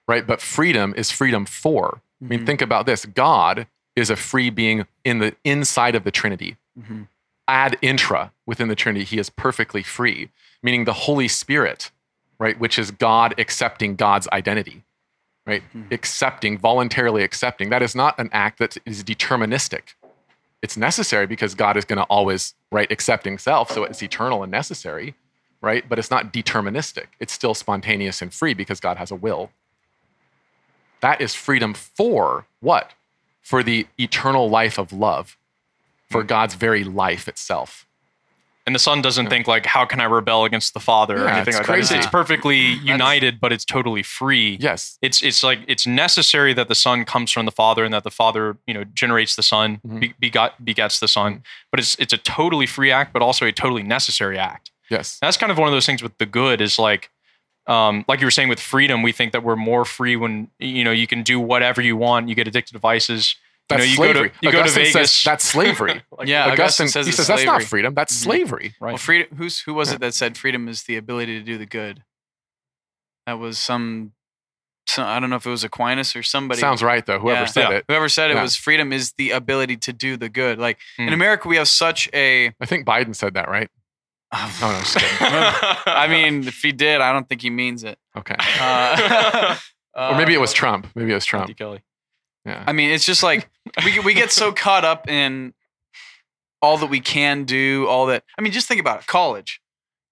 right? 0.09 0.25
But 0.33 0.40
freedom 0.40 0.95
is 0.97 1.11
freedom 1.11 1.45
for. 1.47 1.85
I 1.87 1.99
Mm-hmm. 2.25 2.29
mean, 2.31 2.47
think 2.47 2.62
about 2.62 2.87
this 2.87 3.05
God 3.07 3.66
is 3.97 4.09
a 4.11 4.16
free 4.16 4.51
being 4.51 4.87
in 5.05 5.19
the 5.19 5.35
inside 5.45 5.95
of 5.99 6.05
the 6.05 6.11
Trinity. 6.21 6.57
Mm-hmm. 6.79 7.03
Ad 7.49 7.77
intra 7.83 8.33
within 8.47 8.69
the 8.69 8.75
Trinity, 8.83 9.05
he 9.05 9.19
is 9.19 9.29
perfectly 9.31 9.83
free, 9.83 10.31
meaning 10.62 10.85
the 10.85 10.92
Holy 11.07 11.29
Spirit, 11.29 11.90
right, 12.38 12.59
which 12.59 12.79
is 12.79 12.90
God 12.90 13.35
accepting 13.38 13.96
God's 13.96 14.29
identity, 14.33 14.83
right? 15.46 15.62
Mm-hmm. 15.75 15.92
Accepting, 15.92 16.59
voluntarily 16.59 17.22
accepting. 17.22 17.70
That 17.70 17.83
is 17.83 17.94
not 17.94 18.18
an 18.18 18.29
act 18.33 18.59
that 18.59 18.77
is 18.85 19.03
deterministic. 19.03 19.94
It's 20.62 20.77
necessary 20.77 21.27
because 21.27 21.55
God 21.55 21.77
is 21.77 21.85
going 21.85 21.99
to 21.99 22.05
always, 22.05 22.55
right, 22.72 22.90
accept 22.90 23.25
himself. 23.25 23.70
So 23.70 23.85
it's 23.85 24.03
eternal 24.03 24.42
and 24.42 24.51
necessary, 24.51 25.14
right? 25.61 25.88
But 25.88 25.99
it's 25.99 26.11
not 26.11 26.33
deterministic. 26.33 27.07
It's 27.20 27.33
still 27.33 27.55
spontaneous 27.55 28.22
and 28.22 28.33
free 28.33 28.55
because 28.55 28.81
God 28.81 28.96
has 28.96 29.11
a 29.11 29.14
will. 29.14 29.51
That 31.01 31.20
is 31.20 31.35
freedom 31.35 31.75
for 31.75 32.46
what? 32.61 32.92
For 33.42 33.62
the 33.62 33.87
eternal 33.99 34.49
life 34.49 34.79
of 34.79 34.92
love, 34.92 35.37
for 36.11 36.22
God's 36.22 36.55
very 36.55 36.85
life 36.85 37.29
itself. 37.29 37.86
And 38.66 38.74
the 38.74 38.81
son 38.81 39.00
doesn't 39.00 39.29
think 39.29 39.46
like, 39.46 39.64
how 39.64 39.85
can 39.85 40.00
I 40.00 40.05
rebel 40.07 40.44
against 40.44 40.74
the 40.74 40.81
father 40.81 41.14
or 41.16 41.24
Yeah, 41.26 41.37
anything 41.37 41.55
it's 41.55 41.59
like 41.59 41.66
that. 41.68 41.79
It's, 41.79 41.88
crazy. 41.88 41.98
it's 41.98 42.07
perfectly 42.09 42.59
united, 42.59 43.38
but 43.40 43.52
it's 43.52 43.64
totally 43.64 44.02
free. 44.02 44.59
Yes. 44.61 44.98
It's 45.00 45.22
it's 45.22 45.44
like 45.44 45.61
it's 45.68 45.87
necessary 45.87 46.52
that 46.55 46.66
the 46.66 46.74
son 46.74 47.05
comes 47.05 47.31
from 47.31 47.46
the 47.46 47.52
father 47.52 47.85
and 47.85 47.94
that 47.94 48.02
the 48.02 48.11
father 48.11 48.57
you 48.66 48.74
know 48.74 48.83
generates 48.83 49.37
the 49.37 49.42
son, 49.44 49.81
Mm-hmm. 49.87 49.98
be, 50.00 50.14
begot, 50.18 50.64
begets 50.64 50.98
the 50.98 51.07
son. 51.09 51.42
But 51.70 51.79
it's 51.81 51.94
it's 52.00 52.12
a 52.12 52.18
totally 52.18 52.66
free 52.66 52.90
act, 52.90 53.12
but 53.12 53.22
also 53.22 53.46
a 53.46 53.52
totally 53.52 53.85
necessary 53.85 54.37
act. 54.38 54.72
Yes. 54.90 55.18
That's 55.20 55.37
kind 55.37 55.52
of 55.52 55.59
one 55.59 55.68
of 55.68 55.72
those 55.72 55.87
things 55.87 56.02
with 56.02 56.18
the 56.18 56.26
good 56.26 56.61
is 56.61 56.79
like, 56.79 57.11
um, 57.68 58.05
like 58.09 58.20
you 58.20 58.26
were 58.26 58.31
saying 58.33 58.48
with 58.48 58.61
freedom, 58.61 59.02
we 59.02 59.12
think 59.12 59.33
that 59.33 59.42
we're 59.42 59.57
more 59.57 59.85
free 59.85 60.16
when 60.16 60.48
you 60.59 60.83
know 60.85 60.92
you 60.92 61.07
can 61.07 61.22
do 61.22 61.38
whatever 61.38 61.81
you 61.83 61.96
want. 61.96 62.29
You 62.29 62.35
get 62.35 62.48
addicted 62.48 62.72
to 62.72 62.79
vices. 62.81 63.37
That's 63.68 63.83
you 63.83 63.98
know, 63.98 64.05
you 64.05 64.12
slavery. 64.12 64.29
Go 64.29 64.35
to, 64.35 64.38
you 64.42 64.52
go 64.52 64.62
to 64.62 64.70
Vegas. 64.70 64.92
says 64.92 65.22
that's 65.24 65.44
slavery. 65.44 66.02
yeah, 66.24 66.44
Augustine, 66.44 66.52
Augustine 66.64 66.88
says 66.88 67.07
he 67.07 67.11
it's 67.11 67.16
says 67.16 67.26
that's 67.26 67.44
not 67.44 67.62
freedom. 67.64 67.94
That's 67.94 68.14
slavery. 68.14 68.74
right. 68.81 68.90
Well, 68.92 68.96
freedom. 68.98 69.37
Who's 69.37 69.61
who 69.61 69.74
was 69.74 69.90
it 69.92 70.00
that 70.00 70.14
said 70.14 70.37
freedom 70.38 70.68
is 70.68 70.85
the 70.85 70.96
ability 70.96 71.38
to 71.38 71.44
do 71.44 71.59
the 71.59 71.66
good? 71.66 72.02
That 73.26 73.38
was 73.40 73.59
some. 73.59 74.12
some 74.87 75.05
I 75.07 75.18
don't 75.18 75.31
know 75.31 75.37
if 75.37 75.46
it 75.46 75.50
was 75.50 75.64
Aquinas 75.64 76.14
or 76.14 76.22
somebody. 76.22 76.61
Sounds 76.61 76.81
right 76.83 77.05
though. 77.05 77.18
Whoever 77.18 77.40
Yeah. 77.40 77.46
said 77.46 77.68
Yeah. 77.70 77.76
it. 77.79 77.85
Whoever 77.88 78.09
said 78.09 78.31
it 78.31 78.35
Yeah. 78.35 78.42
was 78.42 78.55
freedom 78.57 78.92
is 78.92 79.12
the 79.14 79.33
ability 79.33 79.76
to 79.79 79.92
do 79.92 80.16
the 80.16 80.29
good. 80.29 80.59
Like 80.61 80.79
in 80.98 81.09
Hmm. 81.09 81.14
America, 81.14 81.48
we 81.48 81.57
have 81.57 81.68
such 81.68 82.09
a. 82.14 82.52
I 82.61 82.66
think 82.66 82.87
Biden 82.87 83.16
said 83.16 83.35
that, 83.35 83.48
right? 83.48 83.68
Oh 84.33 84.59
no, 84.61 84.79
just 84.79 84.96
kidding. 84.96 85.16
I 85.20 86.07
mean, 86.09 86.46
if 86.46 86.62
he 86.62 86.70
did, 86.70 87.00
I 87.00 87.12
don't 87.12 87.29
think 87.29 87.42
he 87.42 87.50
means 87.50 87.83
it. 87.83 87.98
Okay. 88.16 88.37
Uh, 88.61 89.57
or 89.96 90.14
maybe 90.16 90.35
it 90.35 90.40
was 90.40 90.52
uh, 90.52 90.55
Trump. 90.55 90.87
Maybe 90.94 91.11
it 91.11 91.14
was 91.14 91.24
Trump. 91.24 91.57
Kelly. 91.57 91.81
Yeah. 92.46 92.62
I 92.66 92.72
mean, 92.72 92.90
it's 92.90 93.04
just 93.04 93.22
like 93.22 93.48
we 93.85 93.92
get- 93.92 94.04
we 94.04 94.14
get 94.14 94.30
so 94.32 94.52
caught 94.52 94.85
up 94.85 95.09
in 95.09 95.52
all 96.62 96.78
that 96.78 96.87
we 96.87 97.00
can 97.00 97.44
do, 97.44 97.87
all 97.88 98.06
that. 98.06 98.24
I 98.38 98.42
mean, 98.42 98.52
just 98.52 98.66
think 98.68 98.80
about 98.80 99.00
it. 99.00 99.06
College. 99.06 99.61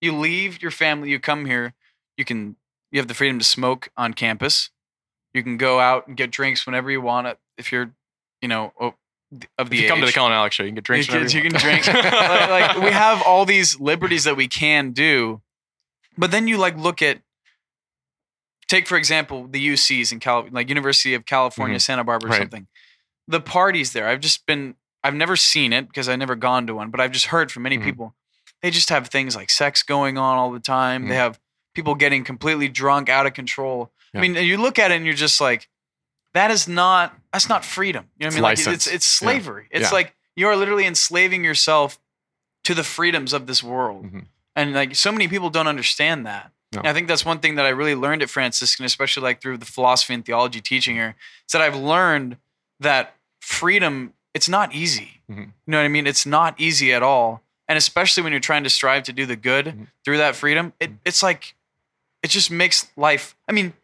You 0.01 0.15
leave 0.17 0.61
your 0.61 0.71
family, 0.71 1.09
you 1.11 1.19
come 1.19 1.47
here, 1.47 1.73
you 2.19 2.25
can 2.25 2.57
you 2.93 3.01
have 3.01 3.09
the 3.09 3.15
freedom 3.15 3.39
to 3.39 3.45
smoke 3.45 3.89
on 3.97 4.13
campus. 4.15 4.71
You 5.33 5.43
can 5.43 5.57
go 5.57 5.81
out 5.81 6.07
and 6.07 6.17
get 6.17 6.31
drinks 6.31 6.65
whenever 6.67 6.91
you 6.91 7.01
want 7.01 7.27
it 7.27 7.39
if 7.59 7.73
you're, 7.73 7.93
you 8.41 8.47
know, 8.49 8.73
of 8.79 8.95
the 9.33 9.47
If 9.59 9.73
you 9.83 9.89
come 9.89 9.99
to 9.99 10.03
the 10.05 10.09
age. 10.11 10.15
Kellen 10.15 10.31
Alex 10.33 10.55
show, 10.55 10.63
you 10.63 10.69
can 10.69 10.77
get 10.77 10.85
drinks. 10.85 11.09
You 11.09 11.15
can, 11.15 11.29
you 11.29 11.51
can 11.51 11.61
drink. 11.61 11.87
like, 11.93 12.51
like, 12.51 12.77
we 12.77 12.91
have 12.93 13.21
all 13.23 13.45
these 13.45 13.81
liberties 13.81 14.25
that 14.25 14.37
we 14.37 14.47
can 14.47 14.93
do, 14.93 15.41
but 16.17 16.31
then 16.31 16.47
you 16.47 16.57
like 16.59 16.77
look 16.77 17.03
at, 17.03 17.19
take 18.69 18.87
for 18.87 18.97
example 18.97 19.47
the 19.49 19.61
UCs 19.69 20.13
in 20.13 20.21
Cal, 20.21 20.47
like 20.51 20.69
University 20.69 21.15
of 21.15 21.25
California, 21.27 21.79
Santa 21.81 22.05
Barbara, 22.05 22.29
or 22.29 22.33
Right. 22.33 22.41
something. 22.41 22.67
The 23.29 23.41
parties 23.41 23.93
there, 23.93 24.09
I've 24.09 24.21
just 24.21 24.47
been, 24.47 24.75
I've 25.03 25.15
never 25.15 25.37
seen 25.37 25.73
it 25.73 25.89
because 25.89 26.09
I've 26.09 26.19
never 26.19 26.35
gone 26.35 26.67
to 26.67 26.75
one, 26.75 26.91
but 26.91 27.01
I've 27.01 27.13
just 27.13 27.27
heard 27.27 27.51
from 27.53 27.63
many 27.63 27.79
Mhm. 27.79 27.85
people. 27.85 28.17
They 28.63 28.71
just 28.71 28.89
have 28.91 29.09
things 29.09 29.35
like 29.37 29.51
sex 29.51 29.83
going 29.83 30.17
on 30.19 30.37
all 30.39 30.51
the 30.51 30.61
time. 30.61 31.09
They 31.09 31.15
Mhm. 31.15 31.19
have 31.19 31.41
people 31.75 31.95
getting 31.95 32.25
completely 32.25 32.69
drunk, 32.69 33.09
out 33.09 33.27
of 33.27 33.35
control. 33.35 33.93
Yeah. 34.13 34.21
I 34.21 34.23
mean, 34.23 34.35
you 34.37 34.57
look 34.59 34.79
at 34.79 34.91
it 34.91 34.95
and 34.97 35.05
you're 35.05 35.15
just 35.15 35.41
like, 35.41 35.69
that 36.35 36.51
is 36.51 36.67
not 36.69 37.15
that's 37.33 37.49
not 37.49 37.65
freedom. 37.65 38.09
You 38.19 38.25
know 38.25 38.27
what 38.27 38.29
It's 38.29 38.35
I 38.35 38.39
mean? 38.39 38.43
Like 38.43 38.59
license. 38.59 38.87
it's 38.87 38.95
it's 38.95 39.21
Yeah. 39.23 39.27
slavery. 39.29 39.67
It's 39.71 39.91
Yeah. 39.91 39.91
like 39.91 40.15
you 40.37 40.49
are 40.49 40.57
literally 40.57 40.87
enslaving 40.87 41.45
yourself 41.45 41.99
to 42.65 42.75
the 42.75 42.85
freedoms 42.85 43.33
of 43.33 43.47
this 43.47 43.63
world. 43.63 44.07
Mhm. 44.13 44.27
And 44.57 44.73
like 44.73 44.95
so 44.97 45.11
many 45.13 45.29
people 45.29 45.51
don't 45.51 45.67
understand 45.67 46.27
that. 46.27 46.53
No. 46.75 46.83
I 46.85 46.93
think 46.93 47.09
that's 47.09 47.25
one 47.25 47.39
thing 47.39 47.55
that 47.57 47.65
I 47.67 47.71
really 47.71 47.95
learned 47.95 48.23
at 48.23 48.31
Franciscan, 48.31 48.85
especially 48.85 49.23
like 49.23 49.41
through 49.41 49.59
the 49.59 49.65
philosophy 49.67 50.15
and 50.15 50.25
theology 50.25 50.61
teaching 50.61 50.97
here, 50.97 51.15
is 51.47 51.53
that 51.53 51.63
I've 51.63 51.77
learned 51.77 52.37
that 52.81 53.15
freedom, 53.41 54.13
it's 54.35 54.49
not 54.49 54.75
easy. 54.75 55.21
Mhm. 55.31 55.37
You 55.39 55.53
know 55.67 55.79
what 55.79 55.85
I 55.85 55.89
mean? 55.89 56.07
It's 56.07 56.27
not 56.27 56.59
easy 56.61 56.93
at 56.93 57.03
all. 57.03 57.43
And 57.69 57.79
especially 57.79 58.23
when 58.23 58.33
you're 58.33 58.41
trying 58.41 58.65
to 58.65 58.71
strive 58.71 59.05
to 59.05 59.13
do 59.13 59.25
the 59.27 59.37
good 59.37 59.67
Mhm. 59.67 59.87
through 60.05 60.19
that 60.19 60.37
freedom, 60.37 60.73
it, 60.81 60.91
it's 61.05 61.23
like 61.23 61.55
it 62.23 62.29
just 62.31 62.51
makes 62.51 62.87
life, 62.97 63.37
I 63.49 63.53
mean, 63.53 63.75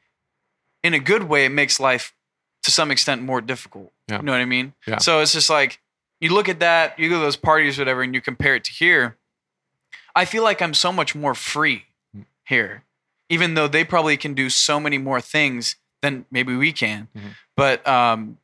in 0.82 0.94
a 0.94 0.98
good 0.98 1.24
way, 1.24 1.44
it 1.44 1.50
makes 1.50 1.78
life 1.78 2.14
to 2.62 2.70
some 2.70 2.90
extent 2.90 3.22
more 3.22 3.40
difficult. 3.42 3.92
Yeah. 4.08 4.16
You 4.16 4.22
know 4.22 4.32
what 4.32 4.40
I 4.40 4.46
mean? 4.46 4.72
Yeah. 4.86 4.98
So 4.98 5.20
it's 5.20 5.32
just 5.32 5.50
like 5.50 5.78
you 6.20 6.32
look 6.32 6.48
at 6.48 6.58
that, 6.60 6.98
you 6.98 7.08
go 7.08 7.16
to 7.16 7.20
those 7.20 7.36
parties, 7.36 7.78
whatever, 7.78 8.02
and 8.02 8.14
you 8.14 8.20
compare 8.20 8.54
it 8.54 8.64
to 8.64 8.72
here. 8.72 9.16
I 10.16 10.24
feel 10.24 10.42
like 10.42 10.60
I'm 10.60 10.74
so 10.74 10.90
much 10.92 11.14
more 11.14 11.34
free. 11.34 11.84
Here, 12.50 12.84
even 13.30 13.54
though 13.54 13.66
they 13.68 13.84
probably 13.84 14.16
can 14.18 14.34
do 14.34 14.50
so 14.50 14.78
many 14.78 14.98
more 14.98 15.20
things 15.22 15.76
than 16.02 16.26
maybe 16.30 16.54
we 16.54 16.72
can. 16.72 17.08
Mhm. 17.16 17.34
But 17.56 17.86
um, 17.88 18.38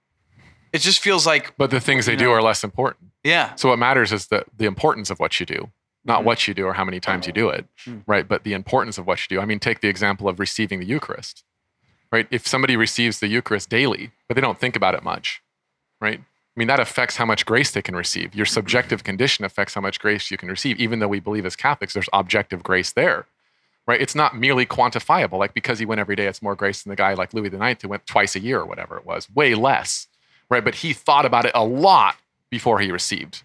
it 0.72 0.78
just 0.78 1.00
feels 1.00 1.26
like, 1.26 1.54
But 1.58 1.70
the 1.70 1.80
things 1.80 2.06
they 2.06 2.12
You 2.12 2.18
do 2.18 2.30
are 2.30 2.40
less 2.42 2.64
important. 2.64 3.10
yeah, 3.24 3.54
So 3.56 3.68
what 3.68 3.78
matters 3.78 4.12
is 4.12 4.28
the 4.28 4.44
the 4.56 4.64
importance 4.66 5.10
of 5.10 5.18
what 5.18 5.38
you 5.40 5.44
do, 5.46 5.70
not 6.04 6.20
Mhm. 6.22 6.24
what 6.24 6.48
you 6.48 6.54
do 6.54 6.64
or 6.66 6.74
how 6.74 6.84
many 6.84 7.00
times 7.00 7.26
you 7.26 7.32
do 7.32 7.48
it, 7.50 7.66
Mm. 7.86 8.02
right? 8.06 8.26
But 8.26 8.44
the 8.44 8.54
importance 8.54 8.96
of 8.98 9.06
what 9.06 9.18
you 9.22 9.28
do. 9.36 9.40
I 9.42 9.44
mean, 9.44 9.58
take 9.58 9.80
the 9.80 9.88
example 9.88 10.28
of 10.28 10.38
receiving 10.38 10.78
the 10.80 10.86
Eucharist, 10.86 11.44
right? 12.12 12.26
If 12.30 12.46
somebody 12.46 12.76
receives 12.76 13.18
the 13.20 13.26
Eucharist 13.28 13.68
daily, 13.68 14.12
but 14.28 14.34
they 14.34 14.40
don't 14.40 14.60
think 14.60 14.76
about 14.76 14.94
it 14.94 15.02
much, 15.02 15.42
right? 16.00 16.20
I 16.20 16.56
mean, 16.58 16.68
that 16.68 16.80
affects 16.80 17.16
how 17.16 17.26
much 17.26 17.44
grace 17.44 17.70
they 17.70 17.82
can 17.82 17.96
receive. 17.96 18.34
Your 18.34 18.46
subjective 18.46 19.02
condition 19.04 19.44
affects 19.44 19.74
how 19.74 19.80
much 19.82 19.98
grace 20.00 20.30
you 20.30 20.38
can 20.38 20.48
receive, 20.48 20.78
even 20.78 21.00
though 21.00 21.08
we 21.16 21.20
believe 21.20 21.44
as 21.44 21.56
Catholics 21.56 21.92
there's 21.94 22.08
objective 22.12 22.62
grace 22.62 22.92
there, 22.92 23.26
right? 23.87 24.01
It's 24.01 24.14
not 24.14 24.37
merely 24.37 24.66
quantifiable. 24.66 25.38
Like 25.38 25.55
because 25.55 25.79
he 25.79 25.87
went 25.87 26.01
every 26.01 26.16
day, 26.16 26.27
it's 26.27 26.42
more 26.42 26.55
grace 26.57 26.83
than 26.83 26.90
the 26.90 26.96
guy 26.96 27.14
like 27.14 27.33
Louis 27.33 27.49
IX 27.49 27.83
who 27.83 27.88
went 27.88 28.07
twice 28.07 28.35
a 28.35 28.40
year 28.40 28.61
or 28.61 28.66
whatever 28.66 28.96
it 28.96 29.07
was, 29.07 29.29
way 29.35 29.55
less, 29.55 30.09
right? 30.51 30.64
But 30.64 30.77
he 30.77 30.92
thought 30.92 31.25
about 31.25 31.44
it 31.44 31.53
a 31.55 31.64
lot 31.64 32.16
before 32.51 32.81
he 32.81 32.90
received, 32.90 33.42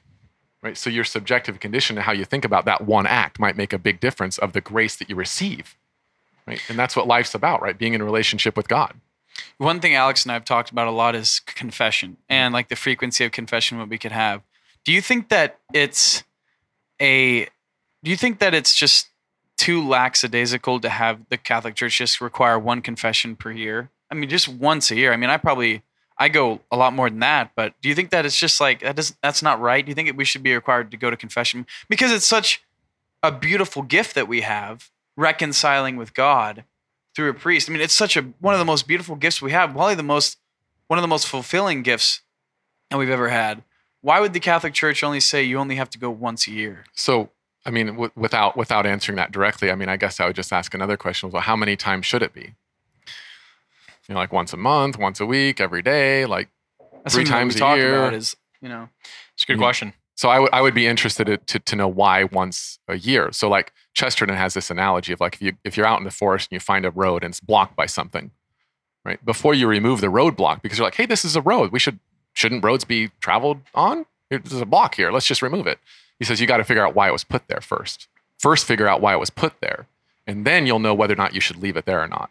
right? 0.62 0.78
So 0.78 0.90
your 0.90 1.04
subjective 1.04 1.60
condition 1.60 1.98
and 1.98 2.06
how 2.06 2.12
you 2.12 2.26
think 2.26 2.46
about 2.46 2.66
that 2.66 2.82
one 2.86 3.06
act 3.06 3.40
might 3.40 3.58
make 3.58 3.74
a 3.74 3.80
big 3.80 4.00
difference 4.00 4.38
of 4.38 4.54
the 4.54 4.62
grace 4.62 4.96
that 4.96 5.10
you 5.10 5.16
receive, 5.16 5.76
right? 6.48 6.62
And 6.70 6.78
that's 6.78 6.96
what 6.96 7.08
life's 7.08 7.36
about, 7.36 7.62
right? 7.62 7.78
Being 7.78 7.94
in 7.94 8.02
a 8.02 8.06
relationship 8.06 8.58
with 8.58 8.68
God. 8.68 8.96
one 9.58 9.80
thing 9.80 9.94
Alex 9.94 10.24
and 10.24 10.32
I 10.32 10.34
have 10.34 10.46
talked 10.46 10.72
about 10.72 10.88
a 10.88 10.92
lot 10.92 11.16
is 11.16 11.40
confession 11.46 12.18
and 12.28 12.54
like 12.54 12.70
the 12.70 12.76
frequency 12.76 13.24
of 13.26 13.32
confession, 13.32 13.78
what 13.78 13.90
we 13.90 13.98
could 13.98 14.12
have. 14.12 14.42
Do 14.84 14.92
you 14.92 15.02
think 15.02 15.30
that 15.30 15.60
it's 15.74 16.24
a, 17.00 17.46
do 18.04 18.10
you 18.10 18.18
think 18.18 18.40
that 18.40 18.56
it's 18.56 18.74
just 18.76 19.11
too 19.62 19.88
lackadaisical 19.88 20.80
to 20.80 20.90
have 20.90 21.20
the 21.30 21.38
Catholic 21.38 21.76
Church 21.76 22.00
just 22.00 22.20
require 22.20 22.58
one 22.58 22.82
confession 22.82 23.36
per 23.36 23.52
year? 23.52 23.92
I 24.10 24.16
mean, 24.16 24.28
just 24.28 24.48
once 24.48 24.90
a 24.90 24.96
year. 24.96 25.14
I 25.14 25.18
mean, 25.18 25.30
I 25.30 25.38
probably, 25.38 25.84
I 26.18 26.30
go 26.30 26.62
a 26.72 26.78
lot 26.78 26.94
more 26.94 27.12
than 27.12 27.20
that, 27.20 27.52
but 27.56 27.76
do 27.80 27.88
you 27.88 27.94
think 27.94 28.10
that 28.10 28.26
it's 28.26 28.40
just 28.40 28.60
like, 28.60 28.80
that 28.80 28.96
doesn't, 28.96 29.20
that's 29.22 29.44
not 29.44 29.62
right? 29.62 29.86
Do 29.86 29.90
you 29.92 29.94
think 29.94 30.08
that 30.10 30.16
we 30.16 30.26
should 30.26 30.42
be 30.42 30.56
required 30.56 30.90
to 30.90 30.98
go 30.98 31.12
to 31.12 31.16
confession? 31.16 31.68
Because 31.88 32.12
it's 32.12 32.26
such 32.26 32.64
a 33.22 33.32
beautiful 33.32 33.84
gift 33.84 34.16
that 34.16 34.28
we 34.28 34.42
have 34.42 34.90
reconciling 35.16 35.96
with 35.96 36.16
God 36.16 36.64
through 37.16 37.30
a 37.30 37.34
priest. 37.36 37.70
I 37.70 37.74
mean, 37.74 37.84
it's 37.84 37.94
such 37.94 38.18
a 38.18 38.22
one 38.40 38.56
of 38.56 38.60
the 38.60 38.66
most 38.66 38.88
beautiful 38.88 39.16
gifts 39.16 39.44
we 39.44 39.52
have, 39.52 39.74
probably 39.74 39.94
the 39.94 40.02
most 40.02 40.40
one 40.88 40.98
of 40.98 41.04
the 41.04 41.08
most 41.08 41.28
fulfilling 41.28 41.84
gifts 41.84 42.22
that 42.90 42.98
we've 42.98 43.12
ever 43.12 43.30
had. 43.30 43.64
Why 44.02 44.20
would 44.20 44.34
the 44.34 44.40
Catholic 44.40 44.74
Church 44.74 45.04
only 45.04 45.20
say 45.20 45.44
you 45.44 45.60
only 45.60 45.76
have 45.76 45.92
to 45.92 46.00
go 46.00 46.10
once 46.10 46.48
a 46.48 46.52
year? 46.52 46.86
So, 46.94 47.30
I 47.66 47.72
mean, 47.72 47.88
w- 47.88 48.12
without 48.16 48.58
without 48.58 48.86
answering 48.86 49.18
that 49.18 49.32
directly, 49.32 49.72
I 49.72 49.76
mean, 49.76 49.90
I 49.90 49.98
guess 49.98 50.20
I 50.20 50.26
would 50.28 50.36
just 50.36 50.52
ask 50.52 50.74
another 50.74 50.98
question: 50.98 51.30
Well, 51.30 51.42
how 51.42 51.56
many 51.56 51.76
times 51.76 52.06
should 52.06 52.24
it 52.24 52.34
be? 52.34 52.56
You 54.08 54.16
know, 54.16 54.20
like 54.20 54.34
once 54.34 54.52
a 54.54 54.58
month, 54.58 54.98
once 54.98 55.20
a 55.20 55.26
week, 55.26 55.62
every 55.62 55.82
day, 55.82 56.26
like 56.26 56.50
That's 57.04 57.16
Three 57.16 57.24
times 57.24 57.56
a 57.62 57.76
year. 57.78 58.00
about 58.00 58.14
is 58.14 58.36
you 58.62 58.70
know 58.70 58.90
It's 59.36 59.44
a 59.44 59.48
good 59.48 59.58
question. 59.58 59.94
So 60.16 60.30
I 60.30 60.40
would 60.40 60.50
I 60.54 60.62
would 60.62 60.74
be 60.74 60.88
interested 60.88 61.26
to, 61.26 61.38
to 61.38 61.60
to 61.60 61.76
know 61.76 61.88
why 61.88 62.26
once 62.26 62.80
a 62.88 62.98
year. 62.98 63.32
So 63.32 63.48
like 63.50 63.74
Chesterton 63.94 64.36
has 64.36 64.54
this 64.54 64.70
analogy 64.72 65.14
of 65.14 65.20
like 65.20 65.36
if 65.36 65.42
you 65.42 65.54
if 65.64 65.78
you're 65.78 65.86
out 65.86 66.00
in 66.00 66.04
the 66.04 66.12
forest 66.12 66.50
and 66.52 66.56
you 66.56 66.60
find 66.60 66.86
a 66.86 66.92
road 66.92 67.24
and 67.24 67.32
it's 67.32 67.40
blocked 67.40 67.76
by 67.76 67.86
something, 67.86 68.32
right? 69.06 69.24
Before 69.24 69.54
you 69.54 69.68
remove 69.68 70.02
the 70.02 70.08
roadblock, 70.08 70.62
because 70.62 70.78
you're 70.78 70.86
like, 70.88 70.96
hey, 70.96 71.06
this 71.06 71.24
is 71.24 71.36
a 71.36 71.42
road. 71.42 71.72
We 71.72 71.80
should 71.80 72.00
shouldn't 72.34 72.64
roads 72.64 72.86
be 72.86 73.12
traveled 73.20 73.60
on? 73.74 74.06
There's 74.30 74.62
a 74.62 74.66
block 74.66 74.96
here. 74.96 75.12
Let's 75.12 75.26
just 75.28 75.42
remove 75.42 75.68
it. 75.68 75.80
He 76.22 76.26
says 76.26 76.40
you 76.40 76.46
got 76.46 76.58
to 76.58 76.64
figure 76.64 76.86
out 76.86 76.94
why 76.94 77.08
it 77.08 77.12
was 77.12 77.24
put 77.24 77.48
there 77.48 77.62
first. 77.62 78.08
First, 78.38 78.68
figure 78.68 78.88
out 78.88 79.02
why 79.02 79.12
it 79.16 79.20
was 79.20 79.32
put 79.32 79.60
there, 79.60 79.88
and 80.28 80.46
then 80.46 80.68
you'll 80.68 80.78
know 80.78 80.94
whether 80.94 81.14
or 81.14 81.18
not 81.18 81.34
you 81.34 81.42
should 81.42 81.58
leave 81.58 81.76
it 81.76 81.86
there 81.86 82.00
or 82.00 82.08
not. 82.08 82.30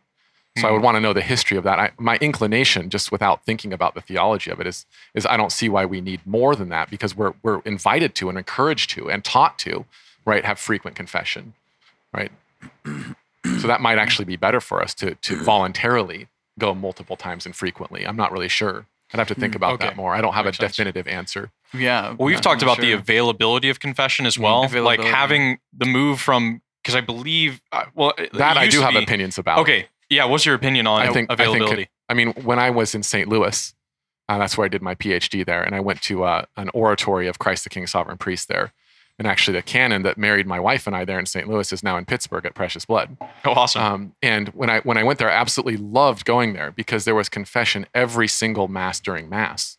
So 0.58 0.68
I 0.68 0.70
would 0.70 0.78
hmm. 0.78 0.84
want 0.84 0.94
to 0.94 1.00
know 1.00 1.12
the 1.12 1.20
history 1.20 1.56
of 1.56 1.64
that. 1.64 1.80
I, 1.80 1.90
my 1.98 2.16
inclination, 2.18 2.88
just 2.88 3.10
without 3.10 3.44
thinking 3.44 3.72
about 3.72 3.96
the 3.96 4.00
theology 4.00 4.48
of 4.52 4.60
it, 4.60 4.68
is 4.68 4.86
is 5.12 5.26
I 5.26 5.36
don't 5.36 5.50
see 5.50 5.68
why 5.68 5.86
we 5.86 6.00
need 6.00 6.24
more 6.24 6.54
than 6.54 6.68
that 6.68 6.88
because 6.88 7.16
we're 7.16 7.32
we're 7.42 7.62
invited 7.62 8.14
to 8.14 8.28
and 8.28 8.38
encouraged 8.38 8.90
to 8.90 9.10
and 9.10 9.24
taught 9.24 9.58
to, 9.60 9.86
right, 10.24 10.44
have 10.44 10.60
frequent 10.60 10.96
confession, 10.96 11.54
right. 12.14 12.30
so 12.86 13.66
that 13.66 13.80
might 13.80 13.98
actually 13.98 14.24
be 14.24 14.36
better 14.36 14.60
for 14.60 14.80
us 14.80 14.94
to 14.94 15.16
to 15.16 15.34
voluntarily 15.34 16.28
go 16.60 16.76
multiple 16.76 17.16
times 17.16 17.44
and 17.44 17.56
frequently. 17.56 18.06
I'm 18.06 18.14
not 18.14 18.30
really 18.30 18.48
sure. 18.48 18.86
I'd 19.12 19.18
have 19.18 19.28
to 19.28 19.34
think 19.34 19.54
about 19.54 19.74
okay. 19.74 19.88
that 19.88 19.96
more. 19.96 20.14
I 20.14 20.20
don't 20.20 20.34
have 20.34 20.44
Makes 20.44 20.58
a 20.58 20.62
sense. 20.62 20.76
definitive 20.76 21.08
answer. 21.08 21.50
Yeah. 21.74 22.10
Well, 22.10 22.26
we've 22.26 22.36
I'm 22.36 22.42
talked 22.42 22.62
about 22.62 22.78
the 22.78 22.92
availability 22.92 23.68
of 23.68 23.80
confession 23.80 24.26
as 24.26 24.38
well, 24.38 24.68
like 24.68 25.00
having 25.00 25.58
the 25.76 25.86
move 25.86 26.20
from 26.20 26.62
because 26.82 26.94
I 26.94 27.00
believe 27.00 27.60
uh, 27.72 27.84
well 27.94 28.12
That 28.34 28.56
I 28.56 28.68
do 28.68 28.80
have 28.80 28.92
be- 28.92 29.02
opinions 29.02 29.38
about. 29.38 29.58
Okay, 29.60 29.88
yeah. 30.08 30.24
What's 30.24 30.46
your 30.46 30.54
opinion 30.54 30.86
on 30.86 31.02
I 31.02 31.12
think 31.12 31.30
I 31.30 31.36
think 31.36 31.60
it- 31.78 31.88
I 32.08 32.14
mean, 32.14 32.32
when 32.42 32.58
I 32.58 32.70
was 32.70 32.94
in 32.94 33.04
St. 33.04 33.28
Louis, 33.28 33.72
uh, 34.28 34.38
that's 34.38 34.58
where 34.58 34.64
I 34.64 34.68
did 34.68 34.82
my 34.82 34.96
PhD 34.96 35.46
there, 35.46 35.62
and 35.62 35.74
I 35.76 35.80
went 35.80 36.02
to 36.02 36.24
uh, 36.24 36.44
an 36.56 36.68
oratory 36.74 37.28
of 37.28 37.38
Christ 37.38 37.64
the 37.64 37.70
King 37.70 37.86
Sovereign 37.86 38.18
Priest 38.18 38.48
there. 38.48 38.72
And 39.20 39.28
actually, 39.28 39.58
the 39.58 39.62
canon 39.62 40.00
that 40.04 40.16
married 40.16 40.46
my 40.46 40.58
wife 40.58 40.86
and 40.86 40.96
I 40.96 41.04
there 41.04 41.18
in 41.18 41.26
St. 41.26 41.46
Louis 41.46 41.70
is 41.74 41.82
now 41.82 41.98
in 41.98 42.06
Pittsburgh 42.06 42.46
at 42.46 42.54
Precious 42.54 42.86
Blood. 42.86 43.18
oh, 43.20 43.50
awesome. 43.50 43.82
Um, 43.82 44.12
and 44.22 44.48
when 44.48 44.70
I 44.70 44.80
when 44.80 44.96
I 44.96 45.02
went 45.02 45.18
there, 45.18 45.30
I 45.30 45.34
absolutely 45.34 45.76
loved 45.76 46.24
going 46.24 46.54
there 46.54 46.70
because 46.70 47.04
there 47.04 47.14
was 47.14 47.28
confession 47.28 47.84
every 47.94 48.26
single 48.26 48.66
mass 48.66 48.98
during 48.98 49.28
mass, 49.28 49.76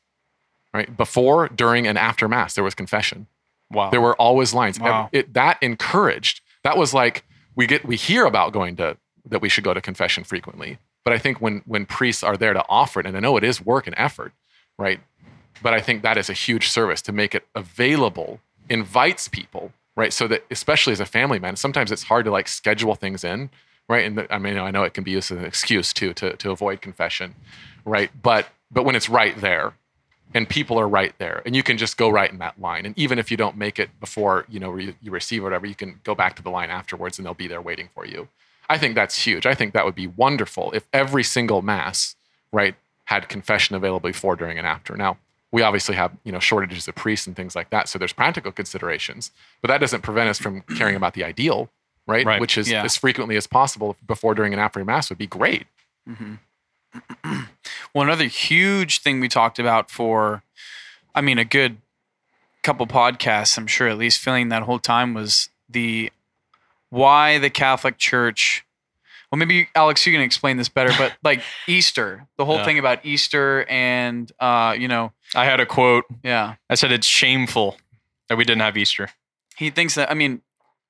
right? 0.76 0.96
Before, 0.96 1.48
during, 1.50 1.88
and 1.88 1.98
after 1.98 2.28
mass, 2.28 2.54
there 2.54 2.64
was 2.64 2.76
confession. 2.76 3.26
wow. 3.72 3.89
There 3.89 4.00
were 4.00 4.16
always 4.18 4.54
lines. 4.54 4.80
Wow. 4.80 5.10
It, 5.12 5.34
that 5.34 5.58
encouraged. 5.64 6.42
That 6.64 6.78
was 6.78 6.94
like 6.94 7.24
we 7.56 7.66
get 7.66 7.84
we 7.84 7.96
hear 7.96 8.26
about 8.26 8.54
going 8.54 8.76
to 8.76 8.96
that 9.28 9.42
we 9.42 9.50
should 9.50 9.64
go 9.64 9.74
to 9.74 9.82
confession 9.82 10.24
frequently. 10.24 10.78
But 11.04 11.14
I 11.14 11.18
think 11.18 11.42
when 11.42 11.64
when 11.66 11.88
priests 11.88 12.22
are 12.22 12.38
there 12.38 12.54
to 12.54 12.64
offer 12.70 13.00
it, 13.00 13.08
and 13.08 13.18
I 13.18 13.20
know 13.20 13.38
it 13.38 13.44
is 13.44 13.60
work 13.60 13.88
and 13.88 13.96
effort, 13.98 14.34
right? 14.78 15.00
But 15.64 15.74
I 15.74 15.82
think 15.82 16.04
that 16.04 16.16
is 16.16 16.30
a 16.30 16.34
huge 16.34 16.70
service 16.70 17.02
to 17.02 17.12
make 17.12 17.34
it 17.34 17.48
available, 17.56 18.39
invites 18.72 19.28
people, 19.28 19.74
right? 19.96 20.14
So 20.14 20.28
that 20.30 20.46
especially 20.50 20.94
as 20.94 21.00
a 21.00 21.06
family 21.06 21.38
man, 21.38 21.56
sometimes 21.58 21.92
it's 21.92 22.04
hard 22.04 22.26
to 22.26 22.32
like 22.32 22.48
schedule 22.48 22.96
things 22.96 23.24
in, 23.24 23.50
right? 23.90 24.06
And 24.06 24.18
the, 24.18 24.34
I 24.34 24.40
mean, 24.40 24.58
I 24.58 24.72
know 24.72 24.84
it 24.84 24.94
can 24.94 25.04
be 25.04 25.12
used 25.12 25.32
as 25.32 25.38
an 25.38 25.46
excuse 25.46 25.94
too 25.94 26.14
to 26.14 26.36
to 26.38 26.52
avoid 26.52 26.82
confession, 26.82 27.36
right? 27.86 28.10
But 28.24 28.48
but 28.72 28.86
when 28.86 28.96
it's 28.96 29.10
right 29.10 29.40
there, 29.40 29.74
and 30.34 30.48
people 30.48 30.80
are 30.80 30.88
right 30.88 31.14
there 31.18 31.42
and 31.46 31.56
you 31.56 31.64
can 31.64 31.78
just 31.78 31.98
go 31.98 32.10
right 32.10 32.32
in 32.32 32.38
that 32.40 32.60
line 32.60 32.86
and 32.86 32.98
even 32.98 33.20
if 33.20 33.30
you 33.30 33.38
don't 33.38 33.58
make 33.58 33.80
it 33.80 33.90
before 34.00 34.46
you 34.50 34.60
know 34.60 34.76
you, 34.78 34.94
you 35.02 35.12
receive 35.12 35.44
whatever 35.44 35.66
you 35.66 35.76
can 35.76 36.00
go 36.04 36.16
back 36.16 36.36
to 36.36 36.42
the 36.42 36.50
line 36.50 36.70
afterwards 36.70 37.18
and 37.18 37.26
they'll 37.26 37.34
be 37.34 37.48
there 37.48 37.62
waiting 37.62 37.90
for 37.94 38.06
you 38.06 38.28
i 38.70 38.78
think 38.78 38.96
that's 38.96 39.26
huge 39.26 39.46
i 39.46 39.54
think 39.54 39.74
that 39.74 39.84
would 39.86 39.96
be 39.96 40.08
wonderful 40.08 40.72
if 40.72 40.88
every 40.94 41.24
single 41.24 41.62
mass 41.62 42.16
right 42.52 42.76
had 43.06 43.28
confession 43.28 43.76
available 43.76 44.10
before 44.10 44.36
during 44.36 44.58
and 44.58 44.66
after 44.66 44.96
now 44.96 45.18
we 45.52 45.62
obviously 45.62 45.95
have 45.95 46.12
you 46.24 46.32
know 46.32 46.39
shortages 46.39 46.88
of 46.88 46.95
priests 46.95 47.28
and 47.28 47.36
things 47.36 47.56
like 47.56 47.70
that 47.70 47.88
so 47.89 47.99
there's 47.99 48.14
practical 48.14 48.52
considerations 48.52 49.32
but 49.62 49.68
that 49.68 49.80
doesn't 49.80 50.02
prevent 50.02 50.30
us 50.30 50.38
from 50.39 50.62
caring 50.78 50.95
about 50.95 51.14
the 51.14 51.24
ideal 51.24 51.70
right, 52.08 52.26
Right. 52.26 52.41
which 52.41 52.58
is 52.58 52.70
Yeah. 52.70 52.84
as 52.84 52.97
frequently 52.97 53.36
as 53.36 53.47
possible 53.47 53.95
before 54.06 54.34
during 54.36 54.54
and 54.54 54.62
after 54.62 54.84
mass 54.86 55.10
would 55.10 55.18
be 55.20 55.28
great 55.28 55.68
mm-hmm. 56.10 56.36
Well, 57.93 58.04
another 58.06 58.26
huge 58.26 58.99
thing 59.02 59.20
we 59.20 59.28
talked 59.28 59.60
about 59.60 59.91
for, 59.91 60.43
I 61.14 61.22
mean, 61.22 61.38
a 61.38 61.45
good 61.45 61.78
couple 62.64 62.88
podcasts, 62.88 63.58
I'm 63.58 63.68
sure, 63.68 63.88
at 63.88 63.97
least 63.97 64.20
feeling 64.20 64.49
that 64.49 64.64
whole 64.64 64.80
time 64.80 65.14
was 65.14 65.49
the 65.70 66.12
why 66.89 67.38
the 67.38 67.49
Catholic 67.49 67.97
Church. 67.97 68.66
Well, 69.32 69.40
maybe 69.40 69.70
Alex, 69.76 70.06
you 70.06 70.12
can 70.12 70.22
explain 70.22 70.58
this 70.58 70.68
better, 70.70 70.92
but 70.98 71.14
like 71.24 71.42
Easter, 71.68 72.28
the 72.38 72.46
whole 72.46 72.58
Yeah. 72.58 72.66
thing 72.66 72.80
about 72.80 73.06
Easter, 73.06 73.66
and 73.70 74.30
uh, 74.40 74.76
you 74.78 74.88
know, 74.88 75.14
I 75.36 75.46
had 75.46 75.60
a 75.60 75.66
quote. 75.66 76.06
yeah, 76.24 76.56
I 76.70 76.76
said 76.76 76.92
it's 76.92 77.08
shameful 77.08 77.78
that 78.30 78.38
we 78.38 78.44
didn't 78.46 78.62
have 78.62 78.78
Easter. 78.78 79.10
he 79.58 79.70
thinks 79.70 79.96
that. 79.96 80.12
I 80.12 80.14
mean, 80.16 80.42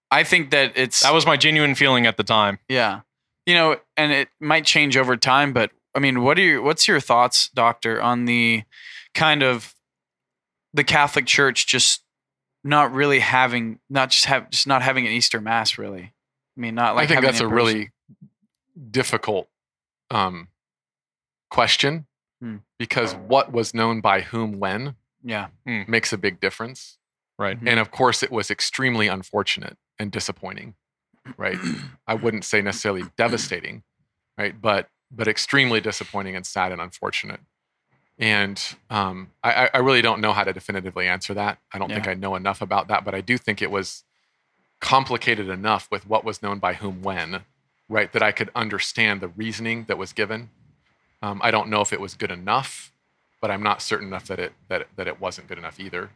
I 0.10 0.24
think 0.24 0.50
that 0.52 0.74
it's 0.76 1.02
That 1.02 1.14
was 1.14 1.26
my 1.26 1.38
genuine 1.38 1.76
feeling 1.76 2.06
at 2.08 2.18
the 2.18 2.24
time. 2.24 2.60
Yeah. 2.68 3.02
You 3.46 3.54
know, 3.56 3.78
and 3.98 4.12
it 4.12 4.30
might 4.39 4.66
change 4.66 4.96
over 4.98 5.16
time, 5.18 5.52
but 5.54 5.72
I 5.96 6.00
mean, 6.00 6.22
what 6.24 6.38
are 6.38 6.42
your 6.42 6.62
what's 6.62 6.88
your 6.88 7.00
thoughts, 7.00 7.50
doctor, 7.54 8.02
on 8.02 8.26
the 8.26 8.64
kind 9.16 9.44
of 9.44 9.74
the 10.74 10.84
Catholic 10.84 11.26
Church 11.26 11.68
just 11.68 12.02
not 12.64 12.94
really 12.94 13.20
having 13.20 13.80
not 13.89 14.10
just 14.12 14.26
have 14.26 14.50
just 14.52 14.68
not 14.68 14.82
having 14.82 15.06
an 15.08 15.12
Easter 15.14 15.42
mass 15.42 15.78
really? 15.78 16.14
I 16.58 16.60
mean, 16.62 16.76
not 16.76 16.96
like 16.96 17.06
I 17.06 17.08
think 17.08 17.22
that's 17.22 17.39
a 17.39 17.44
person. 17.44 17.56
really 17.56 17.92
difficult 18.91 19.47
um, 20.09 20.47
question 21.49 22.05
Hmm. 22.41 22.57
because 22.80 23.13
what 23.13 23.51
was 23.51 23.72
known 23.76 24.01
by 24.01 24.22
whom 24.22 24.59
when 24.59 24.95
yeah. 25.24 25.49
makes 25.63 26.11
a 26.11 26.17
big 26.17 26.39
difference. 26.39 26.97
Right. 27.38 27.55
And 27.63 27.80
of 27.80 27.91
course, 27.91 28.24
it 28.24 28.32
was 28.32 28.49
extremely 28.49 29.07
unfortunate 29.07 29.78
and 29.99 30.11
disappointing, 30.11 30.74
right? 31.38 31.59
I 32.07 32.15
wouldn't 32.15 32.43
say 32.45 32.61
necessarily 32.63 33.03
devastating, 33.15 33.84
right? 34.39 34.59
But 34.59 34.88
but 35.11 35.28
extremely 35.28 35.82
disappointing 35.82 36.36
and 36.36 36.43
sad 36.45 36.72
and 36.72 36.82
unfortunate. 36.82 37.41
And 38.17 38.59
um, 38.89 39.30
I, 39.43 39.65
I- 39.65 39.69
I 39.76 39.78
really 39.78 40.01
don't 40.01 40.19
know 40.22 40.34
how 40.34 40.43
to 40.43 40.53
definitively 40.53 41.07
answer 41.07 41.36
that. 41.36 41.59
I 41.72 41.78
don't 41.78 41.89
think 41.91 42.07
I 42.07 42.15
know 42.15 42.34
enough 42.36 42.61
about 42.61 42.88
that, 42.88 43.05
but 43.05 43.13
I 43.13 43.22
do 43.22 43.38
think 43.38 43.61
it 43.61 43.69
was 43.69 44.03
complicated 44.80 45.47
enough 45.47 45.88
with 45.91 46.07
what 46.07 46.24
was 46.26 46.41
known 46.41 46.57
by 46.57 46.74
whom 46.74 47.03
when, 47.03 47.41
right? 47.92 48.12
That 48.14 48.24
I 48.24 48.32
could 48.32 48.50
understand 48.56 49.22
the 49.22 49.28
reasoning 49.28 49.86
that 49.88 49.98
was 49.98 50.14
given. 50.14 50.50
Um, 51.22 51.42
I 51.44 51.52
don't 51.52 51.70
know 51.70 51.82
if 51.82 51.94
it 51.94 52.00
was 52.00 52.16
good 52.16 52.32
enough, 52.32 52.92
but 53.42 53.52
I'm 53.52 53.62
not 53.62 53.82
certain 53.82 54.08
enough 54.08 54.26
that 54.28 54.39
it 54.39 54.54
that 54.70 54.88
that 54.96 55.08
it 55.08 55.20
wasn't 55.20 55.48
good 55.48 55.58
enough 55.58 55.80
either. 55.80 56.10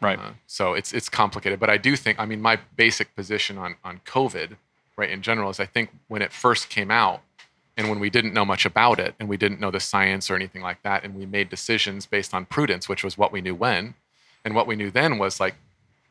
Right. 0.00 0.18
Uh, 0.18 0.32
so 0.46 0.74
it's 0.74 0.92
it's 0.92 1.08
complicated, 1.08 1.60
but 1.60 1.70
I 1.70 1.76
do 1.76 1.96
think 1.96 2.18
I 2.18 2.26
mean 2.26 2.42
my 2.42 2.58
basic 2.76 3.14
position 3.14 3.56
on 3.56 3.76
on 3.84 4.00
COVID, 4.04 4.56
right, 4.96 5.10
in 5.10 5.22
general 5.22 5.48
is 5.50 5.60
I 5.60 5.66
think 5.66 5.90
when 6.08 6.22
it 6.22 6.32
first 6.32 6.68
came 6.68 6.90
out, 6.90 7.22
and 7.76 7.88
when 7.88 8.00
we 8.00 8.10
didn't 8.10 8.34
know 8.34 8.44
much 8.44 8.66
about 8.66 8.98
it, 8.98 9.14
and 9.20 9.28
we 9.28 9.36
didn't 9.36 9.60
know 9.60 9.70
the 9.70 9.80
science 9.80 10.30
or 10.30 10.34
anything 10.34 10.60
like 10.60 10.82
that, 10.82 11.04
and 11.04 11.14
we 11.14 11.24
made 11.24 11.48
decisions 11.48 12.04
based 12.04 12.34
on 12.34 12.46
prudence, 12.46 12.88
which 12.88 13.04
was 13.04 13.16
what 13.16 13.32
we 13.32 13.40
knew 13.40 13.54
when, 13.54 13.94
and 14.44 14.54
what 14.54 14.66
we 14.66 14.76
knew 14.76 14.90
then 14.90 15.18
was 15.18 15.38
like, 15.38 15.54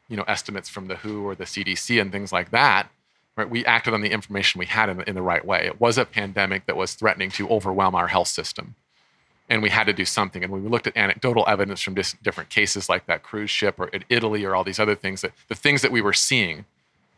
you 0.07 0.15
know, 0.15 0.23
estimates 0.23 0.69
from 0.69 0.87
the 0.87 0.97
WHO 0.97 1.23
or 1.27 1.35
the 1.35 1.43
CDC 1.43 2.01
and 2.01 2.11
things 2.11 2.31
like 2.31 2.51
that. 2.51 2.89
Right, 3.37 3.49
we 3.49 3.65
acted 3.65 3.93
on 3.93 4.01
the 4.01 4.11
information 4.11 4.59
we 4.59 4.65
had 4.65 4.89
in, 4.89 4.97
the- 4.97 5.09
in 5.09 5.15
the 5.15 5.21
right 5.21 5.43
way. 5.45 5.65
It 5.65 5.79
was 5.79 5.97
a 5.97 6.05
pandemic 6.05 6.65
that 6.65 6.75
was 6.75 6.93
threatening 6.93 7.31
to 7.31 7.49
overwhelm 7.49 7.95
our 7.95 8.07
health 8.07 8.27
system 8.27 8.75
and 9.51 9.61
we 9.61 9.69
had 9.69 9.83
to 9.83 9.93
do 9.93 10.05
something. 10.05 10.43
And 10.43 10.51
when 10.51 10.63
we 10.63 10.69
looked 10.69 10.87
at 10.87 10.95
anecdotal 10.95 11.43
evidence 11.45 11.81
from 11.81 11.93
dis- 11.93 12.15
different 12.23 12.49
cases 12.49 12.87
like 12.87 13.05
that 13.07 13.21
cruise 13.21 13.49
ship 13.49 13.75
or 13.79 13.89
Italy 14.07 14.45
or 14.45 14.55
all 14.55 14.63
these 14.63 14.79
other 14.79 14.95
things, 14.95 15.21
that 15.21 15.33
the 15.49 15.55
things 15.55 15.81
that 15.81 15.91
we 15.91 16.01
were 16.01 16.13
seeing 16.13 16.63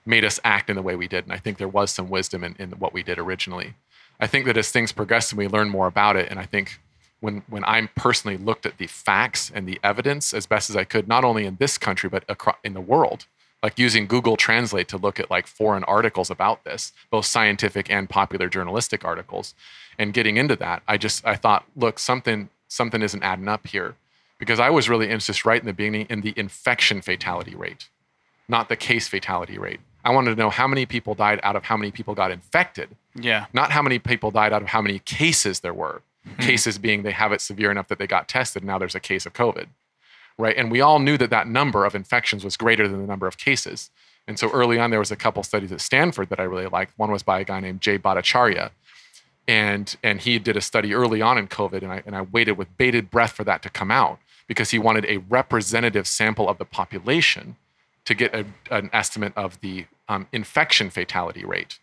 made 0.04 0.26
us 0.26 0.40
act 0.44 0.68
in 0.68 0.76
the 0.76 0.82
way 0.82 0.96
we 0.96 1.08
did. 1.08 1.26
And 1.26 1.32
I 1.32 1.38
think 1.38 1.60
there 1.60 1.68
was 1.68 1.92
some 1.92 2.10
wisdom 2.10 2.44
in, 2.44 2.56
in 2.58 2.72
what 2.72 2.92
we 2.92 3.04
did 3.04 3.20
originally. 3.20 3.76
I 4.20 4.26
think 4.26 4.48
that 4.48 4.58
as 4.58 4.72
things 4.72 4.92
progressed 4.92 5.32
and 5.32 5.38
we 5.38 5.48
learned 5.48 5.70
more 5.70 5.86
about 5.86 6.16
it, 6.16 6.28
and 6.32 6.40
I 6.40 6.46
think 6.46 6.80
when 7.20 7.44
when 7.48 7.64
I 7.66 7.88
personally 7.96 8.38
looked 8.38 8.66
at 8.66 8.80
the 8.80 8.88
facts 8.88 9.52
and 9.54 9.68
the 9.68 9.80
evidence 9.84 10.34
as 10.34 10.48
best 10.48 10.72
as 10.72 10.76
I 10.76 10.86
could, 10.86 11.08
not 11.08 11.24
only 11.24 11.46
in 11.46 11.58
this 11.58 11.78
country 11.78 12.10
but 12.10 12.24
across 12.28 12.58
in 12.64 12.74
the 12.74 12.82
world, 12.82 13.28
like 13.64 13.80
using 13.80 14.06
Google 14.06 14.36
Translate 14.36 14.88
to 14.90 14.98
look 14.98 15.20
at 15.20 15.32
like 15.32 15.48
foreign 15.48 15.86
articles 15.86 16.30
about 16.30 16.64
this, 16.66 16.92
both 17.10 17.26
scientific 17.26 17.90
and 17.90 18.10
popular 18.10 18.50
journalistic 18.50 19.06
articles, 19.06 19.56
and 19.98 20.14
getting 20.14 20.38
into 20.38 20.56
that, 20.58 20.84
I 20.88 20.98
just 20.98 21.26
I 21.26 21.36
thought, 21.36 21.64
look, 21.76 21.98
something 21.98 22.50
something 22.68 23.02
isn't 23.02 23.24
adding 23.24 23.48
up 23.48 23.66
here, 23.68 23.96
because 24.38 24.60
I 24.60 24.70
was 24.70 24.90
really 24.90 25.10
interested 25.10 25.46
right 25.46 25.62
in 25.62 25.66
the 25.66 25.74
beginning 25.74 26.08
in 26.10 26.22
the 26.22 26.34
infection 26.36 27.02
fatality 27.02 27.56
rate, 27.56 27.88
not 28.48 28.68
the 28.70 28.76
case 28.76 29.08
fatality 29.08 29.58
rate. 29.58 29.80
I 30.06 30.12
wanted 30.12 30.32
to 30.32 30.36
know 30.36 30.50
how 30.50 30.68
many 30.68 30.86
people 30.86 31.16
died 31.16 31.40
out 31.44 31.56
of 31.56 31.64
how 31.64 31.78
many 31.78 31.90
people 31.92 32.14
got 32.14 32.30
infected, 32.32 32.90
Yeah. 33.16 33.46
not 33.54 33.72
how 33.72 33.82
many 33.82 34.00
people 34.00 34.32
died 34.32 34.52
out 34.52 34.62
of 34.62 34.68
how 34.70 34.82
many 34.82 35.00
cases 35.00 35.62
there 35.62 35.74
were. 35.74 36.02
Hmm. 36.26 36.42
Cases 36.42 36.78
being 36.78 37.04
they 37.04 37.12
have 37.12 37.32
it 37.32 37.40
severe 37.42 37.72
enough 37.72 37.88
that 37.90 38.00
they 38.00 38.08
got 38.08 38.28
tested. 38.28 38.64
Now 38.64 38.78
there's 38.78 38.96
a 38.96 39.00
case 39.00 39.26
of 39.26 39.34
COVID, 39.34 39.68
right? 40.38 40.56
And 40.56 40.72
we 40.72 40.82
all 40.82 41.00
knew 41.00 41.18
that 41.18 41.30
that 41.30 41.48
number 41.48 41.86
of 41.86 41.96
infections 41.96 42.44
was 42.44 42.58
greater 42.58 42.88
than 42.88 43.02
the 43.02 43.08
number 43.08 43.28
of 43.28 43.38
cases. 43.38 43.90
And 44.28 44.40
so 44.40 44.50
early 44.52 44.80
on, 44.80 44.90
there 44.90 45.00
was 45.00 45.12
a 45.12 45.16
couple 45.16 45.44
studies 45.44 45.72
at 45.72 45.82
Stanford 45.82 46.30
that 46.30 46.40
I 46.40 46.44
really 46.44 46.68
liked. 46.68 46.98
One 46.98 47.12
was 47.12 47.24
by 47.24 47.40
a 47.40 47.44
guy 47.44 47.60
named 47.60 47.82
Jay 47.82 47.98
Bhattacharya, 47.98 48.72
and 49.48 49.96
and 50.02 50.22
he 50.22 50.40
did 50.40 50.56
a 50.56 50.62
study 50.62 50.94
early 50.94 51.22
on 51.22 51.38
in 51.38 51.48
COVID, 51.48 51.82
and 51.82 51.92
I 51.92 52.04
and 52.06 52.16
I 52.16 52.22
waited 52.22 52.54
with 52.54 52.78
bated 52.78 53.12
breath 53.12 53.34
for 53.34 53.44
that 53.44 53.62
to 53.64 53.70
come 53.70 53.92
out 53.92 54.20
because 54.48 54.72
he 54.72 54.80
wanted 54.80 55.06
a 55.06 55.18
representative 55.18 56.08
sample 56.08 56.48
of 56.48 56.58
the 56.58 56.66
population 56.66 57.58
to 58.06 58.14
get 58.14 58.34
a, 58.34 58.46
an 58.72 58.90
estimate 58.94 59.34
of 59.36 59.60
the 59.62 59.86
um, 60.08 60.28
infection 60.32 60.90
fatality 60.90 61.46
rate. 61.46 61.80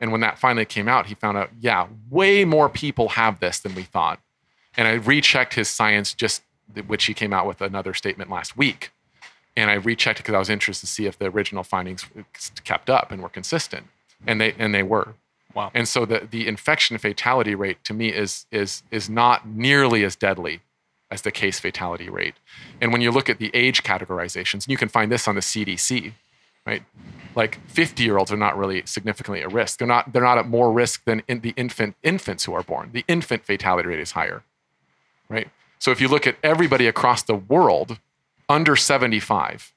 And 0.00 0.10
when 0.10 0.20
that 0.20 0.38
finally 0.38 0.64
came 0.64 0.88
out, 0.88 1.06
he 1.06 1.14
found 1.14 1.36
out, 1.38 1.50
yeah, 1.60 1.86
way 2.10 2.44
more 2.44 2.68
people 2.68 3.10
have 3.10 3.38
this 3.38 3.60
than 3.60 3.74
we 3.76 3.84
thought. 3.84 4.18
And 4.76 4.88
I 4.88 4.94
rechecked 4.94 5.54
his 5.54 5.68
science, 5.68 6.12
just 6.12 6.42
which 6.86 7.04
he 7.04 7.14
came 7.14 7.32
out 7.32 7.46
with 7.46 7.60
another 7.60 7.94
statement 7.94 8.30
last 8.30 8.56
week. 8.56 8.90
And 9.56 9.70
I 9.70 9.74
rechecked 9.74 10.20
it 10.20 10.22
because 10.22 10.34
I 10.34 10.38
was 10.38 10.48
interested 10.48 10.86
to 10.86 10.92
see 10.92 11.06
if 11.06 11.18
the 11.18 11.26
original 11.26 11.62
findings 11.62 12.06
kept 12.64 12.88
up 12.88 13.10
and 13.10 13.22
were 13.22 13.28
consistent, 13.28 13.86
and 14.26 14.40
they 14.40 14.54
and 14.58 14.74
they 14.74 14.82
were. 14.82 15.14
Wow. 15.54 15.70
And 15.74 15.86
so 15.86 16.06
the 16.06 16.26
the 16.30 16.48
infection 16.48 16.96
fatality 16.98 17.54
rate 17.54 17.84
to 17.84 17.94
me 17.94 18.08
is 18.08 18.46
is 18.50 18.82
is 18.90 19.10
not 19.10 19.46
nearly 19.46 20.04
as 20.04 20.16
deadly 20.16 20.60
as 21.10 21.22
the 21.22 21.30
case 21.30 21.60
fatality 21.60 22.08
rate. 22.08 22.34
And 22.80 22.92
when 22.92 23.02
you 23.02 23.10
look 23.10 23.28
at 23.28 23.38
the 23.38 23.50
age 23.52 23.82
categorizations, 23.82 24.64
and 24.64 24.68
you 24.68 24.78
can 24.78 24.88
find 24.88 25.12
this 25.12 25.28
on 25.28 25.34
the 25.34 25.42
CDC, 25.42 26.14
right? 26.66 26.82
Like 27.34 27.58
50 27.68 28.02
year 28.02 28.16
olds 28.16 28.32
are 28.32 28.36
not 28.36 28.56
really 28.56 28.82
significantly 28.86 29.42
at 29.42 29.52
risk. 29.52 29.78
They're 29.78 29.88
not 29.88 30.12
they're 30.12 30.22
not 30.22 30.38
at 30.38 30.48
more 30.48 30.72
risk 30.72 31.04
than 31.04 31.22
in 31.28 31.40
the 31.40 31.52
infant 31.56 31.96
infants 32.02 32.44
who 32.44 32.54
are 32.54 32.62
born. 32.62 32.90
The 32.92 33.04
infant 33.08 33.44
fatality 33.44 33.88
rate 33.88 34.00
is 34.00 34.12
higher, 34.12 34.42
right? 35.28 35.48
So 35.82 35.90
if 35.90 36.00
you 36.00 36.06
look 36.06 36.28
at 36.28 36.36
everybody 36.44 36.86
across 36.86 37.24
the 37.24 37.34
world 37.34 37.98
under 38.48 38.76
75 38.76 39.72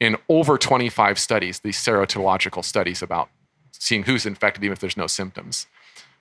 in 0.00 0.16
over 0.26 0.56
25 0.56 1.18
studies, 1.18 1.60
these 1.60 1.76
serological 1.76 2.64
studies 2.64 3.02
about 3.02 3.28
seeing 3.70 4.04
who's 4.04 4.24
infected 4.24 4.64
even 4.64 4.72
if 4.72 4.78
there's 4.78 4.96
no 4.96 5.06
symptoms, 5.06 5.66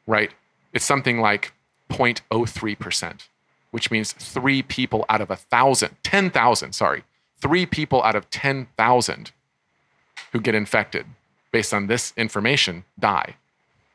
right? 0.06 0.32
It's 0.74 0.84
something 0.84 1.22
like 1.22 1.54
0.03%, 1.90 3.30
which 3.72 3.90
means 3.90 4.12
three 4.12 4.62
people 4.62 5.06
out 5.08 5.22
of 5.22 5.32
a 5.32 5.38
thousand, 5.38 5.96
10,000, 6.04 6.74
sorry, 6.74 7.06
three 7.42 7.66
people 7.66 8.04
out 8.04 8.18
of 8.18 8.30
10,000 8.32 9.32
who 10.34 10.42
get 10.42 10.54
infected 10.54 11.06
based 11.54 11.74
on 11.74 11.88
this 11.88 12.12
information 12.18 12.84
die 13.00 13.38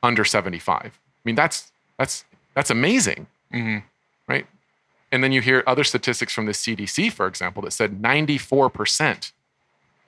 under 0.02 0.24
75. 0.24 0.80
I 0.86 0.90
mean, 1.22 1.34
that's, 1.34 1.70
that's, 1.98 2.24
that's 2.54 2.70
amazing, 2.70 3.26
hmm 3.52 3.80
right? 4.26 4.46
And 5.14 5.22
then 5.22 5.30
you 5.30 5.40
hear 5.40 5.62
other 5.64 5.84
statistics 5.84 6.32
from 6.32 6.46
the 6.46 6.52
CDC, 6.52 7.12
for 7.12 7.28
example, 7.28 7.62
that 7.62 7.70
said 7.72 8.02
94% 8.02 9.30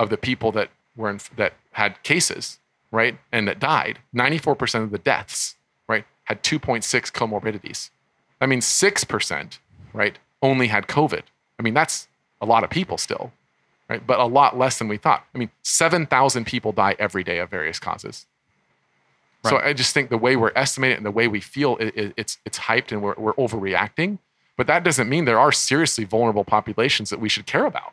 of 0.01 0.11
the 0.11 0.17
people 0.17 0.51
that 0.51 0.71
were 0.97 1.09
in, 1.11 1.21
that 1.37 1.53
had 1.73 2.03
cases, 2.03 2.59
right, 2.91 3.17
and 3.31 3.47
that 3.47 3.61
died, 3.61 4.01
94% 4.13 4.83
of 4.83 4.91
the 4.91 4.99
deaths, 4.99 5.55
right, 5.89 6.05
had 6.25 6.43
2.6 6.43 6.83
comorbidities. 7.13 7.91
That 8.41 8.49
means 8.49 8.67
6%, 8.67 9.59
right, 9.93 10.19
only 10.43 10.67
had 10.67 10.89
COVID. 10.89 11.23
I 11.59 11.63
mean, 11.63 11.73
that's 11.75 12.09
a 12.41 12.47
lot 12.47 12.65
of 12.65 12.71
people 12.71 12.99
still, 12.99 13.31
right, 13.89 14.05
but 14.05 14.19
a 14.19 14.25
lot 14.27 14.59
less 14.59 14.77
than 14.79 14.89
we 14.89 14.97
thought. 14.97 15.25
I 15.33 15.39
mean, 15.39 15.51
7,000 15.63 16.47
people 16.47 16.73
die 16.73 16.97
every 16.99 17.23
day 17.23 17.39
of 17.39 17.49
various 17.49 17.79
causes. 17.79 18.27
So 19.45 19.59
I 19.59 19.73
just 19.73 19.95
think 19.95 20.11
the 20.11 20.19
way 20.19 20.35
we're 20.35 20.51
estimating 20.57 20.95
it 20.95 20.97
and 20.97 21.07
the 21.07 21.13
way 21.13 21.29
we 21.29 21.41
feel, 21.41 21.77
it, 21.77 21.97
it- 21.97 22.15
it's 22.17 22.39
it's 22.45 22.59
hyped 22.59 22.91
and 22.91 23.01
we're, 23.03 23.15
we're 23.17 23.35
overreacting. 23.35 24.19
But 24.57 24.67
that 24.67 24.85
doesn't 24.85 25.09
mean 25.09 25.25
there 25.25 25.39
are 25.39 25.53
seriously 25.53 26.05
vulnerable 26.05 26.45
populations 26.45 27.11
that 27.11 27.21
we 27.21 27.29
should 27.29 27.47
care 27.47 27.67
about. 27.67 27.93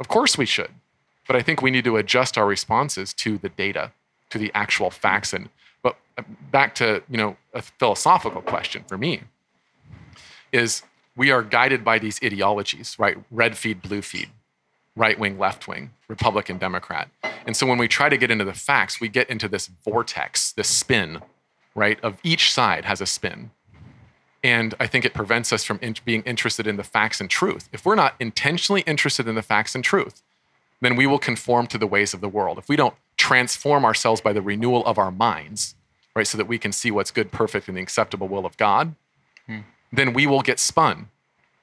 Of 0.00 0.08
course 0.08 0.36
we 0.36 0.46
should. 0.46 0.70
But 1.26 1.36
I 1.36 1.42
think 1.42 1.62
we 1.62 1.70
need 1.70 1.84
to 1.84 1.96
adjust 1.96 2.36
our 2.36 2.46
responses 2.46 3.14
to 3.14 3.38
the 3.38 3.48
data, 3.48 3.92
to 4.30 4.38
the 4.38 4.50
actual 4.54 4.90
facts. 4.90 5.32
And 5.32 5.48
but 5.82 5.96
uh, 6.18 6.22
back 6.50 6.74
to 6.76 7.02
you 7.08 7.16
know 7.16 7.36
a 7.52 7.62
philosophical 7.62 8.42
question 8.42 8.84
for 8.88 8.98
me 8.98 9.22
is 10.52 10.82
we 11.16 11.30
are 11.30 11.42
guided 11.42 11.84
by 11.84 11.98
these 11.98 12.20
ideologies, 12.22 12.96
right? 12.98 13.16
Red 13.30 13.56
feed, 13.56 13.82
blue 13.82 14.02
feed, 14.02 14.30
right 14.96 15.18
wing, 15.18 15.38
left 15.38 15.68
wing, 15.68 15.90
Republican, 16.08 16.58
Democrat. 16.58 17.08
And 17.46 17.56
so 17.56 17.66
when 17.66 17.78
we 17.78 17.88
try 17.88 18.08
to 18.08 18.16
get 18.16 18.30
into 18.30 18.44
the 18.44 18.54
facts, 18.54 19.00
we 19.00 19.08
get 19.08 19.30
into 19.30 19.48
this 19.48 19.68
vortex, 19.84 20.52
this 20.52 20.68
spin, 20.68 21.20
right? 21.74 21.98
Of 22.02 22.18
each 22.22 22.52
side 22.52 22.84
has 22.84 23.00
a 23.00 23.06
spin. 23.06 23.50
And 24.44 24.74
I 24.78 24.86
think 24.86 25.06
it 25.06 25.14
prevents 25.14 25.54
us 25.54 25.64
from 25.64 25.78
in- 25.80 25.96
being 26.04 26.22
interested 26.22 26.66
in 26.66 26.76
the 26.76 26.84
facts 26.84 27.18
and 27.18 27.30
truth. 27.30 27.70
If 27.72 27.86
we're 27.86 27.94
not 27.94 28.14
intentionally 28.20 28.82
interested 28.82 29.26
in 29.26 29.34
the 29.34 29.42
facts 29.42 29.74
and 29.74 29.82
truth, 29.82 30.22
then 30.82 30.96
we 30.96 31.06
will 31.06 31.18
conform 31.18 31.66
to 31.68 31.78
the 31.78 31.86
ways 31.86 32.12
of 32.12 32.20
the 32.20 32.28
world. 32.28 32.58
If 32.58 32.68
we 32.68 32.76
don't 32.76 32.94
transform 33.16 33.86
ourselves 33.86 34.20
by 34.20 34.34
the 34.34 34.42
renewal 34.42 34.84
of 34.84 34.98
our 34.98 35.10
minds, 35.10 35.74
right, 36.14 36.26
so 36.26 36.36
that 36.36 36.46
we 36.46 36.58
can 36.58 36.72
see 36.72 36.90
what's 36.90 37.10
good, 37.10 37.32
perfect, 37.32 37.68
and 37.68 37.76
the 37.76 37.80
acceptable 37.80 38.28
will 38.28 38.44
of 38.44 38.58
God, 38.58 38.94
hmm. 39.46 39.60
then 39.90 40.12
we 40.12 40.26
will 40.26 40.42
get 40.42 40.60
spun. 40.60 41.08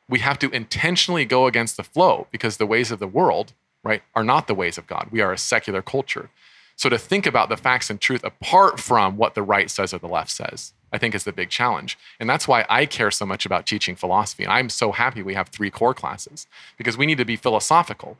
We 0.10 0.20
have 0.20 0.40
to 0.40 0.50
intentionally 0.50 1.24
go 1.24 1.46
against 1.46 1.78
the 1.78 1.84
flow 1.84 2.28
because 2.32 2.58
the 2.58 2.66
ways 2.66 2.90
of 2.90 2.98
the 2.98 3.08
world, 3.08 3.54
right, 3.84 4.02
are 4.16 4.24
not 4.24 4.48
the 4.48 4.56
ways 4.56 4.80
of 4.80 4.88
God. 4.88 5.10
We 5.12 5.22
are 5.22 5.32
a 5.32 5.38
secular 5.38 5.84
culture. 5.84 6.32
So 6.76 6.90
to 6.90 6.98
think 6.98 7.26
about 7.26 7.50
the 7.50 7.58
facts 7.58 7.90
and 7.90 8.00
truth 8.00 8.24
apart 8.24 8.80
from 8.80 9.18
what 9.18 9.36
the 9.36 9.44
right 9.44 9.70
says 9.70 9.94
or 9.94 10.00
the 10.00 10.08
left 10.08 10.32
says, 10.32 10.74
I 10.92 10.98
think 10.98 11.16
is 11.16 11.24
the 11.24 11.32
big 11.32 11.50
challenge. 11.50 11.98
And 12.20 12.30
that's 12.30 12.48
why 12.48 12.66
I 12.70 12.86
care 12.86 13.12
so 13.12 13.26
much 13.26 13.46
about 13.46 13.66
teaching 13.66 13.96
philosophy. 13.96 14.44
And 14.44 14.52
I'm 14.52 14.70
so 14.70 14.92
happy 14.92 15.22
we 15.22 15.36
have 15.36 15.50
three 15.50 15.70
core 15.70 15.94
classes 15.94 16.48
because 16.78 16.98
we 16.98 17.06
need 17.06 17.18
to 17.18 17.26
be 17.26 17.36
philosophical. 17.36 18.18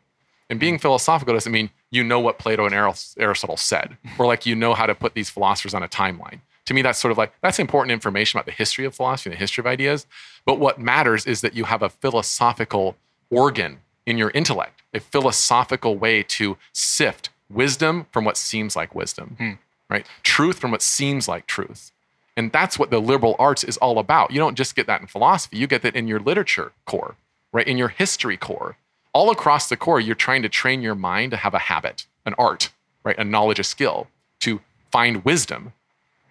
And 0.50 0.60
being 0.60 0.78
mm. 0.78 0.82
philosophical 0.82 1.34
doesn't 1.34 1.52
mean 1.52 1.72
you 1.90 2.04
know 2.04 2.20
what 2.20 2.38
Plato 2.38 2.66
and 2.66 2.76
Aristotle 2.76 3.58
said, 3.58 3.98
or 4.20 4.28
like 4.28 4.46
you 4.46 4.56
know 4.56 4.74
how 4.74 4.86
to 4.86 4.94
put 4.94 5.14
these 5.14 5.30
philosophers 5.30 5.74
on 5.74 5.82
a 5.82 5.88
timeline. 5.88 6.42
To 6.66 6.74
me, 6.74 6.82
that's 6.82 7.00
sort 7.00 7.12
of 7.12 7.18
like 7.18 7.34
that's 7.42 7.58
important 7.58 7.92
information 7.92 8.38
about 8.38 8.46
the 8.46 8.52
history 8.52 8.86
of 8.86 8.94
philosophy 8.94 9.30
and 9.30 9.36
the 9.36 9.40
history 9.40 9.62
of 9.62 9.66
ideas. 9.66 10.06
But 10.46 10.60
what 10.60 10.80
matters 10.80 11.26
is 11.26 11.42
that 11.42 11.56
you 11.56 11.64
have 11.66 11.82
a 11.82 11.90
philosophical 11.90 12.96
organ 13.30 13.80
in 14.06 14.18
your 14.18 14.30
intellect, 14.32 14.82
a 14.94 15.00
philosophical 15.00 15.98
way 15.98 16.22
to 16.24 16.58
sift 16.74 17.30
wisdom 17.54 18.08
from 18.12 18.26
what 18.26 18.38
seems 18.38 18.76
like 18.76 18.96
wisdom, 18.96 19.36
hmm. 19.38 19.52
right? 19.90 20.06
Truth 20.24 20.60
from 20.60 20.72
what 20.72 20.82
seems 20.82 21.28
like 21.28 21.48
truth. 21.48 21.92
And 22.38 22.52
that's 22.52 22.80
what 22.80 22.92
the 22.92 23.00
liberal 23.00 23.36
arts 23.38 23.64
is 23.64 23.78
all 23.78 24.00
about. 24.00 24.32
You 24.32 24.40
don't 24.40 24.56
just 24.56 24.76
get 24.76 24.88
that 24.88 25.02
in 25.02 25.08
philosophy, 25.08 25.58
you 25.58 25.68
get 25.68 25.82
that 25.82 25.96
in 25.96 26.08
your 26.08 26.20
literature 26.20 26.72
core, 26.86 27.16
right? 27.52 27.68
In 27.68 27.78
your 27.78 27.90
history 27.90 28.38
core. 28.38 28.78
All 29.14 29.30
across 29.30 29.68
the 29.68 29.76
core, 29.76 30.00
you're 30.00 30.16
trying 30.16 30.42
to 30.42 30.50
train 30.50 30.82
your 30.82 30.96
mind 30.96 31.32
to 31.32 31.38
have 31.38 31.54
a 31.54 31.60
habit, 31.60 32.06
an 32.26 32.34
art, 32.38 32.70
right? 33.04 33.18
A 33.18 33.26
knowledge, 33.26 33.60
a 33.60 33.64
skill 33.64 34.08
to 34.40 34.62
find 34.92 35.26
wisdom. 35.26 35.74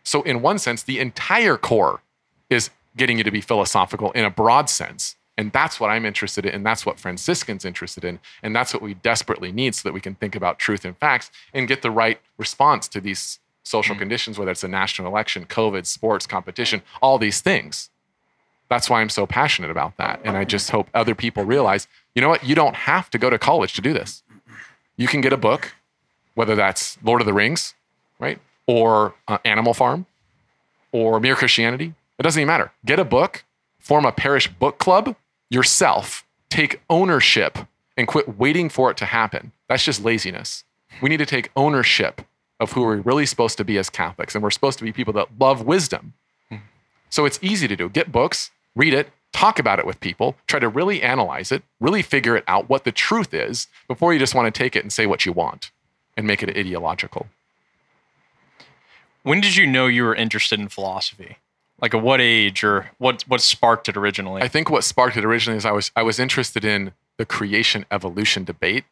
So, 0.03 0.23
in 0.23 0.41
one 0.41 0.59
sense, 0.59 0.83
the 0.83 0.99
entire 0.99 1.59
core 1.59 2.01
is 2.49 2.71
getting 2.97 3.18
you 3.18 3.25
to 3.25 3.31
be 3.31 3.41
philosophical 3.41 4.11
in 4.12 4.25
a 4.25 4.31
broad 4.31 4.71
sense. 4.71 5.16
And 5.41 5.51
that's 5.53 5.80
what 5.80 5.88
I'm 5.88 6.05
interested 6.05 6.45
in. 6.45 6.55
And 6.55 6.66
that's 6.66 6.84
what 6.84 7.01
Franciscans 7.01 7.64
interested 7.64 8.05
in. 8.05 8.20
And 8.43 8.55
that's 8.55 8.74
what 8.74 8.82
we 8.82 8.93
desperately 8.93 9.51
need 9.51 9.74
so 9.74 9.88
that 9.88 9.95
we 9.95 10.01
can 10.03 10.14
think 10.14 10.36
about 10.36 10.59
truth 10.59 10.84
and 10.84 10.95
facts 10.99 11.30
and 11.55 11.66
get 11.66 11.80
the 11.80 11.91
right 11.91 12.20
response 12.36 12.86
to 12.88 13.01
these 13.01 13.38
social 13.62 13.97
conditions, 13.97 14.38
whether 14.38 14.51
it's 14.51 14.64
a 14.64 14.68
national 14.68 15.09
election, 15.09 15.47
COVID, 15.47 15.86
sports, 15.86 16.26
competition, 16.26 16.82
all 17.01 17.16
these 17.16 17.41
things. 17.41 17.88
That's 18.68 18.91
why 18.91 19.01
I'm 19.01 19.09
so 19.09 19.26
passionate 19.26 19.70
about 19.70 19.97
that. 19.97 20.20
And 20.24 20.36
I 20.36 20.45
just 20.45 20.72
hope 20.72 20.88
other 20.93 21.14
people 21.14 21.43
realize, 21.45 21.88
you 22.14 22.20
know 22.20 22.28
what? 22.28 22.45
You 22.45 22.55
don't 22.55 22.76
have 22.76 23.09
to 23.09 23.16
go 23.16 23.30
to 23.30 23.38
college 23.38 23.72
to 23.72 23.80
do 23.80 23.95
this. 23.95 24.22
You 24.99 25.09
can 25.09 25.22
get 25.22 25.32
a 25.32 25.38
book, 25.38 25.72
whether 26.34 26.55
that's 26.55 26.99
Lord 27.03 27.22
of 27.22 27.26
the 27.26 27.32
Rings, 27.32 27.72
right? 28.18 28.38
Or 28.66 29.14
uh, 29.26 29.38
Animal 29.47 29.72
Farm 29.72 30.05
or 30.93 31.18
Mere 31.18 31.34
Christianity. 31.34 31.95
It 32.18 32.24
doesn't 32.24 32.38
even 32.38 32.49
matter. 32.49 32.72
Get 32.84 32.99
a 32.99 33.07
book, 33.07 33.45
form 33.78 34.05
a 34.05 34.12
parish 34.12 34.47
book 34.47 34.76
club 34.76 35.16
yourself, 35.51 36.24
take 36.48 36.80
ownership 36.88 37.59
and 37.96 38.09
quit 38.09 38.38
waiting 38.38 38.68
for 38.68 38.90
it 38.90 38.96
to 38.98 39.05
happen. 39.05 39.53
That's 39.68 39.84
just 39.84 40.03
laziness. 40.03 40.64
We 41.03 41.09
need 41.09 41.18
to 41.18 41.26
take 41.26 41.51
ownership 41.55 42.22
of 42.59 42.72
who 42.72 42.82
we're 42.82 42.96
really 42.96 43.26
supposed 43.26 43.59
to 43.59 43.64
be 43.64 43.78
as 43.78 43.90
Catholics. 43.90 44.34
And 44.34 44.42
we're 44.42 44.51
supposed 44.51 44.78
to 44.78 44.84
be 44.84 44.92
people 44.92 45.12
that 45.14 45.28
love 45.38 45.62
wisdom. 45.62 46.14
Hmm. 46.48 46.57
So 47.09 47.24
it's 47.24 47.38
easy 47.42 47.66
to 47.68 47.76
do. 47.76 47.88
Get 47.88 48.12
books, 48.12 48.51
read 48.74 48.94
it, 48.94 49.11
talk 49.32 49.59
about 49.59 49.78
it 49.78 49.86
with 49.86 50.01
people, 50.01 50.36
try 50.46 50.61
to 50.61 50.68
really 50.68 51.03
analyze 51.03 51.53
it, 51.53 51.62
really 51.80 52.03
figure 52.03 52.36
it 52.36 52.44
out 52.46 52.68
what 52.68 52.84
the 52.84 52.92
truth 52.92 53.32
is 53.32 53.68
before 53.88 54.12
you 54.12 54.18
just 54.18 54.34
want 54.34 54.53
to 54.53 54.57
take 54.57 54.76
it 54.76 54.82
and 54.82 54.92
say 54.92 55.07
what 55.07 55.24
you 55.24 55.32
want 55.32 55.70
and 56.16 56.26
make 56.26 56.42
it 56.42 56.57
ideological. 56.57 57.28
When 59.22 59.40
did 59.40 59.57
you 59.57 59.66
know 59.66 59.86
you 59.86 60.05
were 60.05 60.14
interested 60.14 60.61
in 60.61 60.68
philosophy? 60.68 61.38
Like 61.81 61.95
at 61.95 62.03
what 62.03 62.20
age 62.20 62.62
or 62.62 62.91
what 62.99 63.22
what 63.28 63.41
sparked 63.41 63.89
it 63.89 63.97
originally? 63.97 64.43
I 64.43 64.49
think 64.49 64.70
what 64.70 64.85
sparked 64.85 65.16
it 65.16 65.24
originally 65.24 65.57
is 65.57 65.64
I 65.64 65.72
was 65.72 65.91
I 65.97 66.03
was 66.03 66.18
interested 66.18 66.64
in 66.64 66.93
the 67.16 67.26
creation 67.26 67.87
evolution 67.91 68.45
debate 68.45 68.85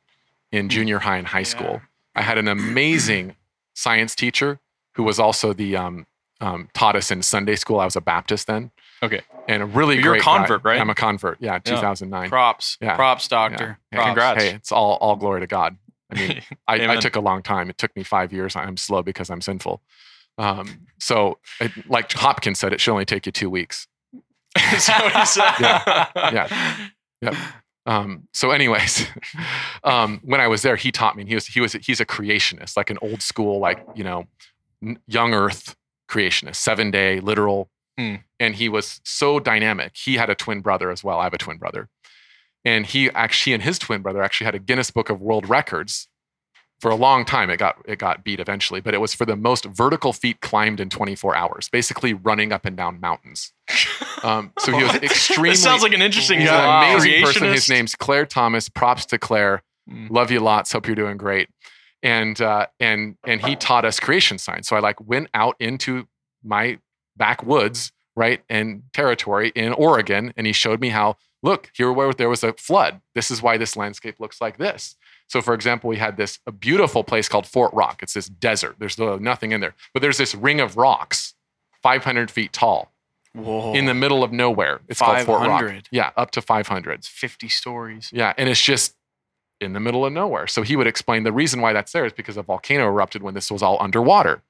in 0.53 0.69
junior 0.69 1.01
high 1.01 1.17
and 1.17 1.29
high 1.29 1.43
school. 1.43 1.83
I 2.15 2.23
had 2.23 2.39
an 2.39 2.49
amazing 2.49 3.37
science 3.75 4.15
teacher 4.15 4.59
who 4.95 5.03
was 5.03 5.19
also 5.19 5.53
the 5.53 5.77
um, 5.77 6.07
um, 6.41 6.69
taught 6.75 6.97
us 6.97 7.11
in 7.11 7.23
Sunday 7.23 7.57
school. 7.57 7.81
I 7.81 7.85
was 7.85 7.97
a 7.97 8.01
Baptist 8.01 8.47
then, 8.47 8.71
okay. 9.03 9.21
and 9.47 9.63
a 9.63 9.67
really 9.67 9.97
You're 9.97 10.15
a 10.15 10.19
great 10.19 10.25
guy. 10.25 10.39
convert, 10.39 10.65
right? 10.65 10.81
I'm 10.81 10.91
a 10.91 10.95
convert. 10.95 11.39
Yeah, 11.41 11.59
2009. 11.59 12.29
Props. 12.29 12.79
Yeah. 12.81 12.97
Props, 12.97 13.29
doctor. 13.29 13.79
Yeah. 13.93 13.99
Props. 13.99 14.07
Congrats. 14.07 14.43
Hey, 14.43 14.55
it's 14.55 14.73
all 14.73 14.97
all 15.01 15.17
glory 15.17 15.41
to 15.41 15.47
God. 15.47 15.77
I 16.11 16.15
mean, 16.15 16.43
I, 16.69 16.95
I 16.95 16.97
took 16.97 17.17
a 17.17 17.21
long 17.21 17.43
time. 17.43 17.71
It 17.71 17.79
took 17.79 17.95
me 17.95 18.03
five 18.03 18.33
years. 18.33 18.57
I'm 18.57 18.77
slow 18.77 19.03
because 19.03 19.31
I'm 19.31 19.41
sinful. 19.41 19.81
Um, 20.39 20.87
so, 20.99 21.39
it, 21.61 21.73
like 21.89 22.13
Hopkins 22.13 22.59
said, 22.59 22.73
it 22.73 22.81
should 22.81 22.93
only 22.93 23.05
take 23.05 23.27
you 23.27 23.33
two 23.33 23.51
weeks. 23.51 23.87
Is 24.73 24.87
that 24.87 25.05
what 25.05 25.15
he 25.15 25.27
said? 25.27 25.55
Yeah. 25.61 26.31
Yeah. 26.33 26.89
Yep. 27.21 27.35
Um, 27.87 28.29
so, 28.33 28.51
anyways, 28.51 29.07
um, 29.85 30.21
when 30.23 30.41
I 30.41 30.47
was 30.47 30.63
there, 30.63 30.77
he 30.77 30.93
taught 30.93 31.17
me. 31.17 31.23
And 31.23 31.29
he 31.29 31.35
was 31.35 31.47
he 31.47 31.61
was 31.61 31.73
he's 31.73 32.01
a 32.01 32.07
creationist, 32.07 32.77
like 32.77 32.91
an 32.91 32.99
old 33.03 33.23
school, 33.23 33.59
like 33.61 33.85
you 33.95 34.05
know, 34.05 34.25
young 35.07 35.35
Earth 35.35 35.75
creationist, 36.09 36.57
seven 36.57 36.91
day 36.91 37.21
literal. 37.21 37.71
Hmm. 37.97 38.17
And 38.39 38.55
he 38.55 38.69
was 38.69 39.01
so 39.05 39.41
dynamic. 39.41 39.97
He 39.97 40.15
had 40.17 40.31
a 40.31 40.35
twin 40.35 40.61
brother 40.61 40.91
as 40.91 41.03
well. 41.03 41.19
I 41.19 41.25
have 41.25 41.35
a 41.35 41.39
twin 41.39 41.57
brother, 41.57 41.89
and 42.65 42.87
he 42.87 43.11
actually 43.11 43.55
and 43.55 43.63
his 43.63 43.79
twin 43.79 44.03
brother 44.03 44.23
actually 44.23 44.45
had 44.45 44.55
a 44.55 44.61
Guinness 44.61 44.91
Book 44.91 45.09
of 45.09 45.21
World 45.21 45.49
Records 45.49 46.09
for 46.81 46.91
a 46.91 46.95
long 46.95 47.25
time, 47.25 47.51
it 47.51 47.57
got 47.57 47.77
it 47.87 47.99
got 47.99 48.23
beat 48.23 48.39
eventually, 48.41 48.81
but 48.81 48.95
it 48.95 48.99
was 48.99 49.13
for 49.13 49.27
the 49.27 49.37
most 49.37 49.65
vertical 49.65 50.13
feet 50.13 50.41
climbed 50.41 50.81
in 50.81 50.89
24 50.89 51.35
hours, 51.35 51.69
basically 51.69 52.15
running 52.15 52.53
up 52.53 52.65
and 52.65 52.77
down 52.77 53.01
mountains. 53.01 53.53
Um, 54.23 54.53
so 54.59 54.77
he 54.77 54.85
was 54.85 54.95
extremely. 54.97 55.51
This 55.51 55.63
sounds 55.63 55.83
like 55.83 55.93
an 55.93 56.03
interesting 56.03 56.41
He's 56.41 56.49
guy. 56.49 56.85
an 56.85 56.93
amazing 56.93 57.25
person. 57.25 57.53
His 57.53 57.69
name's 57.69 57.97
Claire 57.97 58.27
Thomas. 58.27 58.69
Props 58.69 59.07
to 59.07 59.19
Claire. 59.19 59.63
Mm. 59.91 60.11
Love 60.11 60.31
you 60.31 60.41
lots. 60.41 60.73
Hope 60.73 60.87
you're 60.87 60.97
doing 60.97 61.17
great. 61.17 61.49
And 62.03 62.41
uh, 62.41 62.67
and 62.79 63.17
and 63.27 63.45
he 63.45 63.57
taught 63.57 63.85
us 63.85 63.99
creation 63.99 64.39
science. 64.39 64.69
So 64.69 64.77
I 64.77 64.81
like 64.81 65.01
went 65.01 65.29
out 65.35 65.57
into 65.59 66.07
my 66.45 66.79
backwoods, 67.17 67.91
right, 68.15 68.41
and 68.49 68.83
territory 68.93 69.51
in 69.57 69.73
Oregon, 69.73 70.33
and 70.37 70.47
he 70.47 70.53
showed 70.53 70.81
me 70.81 70.91
how. 70.91 71.17
Look, 71.41 71.71
here 71.73 71.93
where 71.93 72.13
there 72.13 72.29
was 72.29 72.43
a 72.43 72.53
flood. 72.55 73.01
This 73.15 73.31
is 73.31 73.41
why 73.41 73.59
this 73.59 73.77
landscape 73.77 74.19
looks 74.19 74.41
like 74.41 74.59
this. 74.59 74.97
So, 75.29 75.43
for 75.43 75.55
example, 75.55 75.89
we 75.89 75.99
had 75.99 76.17
this 76.17 76.39
a 76.47 76.53
beautiful 76.53 77.05
place 77.05 77.29
called 77.29 77.47
Fort 77.47 77.73
Rock. 77.75 78.03
It's 78.03 78.15
this 78.15 78.29
desert. 78.29 78.77
There's 78.79 78.99
nothing 78.99 79.53
in 79.53 79.61
there, 79.61 79.75
but 79.93 80.01
there's 80.01 80.19
this 80.19 80.35
ring 80.35 80.61
of 80.61 80.77
rocks, 80.77 81.35
500 81.83 82.31
feet 82.31 82.53
tall, 82.53 82.93
Whoa. 83.35 83.75
in 83.75 83.85
the 83.85 83.95
middle 83.95 84.25
of 84.25 84.33
nowhere. 84.33 84.81
It's 84.89 85.01
called 85.01 85.21
Fort 85.21 85.47
Rock. 85.47 85.71
Yeah, 85.91 86.11
up 86.17 86.31
to 86.33 86.43
500. 86.43 86.93
It's 86.93 87.09
50 87.09 87.49
stories. 87.49 88.11
Yeah, 88.13 88.33
and 88.39 88.49
it's 88.49 88.63
just 88.63 88.95
in 89.61 89.73
the 89.73 89.81
middle 89.81 90.07
of 90.07 90.13
nowhere. 90.13 90.47
So 90.47 90.63
he 90.63 90.77
would 90.77 90.87
explain 90.87 91.25
the 91.25 91.33
reason 91.33 91.61
why 91.61 91.73
that's 91.73 91.93
there 91.93 92.07
is 92.07 92.13
because 92.13 92.37
a 92.37 92.43
volcano 92.43 92.87
erupted 92.87 93.23
when 93.23 93.35
this 93.35 93.51
was 93.51 93.63
all 93.63 93.77
underwater, 93.81 94.43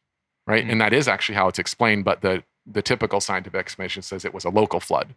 right? 0.47 0.65
Mm. 0.65 0.73
And 0.73 0.81
that 0.81 0.93
is 0.93 1.09
actually 1.09 1.35
how 1.35 1.49
it's 1.49 1.59
explained. 1.59 2.05
But 2.05 2.21
the 2.21 2.45
the 2.71 2.83
typical 2.83 3.21
scientific 3.21 3.59
explanation 3.59 4.03
says 4.03 4.25
it 4.25 4.35
was 4.35 4.45
a 4.45 4.51
local 4.51 4.79
flood. 4.79 5.15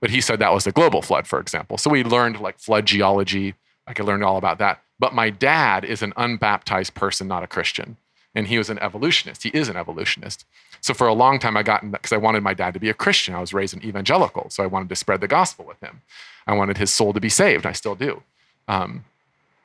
But 0.00 0.10
he 0.10 0.20
said 0.20 0.38
that 0.38 0.52
was 0.52 0.66
a 0.66 0.72
global 0.72 1.02
flood, 1.02 1.26
for 1.26 1.38
example. 1.38 1.76
So 1.76 1.90
we 1.90 2.02
learned 2.02 2.40
like 2.40 2.58
flood 2.58 2.86
geology. 2.86 3.54
Like 3.86 4.00
I 4.00 4.04
learned 4.04 4.24
all 4.24 4.38
about 4.38 4.58
that. 4.58 4.82
But 4.98 5.14
my 5.14 5.30
dad 5.30 5.84
is 5.84 6.02
an 6.02 6.12
unbaptized 6.16 6.94
person, 6.94 7.28
not 7.28 7.42
a 7.42 7.46
Christian. 7.46 7.96
And 8.34 8.48
he 8.48 8.58
was 8.58 8.70
an 8.70 8.78
evolutionist. 8.80 9.42
He 9.42 9.50
is 9.50 9.68
an 9.68 9.76
evolutionist. 9.76 10.44
So 10.80 10.94
for 10.94 11.06
a 11.06 11.14
long 11.14 11.38
time, 11.38 11.56
I 11.56 11.62
got 11.62 11.90
because 11.90 12.12
I 12.12 12.18
wanted 12.18 12.42
my 12.42 12.54
dad 12.54 12.74
to 12.74 12.80
be 12.80 12.90
a 12.90 12.94
Christian. 12.94 13.34
I 13.34 13.40
was 13.40 13.52
raised 13.52 13.74
an 13.74 13.84
evangelical. 13.84 14.50
So 14.50 14.62
I 14.62 14.66
wanted 14.66 14.88
to 14.90 14.96
spread 14.96 15.20
the 15.20 15.28
gospel 15.28 15.64
with 15.64 15.80
him. 15.80 16.02
I 16.46 16.54
wanted 16.54 16.78
his 16.78 16.92
soul 16.92 17.12
to 17.12 17.20
be 17.20 17.28
saved. 17.28 17.66
I 17.66 17.72
still 17.72 17.94
do. 17.94 18.22
Um, 18.68 19.04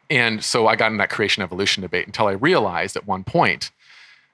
and 0.09 0.43
so 0.43 0.67
I 0.67 0.75
got 0.75 0.91
in 0.91 0.97
that 0.97 1.09
creation 1.09 1.43
evolution 1.43 1.81
debate 1.81 2.07
until 2.07 2.27
I 2.27 2.33
realized 2.33 2.95
at 2.95 3.07
one 3.07 3.23
point 3.23 3.71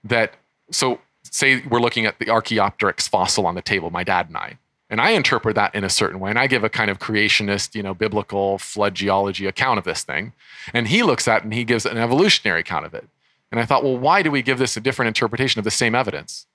that, 0.03 0.33
so 0.71 0.99
say 1.23 1.61
we're 1.69 1.79
looking 1.79 2.05
at 2.05 2.19
the 2.19 2.29
Archaeopteryx 2.29 3.07
fossil 3.07 3.45
on 3.45 3.55
the 3.55 3.61
table, 3.61 3.89
my 3.89 4.03
dad 4.03 4.27
and 4.27 4.37
I, 4.37 4.57
and 4.89 4.99
I 4.99 5.11
interpret 5.11 5.55
that 5.55 5.75
in 5.75 5.83
a 5.83 5.89
certain 5.89 6.19
way. 6.19 6.29
And 6.31 6.39
I 6.39 6.47
give 6.47 6.63
a 6.63 6.69
kind 6.69 6.89
of 6.89 6.99
creationist, 6.99 7.75
you 7.75 7.83
know, 7.83 7.93
biblical 7.93 8.57
flood 8.57 8.95
geology 8.95 9.45
account 9.45 9.77
of 9.77 9.85
this 9.85 10.03
thing. 10.03 10.33
And 10.73 10.87
he 10.87 11.03
looks 11.03 11.27
at 11.27 11.41
it 11.41 11.43
and 11.43 11.53
he 11.53 11.63
gives 11.63 11.85
an 11.85 11.97
evolutionary 11.97 12.61
account 12.61 12.85
of 12.85 12.93
it. 12.93 13.07
And 13.51 13.59
I 13.59 13.65
thought, 13.65 13.83
well, 13.83 13.97
why 13.97 14.23
do 14.23 14.31
we 14.31 14.41
give 14.41 14.57
this 14.57 14.75
a 14.77 14.81
different 14.81 15.07
interpretation 15.07 15.59
of 15.59 15.65
the 15.65 15.71
same 15.71 15.93
evidence? 15.93 16.47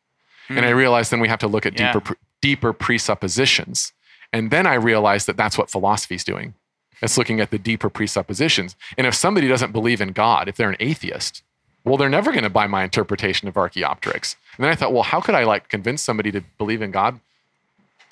And 0.48 0.64
I 0.64 0.70
hmm. 0.70 0.76
realized 0.78 1.10
then 1.10 1.20
we 1.20 1.28
have 1.28 1.38
to 1.40 1.46
look 1.46 1.64
at 1.64 1.78
Yeah. 1.78 1.92
deeper, 1.92 2.16
deeper 2.40 2.72
presuppositions. 2.72 3.92
And 4.32 4.50
then 4.50 4.66
I 4.66 4.74
realized 4.74 5.26
that 5.28 5.36
that's 5.36 5.56
what 5.56 5.70
philosophy 5.70 6.16
is 6.16 6.24
doing. 6.24 6.54
It's 7.00 7.16
looking 7.16 7.40
at 7.40 7.50
the 7.50 7.58
deeper 7.58 7.88
presuppositions. 7.88 8.76
And 8.98 9.06
if 9.06 9.14
somebody 9.14 9.48
doesn't 9.48 9.72
believe 9.72 10.00
in 10.00 10.12
God, 10.12 10.48
if 10.48 10.56
they're 10.56 10.70
an 10.70 10.76
atheist, 10.80 11.42
well, 11.84 11.96
they're 11.96 12.08
never 12.08 12.32
going 12.32 12.44
to 12.44 12.50
buy 12.50 12.66
my 12.66 12.82
interpretation 12.82 13.46
of 13.46 13.56
Archaeopteryx. 13.56 14.36
And 14.56 14.64
then 14.64 14.72
I 14.72 14.74
thought, 14.74 14.92
well, 14.92 15.02
how 15.02 15.20
could 15.20 15.34
I 15.34 15.44
like 15.44 15.68
convince 15.68 16.02
somebody 16.02 16.32
to 16.32 16.42
believe 16.58 16.82
in 16.82 16.90
God? 16.90 17.20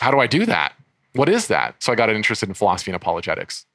How 0.02 0.10
do 0.10 0.18
I 0.18 0.26
do 0.26 0.44
that? 0.46 0.74
What 1.14 1.28
is 1.28 1.46
that? 1.46 1.80
So 1.82 1.92
I 1.92 1.94
got 1.94 2.10
interested 2.10 2.48
in 2.48 2.54
philosophy 2.54 2.90
and 2.90 2.96
apologetics. 2.96 3.66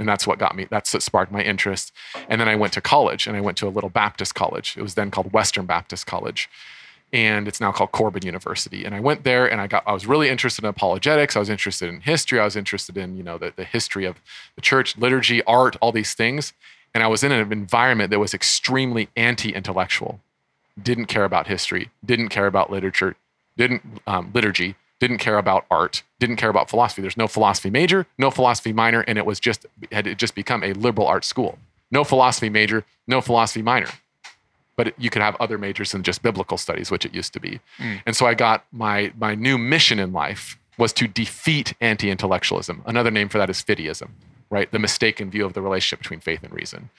And 0.00 0.06
that's 0.06 0.26
what 0.26 0.38
got 0.38 0.54
me, 0.54 0.66
that's 0.68 0.92
what 0.92 1.02
sparked 1.02 1.32
my 1.32 1.42
interest. 1.42 1.92
And 2.28 2.38
then 2.40 2.48
I 2.48 2.56
went 2.56 2.74
to 2.74 2.80
college 2.80 3.26
and 3.26 3.36
I 3.36 3.40
went 3.40 3.56
to 3.58 3.66
a 3.66 3.70
little 3.70 3.88
Baptist 3.88 4.34
college. 4.34 4.76
It 4.76 4.82
was 4.82 4.94
then 4.94 5.10
called 5.10 5.32
Western 5.32 5.64
Baptist 5.64 6.06
College. 6.06 6.50
And 7.10 7.48
it's 7.48 7.60
now 7.60 7.72
called 7.72 7.90
Corban 7.90 8.24
University. 8.24 8.84
And 8.84 8.94
I 8.94 9.00
went 9.00 9.24
there 9.24 9.50
and 9.50 9.60
I 9.60 9.66
got, 9.66 9.82
I 9.86 9.92
was 9.92 10.06
really 10.06 10.28
interested 10.28 10.62
in 10.62 10.68
apologetics. 10.68 11.36
I 11.36 11.38
was 11.38 11.48
interested 11.48 11.88
in 11.88 12.02
history. 12.02 12.38
I 12.38 12.44
was 12.44 12.54
interested 12.54 12.98
in, 12.98 13.16
you 13.16 13.22
know, 13.22 13.38
the, 13.38 13.52
the 13.56 13.64
history 13.64 14.04
of 14.04 14.20
the 14.56 14.60
church, 14.60 14.96
liturgy, 14.98 15.42
art, 15.44 15.76
all 15.80 15.90
these 15.90 16.12
things. 16.12 16.52
And 16.94 17.02
I 17.02 17.06
was 17.06 17.24
in 17.24 17.32
an 17.32 17.50
environment 17.50 18.10
that 18.10 18.18
was 18.18 18.34
extremely 18.34 19.08
anti-intellectual. 19.16 20.20
Didn't 20.80 21.06
care 21.06 21.24
about 21.24 21.46
history, 21.46 21.90
didn't 22.04 22.28
care 22.28 22.46
about 22.46 22.70
literature, 22.70 23.16
didn't 23.56 23.82
um, 24.06 24.30
liturgy, 24.34 24.76
didn't 25.02 25.18
care 25.18 25.36
about 25.36 25.66
art, 25.68 26.04
didn't 26.20 26.36
care 26.36 26.48
about 26.48 26.70
philosophy. 26.70 27.02
There's 27.02 27.16
no 27.16 27.26
philosophy 27.26 27.70
major, 27.70 28.06
no 28.18 28.30
philosophy 28.30 28.72
minor, 28.72 29.00
and 29.00 29.18
it 29.18 29.26
was 29.26 29.40
just 29.40 29.66
had 29.90 30.06
it 30.06 30.16
just 30.16 30.36
become 30.36 30.62
a 30.62 30.74
liberal 30.74 31.08
arts 31.08 31.26
school. 31.26 31.58
No 31.90 32.04
philosophy 32.04 32.48
major, 32.48 32.84
no 33.08 33.20
philosophy 33.20 33.62
minor. 33.62 33.88
But 34.76 34.94
you 34.96 35.10
could 35.10 35.20
have 35.20 35.34
other 35.40 35.58
majors 35.58 35.90
than 35.90 36.04
just 36.04 36.22
biblical 36.22 36.56
studies, 36.56 36.92
which 36.92 37.04
it 37.04 37.12
used 37.12 37.32
to 37.32 37.40
be. 37.40 37.58
Mm. 37.78 38.02
And 38.06 38.16
so 38.16 38.26
I 38.26 38.34
got 38.34 38.64
my 38.70 39.12
my 39.18 39.34
new 39.34 39.58
mission 39.58 39.98
in 39.98 40.12
life 40.12 40.56
was 40.78 40.92
to 40.92 41.08
defeat 41.08 41.74
anti-intellectualism. 41.80 42.82
Another 42.86 43.10
name 43.10 43.28
for 43.28 43.38
that 43.38 43.50
is 43.50 43.60
fideism, 43.60 44.10
right? 44.50 44.70
The 44.70 44.78
mistaken 44.78 45.32
view 45.32 45.44
of 45.44 45.52
the 45.52 45.62
relationship 45.62 45.98
between 45.98 46.20
faith 46.20 46.44
and 46.44 46.54
reason. 46.54 46.90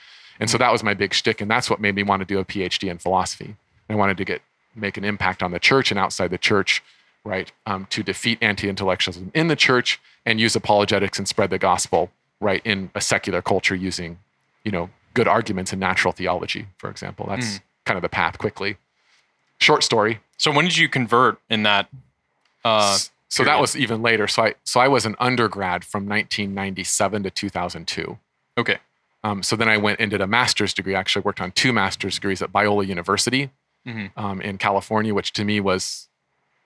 And 0.42 0.50
so 0.50 0.58
mm. 0.58 0.60
that 0.60 0.74
was 0.74 0.84
my 0.84 0.94
big 0.94 1.14
shtick, 1.14 1.40
and 1.40 1.50
that's 1.50 1.70
what 1.70 1.80
made 1.80 1.96
me 1.96 2.04
want 2.04 2.20
to 2.20 2.26
do 2.26 2.38
a 2.38 2.44
PhD 2.44 2.92
in 2.92 2.98
philosophy. 2.98 3.56
I 3.90 3.96
wanted 3.96 4.18
to 4.18 4.26
get 4.26 4.42
make 4.76 4.98
an 4.98 5.06
impact 5.06 5.42
on 5.42 5.52
the 5.52 5.60
church 5.60 5.90
and 5.90 5.98
outside 5.98 6.32
the 6.32 6.38
church, 6.38 6.84
right? 7.24 7.52
Um, 7.66 7.88
to 7.92 8.04
defeat 8.04 8.38
anti-intellectualism 8.42 9.32
in 9.34 9.48
the 9.48 9.56
church 9.56 10.00
and 10.26 10.40
use 10.40 10.56
apologetics 10.56 11.18
and 11.18 11.28
spread 11.28 11.50
the 11.50 11.58
gospel, 11.60 12.12
right, 12.40 12.62
in 12.66 12.90
a 12.96 13.02
secular 13.02 13.42
culture 13.42 13.76
using, 13.76 14.20
you 14.64 14.72
know, 14.72 14.90
good 15.14 15.28
arguments 15.28 15.72
in 15.74 15.80
natural 15.80 16.12
theology, 16.12 16.68
for 16.78 16.90
example. 16.90 17.26
That's 17.30 17.60
kind 17.86 17.98
of 17.98 18.02
the 18.02 18.10
path. 18.10 18.38
Quickly, 18.38 18.78
short 19.60 19.84
story. 19.84 20.20
So 20.38 20.52
when 20.52 20.66
did 20.66 20.78
you 20.78 20.90
convert 20.90 21.40
in 21.50 21.64
that? 21.64 21.88
Uh, 22.66 22.98
so 23.30 23.44
that 23.44 23.60
was 23.60 23.76
even 23.76 24.02
later. 24.02 24.28
So 24.28 24.44
I 24.44 24.56
so 24.64 24.80
I 24.80 24.88
was 24.88 25.06
an 25.06 25.16
undergrad 25.20 25.84
from 25.84 26.08
1997 26.08 27.24
to 27.24 27.30
2002. 27.30 28.18
okay. 28.58 28.78
Um, 29.26 29.42
so 29.42 29.56
then 29.56 29.70
I 29.70 29.78
went 29.78 30.02
and 30.02 30.12
did 30.12 30.20
a 30.20 30.28
master's 30.28 30.74
degree. 30.74 30.96
Actually, 30.96 31.22
worked 31.24 31.40
on 31.40 31.52
two 31.54 31.72
master's 31.72 32.16
degrees 32.16 32.42
at 32.42 32.52
Biola 32.52 32.86
University 32.86 33.50
Mhm. 33.88 34.12
um, 34.18 34.42
in 34.42 34.58
California, 34.58 35.14
which 35.14 35.32
to 35.34 35.46
me 35.46 35.62
was 35.62 36.10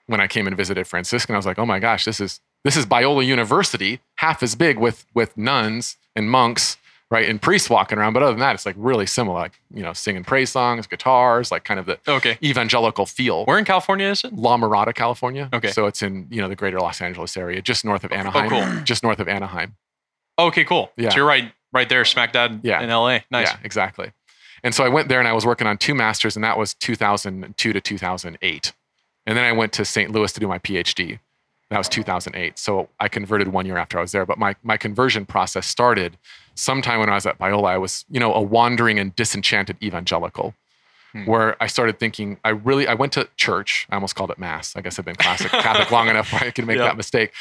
when 0.08 0.20
I 0.20 0.26
came 0.26 0.46
and 0.48 0.56
visited 0.56 0.86
Franciscan. 0.88 1.34
I 1.34 1.38
was 1.38 1.46
like, 1.46 1.58
oh 1.58 1.66
my 1.66 1.78
gosh, 1.78 2.04
this 2.04 2.20
is 2.20 2.40
this 2.64 2.76
is 2.76 2.84
Biola 2.84 3.24
University, 3.24 4.00
half 4.16 4.42
as 4.42 4.56
big 4.56 4.76
with 4.78 5.06
with 5.14 5.36
nuns 5.38 5.96
and 6.16 6.28
monks, 6.28 6.76
right, 7.10 7.28
and 7.28 7.40
priests 7.40 7.70
walking 7.70 7.96
around. 7.98 8.14
But 8.14 8.24
other 8.24 8.32
than 8.32 8.40
that, 8.40 8.54
it's 8.56 8.66
like 8.66 8.74
really 8.76 9.06
similar, 9.06 9.38
like 9.38 9.60
you 9.72 9.82
know, 9.82 9.92
singing 9.92 10.24
praise 10.24 10.50
songs, 10.50 10.86
guitars, 10.88 11.52
like 11.52 11.62
kind 11.64 11.78
of 11.78 11.86
the 11.86 11.98
Okay. 12.08 12.36
evangelical 12.42 13.06
feel. 13.06 13.44
Where 13.44 13.58
in 13.58 13.64
California 13.64 14.08
is 14.08 14.24
it? 14.24 14.32
La 14.32 14.56
Mirada, 14.56 14.92
California. 14.94 15.48
Okay. 15.52 15.70
So 15.70 15.86
it's 15.86 16.02
in 16.02 16.26
you 16.30 16.40
know 16.40 16.48
the 16.48 16.56
greater 16.56 16.80
Los 16.80 17.00
Angeles 17.00 17.36
area, 17.36 17.62
just 17.62 17.84
north 17.84 18.02
of 18.02 18.10
oh, 18.10 18.16
Anaheim. 18.16 18.52
Oh, 18.52 18.72
cool. 18.74 18.80
Just 18.84 19.02
north 19.04 19.20
of 19.20 19.28
Anaheim. 19.28 19.76
Okay, 20.38 20.64
cool. 20.64 20.90
Yeah. 20.96 21.10
So 21.10 21.16
you're 21.16 21.26
right, 21.26 21.52
right 21.72 21.88
there, 21.88 22.04
smack 22.04 22.32
dab 22.32 22.64
Yeah. 22.64 22.80
in 22.80 22.88
LA. 22.90 23.20
Nice. 23.30 23.48
Yeah, 23.48 23.56
exactly. 23.64 24.12
And 24.64 24.74
so 24.74 24.84
I 24.84 24.88
went 24.88 25.08
there 25.08 25.18
and 25.20 25.28
I 25.28 25.32
was 25.32 25.44
working 25.46 25.66
on 25.68 25.78
two 25.78 25.94
masters, 25.94 26.34
and 26.36 26.44
that 26.44 26.58
was 26.58 26.74
2002 26.74 27.72
to 27.72 27.80
2008. 27.80 28.72
And 29.28 29.36
then 29.36 29.44
I 29.44 29.52
went 29.52 29.74
to 29.74 29.84
St. 29.84 30.10
Louis 30.10 30.32
to 30.32 30.40
do 30.40 30.48
my 30.48 30.58
PhD. 30.58 31.18
That 31.68 31.76
was 31.76 31.88
2008. 31.90 32.58
So 32.58 32.88
I 32.98 33.08
converted 33.08 33.48
one 33.48 33.66
year 33.66 33.76
after 33.76 33.98
I 33.98 34.00
was 34.00 34.10
there. 34.12 34.24
But 34.24 34.38
my, 34.38 34.56
my 34.62 34.78
conversion 34.78 35.26
process 35.26 35.66
started 35.66 36.16
sometime 36.54 36.98
when 36.98 37.10
I 37.10 37.14
was 37.14 37.26
at 37.26 37.38
Biola. 37.38 37.68
I 37.68 37.76
was, 37.76 38.06
you 38.08 38.18
know, 38.18 38.32
a 38.32 38.40
wandering 38.40 38.98
and 38.98 39.14
disenchanted 39.14 39.76
evangelical. 39.82 40.54
Hmm. 41.12 41.26
Where 41.26 41.62
I 41.62 41.66
started 41.66 41.98
thinking, 41.98 42.38
I 42.42 42.50
really, 42.50 42.88
I 42.88 42.94
went 42.94 43.12
to 43.14 43.28
church. 43.36 43.86
I 43.90 43.96
almost 43.96 44.14
called 44.14 44.30
it 44.30 44.38
mass. 44.38 44.74
I 44.76 44.80
guess 44.80 44.98
I've 44.98 45.04
been 45.04 45.16
classic 45.16 45.50
Catholic 45.50 45.90
long 45.90 46.08
enough 46.08 46.32
where 46.32 46.44
I 46.44 46.50
could 46.50 46.66
make 46.66 46.78
Yeah. 46.78 46.84
that 46.84 46.96
mistake. 46.96 47.32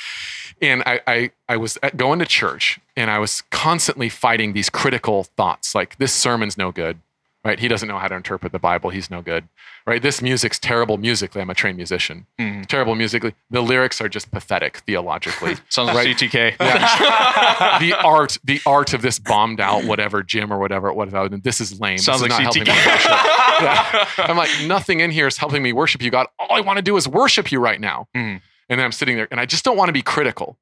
And 0.62 0.84
I, 0.86 1.00
I, 1.08 1.32
I 1.48 1.56
was 1.58 1.78
at, 1.82 1.96
going 1.96 2.20
to 2.20 2.26
church 2.26 2.80
and 2.98 3.10
I 3.10 3.20
was 3.20 3.44
constantly 3.50 4.10
fighting 4.10 4.52
these 4.52 4.70
critical 4.70 5.24
thoughts 5.24 5.74
like, 5.74 5.98
this 6.00 6.12
sermon's 6.14 6.58
no 6.58 6.72
good, 6.74 7.00
right? 7.46 7.60
He 7.60 7.68
doesn't 7.68 7.88
know 7.88 7.98
how 7.98 8.08
to 8.08 8.16
interpret 8.16 8.52
the 8.52 8.60
Bible. 8.60 8.90
He's 8.90 9.10
no 9.10 9.22
good, 9.22 9.48
right? 9.86 10.02
This 10.02 10.22
music's 10.22 10.60
terrible 10.60 10.98
musically. 10.98 11.42
I'm 11.42 11.50
a 11.50 11.54
trained 11.54 11.78
musician. 11.78 12.26
Mm-hmm. 12.40 12.64
Terrible 12.64 12.96
musically. 12.96 13.34
The 13.50 13.62
lyrics 13.62 14.02
are 14.02 14.10
just 14.10 14.32
pathetic 14.32 14.78
theologically. 14.80 15.56
Sounds 15.70 15.88
like 15.88 15.96
Right. 15.96 16.16
CTK. 16.18 16.58
the 17.80 17.94
art, 18.04 18.38
the 18.44 18.60
art 18.66 18.94
of 18.94 19.02
this 19.02 19.20
bombed 19.20 19.60
out 19.62 19.86
whatever 19.86 20.24
gym 20.24 20.52
or 20.52 20.58
whatever 20.60 20.92
whatever. 20.92 21.26
And 21.34 21.44
this 21.44 21.62
is 21.62 21.80
lame. 21.80 21.98
Sounds 21.98 22.22
this 22.22 22.32
is 22.32 22.38
like 22.38 22.44
not 22.44 22.56
helping 22.56 22.64
me 22.64 22.80
CTK. 22.80 22.86
worship. 22.92 23.12
Yeah. 23.60 24.06
I'm 24.20 24.38
like, 24.38 24.52
nothing 24.68 25.00
in 25.00 25.10
here 25.10 25.26
is 25.26 25.38
helping 25.38 25.64
me 25.64 25.74
worship 25.74 26.02
you, 26.04 26.12
God. 26.12 26.28
All 26.38 26.52
I 26.56 26.62
want 26.62 26.78
to 26.78 26.84
do 26.84 26.96
is 26.96 27.08
worship 27.08 27.52
you 27.52 27.60
right 27.60 27.82
now. 27.82 28.08
Mhm. 28.16 28.40
And 28.70 28.80
then 28.80 28.82
I'm 28.86 28.92
sitting 28.92 29.16
there 29.16 29.28
and 29.32 29.40
I 29.40 29.46
just 29.48 29.64
don't 29.66 29.78
want 29.78 29.90
to 29.90 29.94
be 29.94 30.04
critical. 30.04 30.60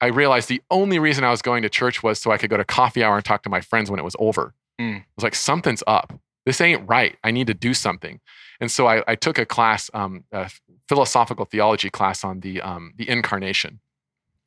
I 0.00 0.06
realized 0.06 0.48
the 0.48 0.60
only 0.70 0.98
reason 0.98 1.22
I 1.22 1.30
was 1.30 1.42
going 1.42 1.62
to 1.62 1.68
church 1.68 2.02
was 2.02 2.20
so 2.20 2.32
I 2.32 2.38
could 2.38 2.50
go 2.50 2.56
to 2.56 2.64
coffee 2.64 3.04
hour 3.04 3.14
and 3.16 3.24
talk 3.24 3.42
to 3.44 3.48
my 3.48 3.60
friends 3.60 3.88
when 3.90 4.00
it 4.00 4.02
was 4.02 4.16
over. 4.18 4.52
Mm. 4.80 5.00
I 5.00 5.04
was 5.16 5.22
like, 5.22 5.34
something's 5.34 5.82
up. 5.86 6.12
This 6.46 6.60
ain't 6.60 6.86
right. 6.88 7.16
I 7.24 7.30
need 7.30 7.46
to 7.46 7.54
do 7.54 7.74
something. 7.74 8.20
And 8.60 8.70
so 8.70 8.86
I, 8.86 9.02
I 9.06 9.14
took 9.14 9.38
a 9.38 9.46
class, 9.46 9.90
um, 9.94 10.24
a 10.32 10.50
philosophical 10.88 11.44
theology 11.46 11.90
class 11.90 12.24
on 12.24 12.40
the 12.40 12.60
um, 12.60 12.92
the 12.96 13.08
incarnation 13.08 13.80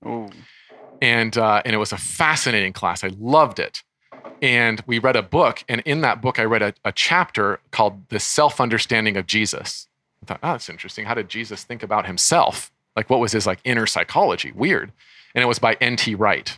Ooh. 0.05 0.29
and 1.01 1.37
uh, 1.37 1.61
and 1.65 1.73
it 1.73 1.77
was 1.77 1.91
a 1.91 1.97
fascinating 1.97 2.73
class. 2.73 3.03
I 3.03 3.09
loved 3.17 3.59
it. 3.59 3.83
and 4.41 4.83
we 4.85 4.99
read 4.99 5.15
a 5.15 5.23
book. 5.23 5.63
And 5.67 5.81
in 5.85 6.01
that 6.01 6.21
book, 6.21 6.39
I 6.39 6.43
read 6.43 6.61
a, 6.61 6.73
a 6.85 6.91
chapter 6.91 7.59
called 7.71 8.09
The 8.09 8.19
Self 8.19 8.61
Understanding 8.61 9.17
of 9.17 9.25
Jesus. 9.27 9.87
I 10.23 10.25
thought, 10.27 10.39
oh, 10.43 10.51
that's 10.53 10.69
interesting. 10.69 11.05
How 11.05 11.13
did 11.15 11.29
Jesus 11.29 11.63
think 11.63 11.83
about 11.83 12.05
himself? 12.05 12.71
Like, 12.95 13.09
what 13.09 13.19
was 13.19 13.31
his 13.31 13.47
like 13.47 13.59
inner 13.63 13.87
psychology? 13.87 14.51
Weird. 14.51 14.91
And 15.35 15.43
it 15.43 15.47
was 15.47 15.59
by 15.59 15.75
N.T. 15.81 16.15
Wright. 16.15 16.57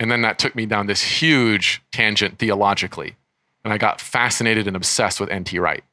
And 0.00 0.10
then 0.10 0.22
that 0.22 0.38
took 0.38 0.54
me 0.54 0.66
down 0.66 0.86
this 0.86 1.02
huge 1.02 1.82
tangent 1.92 2.38
theologically. 2.38 3.16
And 3.64 3.72
I 3.72 3.78
got 3.78 4.00
fascinated 4.00 4.66
and 4.66 4.76
obsessed 4.76 5.20
with 5.20 5.28
N.T. 5.30 5.58
Wright. 5.58 5.84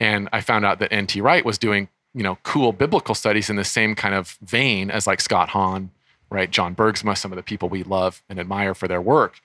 And 0.00 0.28
I 0.32 0.40
found 0.40 0.64
out 0.64 0.78
that 0.78 0.92
N.T. 0.92 1.20
Wright 1.20 1.44
was 1.44 1.58
doing, 1.58 1.88
you 2.14 2.22
know, 2.22 2.38
cool 2.42 2.72
biblical 2.72 3.14
studies 3.14 3.50
in 3.50 3.56
the 3.56 3.64
same 3.64 3.94
kind 3.94 4.14
of 4.14 4.38
vein 4.42 4.90
as 4.90 5.06
like 5.06 5.20
Scott 5.20 5.48
Hahn, 5.48 5.90
right? 6.30 6.50
John 6.50 6.74
Bergsma, 6.76 7.16
some 7.16 7.32
of 7.32 7.36
the 7.36 7.42
people 7.42 7.68
we 7.68 7.82
love 7.82 8.22
and 8.28 8.38
admire 8.38 8.74
for 8.74 8.86
their 8.86 9.00
work. 9.00 9.40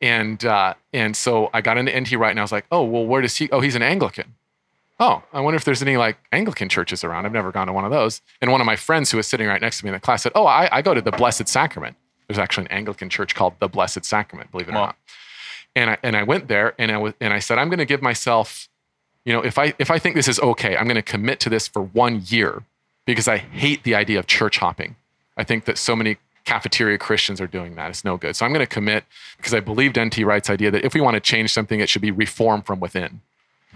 And 0.00 0.44
uh, 0.44 0.74
and 0.92 1.16
so 1.16 1.50
I 1.52 1.60
got 1.60 1.76
into 1.76 1.94
N.T. 1.94 2.14
Wright 2.16 2.30
and 2.30 2.38
I 2.38 2.42
was 2.42 2.52
like, 2.52 2.66
oh, 2.70 2.84
well, 2.84 3.04
where 3.04 3.20
does 3.20 3.36
he? 3.36 3.50
Oh, 3.50 3.60
he's 3.60 3.74
an 3.74 3.82
Anglican. 3.82 4.36
Oh, 5.00 5.22
I 5.32 5.40
wonder 5.40 5.56
if 5.56 5.64
there's 5.64 5.82
any 5.82 5.96
like 5.96 6.18
Anglican 6.32 6.68
churches 6.68 7.04
around. 7.04 7.26
I've 7.26 7.32
never 7.32 7.52
gone 7.52 7.66
to 7.66 7.72
one 7.72 7.84
of 7.84 7.90
those. 7.90 8.20
And 8.40 8.50
one 8.50 8.60
of 8.60 8.66
my 8.66 8.76
friends 8.76 9.10
who 9.10 9.16
was 9.16 9.26
sitting 9.26 9.46
right 9.46 9.60
next 9.60 9.78
to 9.78 9.84
me 9.84 9.90
in 9.90 9.94
the 9.94 10.00
class 10.00 10.22
said, 10.22 10.32
oh, 10.34 10.46
I, 10.46 10.68
I 10.72 10.82
go 10.82 10.94
to 10.94 11.00
the 11.00 11.12
Blessed 11.12 11.46
Sacrament. 11.46 11.96
There's 12.28 12.38
actually 12.38 12.66
an 12.66 12.72
Anglican 12.72 13.08
church 13.08 13.34
called 13.34 13.54
the 13.58 13.68
Blessed 13.68 14.04
Sacrament, 14.04 14.50
believe 14.52 14.68
it 14.68 14.72
or 14.72 14.74
not. 14.74 14.96
And 15.74 15.90
I 15.90 15.98
and 16.02 16.16
I 16.16 16.22
went 16.22 16.48
there 16.48 16.74
and 16.78 16.92
I 16.92 16.98
was 16.98 17.14
and 17.20 17.32
I 17.32 17.38
said, 17.38 17.58
I'm 17.58 17.68
going 17.68 17.78
to 17.78 17.86
give 17.86 18.02
myself, 18.02 18.68
you 19.24 19.32
know, 19.32 19.40
if 19.40 19.58
I 19.58 19.74
if 19.78 19.90
I 19.90 19.98
think 19.98 20.14
this 20.14 20.28
is 20.28 20.38
okay, 20.40 20.76
I'm 20.76 20.84
going 20.84 20.96
to 20.96 21.02
commit 21.02 21.40
to 21.40 21.50
this 21.50 21.66
for 21.66 21.82
one 21.82 22.22
year 22.26 22.62
because 23.06 23.26
I 23.26 23.38
hate 23.38 23.82
the 23.84 23.94
idea 23.94 24.18
of 24.18 24.26
church 24.26 24.58
hopping. 24.58 24.96
I 25.36 25.44
think 25.44 25.64
that 25.64 25.78
so 25.78 25.96
many 25.96 26.18
cafeteria 26.44 26.98
Christians 26.98 27.40
are 27.40 27.46
doing 27.46 27.74
that. 27.76 27.90
It's 27.90 28.04
no 28.04 28.16
good. 28.16 28.36
So 28.36 28.44
I'm 28.44 28.52
going 28.52 28.66
to 28.66 28.74
commit 28.74 29.04
because 29.36 29.54
I 29.54 29.60
believed 29.60 29.96
N.T. 29.98 30.24
Wright's 30.24 30.50
idea 30.50 30.70
that 30.70 30.84
if 30.84 30.94
we 30.94 31.00
want 31.00 31.14
to 31.14 31.20
change 31.20 31.52
something, 31.52 31.80
it 31.80 31.88
should 31.88 32.02
be 32.02 32.10
reformed 32.10 32.66
from 32.66 32.80
within. 32.80 33.20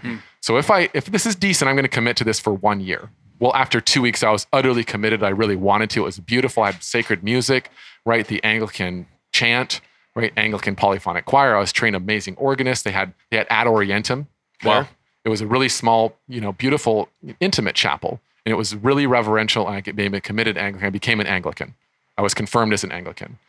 Hmm. 0.01 0.17
So 0.41 0.57
if 0.57 0.69
I 0.69 0.89
if 0.93 1.05
this 1.05 1.25
is 1.25 1.35
decent, 1.35 1.69
I'm 1.69 1.75
going 1.75 1.83
to 1.83 1.89
commit 1.89 2.17
to 2.17 2.23
this 2.23 2.39
for 2.39 2.53
one 2.53 2.81
year. 2.81 3.09
Well, 3.43 3.53
after 3.55 3.81
two 3.81 4.01
weeks, 4.01 4.23
I 4.23 4.31
was 4.31 4.47
utterly 4.53 4.85
committed. 4.85 5.21
I 5.21 5.27
really 5.27 5.57
wanted 5.57 5.89
to. 5.89 6.03
It 6.03 6.05
was 6.05 6.17
beautiful. 6.17 6.63
I 6.63 6.71
had 6.71 6.81
sacred 6.81 7.25
music, 7.25 7.69
right? 8.05 8.25
The 8.25 8.41
Anglican 8.41 9.05
chant, 9.33 9.81
right? 10.15 10.31
Anglican 10.37 10.77
polyphonic 10.77 11.25
choir. 11.25 11.53
I 11.53 11.59
was 11.59 11.73
trained 11.73 11.93
amazing 11.93 12.37
organist. 12.37 12.85
They 12.85 12.91
had 12.91 13.13
they 13.31 13.35
had 13.35 13.45
Ad 13.49 13.67
Orientem 13.67 14.27
there. 14.61 14.83
Wow. 14.83 14.87
It 15.25 15.29
was 15.29 15.41
a 15.41 15.45
really 15.45 15.67
small, 15.67 16.15
you 16.29 16.39
know, 16.39 16.53
beautiful, 16.53 17.09
intimate 17.41 17.75
chapel, 17.75 18.21
and 18.45 18.53
it 18.53 18.55
was 18.55 18.77
really 18.77 19.05
reverential. 19.05 19.67
And 19.67 19.75
I 19.75 19.81
became 19.81 20.13
a 20.13 20.21
committed 20.21 20.57
Anglican. 20.57 20.87
I 20.87 20.89
became 20.89 21.19
an 21.19 21.27
Anglican. 21.27 21.75
I 22.17 22.21
was 22.21 22.33
confirmed 22.33 22.71
as 22.71 22.85
an 22.85 22.93
Anglican. 22.93 23.39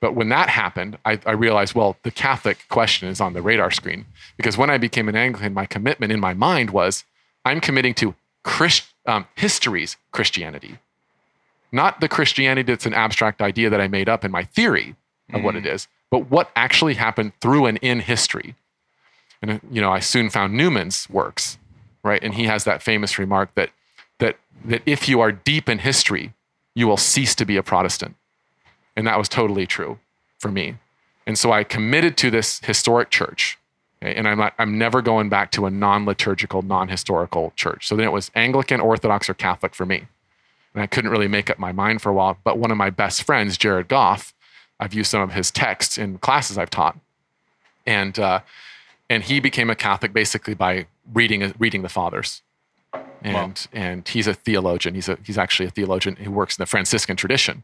But 0.00 0.14
when 0.14 0.28
that 0.28 0.50
happened, 0.50 0.98
I, 1.04 1.18
I 1.26 1.32
realized, 1.32 1.74
well, 1.74 1.96
the 2.04 2.12
Catholic 2.12 2.68
question 2.68 3.08
is 3.08 3.20
on 3.20 3.32
the 3.32 3.42
radar 3.42 3.72
screen. 3.72 4.06
Because 4.36 4.56
when 4.56 4.70
I 4.70 4.78
became 4.78 5.08
an 5.08 5.16
Anglican, 5.16 5.52
my 5.52 5.66
commitment 5.66 6.12
in 6.12 6.20
my 6.20 6.32
mind 6.32 6.70
was 6.70 7.02
I'm 7.44 7.60
committing 7.60 7.94
to 7.94 8.14
Christ, 8.44 8.91
um, 9.06 9.26
history's 9.34 9.96
Christianity, 10.10 10.78
not 11.70 12.00
the 12.00 12.08
Christianity 12.08 12.72
that's 12.72 12.86
an 12.86 12.94
abstract 12.94 13.42
idea 13.42 13.70
that 13.70 13.80
I 13.80 13.88
made 13.88 14.08
up 14.08 14.24
in 14.24 14.30
my 14.30 14.44
theory 14.44 14.94
of 15.32 15.42
what 15.42 15.56
it 15.56 15.66
is, 15.66 15.88
but 16.10 16.30
what 16.30 16.50
actually 16.54 16.94
happened 16.94 17.32
through 17.40 17.66
and 17.66 17.78
in 17.78 18.00
history. 18.00 18.54
And, 19.40 19.50
uh, 19.50 19.58
you 19.70 19.80
know, 19.80 19.90
I 19.90 20.00
soon 20.00 20.30
found 20.30 20.54
Newman's 20.54 21.08
works, 21.08 21.58
right? 22.02 22.22
And 22.22 22.34
he 22.34 22.44
has 22.44 22.64
that 22.64 22.82
famous 22.82 23.18
remark 23.18 23.54
that, 23.54 23.70
that, 24.18 24.36
that 24.64 24.82
if 24.84 25.08
you 25.08 25.20
are 25.20 25.32
deep 25.32 25.68
in 25.68 25.78
history, 25.78 26.34
you 26.74 26.86
will 26.86 26.96
cease 26.96 27.34
to 27.36 27.44
be 27.44 27.56
a 27.56 27.62
Protestant. 27.62 28.14
And 28.94 29.06
that 29.06 29.18
was 29.18 29.28
totally 29.28 29.66
true 29.66 29.98
for 30.38 30.50
me. 30.50 30.76
And 31.26 31.38
so 31.38 31.52
I 31.52 31.64
committed 31.64 32.16
to 32.18 32.30
this 32.30 32.60
historic 32.60 33.10
church. 33.10 33.58
And 34.02 34.26
I'm, 34.26 34.38
not, 34.38 34.54
I'm 34.58 34.78
never 34.78 35.00
going 35.00 35.28
back 35.28 35.52
to 35.52 35.66
a 35.66 35.70
non 35.70 36.04
liturgical, 36.04 36.62
non 36.62 36.88
historical 36.88 37.52
church. 37.56 37.86
So 37.86 37.94
then 37.94 38.04
it 38.04 38.12
was 38.12 38.30
Anglican, 38.34 38.80
Orthodox, 38.80 39.30
or 39.30 39.34
Catholic 39.34 39.74
for 39.74 39.86
me. 39.86 40.06
And 40.74 40.82
I 40.82 40.86
couldn't 40.86 41.10
really 41.10 41.28
make 41.28 41.48
up 41.48 41.58
my 41.58 41.70
mind 41.70 42.02
for 42.02 42.10
a 42.10 42.12
while. 42.12 42.36
But 42.42 42.58
one 42.58 42.70
of 42.70 42.76
my 42.76 42.90
best 42.90 43.22
friends, 43.22 43.56
Jared 43.56 43.88
Goff, 43.88 44.34
I've 44.80 44.92
used 44.92 45.10
some 45.10 45.22
of 45.22 45.32
his 45.32 45.50
texts 45.50 45.98
in 45.98 46.18
classes 46.18 46.58
I've 46.58 46.70
taught. 46.70 46.98
And, 47.86 48.18
uh, 48.18 48.40
and 49.08 49.22
he 49.22 49.38
became 49.38 49.70
a 49.70 49.76
Catholic 49.76 50.12
basically 50.12 50.54
by 50.54 50.86
reading, 51.12 51.54
reading 51.58 51.82
the 51.82 51.88
fathers. 51.88 52.42
And, 53.22 53.68
and 53.72 54.08
he's 54.08 54.26
a 54.26 54.34
theologian. 54.34 54.94
He's, 54.94 55.08
a, 55.08 55.16
he's 55.24 55.38
actually 55.38 55.66
a 55.66 55.70
theologian 55.70 56.16
who 56.16 56.30
works 56.30 56.58
in 56.58 56.62
the 56.62 56.66
Franciscan 56.66 57.16
tradition 57.16 57.62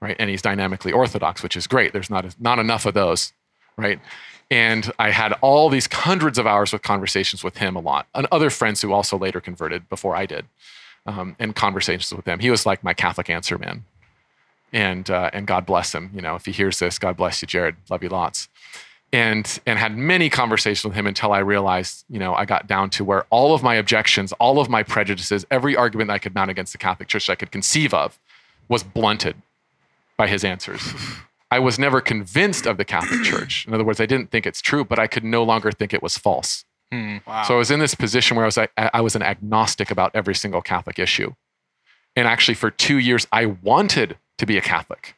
right? 0.00 0.16
And 0.18 0.28
he's 0.28 0.42
dynamically 0.42 0.92
orthodox, 0.92 1.42
which 1.42 1.56
is 1.56 1.66
great. 1.66 1.92
There's 1.92 2.10
not 2.10 2.26
not 2.38 2.58
enough 2.58 2.84
of 2.84 2.92
those, 2.92 3.32
right? 3.76 4.00
And 4.50 4.92
I 4.98 5.10
had 5.10 5.32
all 5.40 5.68
these 5.68 5.88
hundreds 5.90 6.38
of 6.38 6.46
hours 6.46 6.72
with 6.72 6.82
conversations 6.82 7.42
with 7.42 7.58
him 7.58 7.76
a 7.76 7.80
lot, 7.80 8.06
and 8.14 8.26
other 8.30 8.50
friends 8.50 8.82
who 8.82 8.92
also 8.92 9.18
later 9.18 9.40
converted 9.40 9.88
before 9.88 10.14
I 10.14 10.26
did, 10.26 10.44
um, 11.06 11.34
and 11.38 11.56
conversations 11.56 12.12
with 12.14 12.24
them. 12.24 12.38
He 12.40 12.50
was 12.50 12.66
like 12.66 12.84
my 12.84 12.94
Catholic 12.94 13.30
answer 13.30 13.58
man, 13.58 13.84
and 14.72 15.08
uh, 15.10 15.30
and 15.32 15.46
God 15.46 15.64
bless 15.66 15.94
him. 15.94 16.10
You 16.14 16.20
know, 16.20 16.34
if 16.34 16.44
he 16.44 16.52
hears 16.52 16.78
this, 16.78 16.98
God 16.98 17.16
bless 17.16 17.40
you, 17.42 17.46
Jared. 17.46 17.76
Love 17.90 18.02
you 18.02 18.10
lots. 18.10 18.48
And 19.12 19.60
and 19.64 19.78
had 19.78 19.96
many 19.96 20.28
conversations 20.28 20.84
with 20.84 20.94
him 20.94 21.06
until 21.06 21.32
I 21.32 21.38
realized, 21.38 22.04
you 22.10 22.18
know, 22.18 22.34
I 22.34 22.44
got 22.44 22.66
down 22.66 22.90
to 22.90 23.04
where 23.04 23.24
all 23.30 23.54
of 23.54 23.62
my 23.62 23.76
objections, 23.76 24.32
all 24.34 24.60
of 24.60 24.68
my 24.68 24.82
prejudices, 24.82 25.46
every 25.50 25.74
argument 25.74 26.10
I 26.10 26.18
could 26.18 26.34
mount 26.34 26.50
against 26.50 26.72
the 26.72 26.78
Catholic 26.78 27.08
Church 27.08 27.30
I 27.30 27.34
could 27.34 27.50
conceive 27.50 27.94
of, 27.94 28.18
was 28.68 28.82
blunted 28.82 29.36
by 30.16 30.26
his 30.26 30.44
answers. 30.44 30.80
I 31.54 31.60
was 31.60 31.78
never 31.78 32.00
convinced 32.00 32.66
of 32.66 32.78
the 32.78 32.84
Catholic 32.84 33.22
Church. 33.30 33.64
In 33.64 33.72
other 33.72 33.84
words, 33.84 34.00
I 34.00 34.06
didn't 34.06 34.32
think 34.32 34.44
it's 34.44 34.60
true, 34.60 34.84
but 34.84 34.98
I 34.98 35.06
could 35.06 35.22
no 35.22 35.44
longer 35.44 35.70
think 35.70 35.94
it 35.94 36.02
was 36.02 36.18
false. 36.18 36.64
Hmm. 36.90 37.18
Wow. 37.24 37.44
So 37.44 37.54
I 37.54 37.58
was 37.58 37.70
in 37.70 37.78
this 37.78 37.94
position 37.94 38.36
where 38.36 38.44
I 38.44 38.48
was 38.48 38.58
I, 38.58 38.68
I 38.76 39.00
was 39.00 39.14
an 39.14 39.22
agnostic 39.22 39.92
about 39.92 40.10
every 40.14 40.34
single 40.34 40.62
Catholic 40.62 40.98
issue. 40.98 41.32
And 42.16 42.26
actually 42.26 42.54
for 42.54 42.72
2 42.72 42.98
years 42.98 43.28
I 43.30 43.46
wanted 43.46 44.18
to 44.38 44.46
be 44.46 44.58
a 44.58 44.60
Catholic. 44.60 45.14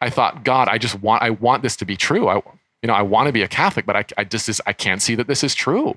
I 0.00 0.10
thought, 0.10 0.44
God, 0.44 0.66
I 0.66 0.76
just 0.76 1.00
want 1.00 1.22
I 1.22 1.30
want 1.30 1.62
this 1.62 1.76
to 1.76 1.84
be 1.84 1.96
true. 1.96 2.28
I 2.28 2.42
you 2.82 2.88
know, 2.88 2.94
I 2.94 3.02
want 3.02 3.28
to 3.28 3.32
be 3.32 3.42
a 3.42 3.48
Catholic, 3.48 3.86
but 3.86 3.94
I, 3.94 4.04
I 4.18 4.24
just 4.24 4.48
is, 4.48 4.60
I 4.66 4.72
can't 4.72 5.00
see 5.00 5.14
that 5.14 5.28
this 5.28 5.44
is 5.44 5.54
true. 5.54 5.96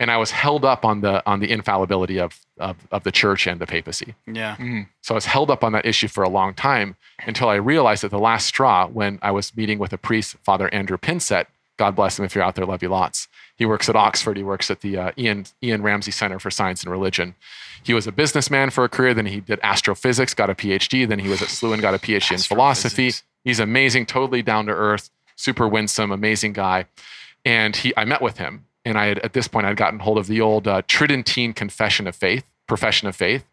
And 0.00 0.10
I 0.10 0.16
was 0.16 0.32
held 0.32 0.64
up 0.64 0.84
on 0.84 1.00
the 1.02 1.22
on 1.26 1.40
the 1.40 1.50
infallibility 1.50 2.18
of 2.18 2.38
of, 2.58 2.76
of 2.90 3.04
the 3.04 3.12
church 3.12 3.46
and 3.46 3.60
the 3.60 3.66
papacy. 3.66 4.14
yeah. 4.26 4.56
So 5.02 5.14
I 5.14 5.16
was 5.16 5.26
held 5.26 5.50
up 5.50 5.62
on 5.64 5.72
that 5.72 5.86
issue 5.86 6.08
for 6.08 6.22
a 6.24 6.28
long 6.28 6.54
time 6.54 6.96
until 7.26 7.48
I 7.48 7.56
realized 7.56 8.02
that 8.02 8.10
the 8.10 8.18
last 8.18 8.46
straw 8.46 8.86
when 8.86 9.18
I 9.22 9.30
was 9.30 9.56
meeting 9.56 9.78
with 9.78 9.92
a 9.92 9.98
priest, 9.98 10.36
Father 10.42 10.72
Andrew 10.72 10.96
Pinsent, 10.98 11.46
God 11.76 11.96
bless 11.96 12.18
him 12.18 12.24
if 12.24 12.34
you're 12.34 12.44
out 12.44 12.54
there, 12.54 12.66
love 12.66 12.82
you 12.82 12.88
lots. 12.88 13.28
He 13.56 13.66
works 13.66 13.88
at 13.88 13.96
Oxford. 13.96 14.36
He 14.36 14.42
works 14.42 14.70
at 14.70 14.80
the 14.80 14.96
uh, 14.96 15.10
Ian, 15.16 15.46
Ian 15.62 15.82
Ramsey 15.82 16.10
Center 16.10 16.38
for 16.38 16.50
Science 16.50 16.82
and 16.82 16.90
Religion. 16.90 17.34
He 17.82 17.94
was 17.94 18.06
a 18.06 18.12
businessman 18.12 18.70
for 18.70 18.82
a 18.84 18.88
career. 18.88 19.14
Then 19.14 19.26
he 19.26 19.40
did 19.40 19.60
astrophysics, 19.62 20.34
got 20.34 20.50
a 20.50 20.54
PhD. 20.54 21.06
Then 21.08 21.18
he 21.20 21.28
was 21.28 21.42
at 21.42 21.48
SLU 21.48 21.72
and 21.72 21.82
got 21.82 21.94
a 21.94 21.98
PhD 21.98 22.32
in 22.32 22.38
philosophy. 22.38 23.12
He's 23.44 23.60
amazing, 23.60 24.06
totally 24.06 24.42
down 24.42 24.66
to 24.66 24.72
earth, 24.72 25.10
super 25.36 25.68
winsome, 25.68 26.10
amazing 26.10 26.52
guy. 26.54 26.86
And 27.44 27.76
he, 27.76 27.92
I 27.96 28.04
met 28.04 28.22
with 28.22 28.38
him, 28.38 28.64
and 28.84 28.98
I 28.98 29.06
had 29.06 29.18
at 29.20 29.32
this 29.32 29.48
point 29.48 29.66
I'd 29.66 29.76
gotten 29.76 29.98
hold 29.98 30.18
of 30.18 30.26
the 30.26 30.40
old 30.40 30.68
uh, 30.68 30.82
Tridentine 30.88 31.52
Confession 31.54 32.06
of 32.06 32.16
Faith, 32.16 32.44
Profession 32.66 33.08
of 33.08 33.16
Faith, 33.16 33.44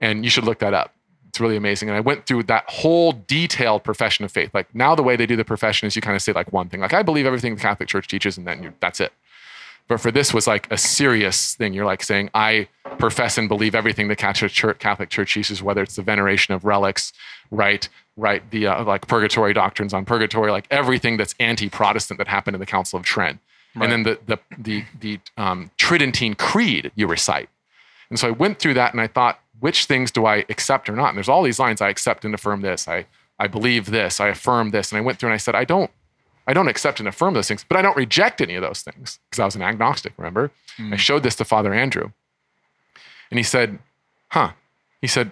and 0.00 0.24
you 0.24 0.30
should 0.30 0.44
look 0.44 0.58
that 0.60 0.74
up. 0.74 0.92
It's 1.28 1.40
really 1.40 1.56
amazing. 1.56 1.90
And 1.90 1.96
I 1.96 2.00
went 2.00 2.26
through 2.26 2.44
that 2.44 2.64
whole 2.68 3.12
detailed 3.12 3.84
profession 3.84 4.24
of 4.24 4.32
faith. 4.32 4.54
Like 4.54 4.74
now, 4.74 4.94
the 4.94 5.02
way 5.02 5.16
they 5.16 5.26
do 5.26 5.36
the 5.36 5.44
profession 5.44 5.86
is 5.86 5.94
you 5.94 6.00
kind 6.00 6.16
of 6.16 6.22
say 6.22 6.32
like 6.32 6.50
one 6.52 6.68
thing, 6.70 6.80
like 6.80 6.94
I 6.94 7.02
believe 7.02 7.26
everything 7.26 7.54
the 7.54 7.60
Catholic 7.60 7.88
Church 7.88 8.08
teaches, 8.08 8.38
and 8.38 8.46
then 8.46 8.62
you 8.62 8.72
that's 8.80 9.00
it. 9.00 9.12
But 9.88 10.00
for 10.00 10.10
this 10.10 10.34
was 10.34 10.46
like 10.46 10.70
a 10.72 10.78
serious 10.78 11.54
thing. 11.54 11.72
You're 11.72 11.84
like 11.84 12.02
saying, 12.02 12.30
I 12.34 12.68
profess 12.98 13.38
and 13.38 13.48
believe 13.48 13.74
everything 13.74 14.08
the 14.08 14.16
Catholic 14.16 14.50
Church, 14.50 14.78
Catholic 14.78 15.10
Church 15.10 15.32
teaches, 15.34 15.62
whether 15.62 15.82
it's 15.82 15.96
the 15.96 16.02
veneration 16.02 16.54
of 16.54 16.64
relics, 16.64 17.12
right, 17.50 17.88
right, 18.16 18.48
the 18.50 18.66
uh, 18.66 18.84
like 18.84 19.06
purgatory 19.06 19.52
doctrines 19.52 19.94
on 19.94 20.04
purgatory, 20.04 20.50
like 20.50 20.66
everything 20.70 21.16
that's 21.16 21.34
anti-Protestant 21.38 22.18
that 22.18 22.26
happened 22.26 22.56
in 22.56 22.60
the 22.60 22.66
Council 22.66 22.98
of 22.98 23.04
Trent, 23.04 23.38
and 23.82 23.92
then 23.92 24.02
the 24.02 24.18
the 24.26 24.38
the 24.58 24.84
the 25.00 25.20
um, 25.36 25.70
Tridentine 25.76 26.34
Creed 26.34 26.92
you 26.94 27.06
recite. 27.06 27.48
And 28.10 28.18
so 28.18 28.28
I 28.28 28.30
went 28.30 28.58
through 28.58 28.74
that 28.74 28.92
and 28.92 29.00
I 29.00 29.06
thought, 29.06 29.40
which 29.60 29.86
things 29.86 30.10
do 30.10 30.26
I 30.26 30.44
accept 30.48 30.88
or 30.88 30.92
not? 30.94 31.08
And 31.08 31.16
there's 31.16 31.28
all 31.28 31.42
these 31.42 31.58
lines 31.58 31.80
I 31.80 31.88
accept 31.88 32.24
and 32.24 32.34
affirm 32.34 32.62
this. 32.62 32.86
I, 32.86 33.06
I 33.38 33.46
believe 33.46 33.86
this. 33.86 34.20
I 34.20 34.28
affirm 34.28 34.70
this. 34.70 34.92
And 34.92 34.98
I 34.98 35.00
went 35.00 35.18
through 35.18 35.28
and 35.30 35.34
I 35.34 35.38
said, 35.38 35.54
I 35.54 35.64
don't, 35.64 35.90
I 36.46 36.52
don't 36.52 36.68
accept 36.68 37.00
and 37.00 37.08
affirm 37.08 37.34
those 37.34 37.48
things, 37.48 37.64
but 37.68 37.76
I 37.76 37.82
don't 37.82 37.96
reject 37.96 38.40
any 38.40 38.54
of 38.54 38.62
those 38.62 38.82
things 38.82 39.18
because 39.28 39.40
I 39.40 39.44
was 39.44 39.56
an 39.56 39.62
agnostic, 39.62 40.12
remember? 40.16 40.50
I 40.92 40.96
showed 40.96 41.22
this 41.22 41.34
to 41.36 41.44
Father 41.44 41.74
Andrew. 41.74 42.12
And 43.30 43.38
he 43.38 43.42
said, 43.44 43.78
Huh. 44.28 44.52
He 45.00 45.06
said, 45.08 45.30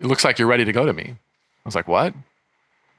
It 0.00 0.06
looks 0.06 0.24
like 0.24 0.38
you're 0.38 0.48
ready 0.48 0.64
to 0.64 0.72
go 0.72 0.86
to 0.86 0.92
me. 0.92 1.10
I 1.10 1.68
was 1.68 1.74
like, 1.74 1.86
What? 1.86 2.14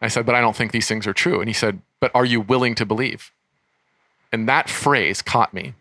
I 0.02 0.08
said, 0.08 0.26
But 0.26 0.36
I 0.36 0.42
don't 0.42 0.56
think 0.56 0.72
these 0.72 0.88
things 0.88 1.06
are 1.08 1.14
true. 1.14 1.40
And 1.40 1.50
he 1.50 1.54
said, 1.54 1.82
But 2.00 2.12
are 2.16 2.26
you 2.26 2.40
willing 2.40 2.76
to 2.76 2.86
believe? 2.86 3.32
And 4.36 4.50
that 4.50 4.70
phrase 4.70 5.22
caught 5.22 5.54
me 5.54 5.76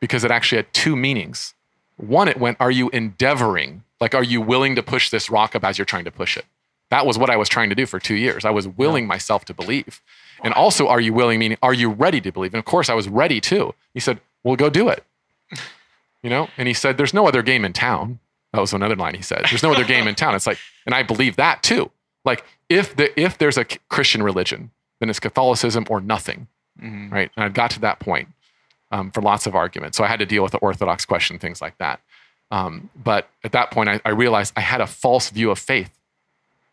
because 0.00 0.24
it 0.24 0.32
actually 0.32 0.56
had 0.56 0.74
two 0.74 0.96
meanings. 0.96 1.54
One, 1.96 2.26
it 2.26 2.40
went, 2.40 2.56
Are 2.58 2.72
you 2.72 2.90
endeavoring? 2.90 3.84
Like, 4.00 4.16
are 4.16 4.24
you 4.24 4.40
willing 4.40 4.74
to 4.74 4.82
push 4.82 5.10
this 5.10 5.30
rock 5.30 5.54
up 5.54 5.62
as 5.62 5.78
you're 5.78 5.84
trying 5.84 6.06
to 6.06 6.10
push 6.10 6.36
it? 6.36 6.44
That 6.90 7.06
was 7.06 7.18
what 7.18 7.30
I 7.30 7.36
was 7.36 7.48
trying 7.48 7.68
to 7.68 7.76
do 7.76 7.86
for 7.86 8.00
two 8.00 8.16
years. 8.16 8.44
I 8.44 8.50
was 8.50 8.66
willing 8.66 9.06
myself 9.06 9.44
to 9.44 9.54
believe. 9.54 10.02
And 10.42 10.52
also, 10.54 10.88
are 10.88 11.00
you 11.00 11.12
willing? 11.12 11.38
Meaning, 11.38 11.58
are 11.62 11.72
you 11.72 11.88
ready 11.88 12.20
to 12.22 12.32
believe? 12.32 12.52
And 12.52 12.58
of 12.58 12.64
course, 12.64 12.88
I 12.88 12.94
was 12.94 13.08
ready 13.08 13.40
too. 13.40 13.74
He 13.94 14.00
said, 14.00 14.20
"Well, 14.42 14.56
go 14.56 14.68
do 14.68 14.88
it." 14.88 15.04
You 16.20 16.30
know, 16.30 16.48
and 16.58 16.66
he 16.66 16.74
said, 16.74 16.96
"There's 16.96 17.14
no 17.14 17.28
other 17.28 17.42
game 17.42 17.64
in 17.64 17.72
town." 17.72 18.18
That 18.52 18.60
was 18.60 18.72
another 18.72 18.96
line 18.96 19.14
he 19.14 19.22
said. 19.22 19.44
There's 19.48 19.62
no 19.62 19.72
other 19.72 19.84
game 19.84 20.08
in 20.08 20.16
town. 20.16 20.34
It's 20.34 20.48
like, 20.48 20.58
and 20.84 20.96
I 20.96 21.04
believe 21.04 21.36
that 21.36 21.62
too. 21.62 21.92
Like, 22.24 22.44
if 22.68 22.96
the 22.96 23.08
if 23.20 23.38
there's 23.38 23.56
a 23.56 23.66
Christian 23.88 24.20
religion, 24.20 24.72
then 24.98 25.10
it's 25.10 25.20
Catholicism 25.20 25.86
or 25.88 26.00
nothing, 26.00 26.48
Mhm. 26.80 27.10
right? 27.10 27.30
And 27.36 27.44
I 27.44 27.48
got 27.48 27.70
to 27.72 27.80
that 27.80 27.98
point 28.00 28.28
um, 28.90 29.10
for 29.10 29.22
lots 29.22 29.46
of 29.46 29.54
arguments. 29.54 29.96
So 29.96 30.04
I 30.04 30.08
had 30.08 30.18
to 30.18 30.26
deal 30.26 30.42
with 30.42 30.52
the 30.52 30.58
Orthodox 30.58 31.04
question, 31.04 31.38
things 31.38 31.60
like 31.60 31.78
that. 31.78 32.00
Um, 32.50 32.90
but 32.96 33.28
at 33.44 33.52
that 33.52 33.70
point, 33.70 33.88
I, 33.88 34.00
I 34.04 34.10
realized 34.10 34.52
I 34.56 34.60
had 34.60 34.80
a 34.80 34.86
false 34.86 35.30
view 35.30 35.50
of 35.50 35.58
faith. 35.58 35.96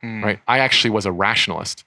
Mm. 0.04 0.24
Right? 0.24 0.40
I 0.48 0.60
actually 0.60 0.92
was 0.92 1.06
a 1.06 1.12
rationalist. 1.12 1.84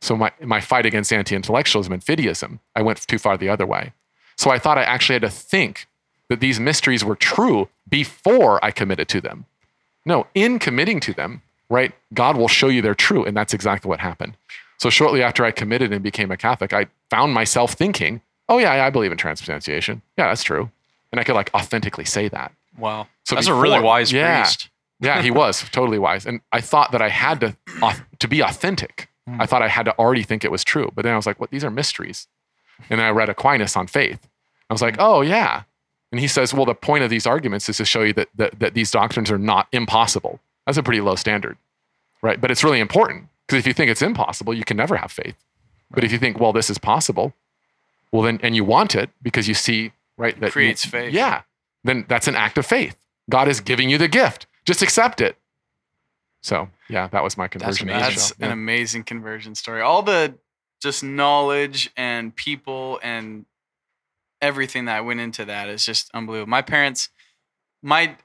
So 0.00 0.16
my 0.16 0.32
my 0.42 0.60
fight 0.60 0.84
against 0.86 1.12
anti-intellectualism 1.12 1.92
and 1.92 2.04
fideism, 2.04 2.58
I 2.76 2.82
went 2.82 3.06
too 3.06 3.18
far 3.18 3.36
the 3.38 3.48
other 3.48 3.66
way. 3.66 3.92
So 4.36 4.50
I 4.50 4.58
thought 4.58 4.76
I 4.76 4.82
actually 4.82 5.14
had 5.14 5.22
to 5.22 5.30
think 5.30 5.86
that 6.28 6.40
these 6.40 6.60
mysteries 6.60 7.04
were 7.04 7.16
true 7.16 7.68
before 7.88 8.62
I 8.64 8.70
committed 8.70 9.08
to 9.08 9.20
them. 9.20 9.46
No, 10.04 10.26
in 10.34 10.58
committing 10.58 11.00
to 11.00 11.14
them, 11.14 11.40
right? 11.70 11.92
God 12.12 12.36
will 12.36 12.48
show 12.48 12.68
you 12.68 12.82
they're 12.82 12.94
true, 12.94 13.24
and 13.24 13.34
that's 13.36 13.54
exactly 13.54 13.88
what 13.88 14.00
happened. 14.00 14.36
So 14.78 14.90
shortly 14.90 15.22
after 15.22 15.44
I 15.44 15.50
committed 15.50 15.92
and 15.92 16.02
became 16.02 16.30
a 16.30 16.36
Catholic, 16.36 16.72
I 16.72 16.86
found 17.10 17.32
myself 17.32 17.72
thinking, 17.72 18.20
"Oh 18.48 18.58
yeah, 18.58 18.84
I 18.84 18.90
believe 18.90 19.12
in 19.12 19.18
transubstantiation. 19.18 20.02
Yeah, 20.18 20.28
that's 20.28 20.42
true," 20.42 20.70
and 21.12 21.20
I 21.20 21.24
could 21.24 21.34
like 21.34 21.50
authentically 21.54 22.04
say 22.04 22.28
that. 22.28 22.52
Wow. 22.78 23.06
So 23.24 23.34
That's 23.34 23.46
a 23.46 23.54
really 23.54 23.80
wise 23.80 24.12
yeah. 24.12 24.42
priest. 24.42 24.68
Yeah, 25.00 25.22
he 25.22 25.30
was 25.42 25.64
totally 25.70 25.98
wise, 25.98 26.26
and 26.26 26.40
I 26.52 26.60
thought 26.60 26.92
that 26.92 27.02
I 27.02 27.08
had 27.08 27.40
to 27.40 27.56
to 28.18 28.28
be 28.28 28.40
authentic. 28.40 29.08
Hmm. 29.26 29.40
I 29.40 29.46
thought 29.46 29.62
I 29.62 29.68
had 29.68 29.84
to 29.84 29.96
already 29.98 30.22
think 30.22 30.44
it 30.44 30.50
was 30.50 30.64
true, 30.64 30.90
but 30.94 31.02
then 31.02 31.12
I 31.12 31.16
was 31.16 31.26
like, 31.26 31.40
"What? 31.40 31.50
These 31.50 31.64
are 31.64 31.70
mysteries." 31.70 32.26
And 32.90 32.98
then 32.98 33.06
I 33.06 33.10
read 33.10 33.28
Aquinas 33.28 33.76
on 33.76 33.86
faith. 33.86 34.28
I 34.68 34.74
was 34.74 34.82
like, 34.82 34.96
hmm. 34.96 35.02
"Oh 35.02 35.20
yeah," 35.20 35.62
and 36.10 36.20
he 36.20 36.28
says, 36.28 36.52
"Well, 36.52 36.66
the 36.66 36.74
point 36.74 37.04
of 37.04 37.10
these 37.10 37.26
arguments 37.26 37.68
is 37.68 37.76
to 37.78 37.84
show 37.84 38.02
you 38.02 38.12
that 38.14 38.28
that, 38.34 38.58
that 38.58 38.74
these 38.74 38.90
doctrines 38.90 39.30
are 39.30 39.38
not 39.38 39.68
impossible. 39.72 40.40
That's 40.66 40.78
a 40.78 40.82
pretty 40.82 41.00
low 41.00 41.14
standard, 41.14 41.56
right? 42.22 42.40
But 42.40 42.50
it's 42.50 42.64
really 42.64 42.80
important 42.80 43.28
because 43.46 43.58
if 43.60 43.66
you 43.66 43.72
think 43.72 43.90
it's 43.90 44.02
impossible, 44.02 44.54
you 44.54 44.64
can 44.64 44.76
never 44.76 44.96
have 44.96 45.12
faith. 45.12 45.36
But 45.90 46.04
if 46.04 46.12
you 46.12 46.18
think, 46.18 46.40
well, 46.40 46.52
this 46.52 46.70
is 46.70 46.78
possible, 46.78 47.34
well 48.12 48.22
then, 48.22 48.40
and 48.42 48.54
you 48.56 48.64
want 48.64 48.94
it 48.94 49.10
because 49.22 49.46
you 49.48 49.54
see, 49.54 49.92
right, 50.16 50.38
that 50.40 50.46
you- 50.46 50.52
Creates 50.52 50.84
faith. 50.84 51.12
Yeah, 51.12 51.42
then 51.84 52.04
that's 52.08 52.26
an 52.28 52.36
act 52.36 52.58
of 52.58 52.66
faith. 52.66 52.96
God 53.30 53.48
is 53.48 53.60
giving 53.60 53.88
you 53.90 53.98
the 53.98 54.08
gift. 54.08 54.46
Just 54.64 54.82
accept 54.82 55.20
it. 55.20 55.36
So 56.42 56.68
yeah, 56.88 57.06
that 57.08 57.22
was 57.22 57.36
my 57.38 57.48
conversion. 57.48 57.88
amazing. 57.88 58.08
That's 58.10 58.32
Yeah. 58.38 58.46
an 58.46 58.52
amazing 58.52 59.04
conversion 59.04 59.54
story. 59.54 59.80
All 59.82 60.02
the 60.02 60.34
just 60.82 61.02
knowledge 61.02 61.90
and 61.96 62.34
people 62.36 63.00
and 63.02 63.46
everything 64.42 64.84
that 64.84 65.04
went 65.06 65.20
into 65.20 65.44
that 65.46 65.68
is 65.70 65.84
just 65.86 66.10
unbelievable. 66.12 66.50
My 66.50 66.60
parents, 66.60 67.08
my, 67.82 68.16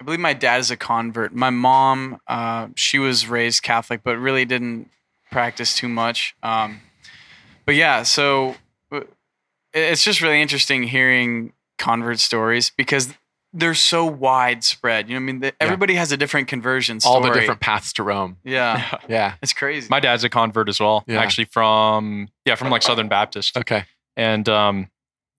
I 0.00 0.04
believe 0.04 0.20
my 0.20 0.32
dad 0.32 0.60
is 0.60 0.70
a 0.70 0.76
convert. 0.76 1.34
My 1.34 1.50
mom, 1.50 2.18
uh, 2.26 2.68
she 2.74 2.98
was 2.98 3.28
raised 3.28 3.62
Catholic, 3.62 4.00
but 4.02 4.16
really 4.18 4.44
didn't 4.46 4.90
practice 5.30 5.76
too 5.76 5.88
much. 5.88 6.34
Um, 6.42 6.80
but 7.66 7.74
yeah, 7.74 8.02
so 8.02 8.56
it's 9.72 10.02
just 10.02 10.22
really 10.22 10.40
interesting 10.40 10.84
hearing 10.84 11.52
convert 11.78 12.18
stories 12.18 12.72
because 12.76 13.12
they're 13.52 13.74
so 13.74 14.04
widespread. 14.06 15.08
You 15.08 15.14
know, 15.14 15.18
what 15.20 15.22
I 15.22 15.32
mean, 15.32 15.40
the, 15.40 15.52
everybody 15.60 15.94
has 15.94 16.12
a 16.12 16.16
different 16.16 16.48
conversion 16.48 17.00
story. 17.00 17.14
all 17.14 17.20
the 17.20 17.30
different 17.38 17.60
paths 17.60 17.92
to 17.94 18.02
Rome. 18.02 18.38
Yeah, 18.44 18.98
Yeah. 19.08 19.34
it's 19.42 19.52
crazy. 19.52 19.86
My 19.90 20.00
dad's 20.00 20.24
a 20.24 20.28
convert 20.28 20.68
as 20.68 20.80
well, 20.80 21.04
Yeah. 21.06 21.20
actually 21.20 21.44
from 21.46 22.28
yeah 22.46 22.54
from 22.54 22.70
like 22.70 22.82
Southern 22.82 23.08
Baptist, 23.08 23.56
Okay. 23.56 23.84
and 24.16 24.48
um, 24.48 24.88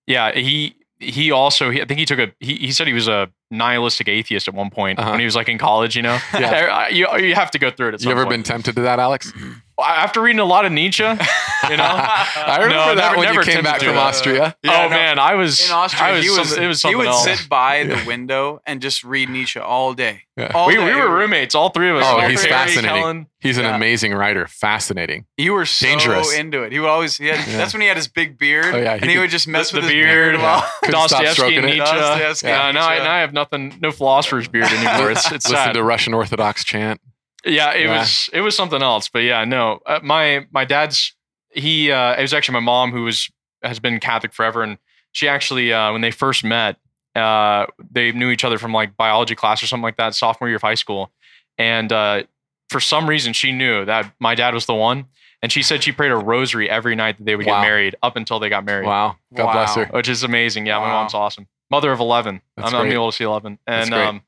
yeah 0.08 0.34
he 0.34 0.76
he 1.00 1.32
also 1.32 1.72
he, 1.72 1.82
I 1.82 1.86
think 1.86 2.00
he 2.00 2.06
took 2.06 2.20
a 2.20 2.32
he, 2.40 2.56
he 2.58 2.72
said 2.72 2.86
he 2.88 2.94
was 2.94 3.08
a 3.08 3.30
nihilistic 3.52 4.08
atheist 4.08 4.48
at 4.48 4.54
one 4.54 4.70
point 4.70 5.00
Uh-huh. 5.00 5.12
when 5.12 5.20
he 5.20 5.26
was 5.26 5.36
like 5.36 5.50
in 5.50 5.58
college. 5.58 5.96
You 5.96 6.02
know, 6.04 6.20
Yeah. 6.34 6.88
you 6.90 7.08
you 7.18 7.36
have 7.36 7.52
to 7.52 7.60
go 7.60 7.70
through 7.72 7.90
it. 7.90 7.94
At 7.96 8.00
You 8.02 8.06
some 8.06 8.12
ever 8.14 8.24
point. 8.24 8.30
been 8.36 8.44
tempted 8.44 8.76
to 8.76 8.82
that, 8.82 9.00
Alex? 9.00 9.32
after 9.84 10.22
reading 10.22 10.40
a 10.40 10.46
lot 10.46 10.64
of 10.66 10.72
Nietzsche? 10.72 11.04
You 11.04 11.10
know, 11.10 11.18
I 11.70 12.58
remember 12.62 12.76
No, 12.76 12.86
that 12.88 12.96
never- 12.96 13.18
when 13.18 13.26
never 13.26 13.42
you 13.42 13.52
came 13.52 13.64
back 13.64 13.80
from 13.80 13.96
that. 13.96 13.98
Austria. 13.98 14.56
Yeah, 14.64 14.72
oh 14.72 14.84
no. 14.84 14.90
man, 14.90 15.18
I 15.20 15.34
was 15.36 15.66
in 15.66 15.72
Austria, 15.72 16.04
I 16.04 16.12
was 16.14 16.24
he 16.24 16.30
was 16.30 16.58
it 16.58 16.68
was 16.68 16.82
he 16.84 16.96
would 16.96 17.08
else. 17.08 17.24
sit 17.24 17.48
by 17.50 17.84
the 17.84 18.02
window 18.06 18.62
and 18.66 18.82
just 18.82 19.04
read 19.04 19.30
Nietzsche 19.30 19.60
all 19.60 19.94
day. 19.94 20.24
Yeah. 20.38 20.52
All 20.54 20.68
we, 20.68 20.76
day. 20.76 20.86
we 20.86 20.96
were 20.96 21.10
roommates, 21.14 21.56
all 21.56 21.70
three 21.70 21.90
of 21.90 21.98
us. 21.98 22.06
Oh, 22.08 22.18
Like, 22.18 22.30
he's 22.32 22.40
Perry, 22.42 22.52
fascinating. 22.52 23.02
Kellen. 23.02 23.28
He's 23.42 23.58
an 23.58 23.66
Yeah. 23.66 23.76
amazing 23.76 24.14
writer. 24.14 24.48
Fascinating. 24.48 25.26
You 25.38 25.54
were 25.54 25.66
so 25.66 25.86
Dangerous. 25.88 26.34
into 26.34 26.64
it. 26.64 26.72
He 26.72 26.80
would 26.80 26.90
always. 26.90 27.18
He 27.18 27.28
had, 27.28 27.46
Yeah. 27.48 27.58
That's 27.58 27.74
when 27.74 27.82
he 27.82 27.88
had 27.88 27.98
his 27.98 28.08
big 28.08 28.38
beard. 28.38 28.74
Oh, 28.74 28.78
yeah, 28.78 28.96
he 28.96 29.02
and 29.02 29.06
he 29.10 29.16
could- 29.16 29.22
would 29.22 29.30
just 29.30 29.48
mess 29.48 29.72
the, 29.72 29.78
with 29.78 29.86
the 29.88 29.92
his 29.96 30.06
beard, 30.06 30.32
beard. 30.34 30.42
while- 30.42 30.72
Dostoevsky 30.84 31.34
stroking 31.34 31.58
and 31.58 31.66
it. 31.66 31.78
Nietzsche. 31.78 31.92
Dostoevsky 31.96 32.48
yeah, 32.48 32.70
and 32.70 32.78
I, 32.78 32.90
Nietzsche. 32.94 33.04
now 33.04 33.14
I 33.14 33.20
have 33.20 33.34
nothing, 33.42 33.78
no 33.82 33.92
philosopher's 33.92 34.48
beard 34.48 34.66
anymore. 34.72 35.12
It's 35.12 35.26
it's 35.32 35.50
Listen 35.50 35.56
sad. 35.68 35.74
to 35.74 35.84
Russian 35.84 36.14
Orthodox 36.14 36.64
chant. 36.64 37.02
Yeah, 37.46 37.74
it 37.74 37.86
Yeah. 37.86 38.00
was 38.00 38.30
it 38.34 38.42
was 38.42 38.56
something 38.56 38.82
else. 38.82 39.10
But 39.10 39.20
yeah, 39.20 39.44
no, 39.46 39.80
uh, 39.86 40.00
my 40.04 40.46
my 40.52 40.66
dad's 40.66 41.16
he 41.52 41.92
uh, 41.92 42.14
it 42.16 42.22
was 42.22 42.34
actually 42.34 42.54
my 42.54 42.60
mom 42.62 42.92
who 42.92 43.04
was 43.04 43.30
has 43.64 43.80
been 43.80 44.00
Catholic 44.00 44.34
forever, 44.34 44.62
and 44.64 44.78
she 45.12 45.28
actually 45.28 45.74
uh, 45.74 45.92
when 45.92 46.02
they 46.02 46.12
first 46.12 46.44
met, 46.44 46.78
uh, 47.16 47.66
they 47.92 48.12
knew 48.12 48.30
each 48.30 48.44
other 48.46 48.58
from 48.58 48.74
like 48.74 48.96
biology 48.96 49.36
class 49.36 49.62
or 49.64 49.68
something 49.68 49.84
like 49.84 49.98
that, 49.98 50.14
sophomore 50.16 50.48
year 50.50 50.56
of 50.58 50.62
high 50.62 50.76
school, 50.76 51.12
and 51.58 51.92
uh, 51.92 52.24
for 52.70 52.80
some 52.80 53.08
reason 53.10 53.34
she 53.34 53.52
knew 53.52 53.86
that 53.86 54.14
my 54.20 54.34
dad 54.36 54.54
was 54.54 54.66
the 54.68 54.74
one, 54.76 55.06
and 55.42 55.52
she 55.52 55.62
said 55.64 55.84
she 55.84 55.92
prayed 55.92 56.12
a 56.12 56.16
rosary 56.18 56.70
every 56.70 56.96
night 56.96 57.18
that 57.18 57.26
they 57.26 57.36
would 57.36 57.46
Wow. 57.46 57.62
get 57.62 57.68
married 57.68 57.96
up 58.02 58.16
until 58.16 58.40
they 58.40 58.50
got 58.50 58.64
married. 58.66 58.86
Wow. 58.88 59.18
God 59.34 59.52
bless 59.52 59.76
her. 59.76 59.86
which 59.88 60.08
is 60.10 60.24
amazing. 60.24 60.68
Yeah, 60.68 60.80
my 60.80 60.88
mom's 60.90 61.14
awesome. 61.14 61.48
Mother 61.72 61.92
of 61.92 62.00
eleven. 62.00 62.42
That's 62.58 62.74
I'm, 62.74 62.82
I'm 62.82 62.90
the 62.90 62.96
oldest 62.96 63.20
of 63.22 63.26
eleven. 63.26 63.58
That's 63.66 63.86
And 63.88 63.94
great. 63.96 64.06
um, 64.06 64.22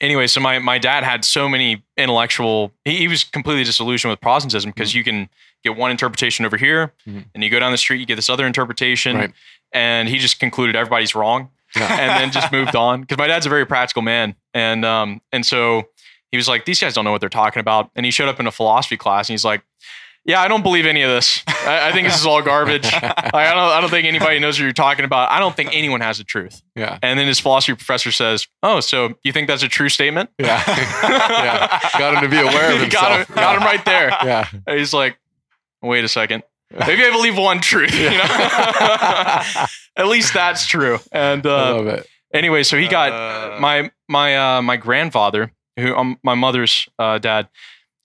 anyway, 0.00 0.26
so 0.26 0.40
my 0.40 0.58
my 0.58 0.78
dad 0.78 1.04
had 1.04 1.24
so 1.24 1.48
many 1.48 1.84
intellectual. 1.96 2.72
He, 2.84 2.96
he 2.96 3.08
was 3.08 3.22
completely 3.22 3.64
disillusioned 3.64 4.10
with 4.10 4.20
Protestantism 4.20 4.70
because 4.70 4.94
you 4.94 5.04
can 5.04 5.28
get 5.62 5.76
one 5.76 5.90
interpretation 5.90 6.44
over 6.46 6.56
here, 6.56 6.94
Mhm. 7.06 7.26
and 7.34 7.44
you 7.44 7.50
go 7.50 7.60
down 7.60 7.70
the 7.70 7.78
street, 7.78 8.00
you 8.00 8.06
get 8.06 8.16
this 8.16 8.30
other 8.30 8.46
interpretation, 8.46 9.16
Right. 9.16 9.32
and 9.72 10.08
he 10.08 10.16
just 10.18 10.40
concluded 10.40 10.74
everybody's 10.74 11.14
wrong, 11.14 11.50
Yeah. 11.76 11.86
and 12.00 12.10
then 12.22 12.30
just 12.32 12.50
moved 12.50 12.74
on. 12.74 13.02
Because 13.02 13.18
my 13.18 13.26
dad's 13.26 13.44
a 13.44 13.50
very 13.50 13.66
practical 13.66 14.00
man, 14.02 14.34
and 14.54 14.84
um, 14.86 15.20
and 15.32 15.44
so 15.44 15.88
he 16.32 16.38
was 16.38 16.48
like, 16.48 16.64
these 16.64 16.80
guys 16.80 16.94
don't 16.94 17.04
know 17.04 17.10
what 17.12 17.20
they're 17.20 17.28
talking 17.28 17.60
about, 17.60 17.90
and 17.94 18.06
he 18.06 18.10
showed 18.10 18.28
up 18.30 18.40
in 18.40 18.46
a 18.46 18.50
philosophy 18.52 18.96
class, 18.96 19.28
and 19.28 19.34
he's 19.34 19.44
like. 19.44 19.62
Yeah, 20.26 20.40
I 20.42 20.48
don't 20.48 20.62
believe 20.62 20.84
any 20.86 21.00
of 21.02 21.10
this. 21.10 21.42
I, 21.48 21.88
I 21.88 21.92
think 21.92 22.06
this 22.06 22.18
is 22.20 22.26
all 22.26 22.42
garbage. 22.42 22.84
I, 22.92 23.30
I 23.32 23.54
don't. 23.54 23.58
I 23.58 23.80
don't 23.80 23.88
think 23.90 24.06
anybody 24.06 24.38
knows 24.38 24.58
what 24.58 24.64
you're 24.64 24.72
talking 24.74 25.04
about. 25.06 25.30
I 25.30 25.38
don't 25.38 25.56
think 25.56 25.70
anyone 25.72 26.02
has 26.02 26.18
the 26.18 26.24
truth. 26.24 26.62
Yeah. 26.76 26.98
And 27.02 27.18
then 27.18 27.26
his 27.26 27.40
philosophy 27.40 27.74
professor 27.74 28.12
says, 28.12 28.46
"Oh, 28.62 28.80
so 28.80 29.14
you 29.24 29.32
think 29.32 29.48
that's 29.48 29.62
a 29.62 29.68
true 29.68 29.88
statement?" 29.88 30.28
Yeah. 30.38 30.62
yeah. 31.02 31.80
Got 31.98 32.14
him 32.14 32.22
to 32.22 32.28
be 32.28 32.36
aware 32.40 32.74
of 32.74 32.80
He 32.82 32.88
got 32.88 33.10
himself. 33.18 33.28
him, 33.28 33.34
got 33.34 33.56
him 33.56 33.62
right 33.62 33.84
there. 33.86 34.08
Yeah. 34.22 34.46
And 34.66 34.78
He's 34.78 34.92
like, 34.92 35.18
"Wait 35.82 36.04
a 36.04 36.08
second. 36.08 36.42
Maybe 36.70 37.02
I 37.02 37.10
believe 37.10 37.36
one 37.38 37.60
truth. 37.60 37.92
You 37.98 38.10
know? 38.10 39.66
At 39.96 40.06
least 40.06 40.34
that's 40.34 40.66
true." 40.66 40.98
And 41.12 41.46
I 41.46 41.50
uh, 41.70 41.74
love 41.76 41.86
it. 41.88 42.06
anyway, 42.32 42.62
so 42.62 42.76
he 42.78 42.88
got 42.88 43.12
Uh. 43.12 43.58
my 43.60 43.90
my 44.08 44.56
uh, 44.58 44.62
my 44.62 44.76
grandfather, 44.76 45.52
who 45.78 45.94
um, 45.96 46.18
my 46.22 46.34
mother's 46.34 46.88
uh, 46.98 47.18
dad, 47.18 47.48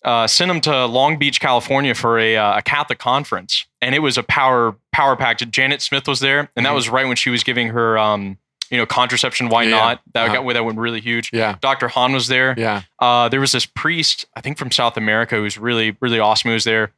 uh, 0.05 0.27
sent 0.27 0.49
him 0.51 0.61
to 0.61 0.85
Long 0.85 1.17
Beach, 1.17 1.39
California, 1.41 1.93
for 1.95 2.17
a, 2.17 2.37
uh, 2.37 2.59
a 2.59 2.61
Catholic 2.61 2.99
conference, 2.99 3.65
and 3.81 3.93
it 3.93 3.99
was 3.99 4.17
a 4.17 4.23
power 4.23 4.75
power 4.93 5.15
packed. 5.17 5.49
Janet 5.51 5.81
Smith 5.81 6.07
was 6.07 6.21
there, 6.21 6.49
and 6.55 6.65
that 6.65 6.71
Mhm. 6.71 6.75
was 6.75 6.87
right 6.89 7.05
when 7.07 7.17
she 7.17 7.29
was 7.29 7.43
giving 7.43 7.69
her 7.69 7.97
um, 7.97 8.37
you 8.71 8.77
know 8.77 8.85
contraception. 8.85 9.49
Why 9.49 9.63
Yeah. 9.63 9.69
not? 9.71 10.01
That 10.13 10.25
Uh-huh. 10.29 10.41
got 10.43 10.53
that 10.53 10.63
went 10.63 10.77
really 10.77 11.01
huge. 11.01 11.29
Yeah. 11.33 11.55
Dr. 11.59 11.87
Hahn 11.89 12.13
was 12.13 12.27
there. 12.27 12.55
Yeah. 12.57 12.83
Uh, 12.99 13.27
there 13.29 13.39
was 13.41 13.51
this 13.51 13.65
priest, 13.65 14.25
I 14.35 14.41
think 14.41 14.57
from 14.57 14.71
South 14.71 14.95
America, 14.95 15.35
who 15.35 15.41
was 15.43 15.57
really, 15.57 15.97
really 15.99 16.19
awesome. 16.19 16.49
Who 16.49 16.53
was 16.53 16.63
there, 16.63 16.91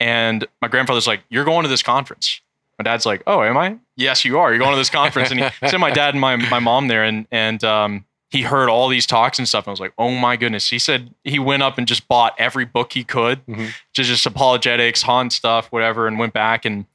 and 0.00 0.46
my 0.60 0.68
grandfather's 0.68 1.06
like, 1.06 1.20
"You're 1.28 1.44
going 1.44 1.62
to 1.62 1.68
this 1.68 1.82
conference." 1.82 2.40
My 2.78 2.82
dad's 2.82 3.06
like, 3.06 3.22
"Oh, 3.26 3.42
am 3.42 3.56
I?" 3.56 3.76
Yes, 3.96 4.24
you 4.24 4.38
are. 4.38 4.50
You're 4.50 4.58
going 4.58 4.72
to 4.72 4.76
this 4.76 4.90
conference, 4.90 5.30
and 5.30 5.40
he 5.40 5.48
sent 5.68 5.80
my 5.80 5.90
dad 5.90 6.14
and 6.14 6.20
my 6.20 6.36
my 6.36 6.58
mom 6.58 6.88
there, 6.88 7.04
and 7.04 7.26
and 7.30 7.62
um, 7.62 8.04
he 8.34 8.42
heard 8.42 8.68
all 8.68 8.88
these 8.88 9.06
talks 9.06 9.38
and 9.38 9.46
stuff. 9.48 9.64
And 9.64 9.70
I 9.70 9.72
was 9.72 9.80
like, 9.80 9.94
"Oh 9.98 10.10
my 10.10 10.36
goodness!" 10.36 10.68
He 10.70 10.78
said 10.78 11.14
he 11.24 11.38
went 11.38 11.62
up 11.62 11.78
and 11.78 11.86
just 11.86 12.06
bought 12.08 12.34
every 12.38 12.64
book 12.64 12.92
he 12.92 13.04
could, 13.04 13.44
Mhm. 13.46 13.72
just 13.94 14.10
just 14.10 14.26
apologetics, 14.26 15.02
Hahn 15.02 15.30
stuff, 15.30 15.66
whatever, 15.72 16.06
and 16.06 16.18
went 16.18 16.32
back 16.34 16.64
and 16.64 16.86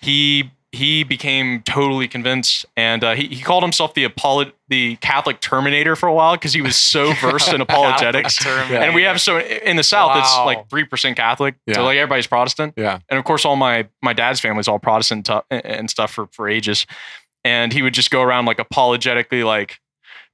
he 0.00 0.50
he 0.74 1.04
became 1.04 1.60
totally 1.64 2.08
convinced, 2.08 2.64
and 2.78 3.04
uh, 3.04 3.14
he 3.14 3.26
he 3.28 3.42
called 3.42 3.62
himself 3.62 3.92
the 3.92 4.08
apolo- 4.08 4.52
the 4.68 4.96
Catholic 4.96 5.38
Terminator 5.40 5.94
for 5.96 6.08
a 6.08 6.14
while 6.14 6.32
because 6.32 6.54
he 6.54 6.62
was 6.62 6.76
so 6.76 7.12
versed 7.20 7.52
in 7.52 7.60
apologetics. 7.60 8.36
Terminator. 8.36 8.82
And 8.82 8.94
we 8.94 9.02
have 9.02 9.20
so 9.20 9.38
in 9.38 9.76
the 9.76 9.82
South, 9.82 10.16
it's 10.16 10.34
like 10.46 10.70
three 10.70 10.84
percent 10.84 11.16
Catholic, 11.18 11.56
Yeah. 11.66 11.74
so 11.74 11.84
like 11.84 11.98
everybody's 11.98 12.26
Protestant, 12.26 12.72
Yeah. 12.78 13.00
and 13.10 13.18
of 13.18 13.24
course 13.26 13.44
all 13.44 13.56
my 13.56 13.86
my 14.00 14.14
dad's 14.14 14.40
family's 14.40 14.66
all 14.66 14.78
Protestant 14.78 15.26
tu- 15.26 15.42
and 15.50 15.90
stuff 15.90 16.10
for 16.10 16.26
for 16.32 16.48
ages, 16.48 16.86
and 17.44 17.70
he 17.72 17.82
would 17.82 17.92
just 17.94 18.10
go 18.10 18.22
around 18.22 18.46
like 18.46 18.58
apologetically 18.58 19.44
like 19.44 19.78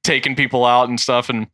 taking 0.03 0.35
people 0.35 0.65
out 0.65 0.89
and 0.89 0.99
stuff, 0.99 1.29
and 1.29 1.47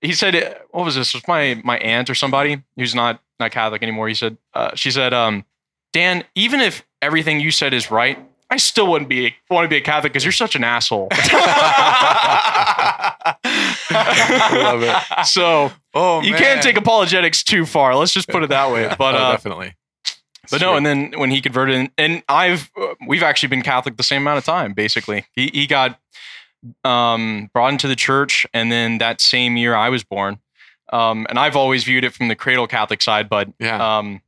he 0.00 0.12
said, 0.12 0.34
what 0.70 0.84
was 0.84 0.94
this? 0.94 1.08
It 1.14 1.18
was 1.18 1.28
my 1.28 1.60
my 1.64 1.78
aunt 1.78 2.08
or 2.10 2.14
somebody 2.14 2.62
who's 2.76 2.94
not 2.94 3.20
not 3.40 3.50
Catholic 3.50 3.82
anymore. 3.82 4.08
He 4.08 4.14
said, 4.14 4.36
uh, 4.54 4.74
she 4.74 4.90
said, 4.90 5.12
um, 5.14 5.44
Dan, 5.92 6.24
even 6.34 6.60
if 6.60 6.84
everything 7.02 7.40
you 7.40 7.50
said 7.50 7.72
is 7.74 7.90
right, 7.90 8.18
I 8.50 8.56
still 8.56 8.88
wouldn't 8.90 9.08
be 9.08 9.34
want 9.50 9.64
to 9.64 9.68
be 9.68 9.76
a 9.76 9.80
Catholic 9.80 10.12
because 10.12 10.24
you're 10.24 10.32
such 10.32 10.54
an 10.56 10.64
asshole. 10.64 11.08
love 13.90 14.82
it. 14.82 15.26
so 15.26 15.72
Oh, 15.94 16.22
you 16.22 16.32
man. 16.32 16.40
can't 16.40 16.62
take 16.62 16.76
apologetics 16.76 17.42
too 17.42 17.66
far. 17.66 17.94
Let's 17.96 18.12
just 18.14 18.28
put 18.28 18.42
it 18.42 18.48
that 18.50 18.70
way. 18.70 18.86
But 18.98 19.14
Oh, 19.14 19.18
uh, 19.18 19.30
definitely. 19.32 19.74
but 20.50 20.60
no, 20.60 20.76
and 20.76 20.86
then 20.86 21.12
when 21.16 21.30
he 21.30 21.40
converted, 21.40 21.74
and, 21.76 21.90
and 21.98 22.22
I've 22.28 22.70
uh, 22.80 22.94
we've 23.06 23.22
actually 23.22 23.48
been 23.48 23.62
Catholic 23.62 23.96
the 23.96 24.02
same 24.02 24.22
amount 24.22 24.38
of 24.38 24.44
time. 24.44 24.72
Basically, 24.74 25.24
he 25.32 25.50
he 25.52 25.66
got 25.66 25.98
um, 26.84 27.50
brought 27.52 27.72
into 27.72 27.88
the 27.88 27.96
church, 27.96 28.46
and 28.54 28.70
then 28.72 28.98
that 28.98 29.20
same 29.20 29.56
year 29.56 29.74
I 29.74 29.88
was 29.88 30.02
born. 30.04 30.38
Um, 30.92 31.26
and 31.28 31.38
I've 31.38 31.54
always 31.56 31.84
viewed 31.84 32.04
it 32.04 32.14
from 32.14 32.28
the 32.28 32.34
cradle 32.34 32.66
Catholic 32.66 33.02
side, 33.02 33.28
but 33.28 33.48
Yeah. 33.58 33.98
um, 33.98 34.22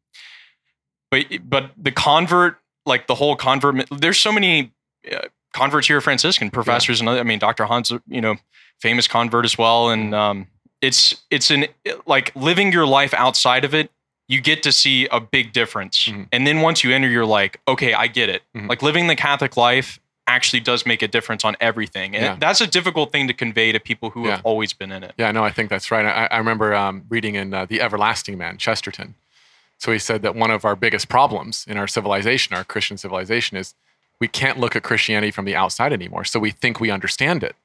but 1.11 1.25
but 1.49 1.71
the 1.77 1.91
convert, 1.93 2.59
like 2.87 3.07
the 3.07 3.15
whole 3.15 3.37
convert, 3.37 3.89
there's 3.91 4.19
so 4.19 4.31
many 4.33 4.73
uh, 5.11 5.23
converts 5.53 5.87
here, 5.89 6.01
Franciscan 6.01 6.51
professors, 6.51 7.01
and 7.01 7.09
other. 7.09 7.21
I 7.21 7.23
mean, 7.25 7.39
Dr. 7.39 7.65
Hahn's, 7.65 7.91
you 8.07 8.21
know, 8.21 8.37
famous 8.81 9.09
convert 9.09 9.45
as 9.45 9.59
well, 9.59 9.91
and 9.91 10.15
um, 10.15 10.47
it's 10.81 11.23
it's 11.31 11.51
an 11.51 11.67
like 12.07 12.33
living 12.37 12.73
your 12.73 12.87
life 12.87 13.15
outside 13.15 13.65
of 13.65 13.75
it. 13.75 13.91
You 14.29 14.41
get 14.41 14.63
to 14.63 14.71
see 14.71 15.07
a 15.11 15.19
big 15.19 15.53
difference, 15.53 16.05
Mhm. 16.07 16.29
and 16.31 16.47
then 16.47 16.61
once 16.61 16.85
you 16.85 16.93
enter, 16.95 17.09
you're 17.09 17.27
like, 17.27 17.59
okay, 17.67 17.95
I 17.95 18.07
get 18.07 18.29
it. 18.29 18.43
Mhm. 18.57 18.69
Like 18.69 18.81
living 18.83 19.09
the 19.09 19.17
Catholic 19.17 19.57
life 19.57 19.99
actually 20.27 20.61
does 20.61 20.87
make 20.87 21.03
a 21.03 21.09
difference 21.09 21.45
on 21.45 21.57
everything, 21.61 22.15
and 22.15 22.25
Yeah. 22.25 22.37
that's 22.39 22.61
a 22.61 22.67
difficult 22.67 23.11
thing 23.11 23.27
to 23.27 23.35
convey 23.35 23.73
to 23.73 23.81
people 23.81 24.11
who 24.11 24.27
Yeah. 24.27 24.37
have 24.37 24.45
always 24.45 24.73
been 24.73 24.93
in 24.93 25.03
it. 25.03 25.13
Yeah, 25.19 25.33
no, 25.33 25.45
I 25.45 25.51
think 25.51 25.71
that's 25.71 25.91
right. 25.91 26.05
I, 26.07 26.29
I 26.31 26.39
remember 26.39 26.75
um, 26.75 27.05
reading 27.09 27.35
in 27.35 27.53
uh, 27.53 27.65
The 27.67 27.81
Everlasting 27.81 28.39
Man, 28.39 28.57
Chesterton. 28.57 29.15
So 29.79 29.93
he 29.93 29.99
said 29.99 30.23
that 30.23 30.35
one 30.37 30.51
of 30.51 30.65
our 30.65 30.77
biggest 30.77 31.09
problems 31.09 31.65
in 31.67 31.77
our 31.77 31.89
civilization, 31.89 32.55
our 32.55 32.65
Christian 32.65 32.97
civilization, 32.99 33.57
is 33.57 33.75
we 34.21 34.29
can't 34.29 34.59
look 34.61 34.77
at 34.77 34.83
Christianity 34.83 35.31
from 35.31 35.47
the 35.47 35.57
outside 35.57 35.93
anymore. 35.93 36.25
So 36.25 36.39
we 36.39 36.51
think 36.51 36.79
we 36.81 36.91
understand 36.91 37.43
it. 37.43 37.57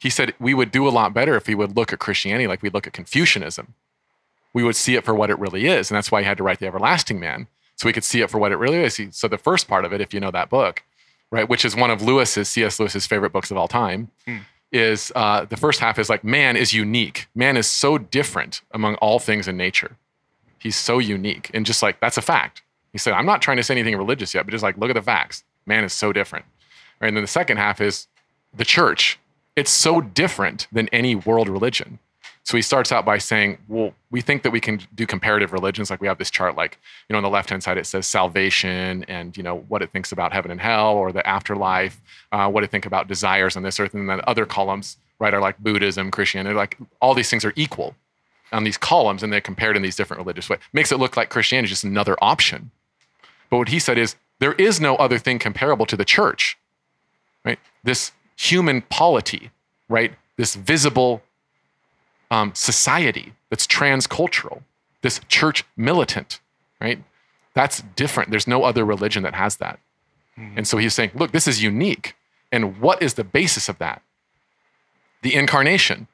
He 0.00 0.10
said 0.10 0.32
we 0.40 0.54
would 0.54 0.70
do 0.72 0.88
a 0.88 0.90
lot 0.90 1.12
better 1.12 1.36
if 1.36 1.46
we 1.46 1.54
would 1.54 1.76
look 1.76 1.92
at 1.92 1.98
Christianity 1.98 2.46
like 2.46 2.62
we 2.62 2.70
look 2.70 2.86
at 2.86 2.92
Confucianism. 2.94 3.74
We 4.54 4.62
would 4.64 4.76
see 4.76 4.94
it 4.94 5.04
for 5.04 5.14
what 5.14 5.28
it 5.28 5.38
really 5.38 5.66
is. 5.66 5.90
And 5.90 5.96
that's 5.96 6.10
why 6.10 6.22
he 6.22 6.26
had 6.26 6.38
to 6.38 6.42
write 6.42 6.58
The 6.58 6.66
Everlasting 6.66 7.20
Man, 7.20 7.48
so 7.76 7.86
we 7.86 7.92
could 7.92 8.04
see 8.04 8.22
it 8.22 8.30
for 8.30 8.38
what 8.38 8.50
it 8.50 8.56
really 8.56 8.78
is. 8.78 8.98
So 9.12 9.28
the 9.28 9.36
first 9.38 9.68
part 9.68 9.84
of 9.84 9.92
it, 9.92 10.00
if 10.00 10.14
you 10.14 10.20
know 10.20 10.30
that 10.30 10.48
book, 10.48 10.82
right, 11.30 11.48
which 11.48 11.64
is 11.64 11.76
one 11.76 11.90
of 11.90 12.02
Lewis's, 12.02 12.48
C.S. 12.48 12.78
Lewis's 12.80 13.06
favorite 13.06 13.32
books 13.32 13.50
of 13.50 13.56
all 13.56 13.68
time, 13.68 14.10
is 14.72 15.12
uh, 15.16 15.44
the 15.46 15.56
first 15.56 15.80
half 15.80 15.98
is 15.98 16.08
like 16.10 16.24
man 16.24 16.56
is 16.56 16.72
unique. 16.72 17.26
Man 17.34 17.56
is 17.56 17.66
so 17.66 17.98
different 17.98 18.60
among 18.72 18.96
all 18.96 19.18
things 19.18 19.48
in 19.48 19.56
nature. 19.56 19.96
He's 20.58 20.76
so 20.76 20.98
unique, 20.98 21.50
and 21.54 21.64
just 21.64 21.82
like 21.82 22.00
that's 22.00 22.16
a 22.16 22.22
fact. 22.22 22.62
He 22.92 22.98
said, 22.98 23.14
"I'm 23.14 23.26
not 23.26 23.42
trying 23.42 23.58
to 23.58 23.62
say 23.62 23.74
anything 23.74 23.96
religious 23.96 24.34
yet, 24.34 24.44
but 24.44 24.50
just 24.52 24.62
like 24.62 24.76
look 24.76 24.90
at 24.90 24.94
the 24.94 25.02
facts. 25.02 25.44
Man 25.66 25.84
is 25.84 25.92
so 25.92 26.12
different." 26.12 26.44
Right? 27.00 27.08
And 27.08 27.16
then 27.16 27.24
the 27.24 27.28
second 27.28 27.58
half 27.58 27.80
is 27.80 28.08
the 28.54 28.64
church. 28.64 29.18
It's 29.56 29.70
so 29.70 30.00
different 30.00 30.66
than 30.72 30.88
any 30.88 31.14
world 31.14 31.48
religion. 31.48 31.98
So 32.48 32.56
he 32.56 32.62
starts 32.62 32.92
out 32.92 33.04
by 33.04 33.18
saying, 33.18 33.58
"Well, 33.68 33.92
we 34.10 34.22
think 34.22 34.42
that 34.42 34.52
we 34.52 34.58
can 34.58 34.80
do 34.94 35.04
comparative 35.04 35.52
religions. 35.52 35.90
Like 35.90 36.00
we 36.00 36.08
have 36.08 36.16
this 36.16 36.30
chart, 36.30 36.56
like 36.56 36.78
you 37.06 37.12
know, 37.12 37.18
on 37.18 37.22
the 37.22 37.28
left 37.28 37.50
hand 37.50 37.62
side 37.62 37.76
it 37.76 37.84
says 37.84 38.06
salvation 38.06 39.04
and 39.06 39.36
you 39.36 39.42
know 39.42 39.66
what 39.68 39.82
it 39.82 39.92
thinks 39.92 40.12
about 40.12 40.32
heaven 40.32 40.50
and 40.50 40.58
hell 40.58 40.94
or 40.96 41.12
the 41.12 41.26
afterlife, 41.28 42.00
uh, 42.32 42.48
what 42.50 42.64
it 42.64 42.70
think 42.70 42.86
about 42.86 43.06
desires 43.06 43.54
on 43.54 43.64
this 43.64 43.78
earth, 43.78 43.92
and 43.92 44.08
then 44.08 44.22
other 44.26 44.46
columns, 44.46 44.96
right, 45.18 45.34
are 45.34 45.42
like 45.42 45.58
Buddhism, 45.58 46.10
Christianity. 46.10 46.54
Like 46.54 46.78
all 47.02 47.12
these 47.12 47.28
things 47.28 47.44
are 47.44 47.52
equal 47.54 47.94
on 48.50 48.64
these 48.64 48.78
columns, 48.78 49.22
and 49.22 49.30
they're 49.30 49.42
compared 49.42 49.76
in 49.76 49.82
these 49.82 49.96
different 49.96 50.22
religious 50.22 50.48
ways. 50.48 50.60
Makes 50.72 50.90
it 50.90 50.98
look 50.98 51.18
like 51.18 51.28
Christianity 51.28 51.66
is 51.66 51.70
just 51.72 51.84
another 51.84 52.16
option. 52.22 52.70
But 53.50 53.58
what 53.58 53.68
he 53.68 53.78
said 53.78 53.98
is 53.98 54.16
there 54.38 54.54
is 54.54 54.80
no 54.80 54.96
other 54.96 55.18
thing 55.18 55.38
comparable 55.38 55.84
to 55.84 55.98
the 55.98 56.04
church, 56.06 56.56
right? 57.44 57.58
This 57.84 58.12
human 58.38 58.80
polity, 58.80 59.50
right? 59.90 60.14
This 60.38 60.54
visible 60.54 61.22
um, 62.30 62.52
society 62.54 63.32
that's 63.50 63.66
transcultural, 63.66 64.62
this 65.02 65.20
church 65.28 65.64
militant, 65.76 66.40
right? 66.80 67.02
That's 67.54 67.82
different. 67.96 68.30
There's 68.30 68.46
no 68.46 68.64
other 68.64 68.84
religion 68.84 69.22
that 69.22 69.34
has 69.34 69.56
that. 69.56 69.80
And 70.56 70.68
so 70.68 70.76
he's 70.78 70.94
saying, 70.94 71.10
look, 71.14 71.32
this 71.32 71.48
is 71.48 71.62
unique. 71.62 72.14
And 72.52 72.80
what 72.80 73.02
is 73.02 73.14
the 73.14 73.24
basis 73.24 73.68
of 73.68 73.78
that? 73.78 74.02
The 75.22 75.34
incarnation. 75.34 76.06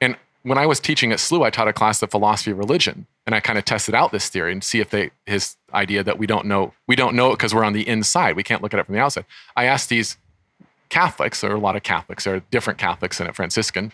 And 0.00 0.16
when 0.42 0.58
I 0.58 0.66
was 0.66 0.80
teaching 0.80 1.12
at 1.12 1.18
SLU, 1.18 1.44
I 1.44 1.50
taught 1.50 1.68
a 1.68 1.72
class 1.72 2.02
of 2.02 2.10
philosophy 2.10 2.50
of 2.50 2.58
religion, 2.58 3.06
and 3.26 3.34
I 3.34 3.40
kind 3.40 3.58
of 3.58 3.64
tested 3.64 3.94
out 3.94 4.12
this 4.12 4.28
theory 4.28 4.52
and 4.52 4.64
see 4.64 4.80
if 4.80 4.90
they 4.90 5.10
his 5.26 5.56
idea 5.72 6.02
that 6.02 6.18
we 6.18 6.26
don't 6.26 6.46
know 6.46 6.72
we 6.86 6.96
don't 6.96 7.14
know 7.14 7.30
it 7.30 7.36
because 7.36 7.54
we're 7.54 7.64
on 7.64 7.72
the 7.72 7.86
inside, 7.86 8.36
we 8.36 8.42
can't 8.42 8.62
look 8.62 8.72
at 8.72 8.80
it 8.80 8.86
from 8.86 8.94
the 8.94 9.00
outside. 9.00 9.24
I 9.56 9.64
asked 9.64 9.88
these 9.88 10.16
Catholics, 10.88 11.40
there 11.40 11.50
are 11.50 11.56
a 11.56 11.60
lot 11.60 11.76
of 11.76 11.82
Catholics, 11.82 12.24
there 12.24 12.34
are 12.34 12.42
different 12.50 12.78
Catholics 12.78 13.20
in 13.20 13.26
it, 13.26 13.34
Franciscan, 13.34 13.92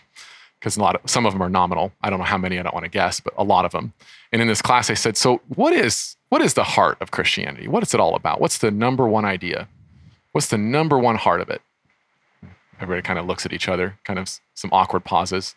because 0.61 0.77
a 0.77 0.79
lot 0.79 0.95
of 0.95 1.09
some 1.09 1.25
of 1.25 1.33
them 1.33 1.41
are 1.41 1.49
nominal. 1.49 1.91
I 2.01 2.11
don't 2.11 2.19
know 2.19 2.25
how 2.25 2.37
many, 2.37 2.59
I 2.59 2.61
don't 2.61 2.73
want 2.73 2.85
to 2.85 2.91
guess, 2.91 3.19
but 3.19 3.33
a 3.35 3.43
lot 3.43 3.65
of 3.65 3.71
them. 3.71 3.93
And 4.31 4.41
in 4.43 4.47
this 4.47 4.61
class, 4.61 4.91
I 4.91 4.93
said, 4.93 5.17
so 5.17 5.41
what 5.55 5.73
is 5.73 6.15
what 6.29 6.41
is 6.41 6.53
the 6.53 6.63
heart 6.63 6.97
of 7.01 7.11
Christianity? 7.11 7.67
What 7.67 7.83
is 7.83 7.93
it 7.93 7.99
all 7.99 8.15
about? 8.15 8.39
What's 8.39 8.59
the 8.59 8.69
number 8.69 9.07
one 9.07 9.25
idea? 9.25 9.67
What's 10.31 10.47
the 10.47 10.59
number 10.59 10.99
one 10.99 11.15
heart 11.15 11.41
of 11.41 11.49
it? 11.49 11.61
Everybody 12.79 13.01
kind 13.01 13.19
of 13.19 13.25
looks 13.25 13.45
at 13.45 13.53
each 13.53 13.67
other, 13.67 13.97
kind 14.03 14.17
of 14.19 14.29
some 14.53 14.69
awkward 14.71 15.03
pauses. 15.03 15.55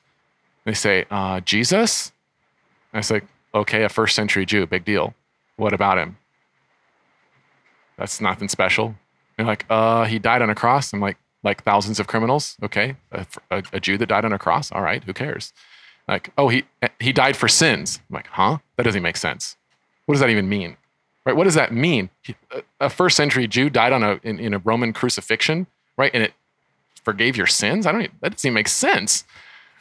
They 0.64 0.74
say, 0.74 1.04
uh, 1.10 1.40
Jesus? 1.40 2.12
And 2.92 2.98
I 2.98 3.02
say, 3.02 3.20
okay, 3.54 3.84
a 3.84 3.88
first 3.88 4.16
century 4.16 4.46
Jew, 4.46 4.66
big 4.66 4.84
deal. 4.84 5.14
What 5.56 5.72
about 5.72 5.98
him? 5.98 6.16
That's 7.96 8.20
nothing 8.20 8.48
special. 8.48 8.96
They're 9.36 9.46
like, 9.46 9.66
uh, 9.70 10.04
he 10.04 10.18
died 10.18 10.42
on 10.42 10.50
a 10.50 10.54
cross. 10.54 10.92
I'm 10.92 11.00
like, 11.00 11.18
like 11.44 11.62
thousands 11.62 12.00
of 12.00 12.06
criminals. 12.08 12.56
Okay, 12.62 12.96
a, 13.12 13.26
a, 13.50 13.62
a 13.74 13.80
Jew 13.80 13.96
that 13.98 14.06
died 14.06 14.24
on 14.24 14.32
a 14.32 14.38
cross. 14.38 14.72
All 14.72 14.82
right, 14.82 15.04
who 15.04 15.12
cares? 15.12 15.52
Like, 16.08 16.30
oh, 16.36 16.48
he 16.48 16.64
he 16.98 17.12
died 17.12 17.36
for 17.36 17.48
sins. 17.48 18.00
I'm 18.10 18.14
like, 18.14 18.26
huh? 18.26 18.58
That 18.76 18.82
doesn't 18.82 19.02
make 19.02 19.16
sense. 19.16 19.56
What 20.06 20.14
does 20.14 20.20
that 20.20 20.30
even 20.30 20.48
mean? 20.48 20.76
Right? 21.24 21.36
What 21.36 21.44
does 21.44 21.54
that 21.54 21.72
mean? 21.72 22.10
A- 22.80 22.90
first 22.90 23.16
century 23.16 23.46
Jew 23.46 23.70
died 23.70 23.92
on 23.92 24.02
a 24.02 24.20
in, 24.22 24.38
in 24.38 24.52
a 24.52 24.58
Roman 24.58 24.92
crucifixion, 24.92 25.66
right? 25.96 26.10
And 26.12 26.22
it 26.22 26.34
forgave 27.02 27.36
your 27.36 27.46
sins. 27.46 27.86
I 27.86 27.92
don't. 27.92 28.02
Even, 28.02 28.16
that 28.20 28.32
doesn't 28.32 28.48
even 28.48 28.54
make 28.54 28.68
sense, 28.68 29.24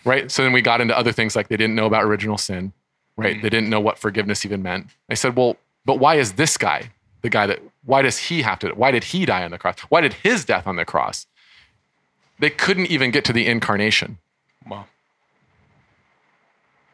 right? 0.06 0.32
So 0.32 0.44
then 0.44 0.54
we 0.54 0.62
got 0.62 0.80
into 0.80 0.98
other 0.98 1.12
things 1.12 1.36
like 1.36 1.50
they 1.50 1.58
didn't 1.58 1.76
know 1.76 1.88
about 1.88 2.04
original 2.04 2.38
sin, 2.38 2.72
right? 3.18 3.42
They 3.42 3.50
mm. 3.50 3.52
didn't 3.52 3.70
know 3.70 3.82
what 3.82 3.98
forgiveness 3.98 4.46
even 4.46 4.64
meant. 4.64 4.88
I 5.10 5.16
said, 5.16 5.36
well, 5.36 5.58
but 5.86 6.00
why 6.00 6.16
is 6.16 6.34
this 6.34 6.58
guy 6.58 6.92
the 7.22 7.30
guy 7.30 7.48
that? 7.48 7.60
Why 7.86 8.02
does 8.02 8.18
he 8.18 8.44
have 8.44 8.60
to? 8.60 8.70
Why 8.70 8.92
did 8.92 9.04
he 9.04 9.26
die 9.26 9.44
on 9.44 9.52
the 9.52 9.58
cross? 9.58 9.78
Why 9.90 10.00
did 10.00 10.14
his 10.14 10.46
death 10.46 10.68
on 10.68 10.78
the 10.78 10.86
cross? 10.86 11.28
They 12.40 12.50
couldn't 12.50 12.88
even 12.88 13.12
get 13.12 13.26
to 13.26 13.34
the 13.34 13.48
incarnation. 13.48 14.18
Wow. 14.68 14.86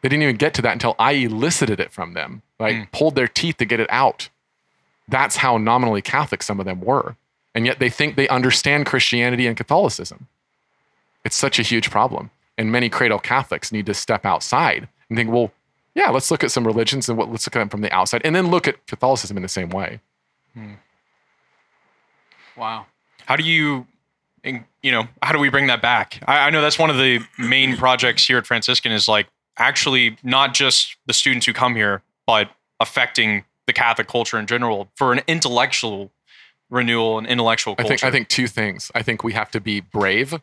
They 0.02 0.08
didn't 0.08 0.22
even 0.22 0.36
get 0.36 0.54
to 0.54 0.62
that 0.62 0.72
until 0.72 0.96
I 0.98 1.12
elicited 1.12 1.80
it 1.80 1.92
from 1.92 2.14
them, 2.14 2.42
like 2.58 2.76
hmm. 2.76 2.82
pulled 2.92 3.14
their 3.14 3.28
teeth 3.28 3.58
to 3.58 3.64
get 3.64 3.80
it 3.80 3.90
out. 3.90 4.28
That's 5.08 5.36
how 5.36 5.58
nominally 5.58 6.02
Catholic 6.02 6.42
some 6.42 6.60
of 6.60 6.66
them 6.66 6.80
were. 6.80 7.16
And 7.54 7.66
yet 7.66 7.80
they 7.80 7.90
think 7.90 8.14
they 8.16 8.28
understand 8.28 8.86
Christianity 8.86 9.46
and 9.46 9.56
Catholicism. 9.56 10.28
It's 11.24 11.36
such 11.36 11.58
a 11.58 11.62
huge 11.62 11.90
problem. 11.90 12.30
And 12.56 12.70
many 12.70 12.88
cradle 12.88 13.18
Catholics 13.18 13.72
need 13.72 13.86
to 13.86 13.94
step 13.94 14.24
outside 14.24 14.88
and 15.08 15.18
think, 15.18 15.30
well, 15.30 15.50
yeah, 15.94 16.10
let's 16.10 16.30
look 16.30 16.44
at 16.44 16.52
some 16.52 16.66
religions 16.66 17.08
and 17.08 17.18
what, 17.18 17.30
let's 17.30 17.46
look 17.46 17.56
at 17.56 17.58
them 17.58 17.68
from 17.68 17.80
the 17.80 17.92
outside 17.92 18.22
and 18.24 18.34
then 18.34 18.50
look 18.50 18.68
at 18.68 18.86
Catholicism 18.86 19.36
in 19.36 19.42
the 19.42 19.48
same 19.48 19.70
way. 19.70 20.00
Hmm. 20.54 20.74
Wow. 22.56 22.86
How 23.26 23.36
do 23.36 23.42
you, 23.42 23.86
and, 24.44 24.64
you 24.82 24.90
know, 24.90 25.08
how 25.22 25.32
do 25.32 25.38
we 25.38 25.48
bring 25.48 25.66
that 25.68 25.82
back? 25.82 26.22
I, 26.26 26.46
I 26.46 26.50
know 26.50 26.62
that's 26.62 26.78
one 26.78 26.90
of 26.90 26.96
the 26.96 27.20
main 27.38 27.76
projects 27.76 28.26
here 28.26 28.38
at 28.38 28.46
Franciscan 28.46 28.92
is 28.92 29.08
like 29.08 29.26
actually 29.58 30.16
not 30.22 30.54
just 30.54 30.96
the 31.06 31.12
students 31.12 31.46
who 31.46 31.52
come 31.52 31.76
here, 31.76 32.02
but 32.26 32.50
affecting 32.78 33.44
the 33.66 33.72
Catholic 33.72 34.08
culture 34.08 34.38
in 34.38 34.46
general 34.46 34.88
for 34.96 35.12
an 35.12 35.20
intellectual 35.26 36.10
renewal 36.70 37.18
and 37.18 37.26
intellectual 37.26 37.74
I 37.78 37.82
think 37.82 38.04
I 38.04 38.10
think 38.10 38.28
two 38.28 38.46
things. 38.46 38.90
I 38.94 39.02
think 39.02 39.24
we 39.24 39.32
have 39.32 39.50
to 39.50 39.60
be 39.60 39.80
brave 39.80 40.34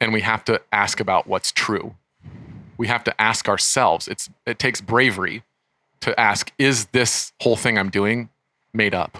and 0.00 0.12
we 0.12 0.20
have 0.20 0.44
to 0.44 0.60
ask 0.72 1.00
about 1.00 1.26
what's 1.26 1.52
true. 1.52 1.94
We 2.76 2.88
have 2.88 3.02
to 3.04 3.20
ask 3.20 3.48
ourselves. 3.48 4.08
It's 4.08 4.28
it 4.46 4.58
takes 4.58 4.80
bravery 4.80 5.42
to 6.00 6.18
ask, 6.18 6.52
is 6.58 6.86
this 6.86 7.32
whole 7.40 7.56
thing 7.56 7.78
I'm 7.78 7.90
doing 7.90 8.28
made 8.72 8.94
up? 8.94 9.18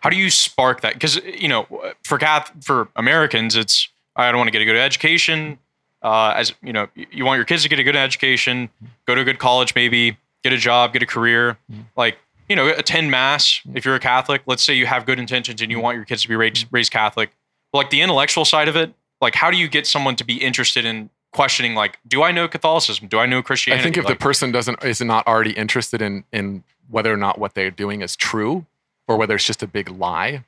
How 0.00 0.10
do 0.10 0.16
you 0.16 0.30
spark 0.30 0.80
that? 0.80 0.94
Because 0.94 1.16
you 1.16 1.48
know, 1.48 1.66
for 2.02 2.18
Cath 2.18 2.52
for 2.64 2.88
Americans, 2.96 3.56
it's 3.56 3.88
I 4.16 4.30
don't 4.30 4.38
want 4.38 4.48
to 4.48 4.52
get 4.52 4.62
a 4.62 4.64
good 4.64 4.76
education. 4.76 5.58
Uh, 6.02 6.32
as 6.36 6.54
you 6.62 6.72
know, 6.72 6.88
you- 6.94 7.24
want 7.24 7.36
your 7.36 7.44
kids 7.44 7.62
to 7.62 7.68
get 7.68 7.78
a 7.78 7.82
good 7.84 7.96
education, 7.96 8.70
go 9.06 9.14
to 9.14 9.20
a 9.20 9.24
good 9.24 9.38
college, 9.38 9.74
maybe 9.74 10.16
get 10.42 10.52
a 10.52 10.56
job, 10.56 10.92
get 10.94 11.02
a 11.02 11.06
career. 11.06 11.58
Like 11.96 12.18
you 12.48 12.56
know, 12.56 12.66
attend 12.68 13.10
mass 13.10 13.60
if 13.74 13.84
you're 13.84 13.94
a 13.94 14.00
Catholic. 14.00 14.42
Let's 14.46 14.64
say 14.64 14.74
you 14.74 14.86
have 14.86 15.06
good 15.06 15.18
intentions 15.20 15.62
and 15.62 15.70
you 15.70 15.78
want 15.78 15.96
your 15.96 16.04
kids 16.04 16.22
to 16.22 16.28
be 16.28 16.34
raised, 16.34 16.66
raised 16.72 16.90
Catholic. 16.90 17.30
But 17.70 17.78
like 17.78 17.90
the 17.90 18.00
intellectual 18.00 18.44
side 18.44 18.66
of 18.66 18.74
it, 18.74 18.92
like 19.20 19.36
how 19.36 19.50
do 19.52 19.56
you 19.56 19.68
get 19.68 19.86
someone 19.86 20.16
to 20.16 20.24
be 20.24 20.34
interested 20.34 20.84
in 20.84 21.10
questioning? 21.32 21.74
Like, 21.76 21.98
do 22.08 22.24
I 22.24 22.32
know 22.32 22.48
Catholicism? 22.48 23.06
Do 23.06 23.18
I 23.20 23.26
know 23.26 23.40
christianity 23.42 23.80
I 23.80 23.84
think 23.84 23.98
if 23.98 24.04
Like, 24.04 24.18
the 24.18 24.22
person 24.22 24.50
doesn't 24.50 24.82
is 24.82 25.00
not 25.00 25.26
already 25.28 25.52
interested 25.52 26.02
in 26.02 26.24
in 26.32 26.64
whether 26.88 27.12
or 27.12 27.16
not 27.16 27.38
what 27.38 27.54
they're 27.54 27.70
doing 27.70 28.02
is 28.02 28.16
true 28.16 28.66
or 29.10 29.16
whether 29.16 29.34
it's 29.34 29.44
just 29.44 29.60
a 29.60 29.66
big 29.66 29.90
lie, 29.90 30.44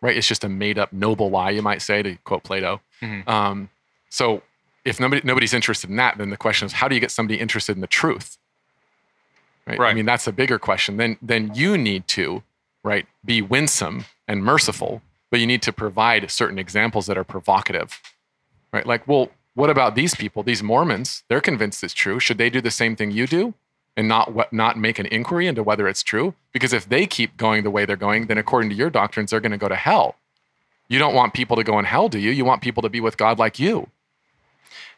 right? 0.00 0.16
It's 0.16 0.28
just 0.28 0.44
a 0.44 0.48
made 0.48 0.78
up 0.78 0.92
noble 0.92 1.30
lie, 1.30 1.50
you 1.50 1.62
might 1.62 1.82
say, 1.82 2.00
to 2.00 2.14
quote 2.18 2.44
Plato. 2.44 2.80
Mhm. 3.02 3.26
Um, 3.28 3.70
so 4.08 4.42
if 4.84 5.00
nobody, 5.00 5.20
nobody's 5.24 5.52
interested 5.52 5.90
in 5.90 5.96
that, 5.96 6.16
then 6.16 6.30
the 6.30 6.36
question 6.36 6.66
is, 6.66 6.74
how 6.74 6.86
do 6.86 6.94
you 6.94 7.00
get 7.00 7.10
somebody 7.10 7.40
interested 7.40 7.74
in 7.76 7.80
the 7.80 7.88
truth? 7.88 8.38
Right? 9.66 9.80
I 9.80 9.94
mean, 9.94 10.06
that's 10.06 10.28
a 10.28 10.32
bigger 10.32 10.60
question. 10.60 10.96
Then, 10.96 11.16
then 11.20 11.52
you 11.54 11.76
need 11.76 12.06
to, 12.08 12.44
right, 12.84 13.06
be 13.24 13.42
winsome 13.42 14.04
and 14.28 14.44
merciful, 14.44 15.02
but 15.30 15.40
you 15.40 15.46
need 15.48 15.62
to 15.62 15.72
provide 15.72 16.30
certain 16.30 16.58
examples 16.60 17.06
that 17.06 17.18
are 17.18 17.24
provocative, 17.24 18.00
right? 18.72 18.86
Like, 18.86 19.08
well, 19.08 19.30
what 19.54 19.70
about 19.70 19.96
these 19.96 20.14
people, 20.14 20.44
these 20.44 20.62
Mormons? 20.62 21.24
They're 21.28 21.40
convinced 21.40 21.82
it's 21.82 21.94
true. 21.94 22.20
Should 22.20 22.38
they 22.38 22.50
do 22.50 22.60
the 22.60 22.70
same 22.70 22.94
thing 22.94 23.10
you 23.10 23.26
do? 23.26 23.54
And 23.96 24.08
not 24.08 24.32
what 24.32 24.52
not 24.52 24.78
make 24.78 24.98
an 24.98 25.06
inquiry 25.06 25.46
into 25.46 25.62
whether 25.62 25.86
it's 25.86 26.02
true 26.02 26.34
because 26.52 26.72
if 26.72 26.88
they 26.88 27.06
keep 27.06 27.36
going 27.36 27.62
the 27.62 27.70
way 27.70 27.84
they're 27.84 27.96
going 27.96 28.26
then 28.26 28.38
according 28.38 28.70
to 28.70 28.76
your 28.76 28.90
doctrines 28.90 29.30
they're 29.30 29.40
going 29.40 29.52
to 29.52 29.58
go 29.58 29.68
to 29.68 29.76
hell. 29.76 30.16
You 30.88 30.98
don't 30.98 31.14
want 31.14 31.32
people 31.32 31.56
to 31.56 31.64
go 31.64 31.78
in 31.78 31.84
hell 31.84 32.08
do 32.08 32.18
you? 32.18 32.30
You 32.30 32.44
want 32.44 32.62
people 32.62 32.82
to 32.82 32.88
be 32.88 33.00
with 33.00 33.16
god 33.16 33.38
like 33.38 33.58
you. 33.58 33.88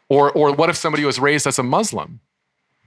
Or 0.09 0.31
or 0.31 0.53
what 0.53 0.69
if 0.69 0.75
somebody 0.75 1.05
was 1.05 1.19
raised 1.19 1.47
as 1.47 1.59
a 1.59 1.63
muslim? 1.63 2.19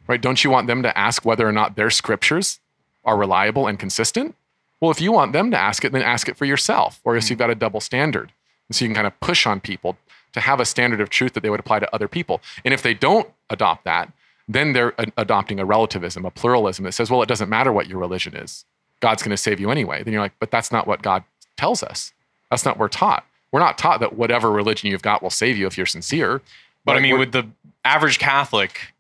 Right? 0.07 0.21
Don't 0.21 0.43
you 0.43 0.51
want 0.51 0.67
them 0.67 0.83
to 0.83 0.99
ask 0.99 1.25
whether 1.25 1.47
or 1.47 1.53
not 1.53 1.77
their 1.77 1.91
scriptures 1.91 2.59
are 3.05 3.17
reliable 3.17 3.67
and 3.67 3.79
consistent? 3.79 4.35
Well 4.81 4.91
if 4.91 5.01
you 5.01 5.13
want 5.13 5.33
them 5.33 5.51
to 5.51 5.59
ask 5.59 5.85
it 5.85 5.93
then 5.93 6.03
ask 6.03 6.29
it 6.29 6.37
for 6.37 6.45
yourself 6.45 7.01
or 7.05 7.15
else 7.15 7.31
you've 7.31 7.37
mm. 7.37 7.41
got 7.41 7.51
a 7.51 7.55
double 7.55 7.81
standard. 7.81 8.33
And 8.69 8.77
so 8.77 8.85
you 8.85 8.89
can 8.89 8.95
kind 8.95 9.07
of 9.07 9.19
push 9.21 9.47
on 9.47 9.61
people 9.61 9.97
to 10.33 10.41
have 10.41 10.61
a 10.61 10.65
standard 10.65 11.01
of 11.01 11.11
truth 11.11 11.33
that 11.35 11.43
they 11.43 11.51
would 11.51 11.59
apply 11.59 11.81
to 11.81 11.95
other 11.95 12.07
people. 12.07 12.41
And 12.65 12.73
if 12.73 12.83
they 12.83 12.95
don't 12.95 13.29
adopt 13.49 13.85
that 13.85 14.13
then 14.53 14.73
they're 14.73 14.95
a- 14.99 15.13
adopting 15.17 15.61
a 15.61 15.65
relativism, 15.65 16.25
a 16.25 16.31
pluralism 16.31 16.85
that 16.85 16.93
says, 16.93 17.11
well, 17.11 17.23
it 17.23 17.29
doesn't 17.29 17.49
matter 17.49 17.73
what 17.73 17.87
your 17.87 17.99
religion 17.99 18.35
is. 18.35 18.65
God's 18.99 19.23
going 19.23 19.31
to 19.31 19.37
save 19.37 19.61
you 19.61 19.71
anyway. 19.71 20.03
Then 20.03 20.13
you're 20.13 20.23
like, 20.23 20.35
but 20.41 20.51
that's 20.51 20.73
not 20.73 20.87
what 20.87 21.03
God 21.03 21.23
tells 21.57 21.83
us. 21.83 22.13
That's 22.51 22.65
not 22.65 22.77
what 22.77 22.81
we're 22.81 22.89
taught. 22.89 23.25
We're 23.53 23.61
not 23.61 23.79
taught 23.79 24.01
that 24.01 24.15
whatever 24.15 24.51
religion 24.51 24.91
you've 24.91 25.03
got 25.03 25.23
will 25.23 25.31
save 25.31 25.57
you 25.57 25.67
if 25.67 25.77
you're 25.77 25.87
sincere. 25.87 26.43
But 26.85 26.97
I 26.97 27.01
mean, 27.01 27.19
would 27.19 27.33
the 27.33 27.49
average 27.85 28.19
Catholic 28.19 28.93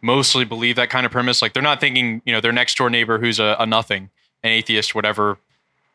mostly 0.00 0.44
believe 0.44 0.76
that 0.76 0.90
kind 0.90 1.06
of 1.06 1.12
premise? 1.12 1.42
Like 1.42 1.52
they're 1.52 1.62
not 1.62 1.80
thinking, 1.80 2.22
you 2.24 2.32
know, 2.32 2.40
their 2.40 2.52
next 2.52 2.76
door 2.76 2.90
neighbor 2.90 3.18
who's 3.18 3.40
a, 3.40 3.56
a 3.58 3.66
nothing, 3.66 4.10
an 4.42 4.50
atheist, 4.50 4.94
whatever. 4.94 5.38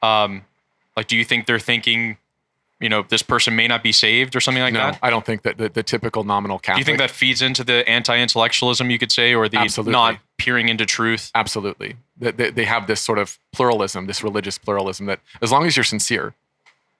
Um, 0.01 0.43
like, 0.95 1.07
do 1.07 1.15
you 1.15 1.23
think 1.23 1.45
they're 1.45 1.59
thinking, 1.59 2.17
you 2.79 2.89
know, 2.89 3.03
this 3.07 3.23
person 3.23 3.55
may 3.55 3.67
not 3.67 3.81
be 3.81 3.91
saved 3.91 4.35
or 4.35 4.39
something 4.39 4.61
like 4.61 4.73
no, 4.73 4.79
that? 4.79 4.99
I 5.01 5.09
don't 5.09 5.25
think 5.25 5.41
that 5.43 5.57
the, 5.57 5.69
the 5.69 5.83
typical 5.83 6.23
nominal 6.23 6.59
Do 6.59 6.77
you 6.77 6.83
think 6.83 6.99
that 6.99 7.09
feeds 7.09 7.41
into 7.41 7.63
the 7.63 7.87
anti-intellectualism, 7.89 8.91
you 8.91 8.99
could 8.99 9.11
say, 9.11 9.33
or 9.33 9.49
the 9.49 9.57
Absolutely. 9.57 9.93
not 9.93 10.19
peering 10.37 10.69
into 10.69 10.85
truth? 10.85 11.31
Absolutely. 11.33 11.95
That 12.17 12.37
they, 12.37 12.51
they 12.51 12.65
have 12.65 12.87
this 12.87 13.01
sort 13.01 13.17
of 13.17 13.39
pluralism, 13.51 14.05
this 14.05 14.23
religious 14.23 14.57
pluralism 14.57 15.07
that 15.07 15.19
as 15.41 15.51
long 15.51 15.65
as 15.65 15.75
you're 15.75 15.83
sincere, 15.83 16.35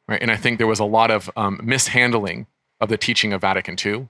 right? 0.08 0.22
And 0.22 0.32
I 0.32 0.36
think 0.36 0.58
there 0.58 0.68
was 0.68 0.80
a 0.80 0.86
lot 0.86 1.12
of 1.12 1.30
um, 1.38 1.60
mishandling 1.64 2.48
of 2.80 2.90
the 2.90 2.98
teaching 2.98 3.34
of 3.34 3.42
Vatican 3.42 3.76
II. 3.84 4.08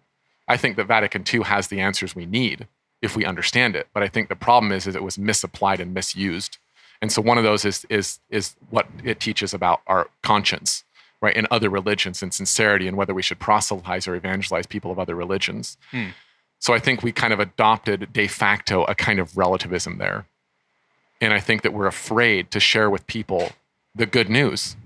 I 0.47 0.55
think 0.55 0.77
that 0.77 0.85
Vatican 0.85 1.23
II 1.31 1.41
has 1.43 1.67
the 1.67 1.81
answers 1.81 2.15
we 2.15 2.25
need 2.25 2.67
if 3.01 3.15
we 3.15 3.25
understand 3.25 3.75
it. 3.75 3.87
But 3.93 4.03
I 4.03 4.07
think 4.07 4.29
the 4.29 4.35
problem 4.35 4.71
is, 4.71 4.87
is 4.87 4.95
it 4.95 5.03
was 5.03 5.17
misapplied 5.17 5.79
and 5.79 5.93
misused. 5.93 6.57
And 7.01 7.11
so 7.11 7.21
one 7.21 7.37
of 7.37 7.43
those 7.43 7.63
is 7.63 7.85
is 7.89 8.19
is 8.29 8.55
what 8.69 8.87
it 9.03 9.19
teaches 9.19 9.53
about 9.53 9.81
our 9.85 10.07
conscience, 10.23 10.83
right? 11.27 11.35
In 11.35 11.45
other 11.51 11.69
religions 11.69 12.23
and 12.23 12.33
sincerity 12.33 12.87
and 12.87 12.95
whether 12.95 13.13
we 13.13 13.21
should 13.21 13.37
proselytize 13.37 14.07
or 14.07 14.15
evangelize 14.15 14.65
people 14.65 14.91
of 14.91 14.97
other 14.97 15.13
religions. 15.13 15.77
Hmm. 15.91 16.07
So 16.59 16.73
I 16.73 16.79
think 16.79 17.03
we 17.03 17.11
kind 17.11 17.33
of 17.33 17.39
adopted 17.39 18.13
de 18.13 18.27
facto 18.27 18.85
a 18.85 18.95
kind 18.95 19.19
of 19.19 19.37
relativism 19.37 19.97
there. 19.97 20.25
And 21.19 21.33
I 21.33 21.41
think 21.41 21.63
that 21.63 21.73
we're 21.73 21.87
afraid 21.87 22.49
to 22.51 22.59
share 22.61 22.89
with 22.89 23.05
people 23.07 23.51
the 23.93 24.05
good 24.05 24.29
news 24.29 24.77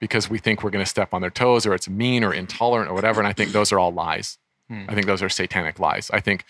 because 0.00 0.30
we 0.30 0.38
think 0.38 0.62
we're 0.62 0.70
going 0.70 0.84
to 0.84 0.90
step 0.90 1.12
on 1.12 1.20
their 1.20 1.30
toes 1.30 1.66
or 1.66 1.74
it's 1.74 1.88
mean 1.88 2.24
or 2.24 2.32
intolerant 2.32 2.90
or 2.90 2.94
whatever. 2.94 3.20
And 3.20 3.28
I 3.28 3.34
think 3.34 3.52
those 3.52 3.70
are 3.70 3.78
all 3.78 3.92
lies. 3.92 4.38
Hmm. 4.68 4.84
I 4.88 4.94
think 4.94 5.06
those 5.06 5.22
are 5.22 5.28
satanic 5.28 5.78
lies. 5.78 6.10
I 6.10 6.20
think 6.20 6.44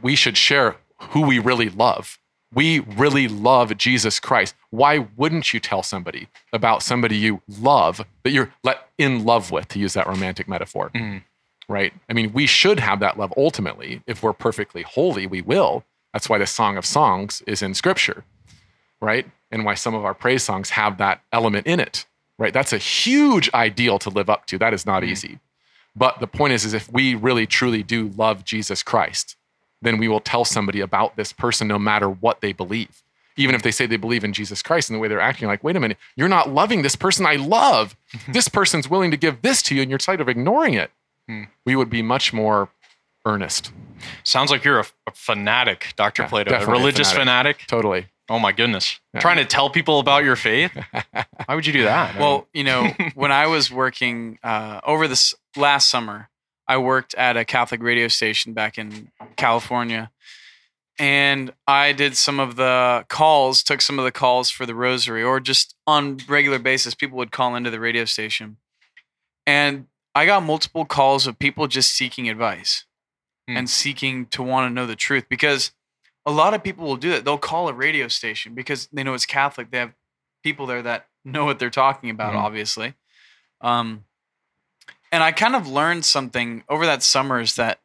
we 0.00 0.16
should 0.16 0.38
share 0.38 0.76
who 1.10 1.20
we 1.20 1.38
really 1.38 1.68
love. 1.68 2.18
We 2.54 2.80
really 2.80 3.28
love 3.28 3.76
Jesus 3.76 4.20
Christ. 4.20 4.54
Why 4.70 5.06
wouldn't 5.16 5.52
you 5.52 5.60
tell 5.60 5.82
somebody 5.82 6.28
about 6.52 6.82
somebody 6.82 7.16
you 7.16 7.42
love 7.48 8.04
that 8.22 8.30
you're 8.30 8.52
in 8.98 9.24
love 9.24 9.50
with, 9.50 9.68
to 9.68 9.78
use 9.78 9.94
that 9.94 10.06
romantic 10.06 10.46
metaphor? 10.48 10.90
Mhm. 10.94 11.22
Right? 11.68 11.92
I 12.08 12.12
mean, 12.12 12.32
we 12.32 12.46
should 12.46 12.78
have 12.80 13.00
that 13.00 13.18
love 13.18 13.32
ultimately. 13.36 14.02
If 14.06 14.22
we're 14.22 14.32
perfectly 14.34 14.82
holy, 14.82 15.26
we 15.26 15.40
will. 15.42 15.84
That's 16.12 16.28
why 16.28 16.38
the 16.38 16.46
Song 16.46 16.76
of 16.76 16.84
Songs 16.86 17.42
is 17.46 17.62
in 17.62 17.74
Scripture, 17.74 18.24
right? 19.00 19.26
And 19.50 19.64
why 19.64 19.74
some 19.74 19.94
of 19.94 20.04
our 20.04 20.14
praise 20.14 20.42
songs 20.42 20.70
have 20.70 20.98
that 20.98 21.22
element 21.32 21.66
in 21.66 21.80
it, 21.80 22.06
right? 22.38 22.52
That's 22.52 22.72
a 22.72 22.78
huge 22.78 23.50
ideal 23.54 23.98
to 24.00 24.10
live 24.10 24.28
up 24.30 24.46
to. 24.46 24.58
That 24.58 24.74
is 24.74 24.84
not 24.86 25.02
easy. 25.04 25.38
But 25.96 26.20
the 26.20 26.26
point 26.26 26.52
is, 26.52 26.64
is 26.64 26.74
if 26.74 26.92
we 26.92 27.14
really 27.14 27.46
truly 27.46 27.82
do 27.82 28.08
love 28.16 28.44
Jesus 28.44 28.82
Christ, 28.82 29.36
then 29.84 29.98
we 29.98 30.08
will 30.08 30.20
tell 30.20 30.44
somebody 30.44 30.80
about 30.80 31.16
this 31.16 31.32
person 31.32 31.68
no 31.68 31.78
matter 31.78 32.08
what 32.08 32.40
they 32.40 32.52
believe. 32.52 33.02
Even 33.36 33.54
if 33.54 33.62
they 33.62 33.72
say 33.72 33.86
they 33.86 33.96
believe 33.96 34.22
in 34.22 34.32
Jesus 34.32 34.62
Christ 34.62 34.88
and 34.88 34.96
the 34.96 35.00
way 35.00 35.08
they're 35.08 35.20
acting, 35.20 35.48
like, 35.48 35.64
wait 35.64 35.74
a 35.74 35.80
minute, 35.80 35.98
you're 36.14 36.28
not 36.28 36.50
loving 36.50 36.82
this 36.82 36.94
person 36.94 37.26
I 37.26 37.34
love. 37.34 37.96
this 38.28 38.48
person's 38.48 38.88
willing 38.88 39.10
to 39.10 39.16
give 39.16 39.42
this 39.42 39.60
to 39.62 39.74
you, 39.74 39.82
and 39.82 39.90
you're 39.90 39.98
tired 39.98 40.20
of 40.20 40.28
ignoring 40.28 40.74
it. 40.74 40.90
We 41.64 41.74
would 41.74 41.90
be 41.90 42.02
much 42.02 42.32
more 42.32 42.68
earnest. 43.26 43.72
Sounds 44.22 44.50
like 44.50 44.62
you're 44.62 44.80
a, 44.80 44.86
a 45.06 45.12
fanatic, 45.12 45.94
Dr. 45.96 46.22
Yeah, 46.22 46.28
Plato, 46.28 46.50
a 46.50 46.52
definitely 46.52 46.74
a 46.74 46.78
religious 46.78 47.12
fanatic. 47.12 47.56
fanatic. 47.56 47.66
Totally. 47.66 48.06
Oh 48.28 48.38
my 48.38 48.52
goodness. 48.52 49.00
Yeah. 49.12 49.20
Trying 49.20 49.36
to 49.36 49.44
tell 49.44 49.68
people 49.70 49.98
about 49.98 50.24
your 50.24 50.36
faith? 50.36 50.72
Why 51.46 51.54
would 51.54 51.66
you 51.66 51.72
do 51.72 51.84
that? 51.84 52.18
Well, 52.18 52.46
you 52.52 52.64
know, 52.64 52.90
when 53.14 53.32
I 53.32 53.46
was 53.46 53.70
working 53.70 54.38
uh, 54.42 54.80
over 54.84 55.08
this 55.08 55.34
last 55.56 55.90
summer, 55.90 56.28
I 56.66 56.78
worked 56.78 57.14
at 57.14 57.36
a 57.36 57.44
Catholic 57.44 57.82
radio 57.82 58.08
station 58.08 58.52
back 58.54 58.78
in 58.78 59.10
California. 59.36 60.10
And 60.98 61.52
I 61.66 61.92
did 61.92 62.16
some 62.16 62.38
of 62.38 62.54
the 62.56 63.04
calls, 63.08 63.62
took 63.64 63.80
some 63.80 63.98
of 63.98 64.04
the 64.04 64.12
calls 64.12 64.48
for 64.48 64.64
the 64.64 64.74
rosary, 64.76 65.22
or 65.24 65.40
just 65.40 65.74
on 65.88 66.18
regular 66.28 66.58
basis, 66.60 66.94
people 66.94 67.18
would 67.18 67.32
call 67.32 67.56
into 67.56 67.70
the 67.70 67.80
radio 67.80 68.04
station. 68.04 68.58
And 69.46 69.86
I 70.14 70.24
got 70.26 70.44
multiple 70.44 70.84
calls 70.84 71.26
of 71.26 71.38
people 71.38 71.66
just 71.66 71.90
seeking 71.90 72.28
advice 72.28 72.84
Hmm. 73.48 73.56
and 73.58 73.68
seeking 73.70 74.26
to 74.26 74.42
want 74.42 74.70
to 74.70 74.72
know 74.72 74.86
the 74.86 74.96
truth 74.96 75.26
because 75.28 75.72
a 76.24 76.30
lot 76.30 76.54
of 76.54 76.62
people 76.62 76.86
will 76.86 76.96
do 76.96 77.10
that. 77.10 77.24
They'll 77.26 77.36
call 77.36 77.68
a 77.68 77.74
radio 77.74 78.08
station 78.08 78.54
because 78.54 78.86
they 78.92 79.02
know 79.02 79.12
it's 79.12 79.26
Catholic. 79.26 79.70
They 79.70 79.78
have 79.78 79.92
people 80.42 80.64
there 80.66 80.80
that 80.80 81.08
know 81.26 81.44
what 81.44 81.58
they're 81.58 81.68
talking 81.68 82.08
about, 82.08 82.32
Mhm. 82.32 82.38
obviously. 82.38 82.94
Um, 83.60 84.04
and 85.14 85.22
I 85.22 85.30
kind 85.30 85.54
of 85.54 85.68
learned 85.68 86.04
something 86.04 86.64
over 86.68 86.84
that 86.86 87.00
summer 87.04 87.38
is 87.40 87.54
that 87.54 87.78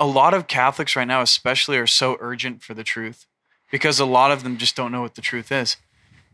a 0.00 0.06
lot 0.06 0.34
of 0.34 0.48
Catholics 0.48 0.96
right 0.96 1.06
now, 1.06 1.20
especially, 1.22 1.78
are 1.78 1.86
so 1.86 2.16
urgent 2.18 2.64
for 2.64 2.74
the 2.74 2.82
truth 2.82 3.26
because 3.70 4.00
a 4.00 4.04
lot 4.04 4.32
of 4.32 4.42
them 4.42 4.56
just 4.56 4.74
don't 4.74 4.90
know 4.90 5.02
what 5.02 5.14
the 5.14 5.20
truth 5.20 5.52
is. 5.52 5.76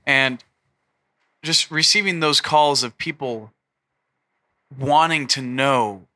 And 0.06 0.42
just 1.42 1.70
receiving 1.70 2.20
those 2.20 2.40
calls 2.40 2.82
of 2.82 2.96
people 2.96 3.52
wanting 4.78 5.26
to 5.26 5.42
know 5.42 6.06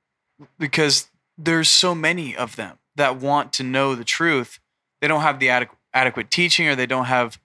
because 0.59 1.11
there's 1.37 1.69
so 1.69 1.95
many 1.95 2.35
of 2.35 2.57
them 2.57 2.79
that 2.97 3.19
want 3.19 3.53
to 3.53 3.63
know 3.63 3.95
the 3.95 4.05
truth. 4.05 4.59
They 5.03 5.09
don't 5.09 5.21
have 5.21 5.39
the 5.39 5.51
adequate 5.51 5.79
adequate 5.93 6.31
teaching 6.31 6.67
or 6.67 6.75
they 6.75 6.87
don't 6.87 7.05
have 7.05 7.39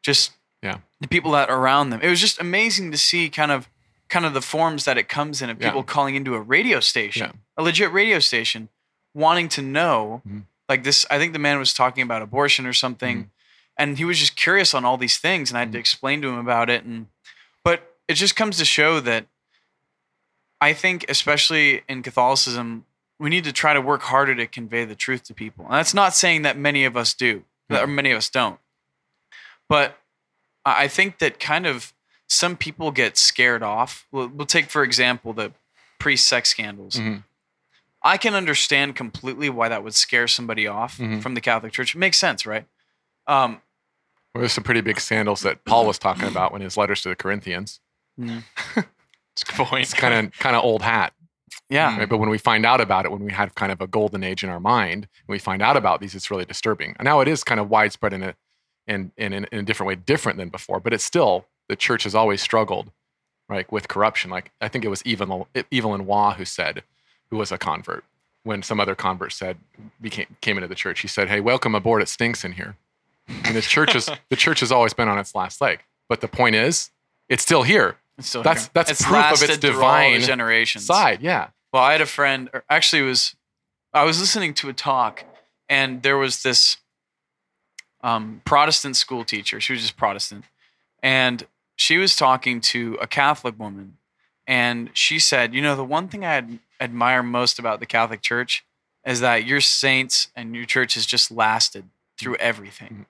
just 0.00 0.30
Yeah. 0.62 0.78
the 1.00 1.08
people 1.08 1.32
that 1.32 1.50
are 1.50 1.58
around 1.58 1.90
them. 1.90 2.00
It 2.00 2.08
was 2.08 2.20
just 2.20 2.40
amazing 2.40 2.92
to 2.92 2.96
see 2.96 3.28
kind 3.28 3.50
of 3.50 3.68
kind 4.12 4.26
of 4.26 4.34
the 4.34 4.42
forms 4.42 4.84
that 4.84 4.98
it 4.98 5.08
comes 5.08 5.40
in 5.40 5.48
of 5.48 5.58
Yeah. 5.58 5.68
people 5.68 5.82
calling 5.82 6.14
into 6.14 6.34
a 6.34 6.40
radio 6.40 6.80
station, 6.80 7.30
Yeah. 7.34 7.40
a 7.56 7.62
legit 7.62 7.90
radio 7.92 8.18
station, 8.18 8.68
wanting 9.14 9.48
to 9.48 9.62
know 9.62 10.20
Mhm. 10.28 10.42
like 10.68 10.84
this. 10.84 11.06
I 11.10 11.18
think 11.18 11.32
the 11.32 11.38
man 11.38 11.58
was 11.58 11.72
talking 11.72 12.02
about 12.02 12.20
abortion 12.20 12.66
or 12.66 12.74
something, 12.74 13.16
Mm-hmm. 13.16 13.28
and 13.78 13.96
he 13.98 14.04
was 14.04 14.18
just 14.18 14.36
curious 14.36 14.74
on 14.74 14.84
all 14.84 14.98
these 14.98 15.16
things, 15.16 15.50
and 15.50 15.56
I 15.56 15.60
had 15.60 15.72
to 15.72 15.78
explain 15.78 16.20
to 16.22 16.28
him 16.28 16.36
about 16.38 16.68
it. 16.68 16.84
And 16.84 17.06
but 17.64 17.96
it 18.06 18.14
just 18.14 18.36
comes 18.36 18.58
to 18.58 18.64
show 18.66 19.00
that 19.00 19.26
I 20.60 20.74
think, 20.74 21.06
especially 21.08 21.82
in 21.88 22.02
Catholicism, 22.02 22.84
we 23.18 23.30
need 23.30 23.44
to 23.44 23.52
try 23.52 23.72
to 23.72 23.80
work 23.80 24.02
harder 24.02 24.34
to 24.34 24.46
convey 24.46 24.84
the 24.84 24.94
truth 24.94 25.24
to 25.24 25.34
people. 25.34 25.64
And 25.64 25.74
that's 25.74 25.94
not 25.94 26.14
saying 26.14 26.42
that 26.42 26.56
many 26.58 26.84
of 26.84 26.96
us 26.96 27.14
do, 27.14 27.44
or 27.70 27.86
many 27.86 28.10
of 28.10 28.18
us 28.18 28.28
don't. 28.28 28.60
But 29.68 29.98
I 30.64 30.86
think 30.88 31.18
that 31.18 31.40
kind 31.40 31.66
of 31.66 31.92
some 32.32 32.56
people 32.56 32.90
get 32.90 33.16
scared 33.18 33.62
off. 33.62 34.06
We'll, 34.10 34.28
we'll 34.28 34.46
take, 34.46 34.70
for 34.70 34.82
example, 34.82 35.32
the 35.34 35.52
priest 35.98 36.26
sex 36.26 36.48
scandals. 36.48 36.94
Mhm. 36.96 37.24
I 38.02 38.16
can 38.16 38.34
understand 38.34 38.96
completely 38.96 39.50
why 39.50 39.68
that 39.68 39.84
would 39.84 39.94
scare 39.94 40.26
somebody 40.26 40.66
off 40.66 40.96
Mhm. 40.98 41.22
from 41.22 41.34
the 41.34 41.40
Catholic 41.40 41.72
Church. 41.72 41.94
It 41.94 41.98
makes 41.98 42.18
sense, 42.18 42.46
right? 42.46 42.66
Um, 43.26 43.60
Well, 44.34 44.40
there's 44.40 44.52
some 44.54 44.64
pretty 44.64 44.80
big 44.80 44.98
scandals 44.98 45.42
that 45.42 45.64
Paul 45.66 45.86
was 45.86 45.98
talking 45.98 46.26
about 46.26 46.52
when 46.52 46.62
his 46.62 46.76
letters 46.76 47.02
to 47.02 47.10
the 47.10 47.16
Corinthians. 47.16 47.80
it's 48.18 49.42
a 49.42 49.44
good 49.44 49.54
point. 49.66 49.82
It's 49.82 49.94
kind 49.94 50.26
of 50.26 50.32
kind 50.38 50.56
of 50.56 50.64
old 50.64 50.82
hat. 50.82 51.12
yeah. 51.68 51.98
Right? 51.98 52.08
But 52.08 52.16
when 52.18 52.30
we 52.30 52.38
find 52.38 52.64
out 52.66 52.80
about 52.80 53.04
it, 53.04 53.12
when 53.12 53.24
we 53.24 53.32
have 53.32 53.54
kind 53.54 53.70
of 53.70 53.80
a 53.82 53.86
golden 53.86 54.24
age 54.24 54.42
in 54.42 54.48
our 54.50 54.60
mind, 54.60 55.06
when 55.26 55.34
we 55.34 55.38
find 55.38 55.60
out 55.62 55.76
about 55.76 56.00
these, 56.00 56.14
it's 56.14 56.30
really 56.30 56.44
disturbing. 56.46 56.96
And 56.98 57.04
now 57.04 57.20
it 57.20 57.28
is 57.28 57.44
kind 57.44 57.60
of 57.60 57.68
widespread 57.68 58.12
in 58.14 58.22
a 58.22 58.34
and, 58.88 59.12
and 59.16 59.32
in, 59.32 59.44
in 59.52 59.58
a 59.60 59.62
different 59.62 59.86
way, 59.88 59.94
different 59.94 60.38
than 60.38 60.48
before. 60.48 60.80
But 60.80 60.92
it's 60.92 61.04
still, 61.04 61.46
the 61.68 61.76
church 61.76 62.04
has 62.04 62.14
always 62.14 62.42
struggled 62.42 62.90
right, 63.48 63.70
with 63.70 63.88
corruption. 63.88 64.30
Like 64.30 64.50
I 64.60 64.68
think 64.68 64.84
it 64.84 64.88
was 64.88 65.02
Evelyn, 65.06 65.44
Evelyn 65.70 66.06
Waugh 66.06 66.34
who 66.34 66.44
said, 66.44 66.82
who 67.30 67.36
was 67.36 67.52
a 67.52 67.58
convert, 67.58 68.04
when 68.44 68.62
some 68.62 68.80
other 68.80 68.94
convert 68.94 69.32
said, 69.32 69.58
became, 70.00 70.36
came 70.40 70.56
into 70.56 70.68
the 70.68 70.74
church, 70.74 71.00
he 71.00 71.08
said, 71.08 71.28
hey, 71.28 71.40
welcome 71.40 71.74
aboard. 71.74 72.02
It 72.02 72.08
stinks 72.08 72.44
in 72.44 72.52
here. 72.52 72.76
And 73.44 73.54
the 73.56 73.62
church, 73.62 73.94
is, 73.94 74.10
the 74.30 74.36
church 74.36 74.60
has 74.60 74.72
always 74.72 74.92
been 74.92 75.08
on 75.08 75.18
its 75.18 75.34
last 75.34 75.60
leg. 75.60 75.80
But 76.08 76.20
the 76.20 76.28
point 76.28 76.56
is, 76.56 76.90
it's 77.28 77.42
still 77.42 77.62
here. 77.62 77.96
It's 78.18 78.28
still 78.28 78.42
That's- 78.42 78.64
here. 78.64 78.70
that's 78.74 78.90
it's 78.90 79.02
proof 79.02 79.16
of 79.16 79.32
its 79.32 79.40
lasted 79.42 79.60
through 79.60 79.70
all 79.70 79.96
the 79.96 80.08
divine 80.08 80.20
generations. 80.20 80.84
Side, 80.84 81.22
yeah. 81.22 81.48
Well, 81.72 81.82
I 81.82 81.92
had 81.92 82.00
a 82.00 82.06
friend, 82.06 82.50
or 82.52 82.64
actually, 82.68 83.02
it 83.02 83.06
was 83.06 83.34
I 83.94 84.04
was 84.04 84.20
listening 84.20 84.52
to 84.54 84.68
a 84.68 84.72
talk, 84.72 85.24
and 85.68 86.02
there 86.02 86.18
was 86.18 86.42
this 86.42 86.76
um, 88.02 88.42
Protestant 88.44 88.96
school 88.96 89.24
teacher. 89.24 89.60
She 89.60 89.72
was 89.72 89.80
just 89.80 89.96
Protestant, 89.96 90.44
and 91.02 91.46
she 91.82 91.98
was 91.98 92.14
talking 92.14 92.60
to 92.60 92.96
a 93.00 93.06
Catholic 93.06 93.58
woman, 93.58 93.98
and 94.46 94.90
she 94.94 95.18
said, 95.18 95.54
"You 95.54 95.62
know, 95.62 95.74
the 95.76 95.84
one 95.98 96.06
thing 96.08 96.24
I 96.24 96.34
ad- 96.36 96.58
admire 96.80 97.22
most 97.22 97.58
about 97.58 97.80
the 97.80 97.86
Catholic 97.86 98.22
Church 98.22 98.64
is 99.04 99.18
that 99.20 99.44
your 99.44 99.60
saints 99.60 100.28
and 100.36 100.54
your 100.54 100.64
church 100.64 100.94
has 100.94 101.06
just 101.06 101.30
lasted 101.30 101.84
through 102.18 102.36
everything. 102.36 103.06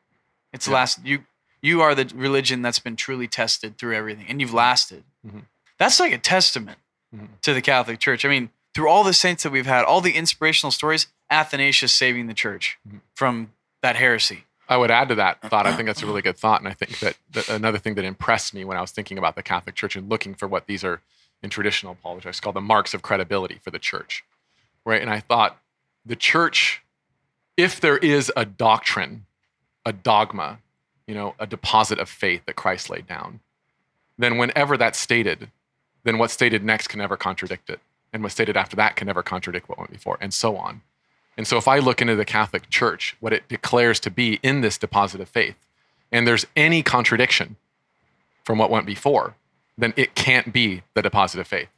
It's 0.54 0.66
Yeah. 0.68 0.74
lasted. 0.74 1.06
You 1.06 1.26
you 1.64 1.80
are 1.80 1.94
the 1.94 2.10
religion 2.16 2.60
that's 2.60 2.80
been 2.80 2.96
truly 2.96 3.28
tested 3.28 3.78
through 3.78 3.94
everything, 3.94 4.26
and 4.28 4.40
you've 4.40 4.52
lasted. 4.54 5.04
Mhm. 5.24 5.42
That's 5.78 6.00
like 6.00 6.12
a 6.12 6.18
testament." 6.18 6.78
Mhm. 7.14 7.28
to 7.42 7.52
the 7.52 7.60
Catholic 7.60 8.00
Church. 8.00 8.24
I 8.24 8.28
mean, 8.30 8.48
through 8.74 8.88
all 8.88 9.04
the 9.04 9.12
saints 9.12 9.42
that 9.42 9.50
we've 9.50 9.66
had, 9.66 9.84
all 9.84 10.00
the 10.00 10.16
inspirational 10.16 10.70
stories, 10.72 11.08
Athanasius 11.30 11.92
saving 11.92 12.26
the 12.26 12.32
church 12.32 12.78
Mhm. 12.88 13.00
from 13.14 13.52
that 13.82 13.96
heresy. 13.96 14.46
I 14.68 14.76
would 14.76 14.90
add 14.90 15.08
to 15.08 15.16
that 15.16 15.40
thought. 15.42 15.66
I 15.66 15.74
think 15.74 15.86
that's 15.86 16.02
a 16.02 16.06
really 16.06 16.22
good 16.22 16.38
thought, 16.38 16.60
and 16.60 16.68
I 16.68 16.72
think 16.72 16.98
that, 17.00 17.48
another 17.48 17.78
thing 17.78 17.94
that 17.94 18.04
impressed 18.04 18.54
me 18.54 18.64
when 18.64 18.76
I 18.76 18.80
was 18.80 18.90
thinking 18.90 19.18
about 19.18 19.34
the 19.34 19.42
Catholic 19.42 19.74
Church 19.74 19.96
and 19.96 20.08
looking 20.08 20.34
for 20.34 20.48
what 20.48 20.66
these 20.66 20.82
are 20.84 21.00
in 21.42 21.50
traditional 21.50 21.92
apologetics 21.92 22.40
called 22.40 22.56
the 22.56 22.60
marks 22.60 22.94
of 22.94 23.02
credibility 23.02 23.58
for 23.62 23.70
the 23.70 23.78
church, 23.78 24.24
right? 24.84 25.02
And 25.02 25.10
I 25.10 25.20
thought 25.20 25.58
the 26.06 26.16
church, 26.16 26.82
if 27.56 27.80
there 27.80 27.98
is 27.98 28.32
a 28.36 28.44
doctrine, 28.44 29.26
a 29.84 29.92
dogma, 29.92 30.58
you 31.06 31.14
know, 31.14 31.34
a 31.38 31.46
deposit 31.46 31.98
of 31.98 32.08
faith 32.08 32.42
that 32.46 32.54
Christ 32.54 32.88
laid 32.88 33.06
down, 33.06 33.40
then 34.16 34.38
whenever 34.38 34.76
that's 34.76 34.98
stated, 34.98 35.50
then 36.04 36.18
what's 36.18 36.32
stated 36.32 36.64
next 36.64 36.88
can 36.88 36.98
never 36.98 37.16
contradict 37.16 37.68
it, 37.68 37.80
and 38.12 38.22
what's 38.22 38.34
stated 38.34 38.56
after 38.56 38.76
that 38.76 38.96
can 38.96 39.06
never 39.06 39.22
contradict 39.22 39.68
what 39.68 39.78
went 39.78 39.90
before, 39.90 40.16
and 40.20 40.32
so 40.32 40.56
on. 40.56 40.82
And 41.36 41.46
so 41.46 41.56
if 41.56 41.66
I 41.66 41.78
look 41.78 42.02
into 42.02 42.16
the 42.16 42.24
Catholic 42.24 42.68
Church, 42.68 43.16
what 43.20 43.32
it 43.32 43.48
declares 43.48 43.98
to 44.00 44.10
be 44.10 44.38
in 44.42 44.60
this 44.60 44.78
deposit 44.78 45.20
of 45.20 45.28
faith, 45.28 45.56
and 46.10 46.26
there's 46.26 46.46
any 46.54 46.82
contradiction 46.82 47.56
from 48.44 48.58
what 48.58 48.70
went 48.70 48.86
before, 48.86 49.34
then 49.78 49.94
it 49.96 50.14
can't 50.14 50.52
be 50.52 50.82
the 50.94 51.02
deposit 51.02 51.40
of 51.40 51.46
faith. 51.46 51.68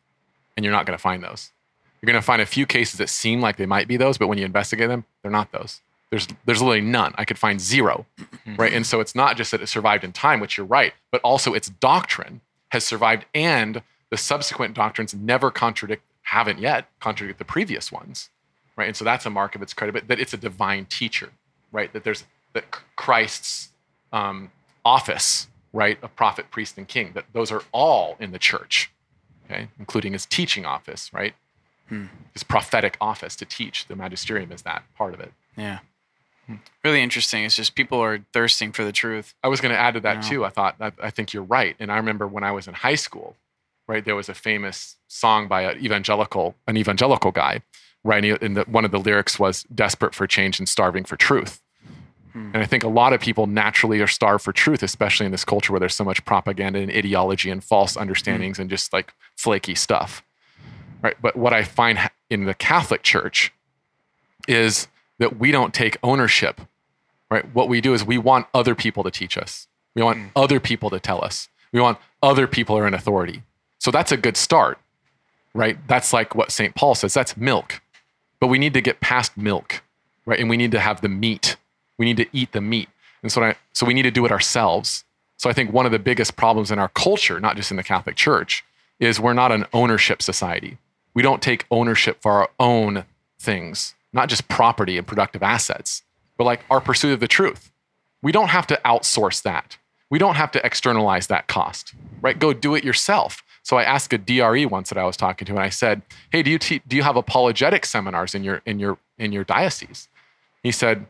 And 0.56 0.64
you're 0.64 0.72
not 0.72 0.86
going 0.86 0.96
to 0.96 1.02
find 1.02 1.22
those. 1.22 1.52
You're 2.00 2.10
going 2.10 2.20
to 2.20 2.26
find 2.26 2.42
a 2.42 2.46
few 2.46 2.66
cases 2.66 2.98
that 2.98 3.08
seem 3.08 3.40
like 3.40 3.56
they 3.56 3.66
might 3.66 3.88
be 3.88 3.96
those, 3.96 4.18
but 4.18 4.28
when 4.28 4.38
you 4.38 4.44
investigate 4.44 4.88
them, 4.88 5.04
they're 5.22 5.30
not 5.30 5.52
those. 5.52 5.80
There's 6.10 6.28
there's 6.44 6.60
literally 6.60 6.80
none. 6.80 7.14
I 7.16 7.24
could 7.24 7.38
find 7.38 7.60
0 7.60 8.06
mm-hmm. 8.18 8.56
right? 8.56 8.72
And 8.72 8.86
so 8.86 9.00
it's 9.00 9.14
not 9.14 9.36
just 9.36 9.50
that 9.52 9.62
it 9.62 9.68
survived 9.68 10.04
in 10.04 10.12
time, 10.12 10.38
which 10.38 10.56
you're 10.56 10.66
right, 10.66 10.92
but 11.10 11.20
also 11.22 11.54
its 11.54 11.68
doctrine 11.68 12.40
has 12.68 12.84
survived 12.84 13.24
and 13.34 13.82
the 14.10 14.16
subsequent 14.16 14.74
doctrines 14.74 15.14
never 15.14 15.50
contradict 15.50 16.02
haven't 16.22 16.58
yet 16.58 16.88
contradict 17.00 17.38
the 17.38 17.44
previous 17.44 17.90
ones 17.90 18.30
right 18.76 18.86
and 18.88 18.96
so 18.96 19.04
that's 19.04 19.26
a 19.26 19.30
mark 19.30 19.54
of 19.54 19.62
its 19.62 19.72
credibility 19.74 20.06
that 20.06 20.18
it's 20.20 20.32
a 20.34 20.36
divine 20.36 20.84
teacher 20.86 21.30
right 21.72 21.92
that 21.92 22.04
there's 22.04 22.24
that 22.52 22.64
christ's 22.96 23.70
um, 24.12 24.50
office 24.84 25.48
right 25.72 25.98
of 26.02 26.14
prophet 26.16 26.50
priest 26.50 26.76
and 26.78 26.86
king 26.88 27.12
that 27.14 27.24
those 27.32 27.50
are 27.50 27.62
all 27.72 28.16
in 28.20 28.30
the 28.32 28.38
church 28.38 28.90
okay 29.46 29.68
including 29.78 30.12
his 30.12 30.26
teaching 30.26 30.64
office 30.64 31.12
right 31.12 31.34
his 32.32 32.42
prophetic 32.42 32.96
office 33.00 33.36
to 33.36 33.44
teach 33.44 33.86
the 33.86 33.94
magisterium 33.94 34.50
is 34.50 34.62
that 34.62 34.82
part 34.96 35.14
of 35.14 35.20
it 35.20 35.32
Yeah. 35.56 35.78
Really 36.84 37.00
interesting. 37.00 37.44
It's 37.44 37.54
just 37.56 37.74
people 37.74 37.98
are 38.00 38.18
thirsting 38.34 38.72
for 38.72 38.84
the 38.84 38.92
truth. 38.92 39.32
I 39.42 39.48
was 39.48 39.60
going 39.62 39.72
to 39.72 39.78
add 39.80 39.94
to 39.94 40.00
that 40.00 40.16
Yeah. 40.16 40.28
too. 40.28 40.44
I 40.44 40.50
thought 40.50 40.74
I, 40.78 40.92
I 41.02 41.10
think 41.10 41.32
you're 41.32 41.42
right, 41.42 41.74
and 41.78 41.90
I 41.90 41.96
remember 41.96 42.26
when 42.26 42.44
I 42.44 42.52
was 42.52 42.68
in 42.68 42.74
high 42.74 42.96
school, 42.96 43.36
right? 43.86 44.04
There 44.04 44.14
was 44.16 44.28
a 44.28 44.34
famous 44.34 44.96
song 45.08 45.48
by 45.48 45.62
an 45.62 45.82
evangelical, 45.82 46.54
an 46.66 46.76
evangelical 46.76 47.30
guy, 47.32 47.62
right? 48.04 48.24
And, 48.24 48.42
he- 48.42 48.48
the, 48.54 48.62
one 48.62 48.84
of 48.84 48.90
the 48.90 49.00
lyrics 49.00 49.38
was 49.38 49.64
"desperate 49.74 50.14
for 50.14 50.26
change 50.26 50.58
and 50.58 50.68
starving 50.68 51.04
for 51.04 51.16
truth." 51.16 51.62
Hmm. 52.32 52.50
And 52.54 52.58
I 52.58 52.66
think 52.66 52.84
a 52.84 52.88
lot 52.88 53.12
of 53.12 53.20
people 53.20 53.46
naturally 53.46 54.00
are 54.00 54.06
starved 54.06 54.44
for 54.44 54.52
truth, 54.52 54.82
especially 54.82 55.26
in 55.26 55.32
this 55.32 55.44
culture 55.44 55.72
where 55.72 55.80
there's 55.80 55.94
so 55.94 56.04
much 56.04 56.24
propaganda 56.24 56.78
and 56.78 56.90
ideology 56.90 57.50
and 57.50 57.62
false 57.62 57.96
understandings 57.96 58.58
and 58.58 58.70
just 58.70 58.92
like 58.92 59.14
flaky 59.36 59.74
stuff, 59.74 60.22
right? 61.02 61.16
But 61.20 61.36
what 61.36 61.52
I 61.52 61.64
find 61.64 61.98
in 62.30 62.44
the 62.44 62.54
Catholic 62.54 63.02
Church 63.02 63.52
is 64.46 64.88
that 65.18 65.38
we 65.38 65.50
don't 65.50 65.72
take 65.72 65.96
ownership 66.02 66.60
right? 67.34 67.52
What 67.54 67.68
we 67.68 67.80
do 67.80 67.94
is 67.94 68.04
we 68.04 68.16
want 68.16 68.46
other 68.54 68.74
people 68.74 69.02
to 69.02 69.10
teach 69.10 69.36
us. 69.36 69.66
We 69.94 70.02
want 70.02 70.18
hmm. 70.18 70.26
other 70.36 70.60
people 70.60 70.90
to 70.90 71.00
tell 71.00 71.24
us. 71.24 71.48
We 71.72 71.80
want 71.80 71.98
other 72.22 72.46
people 72.46 72.78
are 72.78 72.86
in 72.86 72.94
authority. 72.94 73.42
So 73.78 73.90
that's 73.90 74.12
a 74.12 74.16
good 74.16 74.36
start, 74.36 74.78
right? 75.52 75.76
That's 75.88 76.12
like 76.12 76.34
what 76.34 76.52
St. 76.52 76.74
Paul 76.74 76.94
says. 76.94 77.12
That's 77.12 77.36
milk. 77.36 77.82
But 78.44 78.48
we 78.48 78.58
need 78.58 78.74
to 78.74 78.82
get 78.82 79.00
past 79.00 79.38
milk, 79.38 79.82
right? 80.26 80.38
And 80.38 80.50
we 80.50 80.58
need 80.58 80.70
to 80.72 80.78
have 80.78 81.00
the 81.00 81.08
meat. 81.08 81.56
We 81.96 82.04
need 82.04 82.18
to 82.18 82.26
eat 82.30 82.52
the 82.52 82.60
meat. 82.60 82.90
And 83.22 83.32
so, 83.32 83.42
I, 83.42 83.54
so 83.72 83.86
we 83.86 83.94
need 83.94 84.02
to 84.02 84.10
do 84.10 84.26
it 84.26 84.30
ourselves. 84.30 85.04
So 85.38 85.48
I 85.48 85.54
think 85.54 85.72
one 85.72 85.86
of 85.86 85.92
the 85.92 85.98
biggest 85.98 86.36
problems 86.36 86.70
in 86.70 86.78
our 86.78 86.90
culture, 86.90 87.40
not 87.40 87.56
just 87.56 87.70
in 87.70 87.78
the 87.78 87.82
Catholic 87.82 88.16
Church, 88.16 88.62
is 89.00 89.18
we're 89.18 89.32
not 89.32 89.50
an 89.50 89.64
ownership 89.72 90.20
society. 90.20 90.76
We 91.14 91.22
don't 91.22 91.40
take 91.40 91.64
ownership 91.70 92.20
for 92.20 92.32
our 92.32 92.50
own 92.60 93.06
things, 93.38 93.94
not 94.12 94.28
just 94.28 94.46
property 94.48 94.98
and 94.98 95.06
productive 95.06 95.42
assets, 95.42 96.02
but 96.36 96.44
like 96.44 96.66
our 96.68 96.82
pursuit 96.82 97.14
of 97.14 97.20
the 97.20 97.26
truth. 97.26 97.72
We 98.20 98.30
don't 98.30 98.48
have 98.48 98.66
to 98.66 98.80
outsource 98.84 99.40
that. 99.44 99.78
We 100.10 100.18
don't 100.18 100.34
have 100.34 100.50
to 100.50 100.66
externalize 100.66 101.28
that 101.28 101.46
cost, 101.46 101.94
right? 102.20 102.38
Go 102.38 102.52
do 102.52 102.74
it 102.74 102.84
yourself. 102.84 103.42
So 103.64 103.78
I 103.78 103.82
asked 103.82 104.12
a 104.12 104.18
DRE 104.18 104.66
once 104.66 104.90
that 104.90 104.98
I 104.98 105.04
was 105.04 105.16
talking 105.16 105.46
to, 105.46 105.52
and 105.52 105.60
I 105.60 105.70
said, 105.70 106.02
"Hey, 106.30 106.42
do 106.42 106.50
you 106.50 106.58
te- 106.58 106.82
do 106.86 106.96
you 106.96 107.02
have 107.02 107.16
apologetic 107.16 107.86
seminars 107.86 108.34
in 108.34 108.44
your 108.44 108.60
in 108.66 108.78
your 108.78 108.98
in 109.18 109.32
your 109.32 109.42
diocese?" 109.42 110.08
He 110.62 110.70
said, 110.70 111.06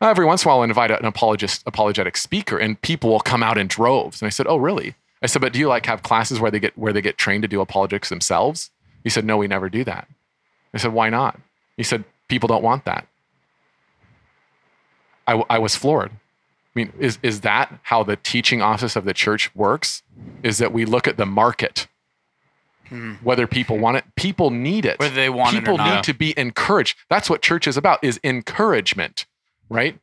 "Every 0.00 0.24
once 0.24 0.44
in 0.44 0.48
a 0.48 0.52
while, 0.52 0.62
I 0.62 0.64
invite 0.64 0.92
an 0.92 1.04
apologist 1.04 1.64
apologetic 1.66 2.16
speaker, 2.16 2.58
and 2.58 2.80
people 2.80 3.10
will 3.10 3.20
come 3.20 3.42
out 3.42 3.58
in 3.58 3.66
droves." 3.66 4.22
And 4.22 4.26
I 4.26 4.30
said, 4.30 4.46
"Oh, 4.46 4.56
really?" 4.56 4.94
I 5.20 5.26
said, 5.26 5.42
"But 5.42 5.52
do 5.52 5.58
you 5.58 5.68
like 5.68 5.86
have 5.86 6.04
classes 6.04 6.38
where 6.40 6.50
they 6.50 6.60
get 6.60 6.78
where 6.78 6.92
they 6.92 7.02
get 7.02 7.18
trained 7.18 7.42
to 7.42 7.48
do 7.48 7.60
apologetics 7.60 8.08
themselves?" 8.08 8.70
He 9.02 9.10
said, 9.10 9.24
"No, 9.24 9.36
we 9.36 9.48
never 9.48 9.68
do 9.68 9.82
that." 9.84 10.06
I 10.72 10.78
said, 10.78 10.92
"Why 10.92 11.10
not?" 11.10 11.40
He 11.76 11.82
said, 11.82 12.04
"People 12.28 12.46
don't 12.46 12.62
want 12.62 12.84
that." 12.84 13.06
I, 15.26 15.42
I 15.50 15.58
was 15.58 15.74
floored. 15.74 16.12
I 16.12 16.72
mean, 16.78 16.92
is, 16.98 17.18
is 17.22 17.40
that 17.40 17.80
how 17.84 18.02
the 18.02 18.16
teaching 18.16 18.62
office 18.62 18.96
of 18.96 19.04
the 19.04 19.14
church 19.14 19.52
works? 19.56 20.02
Is 20.42 20.58
that 20.58 20.72
we 20.72 20.84
look 20.84 21.08
at 21.08 21.16
the 21.16 21.26
market, 21.26 21.88
whether 23.22 23.46
people 23.46 23.78
want 23.78 23.96
it. 23.96 24.04
People 24.16 24.50
need 24.50 24.84
it. 24.84 24.98
Whether 24.98 25.14
they 25.14 25.30
want 25.30 25.54
it 25.54 25.58
or 25.58 25.60
people 25.60 25.78
not. 25.78 25.94
need 25.94 26.04
to 26.04 26.14
be 26.14 26.34
encouraged. 26.36 26.96
That's 27.10 27.28
what 27.30 27.42
church 27.42 27.66
is 27.66 27.76
about: 27.76 28.02
is 28.02 28.20
encouragement, 28.24 29.26
right? 29.68 29.98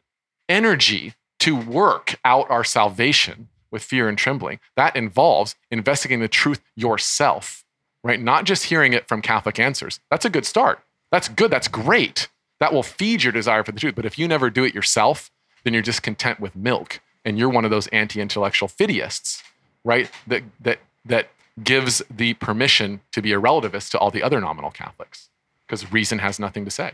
Energy 0.50 1.14
to 1.40 1.56
work 1.56 2.16
out 2.24 2.50
our 2.50 2.64
salvation 2.64 3.50
with 3.72 3.84
fear 3.84 4.08
and 4.08 4.18
trembling. 4.18 4.60
That 4.76 4.96
involves 4.96 5.56
investigating 5.72 6.22
the 6.22 6.28
truth 6.28 6.62
yourself, 6.76 7.66
right? 8.04 8.22
Not 8.22 8.46
just 8.46 8.66
hearing 8.66 8.94
it 8.94 9.08
from 9.08 9.22
Catholic 9.22 9.60
answers. 9.60 10.00
That's 10.12 10.26
a 10.26 10.30
good 10.30 10.46
start. 10.46 10.80
That's 11.12 11.28
good. 11.28 11.52
That's 11.52 11.68
great. 11.68 12.28
That 12.60 12.72
will 12.72 12.84
feed 12.84 13.24
your 13.24 13.34
desire 13.34 13.64
for 13.64 13.72
the 13.72 13.80
truth. 13.80 13.96
But 13.96 14.06
if 14.06 14.18
you 14.18 14.28
never 14.28 14.50
do 14.50 14.64
it 14.64 14.74
yourself, 14.74 15.32
then 15.64 15.74
you're 15.74 15.82
just 15.82 16.04
content 16.04 16.40
with 16.40 16.56
milk, 16.56 17.02
and 17.26 17.38
you're 17.38 17.50
one 17.50 17.66
of 17.66 17.72
those 17.72 17.88
anti-intellectual 17.88 18.70
fideists, 18.70 19.42
right? 19.84 20.10
That 20.28 20.44
that 20.62 20.80
that 21.06 21.30
gives 21.62 22.02
the 22.10 22.34
permission 22.36 23.02
to 23.12 23.22
be 23.22 23.34
a 23.34 23.40
relativist 23.40 23.92
to 23.92 24.00
all 24.00 24.10
the 24.10 24.24
other 24.24 24.40
nominal 24.40 24.72
Catholics, 24.72 25.30
because 25.68 25.92
reason 25.92 26.20
has 26.20 26.40
nothing 26.40 26.66
to 26.66 26.72
say. 26.72 26.94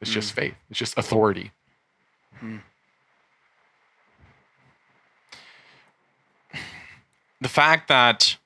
It's 0.00 0.10
just 0.10 0.32
faith. 0.32 0.54
It's 0.70 0.78
just 0.78 0.98
authority. 0.98 1.52
the 7.44 7.48
fact 7.48 7.88
that 7.88 8.36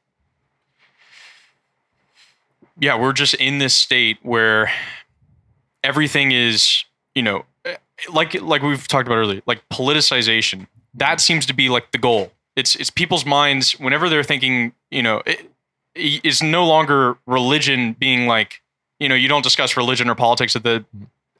yeah 2.80 2.98
we're 2.98 3.12
just 3.12 3.34
in 3.34 3.58
this 3.58 3.72
state 3.72 4.18
where 4.22 4.70
everything 5.84 6.32
is 6.32 6.84
you 7.14 7.22
know 7.22 7.44
eh, 7.64 7.76
like 8.12 8.40
like 8.42 8.60
we've 8.62 8.88
talked 8.88 9.06
about 9.06 9.16
earlier 9.16 9.40
like 9.46 9.66
politicization 9.68 10.66
that 10.94 11.20
seems 11.20 11.46
to 11.46 11.54
be 11.54 11.68
like 11.68 11.92
the 11.92 11.98
goal 11.98 12.32
it's 12.58 12.74
it's 12.80 12.90
people's 12.90 13.24
minds 13.24 13.72
whenever 13.78 14.08
they're 14.08 14.24
thinking 14.32 14.72
you 14.90 15.02
know 15.02 15.22
it, 15.24 15.38
it's 15.94 16.42
no 16.42 16.66
longer 16.66 17.16
religion 17.26 17.92
being 17.94 18.26
like 18.26 18.60
you 19.00 19.08
know 19.08 19.14
you 19.14 19.28
don't 19.28 19.42
discuss 19.42 19.76
religion 19.76 20.08
or 20.10 20.14
politics 20.14 20.54
at 20.56 20.62
the 20.62 20.84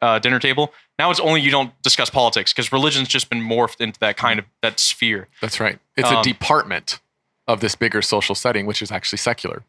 uh, 0.00 0.18
dinner 0.20 0.38
table. 0.38 0.72
Now 0.98 1.10
it's 1.10 1.20
only 1.20 1.40
you 1.40 1.50
don't 1.50 1.72
discuss 1.82 2.08
politics 2.10 2.52
because 2.52 2.70
religion's 2.72 3.08
just 3.08 3.28
been 3.30 3.40
morphed 3.42 3.80
into 3.80 3.98
that 4.00 4.16
kind 4.16 4.38
of 4.38 4.44
that 4.62 4.78
sphere. 4.78 5.26
That's 5.40 5.58
right. 5.60 5.78
It's 5.96 6.10
a 6.10 6.18
Um, 6.18 6.22
department 6.22 7.00
of 7.46 7.60
this 7.60 7.74
bigger 7.74 8.02
social 8.02 8.34
setting, 8.34 8.64
which 8.66 8.80
is 8.82 8.90
actually 8.92 9.18
secular. 9.18 9.62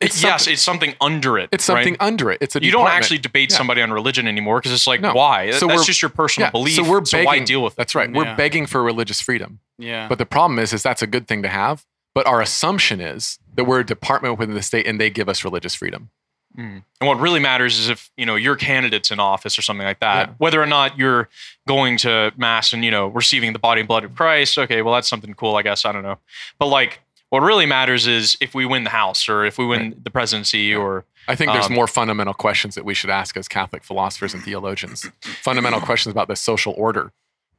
It's 0.00 0.22
yes, 0.22 0.46
it's 0.46 0.60
something 0.60 0.94
under 1.00 1.38
it. 1.38 1.48
It's 1.52 1.64
something 1.64 1.94
right? 1.94 2.06
under 2.06 2.30
it. 2.30 2.38
It's 2.42 2.54
a 2.54 2.62
you 2.62 2.70
don't 2.70 2.86
actually 2.88 3.18
debate 3.18 3.50
Yeah. 3.50 3.56
somebody 3.56 3.80
on 3.80 3.90
religion 3.92 4.28
anymore 4.28 4.58
because 4.60 4.72
it's 4.72 4.86
like 4.86 5.00
No. 5.00 5.14
why? 5.14 5.52
So 5.52 5.66
That's 5.68 5.86
just 5.86 6.02
your 6.02 6.10
personal 6.10 6.48
Yeah, 6.48 6.50
belief. 6.50 6.74
So 6.74 6.82
we're 6.82 7.00
begging. 7.00 7.06
so 7.06 7.24
why 7.24 7.38
deal 7.38 7.62
with 7.62 7.72
it? 7.74 7.76
That's 7.76 7.94
right. 7.94 8.10
Yeah. 8.10 8.16
We're 8.16 8.36
begging 8.36 8.66
for 8.66 8.82
religious 8.82 9.20
freedom. 9.22 9.60
Yeah. 9.78 10.06
But 10.08 10.18
the 10.18 10.26
problem 10.26 10.58
is, 10.58 10.72
is 10.74 10.82
that's 10.82 11.00
a 11.02 11.06
good 11.06 11.26
thing 11.26 11.42
to 11.42 11.48
have. 11.48 11.86
But 12.14 12.26
our 12.26 12.40
assumption 12.42 13.00
is 13.00 13.38
that 13.54 13.64
we're 13.64 13.80
a 13.80 13.86
department 13.86 14.38
within 14.38 14.54
the 14.54 14.62
state 14.62 14.86
and 14.86 15.00
they 15.00 15.08
give 15.10 15.28
us 15.30 15.44
religious 15.44 15.74
freedom. 15.74 16.10
Hmm. 16.54 16.78
And 17.00 17.08
what 17.08 17.18
really 17.20 17.40
matters 17.40 17.78
is 17.78 17.88
if 17.90 18.10
you 18.16 18.24
know 18.24 18.34
your 18.34 18.56
candidate's 18.56 19.10
in 19.10 19.20
office 19.20 19.58
or 19.58 19.62
something 19.62 19.86
like 19.86 20.00
that. 20.00 20.28
Yeah. 20.28 20.34
Whether 20.38 20.62
or 20.62 20.66
not 20.66 20.98
you're 20.98 21.28
going 21.68 21.96
to 21.98 22.32
mass 22.36 22.72
and 22.72 22.84
you 22.84 22.90
know 22.90 23.08
receiving 23.08 23.52
the 23.52 23.58
body 23.58 23.80
and 23.82 23.88
blood 23.88 24.04
of 24.04 24.14
Christ. 24.14 24.56
Okay, 24.58 24.80
well 24.82 24.94
that's 24.94 25.08
something 25.08 25.32
cool, 25.34 25.56
I 25.56 25.62
guess. 25.62 25.84
I 25.84 25.92
don't 25.92 26.02
know, 26.02 26.18
but 26.58 26.66
like 26.66 27.00
what 27.30 27.40
really 27.40 27.66
matters 27.66 28.06
is 28.06 28.36
if 28.40 28.54
we 28.54 28.64
win 28.64 28.84
the 28.84 28.90
House 28.90 29.28
or 29.28 29.44
if 29.44 29.58
we 29.58 29.66
win 29.66 30.00
the 30.02 30.10
presidency 30.10 30.74
or 30.74 31.04
I 31.28 31.34
think 31.34 31.52
there's 31.52 31.66
Um, 31.66 31.74
more 31.74 31.88
fundamental 31.88 32.34
questions 32.34 32.76
that 32.76 32.84
we 32.84 32.94
should 32.94 33.10
ask 33.10 33.36
as 33.36 33.48
Catholic 33.48 33.82
philosophers 33.82 34.32
and 34.32 34.44
theologians. 34.44 35.10
fundamental 35.42 35.80
questions 35.80 36.12
about 36.12 36.28
the 36.28 36.36
social 36.36 36.72
order, 36.76 37.10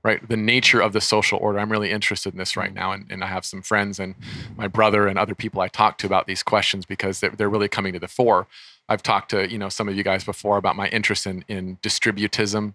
right? 0.03 0.26
The 0.27 0.38
nature 0.38 0.80
of 0.80 0.94
the 0.94 1.02
social 1.02 1.38
order. 1.39 1.60
I'm 1.60 1.69
really 1.69 1.91
interested 1.91 2.34
in 2.34 2.38
this 2.39 2.56
right 2.56 2.73
now. 2.73 2.94
And, 2.94 3.11
and 3.11 3.23
I 3.26 3.27
have 3.27 3.44
some 3.45 3.61
friends 3.61 3.99
and 3.99 4.15
my 4.56 4.68
brother 4.69 5.06
and 5.06 5.19
other 5.19 5.35
people 5.35 5.61
I 5.61 5.68
talk 5.68 5.98
to 5.98 6.07
about 6.07 6.27
these 6.27 6.44
questions 6.44 6.85
because 6.85 7.19
they're, 7.19 7.31
they're 7.31 7.49
really 7.49 7.68
coming 7.68 7.91
to 7.91 7.99
the 7.99 8.07
fore. 8.07 8.48
I've 8.88 9.03
talked 9.03 9.31
to, 9.31 9.52
you 9.52 9.57
know, 9.57 9.68
some 9.68 9.89
of 9.89 9.98
you 9.98 10.03
guys 10.03 10.23
before 10.23 10.56
about 10.56 10.77
my 10.77 10.88
interest 10.88 11.27
in, 11.27 11.44
in 11.49 11.76
distributism, 11.84 12.73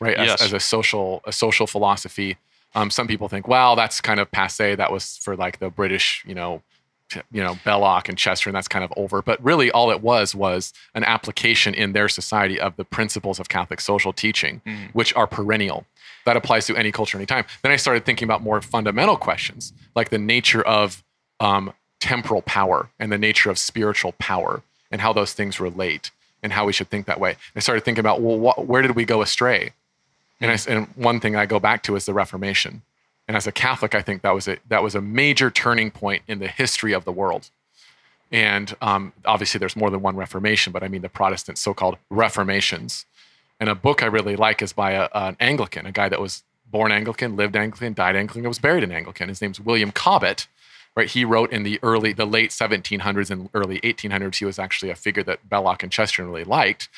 right? 0.00 0.16
As, 0.18 0.26
Yes. 0.28 0.42
as 0.42 0.52
a 0.52 0.60
social, 0.60 1.22
a 1.24 1.32
social 1.32 1.66
philosophy. 1.66 2.36
Um, 2.76 2.90
some 2.90 3.08
people 3.08 3.28
think, 3.28 3.48
well, 3.48 3.74
that's 3.74 4.00
kind 4.00 4.20
of 4.20 4.30
passe. 4.30 4.76
That 4.76 4.92
was 4.92 5.16
for 5.16 5.34
like 5.34 5.58
the 5.58 5.70
British, 5.70 6.22
you 6.26 6.34
know, 6.34 6.62
you 7.30 7.42
know 7.42 7.58
Belloc 7.64 8.08
and 8.08 8.18
Chester, 8.18 8.50
and 8.50 8.56
that's 8.56 8.68
kind 8.68 8.84
of 8.84 8.92
over. 8.96 9.22
But 9.22 9.42
really, 9.42 9.70
all 9.70 9.90
it 9.90 10.02
was 10.02 10.34
was 10.34 10.72
an 10.94 11.04
application 11.04 11.72
in 11.74 11.92
their 11.92 12.08
society 12.08 12.60
of 12.60 12.76
the 12.76 12.84
principles 12.84 13.40
of 13.40 13.48
Catholic 13.48 13.80
social 13.80 14.12
teaching, 14.12 14.60
which 14.92 15.14
are 15.14 15.26
perennial. 15.26 15.86
That 16.24 16.36
applies 16.36 16.66
to 16.66 16.76
any 16.76 16.92
culture, 16.92 17.16
any 17.16 17.26
time. 17.26 17.44
Then 17.62 17.72
I 17.72 17.76
started 17.76 18.04
thinking 18.04 18.26
about 18.26 18.42
more 18.42 18.60
fundamental 18.60 19.16
questions, 19.16 19.72
like 19.94 20.10
the 20.10 20.18
nature 20.18 20.62
of 20.62 21.02
um, 21.40 21.72
temporal 22.00 22.42
power 22.42 22.90
and 22.98 23.12
the 23.12 23.18
nature 23.18 23.50
of 23.50 23.58
spiritual 23.58 24.12
power, 24.18 24.62
and 24.90 25.00
how 25.00 25.12
those 25.12 25.32
things 25.32 25.60
relate, 25.60 26.10
and 26.42 26.52
how 26.52 26.66
we 26.66 26.72
should 26.72 26.90
think 26.90 27.06
that 27.06 27.20
way. 27.20 27.36
I 27.54 27.60
started 27.60 27.84
thinking 27.84 28.00
about, 28.00 28.20
well, 28.20 28.38
what, 28.38 28.66
where 28.66 28.82
did 28.82 28.96
we 28.96 29.04
go 29.04 29.22
astray? 29.22 29.72
And, 30.40 30.50
I 30.50 30.58
and 30.68 30.88
one 30.96 31.20
thing 31.20 31.36
I 31.36 31.46
go 31.46 31.58
back 31.58 31.82
to 31.84 31.96
is 31.96 32.06
the 32.06 32.14
Reformation. 32.14 32.82
And 33.28 33.36
as 33.36 33.46
a 33.46 33.52
Catholic, 33.52 33.94
I 33.94 34.02
think 34.02 34.22
that 34.22 34.34
was 34.34 34.46
a 34.46 34.58
that 34.68 34.82
was 34.82 34.94
a 34.94 35.00
major 35.00 35.50
turning 35.50 35.90
point 35.90 36.22
in 36.28 36.38
the 36.38 36.48
history 36.48 36.92
of 36.92 37.04
the 37.04 37.12
world. 37.12 37.50
And 38.30 38.76
um, 38.80 39.12
obviously, 39.24 39.58
there's 39.58 39.76
more 39.76 39.90
than 39.90 40.02
one 40.02 40.16
Reformation, 40.16 40.72
but 40.72 40.82
I 40.82 40.88
mean 40.88 41.02
the 41.02 41.08
Protestant 41.08 41.58
so-called 41.58 41.96
Reformations. 42.10 43.06
And 43.58 43.68
a 43.68 43.74
book 43.74 44.02
I 44.02 44.06
really 44.06 44.36
like 44.36 44.62
is 44.62 44.72
by 44.72 44.92
a, 44.92 45.08
an 45.14 45.36
Anglican, 45.40 45.86
a 45.86 45.92
guy 45.92 46.08
that 46.08 46.20
was 46.20 46.42
born 46.70 46.92
Anglican, 46.92 47.36
lived 47.36 47.56
Anglican, 47.56 47.94
died 47.94 48.16
Anglican, 48.16 48.46
was 48.46 48.58
buried 48.58 48.82
in 48.82 48.92
Anglican. 48.92 49.28
His 49.28 49.40
name's 49.40 49.60
William 49.60 49.92
Cobbett. 49.92 50.46
Right, 50.94 51.10
he 51.10 51.26
wrote 51.26 51.52
in 51.52 51.62
the 51.62 51.78
early, 51.82 52.14
the 52.14 52.24
late 52.24 52.50
1700s 52.50 53.30
and 53.30 53.50
early 53.52 53.80
1800s. 53.80 54.36
He 54.36 54.46
was 54.46 54.58
actually 54.58 54.90
a 54.90 54.94
figure 54.94 55.22
that 55.24 55.46
Belloc 55.46 55.82
and 55.82 55.92
Chesterton 55.92 56.30
really 56.30 56.44
liked. 56.44 56.88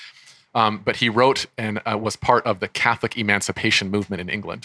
Um, 0.59 0.83
but 0.85 0.97
he 0.97 1.09
wrote 1.09 1.47
and 1.57 1.81
uh, 1.91 1.97
was 2.07 2.17
part 2.17 2.45
of 2.51 2.59
the 2.59 2.69
Catholic 2.69 3.17
emancipation 3.17 3.91
movement 3.91 4.21
in 4.21 4.29
England. 4.29 4.63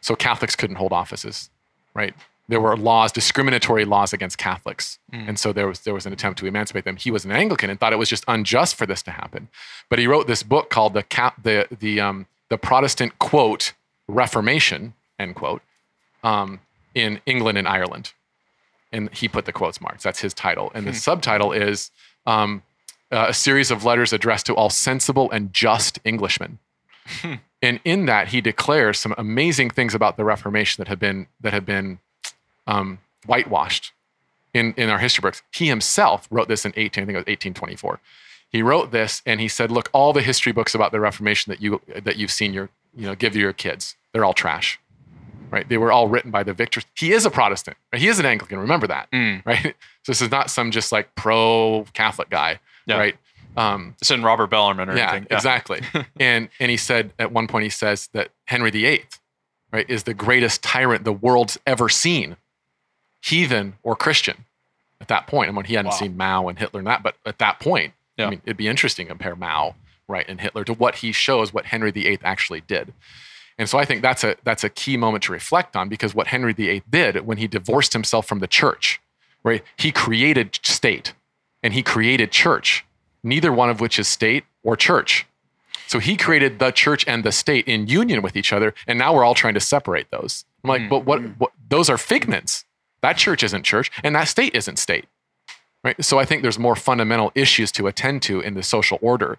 So 0.00 0.16
Catholics 0.16 0.56
couldn't 0.56 0.76
hold 0.76 0.92
offices, 0.92 1.50
right? 1.94 2.14
There 2.48 2.60
were 2.60 2.76
laws, 2.76 3.12
discriminatory 3.12 3.84
laws 3.84 4.12
against 4.12 4.36
Catholics, 4.38 4.98
and 5.28 5.38
so 5.38 5.52
there 5.52 5.68
was 5.68 5.78
there 5.86 5.94
was 5.94 6.06
an 6.06 6.12
attempt 6.12 6.40
to 6.40 6.46
emancipate 6.46 6.84
them. 6.84 6.96
He 6.96 7.12
was 7.12 7.24
an 7.24 7.30
Anglican 7.30 7.70
and 7.70 7.78
thought 7.78 7.92
it 7.92 7.98
was 8.04 8.08
just 8.08 8.24
unjust 8.26 8.74
for 8.74 8.86
this 8.86 9.02
to 9.02 9.12
happen, 9.12 9.42
but 9.88 10.00
he 10.00 10.06
wrote 10.08 10.26
this 10.26 10.42
book 10.42 10.66
called 10.70 10.92
the 10.94 11.04
Cap, 11.04 11.32
the 11.40 11.68
the 11.84 12.00
um, 12.00 12.26
the 12.48 12.58
Protestant 12.58 13.12
quote 13.20 13.74
Reformation 14.08 14.94
end 15.20 15.36
quote 15.36 15.62
um, 16.24 16.58
in 16.92 17.20
England 17.24 17.56
and 17.56 17.68
Ireland, 17.68 18.12
and 18.90 19.08
he 19.20 19.28
put 19.28 19.44
the 19.44 19.52
quotes 19.52 19.80
marks. 19.80 20.02
That's 20.02 20.20
his 20.20 20.34
title, 20.34 20.72
and 20.74 20.84
the 20.88 20.94
subtitle 21.08 21.52
is 21.52 21.92
um, 22.26 22.64
uh, 23.12 23.26
a 23.28 23.34
series 23.34 23.70
of 23.70 23.84
letters 23.84 24.12
addressed 24.12 24.46
to 24.46 24.54
all 24.54 24.70
sensible 24.70 25.30
and 25.30 25.52
just 25.52 25.98
Englishmen. 26.04 26.58
and 27.62 27.80
in 27.84 28.06
that, 28.06 28.28
he 28.28 28.40
declares 28.40 28.98
some 28.98 29.14
amazing 29.18 29.70
things 29.70 29.94
about 29.94 30.16
the 30.16 30.24
Reformation 30.24 30.80
that 30.80 30.88
have 30.88 30.98
been 30.98 31.26
that 31.40 31.52
have 31.52 31.66
been 31.66 31.98
um, 32.66 32.98
whitewashed 33.26 33.92
in 34.54 34.74
in 34.76 34.88
our 34.90 34.98
history 34.98 35.22
books. 35.22 35.42
He 35.52 35.66
himself 35.66 36.28
wrote 36.30 36.48
this 36.48 36.64
in 36.64 36.72
18, 36.76 37.02
I 37.02 37.06
think 37.06 37.14
it 37.14 37.18
was 37.18 37.22
1824. 37.22 38.00
He 38.52 38.62
wrote 38.62 38.90
this, 38.90 39.22
and 39.26 39.40
he 39.40 39.48
said, 39.48 39.70
"Look, 39.70 39.88
all 39.92 40.12
the 40.12 40.22
history 40.22 40.52
books 40.52 40.74
about 40.74 40.92
the 40.92 41.00
Reformation 41.00 41.50
that 41.50 41.60
you 41.60 41.80
that 42.02 42.16
you've 42.16 42.32
seen 42.32 42.52
your 42.52 42.68
you 42.96 43.06
know 43.06 43.14
give 43.14 43.32
to 43.32 43.38
your 43.40 43.52
kids, 43.52 43.96
they're 44.12 44.24
all 44.24 44.34
trash." 44.34 44.78
Right? 45.50 45.68
They 45.68 45.78
were 45.78 45.90
all 45.90 46.06
written 46.06 46.30
by 46.30 46.44
the 46.44 46.52
victors. 46.54 46.84
He 46.94 47.10
is 47.12 47.26
a 47.26 47.30
Protestant. 47.30 47.76
Right? 47.92 48.00
He 48.00 48.06
is 48.06 48.20
an 48.20 48.26
Anglican. 48.26 48.58
Remember 48.60 48.86
that, 48.86 49.10
Mm. 49.10 49.44
right? 49.44 49.74
So 50.02 50.12
this 50.12 50.22
is 50.22 50.30
not 50.30 50.48
some 50.48 50.70
just 50.70 50.92
like 50.92 51.14
pro 51.14 51.84
Catholic 51.92 52.30
guy, 52.30 52.58
Yeah. 52.90 52.98
right? 52.98 53.16
Um, 53.56 53.96
it's 54.00 54.10
in 54.10 54.22
Robert 54.22 54.46
Bellarmine 54.48 54.88
or 54.88 54.96
yeah, 54.96 55.10
anything. 55.12 55.26
exactly. 55.30 55.80
and 56.20 56.48
and 56.60 56.70
he 56.70 56.76
said 56.76 57.12
at 57.18 57.32
one 57.32 57.46
point 57.48 57.64
he 57.64 57.70
says 57.70 58.08
that 58.12 58.30
Henry 58.44 58.70
VIII, 58.70 59.04
right, 59.72 59.88
is 59.90 60.04
the 60.04 60.14
greatest 60.14 60.62
tyrant 60.62 61.04
the 61.04 61.12
world's 61.12 61.58
ever 61.66 61.88
seen, 61.88 62.36
heathen 63.22 63.74
or 63.82 63.96
Christian. 63.96 64.44
At 65.00 65.08
that 65.08 65.26
point, 65.26 65.48
I 65.48 65.52
mean, 65.52 65.64
he 65.64 65.74
hadn't 65.74 65.90
Wow. 65.92 65.96
seen 65.96 66.16
Mao 66.16 66.48
and 66.48 66.58
Hitler 66.58 66.80
and 66.80 66.86
that, 66.86 67.02
but 67.02 67.16
at 67.26 67.38
that 67.38 67.58
point, 67.58 67.94
Yeah. 68.16 68.26
I 68.26 68.30
mean, 68.30 68.42
it'd 68.44 68.56
be 68.56 68.68
interesting 68.68 69.06
to 69.06 69.10
compare 69.10 69.34
Mao, 69.34 69.74
right, 70.08 70.26
and 70.28 70.40
Hitler 70.40 70.62
to 70.64 70.74
what 70.74 70.96
he 70.96 71.10
shows 71.12 71.52
what 71.52 71.66
Henry 71.66 71.90
VIII 71.90 72.18
actually 72.22 72.60
did. 72.60 72.92
And 73.58 73.68
so 73.68 73.78
I 73.78 73.84
think 73.84 74.00
that's 74.02 74.24
a 74.24 74.36
that's 74.44 74.64
a 74.64 74.68
key 74.70 74.96
moment 74.96 75.24
to 75.24 75.32
reflect 75.32 75.76
on 75.76 75.88
because 75.88 76.14
what 76.14 76.28
Henry 76.28 76.52
VIII 76.52 76.82
did 76.88 77.26
when 77.26 77.36
he 77.38 77.46
divorced 77.46 77.92
himself 77.94 78.26
from 78.26 78.38
the 78.38 78.46
church, 78.46 79.00
right? 79.42 79.62
He 79.76 79.90
created 79.92 80.58
state 80.62 81.12
and 81.62 81.74
he 81.74 81.82
created 81.82 82.30
church, 82.30 82.84
neither 83.22 83.52
one 83.52 83.70
of 83.70 83.80
which 83.80 83.98
is 83.98 84.08
state 84.08 84.44
or 84.62 84.76
church. 84.76 85.26
So 85.86 85.98
he 85.98 86.16
created 86.16 86.60
the 86.60 86.70
church 86.70 87.04
and 87.08 87.24
the 87.24 87.32
state 87.32 87.66
in 87.66 87.88
union 87.88 88.22
with 88.22 88.36
each 88.36 88.52
other, 88.52 88.74
and 88.86 88.98
now 88.98 89.12
we're 89.12 89.24
all 89.24 89.34
trying 89.34 89.54
to 89.54 89.60
separate 89.60 90.10
those. 90.10 90.44
I'm 90.62 90.68
like, 90.68 90.88
but 90.88 91.04
what, 91.04 91.20
what? 91.38 91.50
Those 91.68 91.90
are 91.90 91.98
figments. 91.98 92.64
That 93.00 93.16
church 93.16 93.42
isn't 93.42 93.64
church, 93.64 93.90
and 94.04 94.14
that 94.14 94.24
state 94.24 94.54
isn't 94.54 94.78
state. 94.78 95.06
Right. 95.82 96.02
So 96.04 96.18
I 96.18 96.26
think 96.26 96.42
there's 96.42 96.58
more 96.58 96.76
fundamental 96.76 97.32
issues 97.34 97.72
to 97.72 97.86
attend 97.86 98.22
to 98.22 98.40
in 98.40 98.54
the 98.54 98.62
social 98.62 98.98
order, 99.00 99.38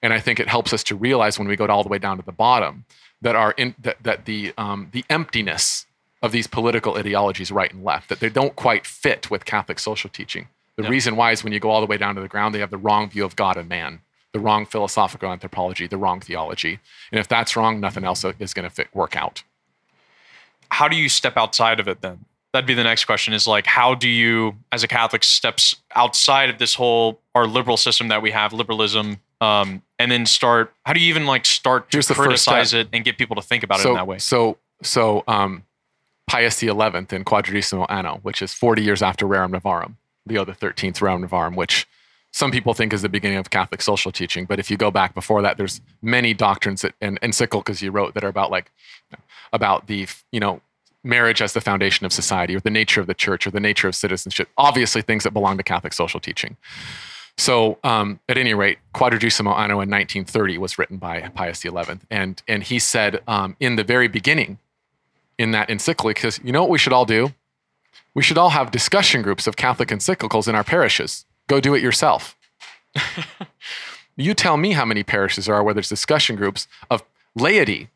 and 0.00 0.12
I 0.12 0.20
think 0.20 0.40
it 0.40 0.48
helps 0.48 0.72
us 0.72 0.82
to 0.84 0.94
realize 0.94 1.38
when 1.38 1.48
we 1.48 1.56
go 1.56 1.66
all 1.66 1.82
the 1.82 1.88
way 1.88 1.98
down 1.98 2.16
to 2.18 2.24
the 2.24 2.32
bottom 2.32 2.84
that 3.20 3.36
our 3.36 3.52
in, 3.52 3.74
that, 3.82 3.96
that 4.02 4.24
the 4.24 4.54
um, 4.56 4.88
the 4.92 5.04
emptiness 5.10 5.86
of 6.22 6.32
these 6.32 6.46
political 6.46 6.96
ideologies, 6.96 7.50
right 7.50 7.72
and 7.72 7.84
left, 7.84 8.08
that 8.08 8.20
they 8.20 8.28
don't 8.28 8.54
quite 8.54 8.86
fit 8.86 9.30
with 9.30 9.44
Catholic 9.44 9.78
social 9.78 10.08
teaching. 10.08 10.48
The 10.76 10.88
reason 10.88 11.16
why 11.16 11.32
is 11.32 11.44
when 11.44 11.52
you 11.52 11.60
go 11.60 11.70
all 11.70 11.80
the 11.80 11.86
way 11.86 11.98
down 11.98 12.14
to 12.14 12.20
the 12.20 12.28
ground, 12.28 12.54
they 12.54 12.60
have 12.60 12.70
the 12.70 12.78
wrong 12.78 13.10
view 13.10 13.24
of 13.24 13.36
God 13.36 13.56
and 13.56 13.68
man, 13.68 14.00
the 14.32 14.40
wrong 14.40 14.64
philosophical 14.64 15.30
anthropology, 15.30 15.86
the 15.86 15.98
wrong 15.98 16.20
theology, 16.20 16.80
and 17.10 17.20
if 17.20 17.28
that's 17.28 17.56
wrong, 17.56 17.78
nothing 17.78 18.04
else 18.04 18.24
is 18.38 18.54
going 18.54 18.68
to 18.68 18.74
fit 18.74 18.88
work 18.94 19.14
out. 19.16 19.42
how 20.70 20.88
do 20.88 20.96
you 20.96 21.08
step 21.08 21.36
outside 21.36 21.78
of 21.80 21.86
it 21.88 22.00
then? 22.00 22.24
That'd 22.52 22.66
be 22.66 22.74
the 22.74 22.82
next 22.84 23.04
question 23.04 23.34
is 23.34 23.46
like, 23.46 23.66
how 23.66 23.94
do 23.94 24.08
you, 24.08 24.56
as 24.72 24.82
a 24.82 24.88
Catholic, 24.88 25.22
steps 25.24 25.76
outside 25.94 26.50
of 26.50 26.58
this 26.58 26.74
whole, 26.74 27.20
our 27.34 27.46
liberal 27.46 27.76
system 27.76 28.08
that 28.08 28.22
we 28.22 28.30
have, 28.30 28.52
liberalism, 28.52 29.18
um, 29.40 29.82
and 29.98 30.10
then 30.10 30.26
start, 30.26 30.72
how 30.84 30.92
do 30.92 31.00
you 31.00 31.08
even 31.08 31.26
like 31.26 31.44
start 31.46 31.90
to 31.90 31.96
Here's 31.96 32.06
criticize 32.08 32.72
it 32.72 32.88
and 32.92 33.04
get 33.04 33.18
people 33.18 33.36
to 33.36 33.42
think 33.42 33.62
about 33.62 33.80
it 33.80 33.88
in 33.88 33.94
that 33.94 34.06
way? 34.06 34.18
So, 34.18 34.58
so 34.82 35.24
um, 35.28 35.64
Pius 36.26 36.56
XI 36.58 36.68
in 36.68 36.72
Quadragesimo 36.72 37.86
Anno, 37.88 38.20
which 38.22 38.40
is 38.42 38.54
40 38.54 38.82
years 38.82 39.02
after 39.02 39.26
Rerum 39.26 39.54
Novarum, 39.54 39.96
The 40.26 40.34
13th 40.34 40.98
Rerum 40.98 41.26
Novarum, 41.26 41.56
which 41.56 41.86
some 42.32 42.50
people 42.50 42.74
think 42.74 42.92
is 42.92 43.02
the 43.02 43.08
beginning 43.08 43.38
of 43.38 43.50
Catholic 43.50 43.82
social 43.82 44.10
teaching. 44.10 44.46
But 44.46 44.58
if 44.58 44.70
you 44.70 44.76
go 44.76 44.90
back 44.90 45.14
before 45.14 45.42
that, 45.42 45.58
there's 45.58 45.80
many 46.00 46.32
doctrines 46.32 46.82
that, 46.82 46.94
and 47.00 47.20
encyclicals 47.20 47.82
you 47.82 47.90
wrote 47.90 48.14
that 48.14 48.24
are 48.24 48.28
about 48.28 48.50
like, 48.50 48.70
about 49.52 49.86
the, 49.86 50.08
you 50.30 50.40
know, 50.40 50.62
marriage 51.04 51.42
as 51.42 51.52
the 51.52 51.60
foundation 51.60 52.06
of 52.06 52.12
society 52.12 52.56
or 52.56 52.60
the 52.60 52.70
nature 52.70 53.00
of 53.00 53.06
the 53.06 53.14
church 53.14 53.46
or 53.46 53.50
the 53.50 53.60
nature 53.60 53.88
of 53.88 53.94
citizenship. 53.94 54.48
Obviously, 54.56 55.02
things 55.02 55.24
that 55.24 55.32
belong 55.32 55.56
to 55.58 55.62
Catholic 55.62 55.92
social 55.92 56.20
teaching. 56.20 56.56
So, 57.36 57.78
um, 57.82 58.20
at 58.28 58.38
any 58.38 58.54
rate, 58.54 58.78
Quadragesimo 58.94 59.56
Anno 59.56 59.80
in 59.80 59.90
1930 59.90 60.58
was 60.58 60.78
written 60.78 60.98
by 60.98 61.20
Pius 61.34 61.60
XI, 61.60 61.70
and 62.10 62.42
and 62.46 62.62
he 62.62 62.78
said 62.78 63.22
um, 63.26 63.56
in 63.58 63.76
the 63.76 63.84
very 63.84 64.06
beginning, 64.06 64.58
in 65.38 65.50
that 65.52 65.70
encyclic, 65.70 66.16
because 66.16 66.40
you 66.44 66.52
know 66.52 66.62
what 66.62 66.70
we 66.70 66.78
should 66.78 66.92
all 66.92 67.06
do? 67.06 67.32
We 68.14 68.22
should 68.22 68.38
all 68.38 68.50
have 68.50 68.70
discussion 68.70 69.22
groups 69.22 69.46
of 69.46 69.56
Catholic 69.56 69.88
encyclicals 69.88 70.48
in 70.48 70.54
our 70.54 70.64
parishes. 70.64 71.24
Go 71.48 71.60
do 71.60 71.74
it 71.74 71.82
yourself. 71.82 72.36
You 74.16 74.34
tell 74.34 74.56
me 74.56 74.72
how 74.72 74.84
many 74.84 75.02
parishes 75.02 75.46
there 75.46 75.54
are 75.54 75.62
where 75.62 75.74
there's 75.74 75.88
discussion 75.88 76.36
groups 76.36 76.68
of 76.90 77.02
laity 77.34 77.88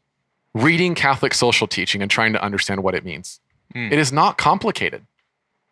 reading 0.54 0.94
Catholic 0.94 1.34
social 1.34 1.66
teaching 1.66 2.00
and 2.00 2.10
trying 2.10 2.32
to 2.32 2.42
understand 2.42 2.82
what 2.82 2.94
it 2.94 3.04
means. 3.04 3.40
Hmm. 3.72 3.92
It 3.92 3.98
is 3.98 4.12
not 4.12 4.38
complicated, 4.38 5.04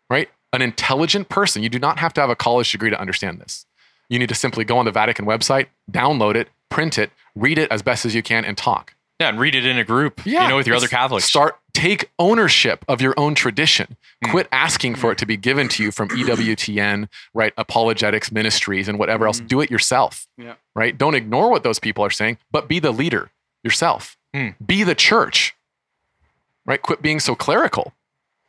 right? 0.09 0.29
An 0.53 0.61
intelligent 0.61 1.29
person, 1.29 1.63
you 1.63 1.69
do 1.69 1.79
not 1.79 1.97
have 1.97 2.13
to 2.13 2.21
have 2.21 2.29
a 2.29 2.35
college 2.35 2.71
degree 2.71 2.91
to 2.91 2.99
understand 2.99 3.39
this. 3.39 3.65
You 4.07 4.19
need 4.19 4.29
to 4.29 4.35
simply 4.35 4.63
go 4.63 4.77
on 4.77 4.85
the 4.85 4.91
Vatican 4.91 5.25
website, 5.25 5.67
download 5.91 6.35
it, 6.35 6.49
print 6.69 6.99
it, 6.99 7.09
read 7.33 7.57
it 7.57 7.71
as 7.71 7.81
best 7.81 8.05
as 8.05 8.13
you 8.13 8.21
can, 8.21 8.45
and 8.45 8.55
talk. 8.55 8.93
Yeah, 9.19 9.29
and 9.29 9.39
read 9.39 9.55
it 9.55 9.65
in 9.65 9.77
a 9.77 9.83
group. 9.85 10.25
Yeah, 10.25 10.43
you 10.43 10.49
know, 10.49 10.55
with 10.57 10.67
your 10.67 10.75
other 10.75 10.87
Catholics. 10.89 11.25
Start 11.25 11.57
take 11.73 12.11
ownership 12.19 12.83
of 12.87 13.01
your 13.01 13.13
own 13.17 13.33
tradition. 13.35 13.95
Hmm. 14.23 14.31
Quit 14.31 14.47
asking 14.51 14.95
for 14.95 15.11
it 15.11 15.17
to 15.19 15.25
be 15.25 15.37
given 15.37 15.67
to 15.69 15.83
you 15.83 15.91
from 15.91 16.09
EWTN, 16.09 17.07
right? 17.33 17.53
Apologetics 17.57 18.31
ministries 18.31 18.87
and 18.89 18.99
whatever 18.99 19.25
else. 19.25 19.39
Do 19.39 19.61
it 19.61 19.71
yourself. 19.71 20.27
Yeah. 20.37 20.55
Right? 20.75 20.97
Don't 20.97 21.15
ignore 21.15 21.49
what 21.49 21.63
those 21.63 21.79
people 21.79 22.03
are 22.03 22.09
saying, 22.09 22.37
but 22.51 22.67
be 22.67 22.79
the 22.79 22.91
leader 22.91 23.29
yourself. 23.63 24.17
Hmm. 24.33 24.49
Be 24.65 24.83
the 24.83 24.95
church. 24.95 25.55
Right? 26.65 26.81
Quit 26.81 27.01
being 27.01 27.19
so 27.19 27.35
clerical. 27.35 27.93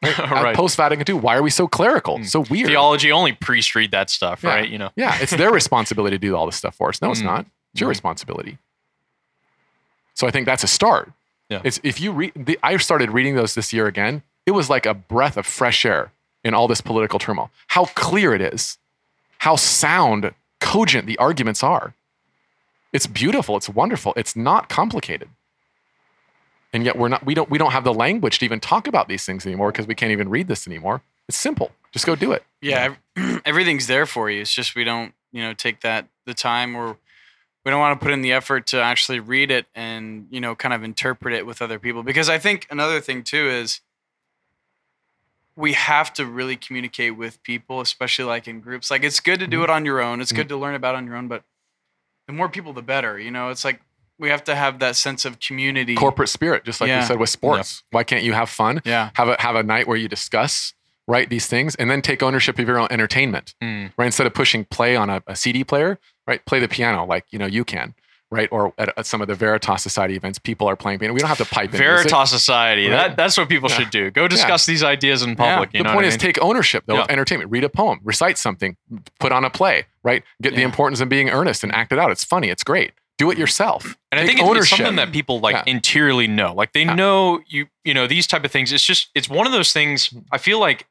right. 0.03 0.55
Post 0.57 0.77
Vatican 0.77 1.05
II, 1.09 1.21
why 1.21 1.37
are 1.37 1.43
we 1.43 1.51
so 1.51 1.67
clerical? 1.69 2.23
So 2.25 2.45
weird. 2.51 2.69
Theology 2.69 3.11
only 3.13 3.33
priests 3.33 3.75
read 3.75 3.91
that 3.93 4.11
stuff, 4.11 4.43
Yeah. 4.43 4.51
right? 4.51 4.69
You 4.69 4.79
know. 4.79 4.91
Yeah, 4.97 5.17
it's 5.21 5.33
their 5.35 5.51
responsibility 5.51 6.17
to 6.17 6.21
do 6.21 6.37
all 6.37 6.47
this 6.47 6.57
stuff 6.57 6.75
for 6.75 6.89
us. 6.91 7.01
No, 7.01 7.11
it's 7.11 7.21
Mm. 7.23 7.25
not. 7.27 7.47
It's 7.73 7.81
your 7.81 7.89
Mm. 7.89 7.91
responsibility. 7.91 8.59
So 10.17 10.27
I 10.27 10.31
think 10.33 10.47
that's 10.47 10.65
a 10.65 10.67
start. 10.67 11.13
Yeah. 11.49 11.61
It's 11.63 11.79
if 11.85 12.01
you 12.01 12.11
read. 12.11 12.33
The, 12.35 12.59
I 12.63 12.77
started 12.79 13.11
reading 13.11 13.37
those 13.37 13.55
this 13.55 13.73
year 13.73 13.87
again. 13.87 14.23
It 14.47 14.51
was 14.51 14.69
like 14.69 14.87
a 14.87 14.95
breath 14.95 15.37
of 15.37 15.47
fresh 15.47 15.85
air 15.85 16.11
in 16.43 16.55
all 16.55 16.67
this 16.67 16.81
political 16.81 17.19
turmoil. 17.19 17.51
How 17.69 17.85
clear 17.87 18.35
it 18.35 18.41
is, 18.41 18.79
how 19.39 19.57
sound, 19.57 20.33
cogent 20.61 21.07
the 21.07 21.19
arguments 21.19 21.63
are. 21.63 21.95
It's 22.93 23.07
beautiful. 23.07 23.57
It's 23.57 23.69
wonderful. 23.69 24.15
It's 24.17 24.35
not 24.35 24.69
complicated. 24.69 25.29
And 26.73 26.85
yet 26.85 26.99
we're 26.99 27.09
not. 27.09 27.25
We 27.25 27.35
don't. 27.35 27.51
We 27.51 27.59
don't 27.59 27.73
have 27.73 27.85
the 27.85 27.95
language 27.95 28.39
to 28.41 28.45
even 28.45 28.59
talk 28.59 28.87
about 28.89 29.09
these 29.09 29.25
things 29.25 29.47
anymore 29.47 29.71
because 29.71 29.87
we 29.87 29.95
can't 29.95 30.13
even 30.13 30.29
read 30.29 30.49
this 30.49 30.67
anymore. 30.67 31.03
It's 31.29 31.37
simple. 31.39 31.71
Just 31.93 32.07
go 32.07 32.17
do 32.17 32.33
it. 32.33 32.45
Yeah, 32.61 32.95
ev- 33.17 33.43
everything's 33.45 33.87
there 33.87 34.07
for 34.07 34.31
you. 34.31 34.41
It's 34.41 34.53
just 34.53 34.75
we 34.75 34.85
don't, 34.85 35.15
you 35.33 35.43
know, 35.43 35.55
take 35.55 35.81
that 35.81 36.07
the 36.25 36.35
time 36.35 36.75
or 36.75 36.97
we 37.67 37.71
don't 37.71 37.81
want 37.81 38.01
to 38.01 38.05
put 38.05 38.13
in 38.13 38.23
the 38.23 38.33
effort 38.33 38.69
to 38.69 38.81
actually 38.81 39.19
read 39.19 39.51
it 39.51 39.67
and, 39.75 40.29
you 40.31 40.41
know, 40.41 40.55
kind 40.55 40.73
of 40.73 40.85
interpret 40.85 41.35
it 41.35 41.45
with 41.45 41.61
other 41.61 41.81
people. 41.81 42.05
Because 42.05 42.29
I 42.29 42.39
think 42.39 42.65
another 42.71 43.01
thing 43.01 43.25
too 43.25 43.49
is 43.49 43.81
we 45.57 45.73
have 45.73 46.13
to 46.13 46.27
really 46.27 46.55
communicate 46.55 47.17
with 47.17 47.43
people, 47.43 47.81
especially 47.81 48.25
like 48.25 48.47
in 48.47 48.61
groups. 48.61 48.89
Like 48.89 49.03
it's 49.03 49.19
good 49.19 49.41
to 49.41 49.49
do 49.49 49.57
mm-hmm. 49.57 49.65
it 49.65 49.71
on 49.71 49.85
your 49.85 50.01
own. 50.01 50.21
It's 50.21 50.31
mm-hmm. 50.31 50.43
good 50.43 50.49
to 50.51 50.57
learn 50.57 50.77
about 50.77 50.95
it 50.95 50.99
on 50.99 51.07
your 51.09 51.17
own, 51.17 51.27
but 51.27 51.43
the 52.29 52.33
more 52.33 52.49
people 52.49 52.73
the 52.73 52.83
better. 52.83 53.19
You 53.19 53.33
know, 53.33 53.49
it's 53.49 53.65
like 53.65 53.81
we 54.17 54.29
have 54.29 54.45
to 54.45 54.55
have 54.55 54.79
that 54.79 54.95
sense 54.95 55.25
of 55.25 55.41
community. 55.41 55.97
corporate 55.97 56.29
spirit, 56.29 56.65
just 56.65 56.81
like 56.81 56.87
Yeah. 56.87 57.01
you 57.01 57.07
said 57.07 57.19
with 57.19 57.31
sports. 57.31 57.83
Why 57.91 58.05
can't 58.05 58.23
you 58.23 58.33
have 58.33 58.49
fun? 58.49 58.81
Yeah. 58.85 59.11
Have 59.15 59.29
a 59.29 59.37
have 59.41 59.57
a 59.57 59.65
night 59.65 59.89
where 59.89 59.97
you 59.97 60.07
discuss 60.07 60.73
right 61.07 61.29
these 61.31 61.47
things, 61.47 61.75
and 61.77 61.91
then 61.91 62.03
take 62.03 62.23
ownership 62.23 62.59
of 62.59 62.67
your 62.67 62.79
own 62.79 62.89
entertainment. 62.91 63.55
Mm. 63.63 63.93
Right, 63.97 64.07
instead 64.07 64.27
of 64.27 64.35
pushing 64.35 64.65
play 64.65 64.97
on 64.97 65.09
a, 65.11 65.23
a 65.27 65.37
CD 65.37 65.65
player, 65.65 65.99
right? 66.27 66.45
Play 66.47 66.61
the 66.61 66.69
piano 66.69 67.05
like 67.05 67.25
you 67.31 67.39
know 67.39 67.47
you 67.47 67.65
can. 67.65 67.95
Right, 68.29 68.49
or 68.51 68.75
at, 68.77 68.93
at 68.99 69.07
some 69.07 69.23
of 69.23 69.29
the 69.29 69.37
Veritas 69.37 69.85
Society 69.85 70.17
events, 70.17 70.41
people 70.41 70.67
are 70.69 70.75
playing 70.75 70.99
piano. 70.99 71.15
We 71.15 71.21
don't 71.21 71.29
have 71.29 71.39
to 71.39 71.45
pipe 71.45 71.67
in 71.73 71.79
music. 71.79 71.87
Veritas 72.11 72.31
Society. 72.31 72.89
Right. 72.89 72.91
That 73.11 73.17
that's 73.17 73.37
what 73.39 73.49
people 73.49 73.71
Yeah. 73.71 73.77
should 73.77 73.91
do. 73.91 74.11
Go 74.11 74.27
discuss 74.27 74.67
these 74.67 74.83
ideas 74.83 75.23
in 75.23 75.37
public. 75.37 75.71
the 75.71 75.79
You 75.79 75.85
know 75.85 75.91
point 75.91 75.97
what 75.97 76.05
I 76.07 76.09
is 76.09 76.15
mean? 76.15 76.19
take 76.19 76.43
ownership 76.43 76.83
though 76.87 77.03
of 77.03 77.09
entertainment. 77.09 77.53
Read 77.53 77.63
a 77.63 77.69
poem, 77.69 78.01
recite 78.03 78.37
something, 78.37 78.77
put 79.21 79.31
on 79.31 79.45
a 79.45 79.51
play. 79.51 79.87
Right, 80.03 80.25
get 80.43 80.57
the 80.57 80.63
importance 80.63 81.01
of 81.01 81.09
being 81.09 81.31
earnest 81.31 81.63
and 81.63 81.73
act 81.73 81.93
it 81.93 82.01
out. 82.01 82.11
It's 82.11 82.25
funny. 82.25 82.49
It's 82.49 82.65
great. 82.65 82.91
Do 83.17 83.31
it 83.31 83.39
yourself. 83.39 83.97
And 84.11 84.21
I 84.21 84.27
think 84.27 84.41
it's- 84.41 84.57
it's 84.57 84.71
something 84.71 84.97
that 84.97 85.13
people 85.13 85.39
like 85.39 85.55
Yeah. 85.55 85.63
interiorly 85.67 86.27
know. 86.27 86.53
Like 86.53 86.73
they 86.73 86.83
Yeah. 86.83 86.95
know 86.95 87.41
you, 87.47 87.67
you 87.85 87.95
know, 87.95 88.09
these 88.09 88.27
type 88.27 88.45
of 88.45 88.51
things. 88.51 88.73
It's 88.73 88.85
just, 88.85 89.09
it's 89.15 89.29
one 89.29 89.47
of 89.47 89.53
those 89.53 89.73
things. 89.73 90.13
I 90.33 90.39
feel 90.39 90.59
like 90.59 90.87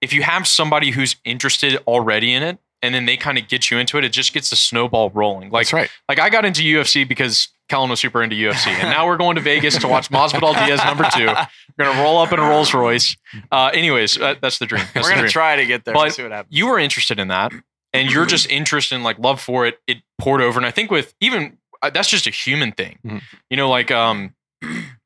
if 0.00 0.12
you 0.12 0.22
have 0.22 0.46
somebody 0.46 0.90
who's 0.90 1.16
interested 1.24 1.76
already 1.86 2.32
in 2.32 2.42
it, 2.42 2.58
and 2.82 2.94
then 2.94 3.06
they 3.06 3.16
kind 3.16 3.38
of 3.38 3.48
get 3.48 3.70
you 3.70 3.78
into 3.78 3.96
it, 3.98 4.04
it 4.04 4.10
just 4.12 4.32
gets 4.32 4.50
the 4.50 4.56
snowball 4.56 5.10
rolling. 5.10 5.50
Like, 5.50 5.66
That's 5.66 5.72
right. 5.72 5.90
like 6.08 6.18
I 6.18 6.28
got 6.28 6.44
into 6.44 6.62
UFC 6.62 7.08
because 7.08 7.48
Kellen 7.68 7.88
was 7.90 7.98
super 8.00 8.22
into 8.22 8.36
UFC, 8.36 8.68
and 8.68 8.90
now 8.90 9.06
we're 9.06 9.16
going 9.16 9.34
to 9.36 9.40
Vegas 9.40 9.76
to 9.78 9.88
watch 9.88 10.08
Masvidal 10.10 10.52
Diaz 10.54 10.80
number 10.84 11.08
two. 11.14 11.26
We're 11.26 11.84
gonna 11.84 12.02
roll 12.02 12.18
up 12.18 12.32
in 12.32 12.38
a 12.38 12.42
Rolls 12.42 12.72
Royce. 12.74 13.16
Uh, 13.50 13.70
anyways, 13.74 14.14
that, 14.16 14.40
that's 14.40 14.58
the 14.58 14.66
dream. 14.66 14.84
That's 14.94 15.04
We're 15.06 15.10
the 15.10 15.14
gonna 15.16 15.20
dream. 15.22 15.30
try 15.30 15.56
to 15.56 15.66
get 15.66 15.84
there. 15.84 15.94
But 15.94 16.12
see 16.12 16.22
what 16.22 16.32
happens. 16.32 16.56
you 16.56 16.68
were 16.68 16.78
interested 16.78 17.18
in 17.18 17.28
that 17.28 17.52
and 17.92 18.10
you're 18.10 18.26
just 18.26 18.48
interested 18.50 18.94
in 18.94 19.02
like 19.02 19.18
love 19.18 19.40
for 19.40 19.66
it 19.66 19.78
it 19.86 19.98
poured 20.18 20.42
over 20.42 20.58
and 20.58 20.66
i 20.66 20.70
think 20.70 20.90
with 20.90 21.14
even 21.20 21.56
uh, 21.82 21.88
that's 21.88 22.08
just 22.10 22.26
a 22.26 22.30
human 22.30 22.72
thing 22.72 22.98
Mhm. 23.06 23.22
you 23.48 23.56
know 23.56 23.70
like 23.70 23.90
um 23.90 24.34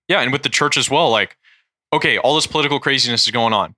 yeah 0.09 0.21
and 0.21 0.33
with 0.33 0.43
the 0.43 0.49
church 0.49 0.77
as 0.77 0.91
well 0.91 1.11
like 1.11 1.37
okay 1.93 2.19
all 2.19 2.35
this 2.35 2.47
political 2.47 2.81
craziness 2.81 3.27
is 3.27 3.33
going 3.33 3.53
on 3.53 3.75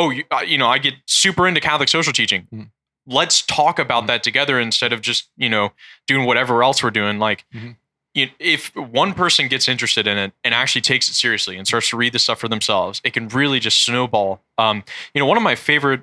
oh 0.00 0.10
you, 0.10 0.24
uh, 0.30 0.42
you 0.46 0.56
know 0.58 0.68
i 0.68 0.78
get 0.78 0.94
super 1.06 1.46
into 1.48 1.60
catholic 1.60 1.88
social 1.88 2.12
teaching 2.12 2.46
Mhm. 2.52 2.70
let's 3.06 3.42
talk 3.42 3.78
about 3.78 4.06
that 4.06 4.22
together 4.22 4.58
instead 4.58 4.92
of 4.92 5.00
just 5.00 5.28
you 5.36 5.48
know 5.48 5.72
doing 6.06 6.24
whatever 6.26 6.62
else 6.62 6.82
we're 6.82 6.90
doing 6.90 7.18
like 7.18 7.44
Mhm. 7.54 7.76
you, 8.14 8.28
if 8.38 8.74
one 8.76 9.14
person 9.14 9.48
gets 9.48 9.68
interested 9.68 10.06
in 10.06 10.16
it 10.18 10.32
and 10.44 10.52
actually 10.54 10.80
takes 10.82 11.08
it 11.08 11.14
seriously 11.14 11.56
and 11.56 11.66
starts 11.66 11.88
to 11.90 11.96
read 11.96 12.12
the 12.12 12.18
stuff 12.18 12.38
for 12.40 12.48
themselves 12.48 13.00
it 13.04 13.12
can 13.12 13.28
really 13.28 13.60
just 13.60 13.84
snowball 13.84 14.40
um, 14.58 14.82
you 15.14 15.18
know 15.20 15.26
one 15.26 15.36
of 15.36 15.42
my 15.42 15.54
favorite 15.54 16.00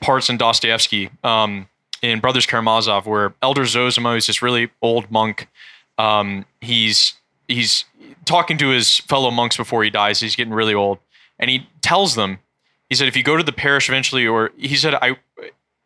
parts 0.00 0.28
in 0.28 0.36
Dostoevsky 0.36 1.10
um, 1.24 1.68
in 2.02 2.20
Brothers 2.20 2.44
Karamazov, 2.46 3.06
where 3.06 3.32
Elder 3.40 3.64
Zosima, 3.64 4.14
is 4.18 4.26
this 4.26 4.42
really 4.42 4.68
old 4.82 5.10
monk, 5.10 5.48
um, 5.96 6.44
he's 6.60 7.14
he's 7.48 7.86
talking 8.26 8.58
to 8.58 8.68
his 8.68 8.98
fellow 9.08 9.30
monks 9.30 9.56
before 9.56 9.82
he 9.82 9.88
dies. 9.88 10.20
He's 10.20 10.36
getting 10.36 10.52
really 10.52 10.74
old, 10.74 10.98
and 11.38 11.48
he 11.48 11.66
tells 11.80 12.14
them, 12.14 12.38
he 12.88 12.94
said, 12.94 13.08
if 13.08 13.16
you 13.16 13.22
go 13.22 13.36
to 13.36 13.42
the 13.42 13.52
parish 13.52 13.88
eventually, 13.88 14.26
or 14.26 14.50
he 14.56 14.76
said, 14.76 14.94
I, 14.94 15.16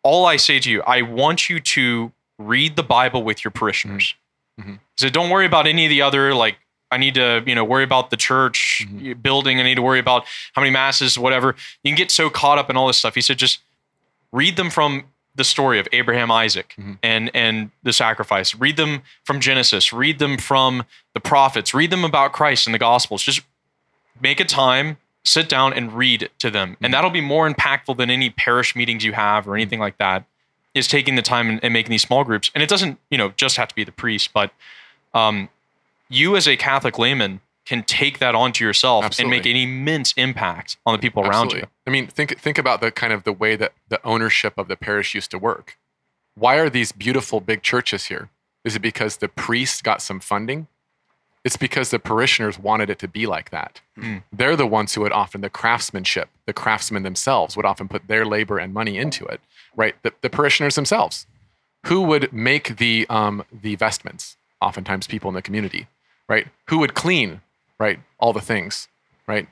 all 0.02 0.26
I 0.26 0.36
say 0.36 0.58
to 0.60 0.70
you, 0.70 0.82
I 0.82 1.02
want 1.02 1.48
you 1.48 1.60
to 1.60 2.12
read 2.38 2.76
the 2.76 2.82
Bible 2.82 3.22
with 3.22 3.44
your 3.44 3.50
parishioners. 3.50 4.14
Mhm. 4.60 4.74
He 4.74 4.78
said, 4.98 5.12
don't 5.12 5.30
worry 5.30 5.46
about 5.46 5.66
any 5.66 5.86
of 5.86 5.90
the 5.90 6.02
other 6.02 6.34
like. 6.34 6.56
I 6.92 6.96
need 6.98 7.14
to, 7.14 7.44
you 7.46 7.54
know, 7.54 7.62
worry 7.62 7.84
about 7.84 8.10
the 8.10 8.16
church 8.16 8.84
building. 9.22 9.60
I 9.60 9.62
need 9.62 9.76
to 9.76 9.82
worry 9.82 10.00
about 10.00 10.24
how 10.54 10.60
many 10.60 10.72
masses, 10.72 11.16
whatever. 11.16 11.54
You 11.84 11.90
can 11.92 11.96
get 11.96 12.10
so 12.10 12.28
caught 12.28 12.58
up 12.58 12.68
in 12.68 12.76
all 12.76 12.88
this 12.88 12.98
stuff. 12.98 13.14
He 13.14 13.20
said, 13.20 13.38
just 13.38 13.60
read 14.32 14.56
them 14.56 14.70
from 14.70 15.04
the 15.36 15.44
story 15.44 15.78
of 15.78 15.86
Abraham, 15.92 16.32
Isaac, 16.32 16.74
Mhm. 16.76 16.98
and 17.00 17.30
and 17.32 17.70
the 17.84 17.92
sacrifice. 17.92 18.56
Read 18.56 18.76
them 18.76 19.02
from 19.22 19.38
Genesis. 19.38 19.92
Read 19.92 20.18
them 20.18 20.36
from 20.36 20.84
the 21.14 21.20
prophets. 21.20 21.72
Read 21.72 21.90
them 21.92 22.04
about 22.04 22.32
Christ 22.32 22.66
and 22.66 22.74
the 22.74 22.78
Gospels. 22.80 23.22
Just 23.22 23.42
make 24.20 24.40
a 24.40 24.44
time, 24.44 24.96
sit 25.24 25.48
down, 25.48 25.72
and 25.72 25.92
read 25.92 26.30
to 26.38 26.50
them, 26.50 26.76
and 26.80 26.92
that'll 26.92 27.10
be 27.10 27.20
more 27.20 27.48
impactful 27.48 27.96
than 27.96 28.10
any 28.10 28.30
parish 28.30 28.74
meetings 28.74 29.04
you 29.04 29.12
have 29.12 29.46
or 29.46 29.54
anything 29.54 29.80
like 29.80 29.98
that. 29.98 30.24
Is 30.72 30.86
taking 30.86 31.16
the 31.16 31.22
time 31.22 31.50
and, 31.50 31.64
and 31.64 31.72
making 31.72 31.90
these 31.90 32.02
small 32.02 32.22
groups, 32.22 32.50
and 32.54 32.62
it 32.62 32.68
doesn't, 32.68 32.98
you 33.10 33.18
know, 33.18 33.30
just 33.30 33.56
have 33.56 33.66
to 33.68 33.74
be 33.74 33.82
the 33.82 33.90
priest, 33.90 34.32
but 34.32 34.52
um, 35.14 35.48
you 36.08 36.36
as 36.36 36.46
a 36.46 36.56
Catholic 36.56 36.98
layman 36.98 37.40
can 37.64 37.82
take 37.82 38.18
that 38.18 38.34
onto 38.34 38.64
yourself 38.64 39.18
and 39.18 39.30
make 39.30 39.46
an 39.46 39.56
immense 39.56 40.12
impact 40.16 40.76
on 40.84 40.92
the 40.92 40.98
people 40.98 41.22
around 41.22 41.46
Absolutely. 41.46 41.60
you. 41.60 41.66
I 41.86 41.90
mean, 41.90 42.06
think 42.06 42.38
think 42.38 42.58
about 42.58 42.80
the 42.80 42.90
kind 42.90 43.12
of 43.12 43.24
the 43.24 43.32
way 43.32 43.56
that 43.56 43.72
the 43.88 44.04
ownership 44.04 44.54
of 44.58 44.68
the 44.68 44.76
parish 44.76 45.14
used 45.14 45.30
to 45.30 45.38
work. 45.38 45.78
Why 46.34 46.56
are 46.56 46.70
these 46.70 46.92
beautiful 46.92 47.40
big 47.40 47.62
churches 47.62 48.06
here? 48.06 48.28
Is 48.64 48.76
it 48.76 48.80
because 48.80 49.18
the 49.18 49.28
priest 49.28 49.84
got 49.84 50.02
some 50.02 50.20
funding? 50.20 50.66
It's 51.44 51.56
because 51.56 51.90
the 51.90 51.98
parishioners 51.98 52.58
wanted 52.58 52.90
it 52.90 52.98
to 52.98 53.08
be 53.08 53.26
like 53.26 53.50
that. 53.50 53.80
Mm. 53.96 54.22
They're 54.32 54.56
the 54.56 54.66
ones 54.66 54.92
who 54.94 55.00
would 55.00 55.12
often 55.12 55.40
the 55.40 55.48
craftsmanship, 55.50 56.28
the 56.46 56.52
craftsmen 56.52 57.02
themselves 57.02 57.56
would 57.56 57.64
often 57.64 57.88
put 57.88 58.08
their 58.08 58.26
labor 58.26 58.58
and 58.58 58.74
money 58.74 58.98
into 58.98 59.24
it, 59.24 59.40
right? 59.74 59.94
The, 60.02 60.12
the 60.20 60.28
parishioners 60.28 60.74
themselves, 60.74 61.26
who 61.86 62.02
would 62.02 62.30
make 62.32 62.76
the 62.76 63.06
um, 63.08 63.44
the 63.52 63.74
vestments? 63.76 64.36
Oftentimes, 64.60 65.06
people 65.06 65.28
in 65.30 65.34
the 65.34 65.40
community, 65.40 65.86
right? 66.28 66.46
Who 66.68 66.78
would 66.80 66.92
clean, 66.94 67.40
right? 67.78 68.00
All 68.18 68.34
the 68.34 68.42
things, 68.42 68.88
right? 69.26 69.48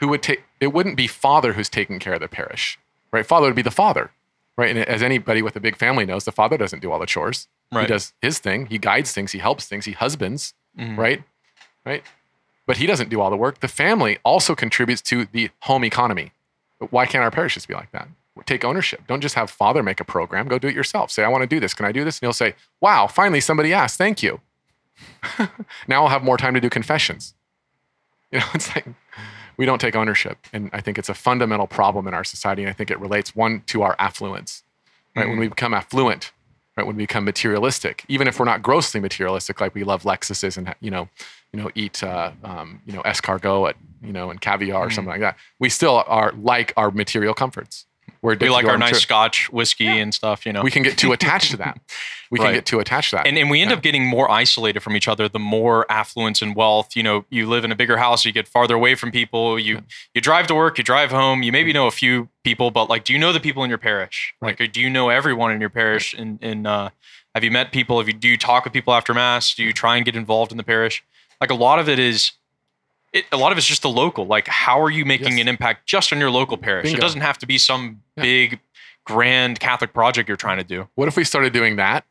who 0.00 0.08
would 0.08 0.22
take 0.22 0.42
it 0.60 0.72
wouldn't 0.72 0.96
be 0.96 1.06
father 1.06 1.52
who's 1.54 1.68
taking 1.68 1.98
care 1.98 2.14
of 2.14 2.20
the 2.20 2.28
parish 2.28 2.78
right 3.12 3.24
father 3.24 3.46
would 3.46 3.54
be 3.56 3.62
the 3.62 3.70
father 3.70 4.10
right 4.58 4.68
and 4.76 4.78
as 4.86 5.02
anybody 5.02 5.40
with 5.40 5.54
a 5.56 5.60
big 5.60 5.76
family 5.76 6.04
knows 6.04 6.24
the 6.24 6.32
father 6.32 6.58
doesn't 6.58 6.82
do 6.82 6.90
all 6.92 6.98
the 6.98 7.06
chores 7.06 7.46
Right. 7.72 7.82
he 7.82 7.86
does 7.86 8.12
his 8.20 8.38
thing 8.40 8.66
he 8.66 8.76
guides 8.76 9.12
things 9.12 9.32
he 9.32 9.38
helps 9.38 9.66
things 9.66 9.84
he 9.86 9.92
husbands 9.92 10.52
Mhm. 10.78 10.96
right? 10.96 11.22
Right? 11.84 12.02
But 12.66 12.78
he 12.78 12.86
doesn't 12.86 13.10
do 13.10 13.20
all 13.20 13.30
the 13.30 13.36
work. 13.36 13.60
The 13.60 13.68
family 13.68 14.18
also 14.24 14.54
contributes 14.54 15.02
to 15.02 15.26
the 15.26 15.50
home 15.60 15.84
economy. 15.84 16.32
But 16.78 16.90
why 16.92 17.06
can't 17.06 17.22
our 17.22 17.30
parishes 17.30 17.66
be 17.66 17.74
like 17.74 17.90
that? 17.92 18.08
Take 18.46 18.64
ownership. 18.64 19.06
Don't 19.06 19.20
just 19.20 19.36
have 19.36 19.48
father 19.50 19.82
make 19.82 20.00
a 20.00 20.04
program. 20.04 20.48
Go 20.48 20.58
do 20.58 20.66
it 20.66 20.74
yourself. 20.74 21.10
Say 21.10 21.22
i 21.22 21.28
want 21.28 21.42
to 21.42 21.46
do 21.46 21.60
this. 21.60 21.72
Can 21.74 21.86
i 21.86 21.92
do 21.92 22.04
this? 22.04 22.18
And 22.18 22.26
he'll 22.26 22.32
say 22.32 22.54
wow 22.80 23.06
finally 23.06 23.40
somebody 23.40 23.72
asked. 23.72 23.96
Thank 23.98 24.22
you. 24.22 24.40
Now 25.88 26.02
i'll 26.02 26.08
have 26.08 26.24
more 26.24 26.36
time 26.36 26.54
to 26.54 26.60
do 26.60 26.68
confessions. 26.70 27.34
You 28.32 28.40
know 28.40 28.46
it's 28.54 28.74
like 28.74 28.86
we 29.56 29.66
don't 29.66 29.80
take 29.80 29.94
ownership. 29.94 30.38
And 30.52 30.68
i 30.72 30.80
think 30.80 30.98
it's 30.98 31.08
a 31.08 31.14
fundamental 31.14 31.66
problem 31.68 32.08
in 32.08 32.14
our 32.14 32.24
society. 32.24 32.62
And 32.62 32.70
i 32.70 32.72
think 32.72 32.90
it 32.90 32.98
relates 32.98 33.36
one 33.36 33.62
to 33.66 33.82
our 33.82 33.94
affluence 33.98 34.64
right? 35.14 35.28
When 35.28 35.38
we 35.38 35.46
become 35.46 35.72
affluent 35.72 36.32
right? 36.76 36.86
When 36.86 36.96
we 36.96 37.04
become 37.04 37.24
materialistic, 37.24 38.04
even 38.08 38.28
if 38.28 38.38
we're 38.38 38.44
not 38.44 38.62
grossly 38.62 39.00
materialistic, 39.00 39.60
like 39.60 39.74
we 39.74 39.84
love 39.84 40.02
Lexuses 40.02 40.56
and 40.56 40.74
you 40.80 40.90
know, 40.90 41.08
you 41.52 41.60
know, 41.60 41.70
eat 41.74 42.02
uh, 42.02 42.32
um, 42.42 42.80
you 42.86 42.92
know 42.92 43.02
escargot 43.02 43.70
at 43.70 43.76
you 44.02 44.12
know 44.12 44.30
and 44.30 44.40
caviar 44.40 44.86
or 44.86 44.90
something 44.90 45.10
like 45.10 45.20
that, 45.20 45.36
we 45.58 45.68
still 45.68 46.02
are 46.06 46.32
like 46.32 46.72
our 46.76 46.90
material 46.90 47.34
comforts. 47.34 47.86
We're 48.24 48.36
We 48.40 48.48
like 48.48 48.64
our 48.64 48.78
nice 48.78 48.92
material- 48.92 49.00
scotch 49.02 49.52
whiskey 49.52 49.86
and 49.86 50.14
stuff, 50.14 50.46
you 50.46 50.52
know. 50.54 50.62
We 50.62 50.70
can 50.70 50.82
get 50.82 50.96
too 50.96 51.12
attached 51.12 51.50
to 51.50 51.58
that. 51.58 51.78
We 52.30 52.38
can 52.38 52.54
get 52.54 52.64
too 52.64 52.80
attached 52.80 53.10
to 53.10 53.16
that. 53.16 53.26
and, 53.26 53.36
and 53.36 53.50
we 53.50 53.60
end 53.60 53.70
Yeah. 53.70 53.76
up 53.76 53.82
getting 53.82 54.06
more 54.06 54.30
isolated 54.30 54.80
from 54.80 54.96
each 54.96 55.06
other 55.06 55.28
the 55.28 55.38
more 55.38 55.84
affluence 55.92 56.40
and 56.40 56.56
wealth. 56.56 56.96
You 56.96 57.02
know 57.02 57.26
you 57.28 57.46
live 57.46 57.64
in 57.66 57.70
a 57.70 57.76
bigger 57.76 57.98
house 57.98 58.24
you 58.24 58.32
get 58.32 58.48
farther 58.48 58.74
away 58.76 58.94
from 58.94 59.10
people 59.12 59.58
you 59.58 59.82
you 60.14 60.22
drive 60.22 60.46
to 60.46 60.54
work 60.54 60.78
you 60.78 60.84
drive 60.84 61.10
home 61.10 61.42
you 61.42 61.52
maybe 61.52 61.72
know 61.74 61.86
a 61.86 61.90
few 61.92 62.30
people 62.44 62.70
but 62.70 62.88
like 62.88 63.04
do 63.04 63.12
you 63.12 63.18
know 63.18 63.30
the 63.32 63.40
people 63.40 63.62
in 63.62 63.68
your 63.68 63.78
parish? 63.78 64.34
Like 64.40 64.58
or 64.58 64.66
do 64.68 64.80
you 64.80 64.88
know 64.88 65.10
everyone 65.10 65.52
in 65.52 65.60
your 65.60 65.70
parish? 65.70 66.14
And 66.14 66.42
in 66.42 66.66
uh 66.66 66.88
have 67.34 67.44
you 67.44 67.50
met 67.50 67.72
people? 67.72 67.98
Have 67.98 68.08
you 68.08 68.14
do 68.14 68.28
you 68.28 68.38
talk 68.38 68.64
with 68.64 68.72
people 68.72 68.94
after 68.94 69.12
mass? 69.12 69.54
Do 69.54 69.62
you 69.62 69.74
try 69.74 69.96
and 69.96 70.04
get 70.06 70.16
involved 70.16 70.50
in 70.50 70.56
the 70.56 70.64
parish? 70.64 71.04
Like 71.42 71.50
a 71.50 71.54
lot 71.66 71.78
of 71.78 71.90
it 71.90 71.98
is 71.98 72.32
it, 73.12 73.26
a 73.30 73.36
lot 73.36 73.52
of 73.52 73.58
it's 73.58 73.66
just 73.66 73.82
the 73.82 73.90
local. 73.90 74.26
Like 74.26 74.48
how 74.48 74.80
are 74.80 74.90
you 74.90 75.04
making 75.04 75.32
Yes. 75.32 75.42
an 75.42 75.48
impact 75.48 75.86
just 75.86 76.10
on 76.12 76.18
your 76.18 76.30
local 76.30 76.56
parish? 76.56 76.84
Bingo. 76.84 76.98
it 76.98 77.00
doesn't 77.02 77.20
have 77.20 77.36
to 77.38 77.46
be 77.46 77.58
some 77.58 78.00
Yeah. 78.16 78.22
big 78.22 78.60
grand 79.06 79.60
catholic 79.60 79.92
project 79.92 80.28
you're 80.28 80.36
trying 80.36 80.58
to 80.58 80.64
do 80.64 80.88
What 80.94 81.08
if 81.08 81.16
we 81.16 81.24
started 81.24 81.52
doing 81.52 81.76
that, 81.76 82.04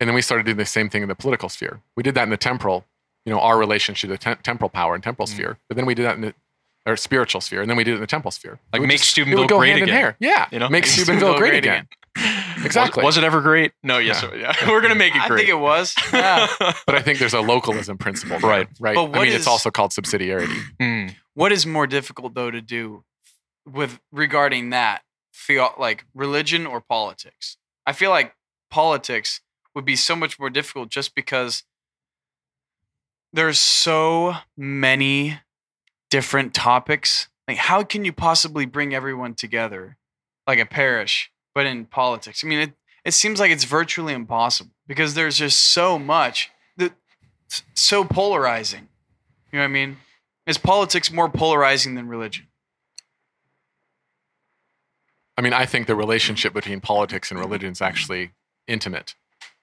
and 0.00 0.08
then 0.08 0.14
we 0.14 0.22
started 0.22 0.44
doing 0.44 0.58
the 0.58 0.66
same 0.66 0.90
thing 0.90 1.02
in 1.02 1.08
the 1.08 1.14
political 1.14 1.48
sphere? 1.48 1.80
We 1.96 2.02
did 2.02 2.14
that 2.14 2.24
in 2.24 2.30
the 2.30 2.36
temporal, 2.36 2.84
you 3.24 3.32
know, 3.32 3.40
our 3.40 3.56
relationship 3.58 4.10
to 4.10 4.18
tem- 4.18 4.38
temporal 4.42 4.68
power 4.68 4.94
and 4.94 5.02
temporal 5.02 5.26
Mm. 5.26 5.30
sphere. 5.32 5.58
But 5.68 5.76
then 5.76 5.86
we 5.86 5.94
did 5.94 6.04
that 6.04 6.16
in 6.16 6.20
the 6.22 6.34
or 6.88 6.96
spiritual 6.96 7.40
sphere, 7.40 7.60
and 7.62 7.68
then 7.68 7.76
we 7.76 7.82
did 7.82 7.92
it 7.92 7.94
in 7.96 8.00
the 8.00 8.06
temple 8.06 8.30
sphere. 8.30 8.60
Like 8.72 8.78
It 8.78 8.80
would 8.80 8.86
make 8.88 8.98
just- 8.98 9.10
Steubenville 9.10 9.46
go 9.48 9.58
great 9.58 9.70
hand 9.70 9.82
in 9.82 9.88
again. 9.88 10.14
Yeah, 10.20 10.46
You 10.52 10.60
know? 10.60 10.66
make 10.68 10.84
Make 10.84 10.86
Steubenville 10.92 11.34
Steubenville 11.34 11.38
great, 11.38 11.50
great 11.50 11.58
again. 11.64 11.88
again. 12.16 12.42
Exactly. 12.64 13.02
was, 13.02 13.16
was 13.16 13.18
it 13.18 13.24
ever 13.24 13.40
great 13.42 13.72
no 13.82 13.98
yes 13.98 14.24
yeah. 14.34 14.54
we're 14.68 14.80
gonna 14.80 14.94
make 14.94 15.14
it 15.14 15.20
great. 15.28 15.32
I 15.32 15.36
think 15.36 15.48
it 15.50 15.58
was. 15.58 15.94
Yeah. 16.12 16.46
but 16.86 16.94
I 16.94 17.02
think 17.02 17.18
there's 17.18 17.34
a 17.34 17.40
localism 17.42 17.98
principle, 17.98 18.38
there, 18.40 18.48
Right. 18.48 18.68
Right. 18.80 18.94
But 18.94 19.02
I 19.04 19.08
what 19.08 19.20
mean, 19.22 19.32
it's 19.32 19.46
also 19.46 19.70
called 19.70 19.90
subsidiarity. 19.92 20.56
Hmm. 20.80 21.08
what 21.34 21.52
is 21.52 21.66
more 21.66 21.86
difficult 21.86 22.34
though 22.34 22.50
to 22.50 22.60
do 22.62 23.04
with 23.66 24.00
regarding 24.12 24.70
that 24.70 25.02
like 25.78 26.04
religion 26.14 26.66
or 26.66 26.80
politics. 26.80 27.56
I 27.86 27.92
feel 27.92 28.10
like 28.10 28.34
politics 28.70 29.40
would 29.74 29.84
be 29.84 29.96
so 29.96 30.16
much 30.16 30.38
more 30.38 30.50
difficult 30.50 30.88
just 30.88 31.14
because 31.14 31.62
there's 33.32 33.58
so 33.58 34.34
many 34.56 35.40
different 36.10 36.54
topics. 36.54 37.28
Like 37.46 37.58
how 37.58 37.82
can 37.82 38.04
you 38.04 38.12
possibly 38.12 38.66
bring 38.66 38.94
everyone 38.94 39.34
together 39.34 39.98
like 40.46 40.58
a 40.58 40.66
parish 40.66 41.30
but 41.54 41.66
in 41.66 41.84
politics? 41.84 42.42
I 42.42 42.48
mean 42.48 42.60
it, 42.60 42.72
it 43.04 43.14
seems 43.14 43.38
like 43.38 43.50
it's 43.50 43.64
virtually 43.64 44.14
impossible 44.14 44.72
because 44.86 45.14
there's 45.14 45.38
just 45.38 45.62
so 45.72 45.98
much 45.98 46.50
that 46.76 46.92
so 47.74 48.04
polarizing. 48.04 48.88
You 49.52 49.58
know 49.58 49.62
what 49.62 49.70
i 49.70 49.72
mean? 49.72 49.98
Is 50.46 50.58
politics 50.58 51.12
more 51.12 51.28
polarizing 51.28 51.94
than 51.94 52.08
religion? 52.08 52.46
I 55.36 55.42
mean, 55.42 55.52
I 55.52 55.66
think 55.66 55.86
the 55.86 55.94
relationship 55.94 56.54
between 56.54 56.80
politics 56.80 57.30
and 57.30 57.38
religion 57.38 57.72
is 57.72 57.82
actually 57.82 58.30
intimate. 58.66 59.14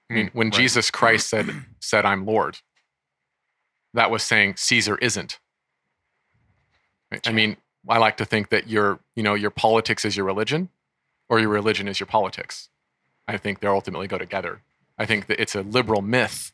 I 0.10 0.14
mean, 0.14 0.28
mm, 0.28 0.34
when 0.34 0.48
right. 0.48 0.54
Jesus 0.54 0.92
Christ 0.92 1.30
said, 1.30 1.50
said, 1.80 2.06
I'm 2.06 2.26
Lord, 2.26 2.60
that 3.94 4.12
was 4.12 4.24
saying 4.24 4.56
Caesar 4.58 4.98
isn't. 4.98 5.40
Right? 7.12 7.28
I 7.28 7.32
mean, 7.32 7.58
I 7.88 7.98
like 7.98 8.18
to 8.18 8.26
think 8.26 8.50
that 8.50 8.68
your, 8.68 9.00
you 9.16 9.24
know, 9.24 9.34
your 9.34 9.50
politics 9.50 10.06
is 10.06 10.16
your 10.16 10.26
religion 10.26 10.70
or 11.30 11.40
your 11.40 11.50
religion 11.50 11.88
is 11.88 12.00
your 12.00 12.08
politics. 12.08 12.70
I 13.28 13.38
think 13.38 13.60
they 13.60 13.68
ultimately 13.68 14.08
go 14.08 14.18
together. 14.18 14.62
I 14.98 15.06
think 15.06 15.28
that 15.28 15.42
it's 15.42 15.56
a 15.56 15.62
liberal 15.62 16.02
myth, 16.02 16.52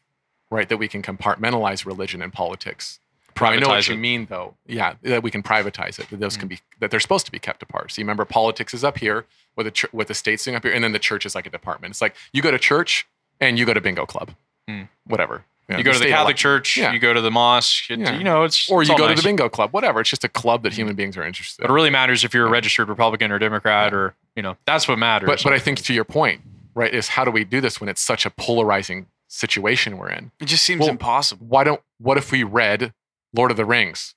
right, 0.49 0.69
that 0.69 0.77
we 0.77 0.87
can 0.87 1.01
compartmentalize 1.01 1.85
religion 1.85 2.21
and 2.21 2.31
politics. 2.31 2.99
I 3.41 3.55
know 3.57 3.67
what 3.69 3.79
Privatize 3.83 3.89
you 3.89 3.97
mean, 3.97 4.25
though. 4.29 4.55
Yeah, 4.65 4.93
that 5.03 5.23
we 5.23 5.31
can 5.31 5.43
privatize 5.43 5.99
it. 5.99 6.09
That 6.09 6.19
those 6.19 6.37
can 6.37 6.47
be 6.47 6.59
that 6.79 6.91
they're 6.91 6.99
supposed 6.99 7.25
to 7.25 7.31
be 7.31 7.39
kept 7.39 7.61
apart. 7.63 7.91
So 7.91 8.01
you 8.01 8.05
remember, 8.05 8.25
politics 8.25 8.73
is 8.73 8.83
up 8.83 8.97
here, 8.99 9.25
with 9.55 9.65
the 9.65 9.71
ch- 9.71 9.93
with 9.93 10.07
the 10.07 10.13
state 10.13 10.39
doing 10.43 10.55
up 10.55 10.63
here, 10.63 10.73
and 10.73 10.83
then 10.83 10.91
the 10.91 10.99
church 10.99 11.25
is 11.25 11.35
like 11.35 11.45
a 11.45 11.49
department. 11.49 11.91
It's 11.91 12.01
like 12.01 12.15
you 12.33 12.41
go 12.41 12.51
to 12.51 12.59
church 12.59 13.07
and 13.39 13.57
you 13.59 13.65
go 13.65 13.73
to 13.73 13.81
bingo 13.81 14.05
club, 14.05 14.31
Hmm. 14.67 14.83
whatever. 15.05 15.43
you 15.69 15.83
go 15.83 15.93
to 15.93 15.99
the 15.99 16.05
Catholic 16.05 16.29
elect- 16.29 16.39
church, 16.39 16.77
Yeah. 16.77 16.91
you 16.93 16.97
go 16.97 17.13
to 17.13 17.21
the 17.21 17.29
mosque, 17.29 17.91
it- 17.91 17.99
Yeah. 17.99 18.17
you 18.17 18.23
know, 18.23 18.43
it's 18.43 18.67
or 18.71 18.81
it's 18.81 18.89
you 18.89 18.97
go 18.97 19.07
to 19.07 19.13
the 19.13 19.21
bingo 19.21 19.47
club, 19.49 19.71
whatever. 19.71 20.01
It's 20.01 20.09
just 20.09 20.23
a 20.23 20.27
club 20.29 20.63
that 20.63 20.73
human 20.73 20.95
beings 20.95 21.15
are 21.15 21.23
interested. 21.23 21.61
But 21.61 21.69
it 21.69 21.73
really 21.73 21.91
matters 21.91 22.23
if 22.23 22.33
you're 22.33 22.47
a 22.47 22.49
registered 22.49 22.89
Republican 22.89 23.31
or 23.31 23.37
Democrat, 23.37 23.93
or 23.93 24.15
you 24.35 24.41
know, 24.41 24.57
that's 24.65 24.87
what 24.87 24.97
matters. 24.97 25.27
But 25.27 25.43
but 25.43 25.53
I 25.53 25.59
think 25.59 25.77
to 25.83 25.93
your 25.93 26.05
point, 26.05 26.41
right, 26.73 26.91
is 26.91 27.09
how 27.09 27.23
do 27.23 27.29
we 27.29 27.43
do 27.43 27.61
this 27.61 27.79
when 27.79 27.87
it's 27.87 28.01
such 28.01 28.25
a 28.25 28.31
polarizing 28.31 29.05
situation 29.27 29.97
we're 29.99 30.09
in? 30.09 30.31
It 30.39 30.45
just 30.45 30.65
seems 30.65 30.79
Well, 30.81 30.89
impossible. 30.89 31.45
Why 31.47 31.63
don't 31.63 31.81
what 31.99 32.17
if 32.17 32.31
we 32.31 32.43
read 32.43 32.91
Lord 33.33 33.51
of 33.51 33.57
the 33.57 33.65
Rings 33.65 34.15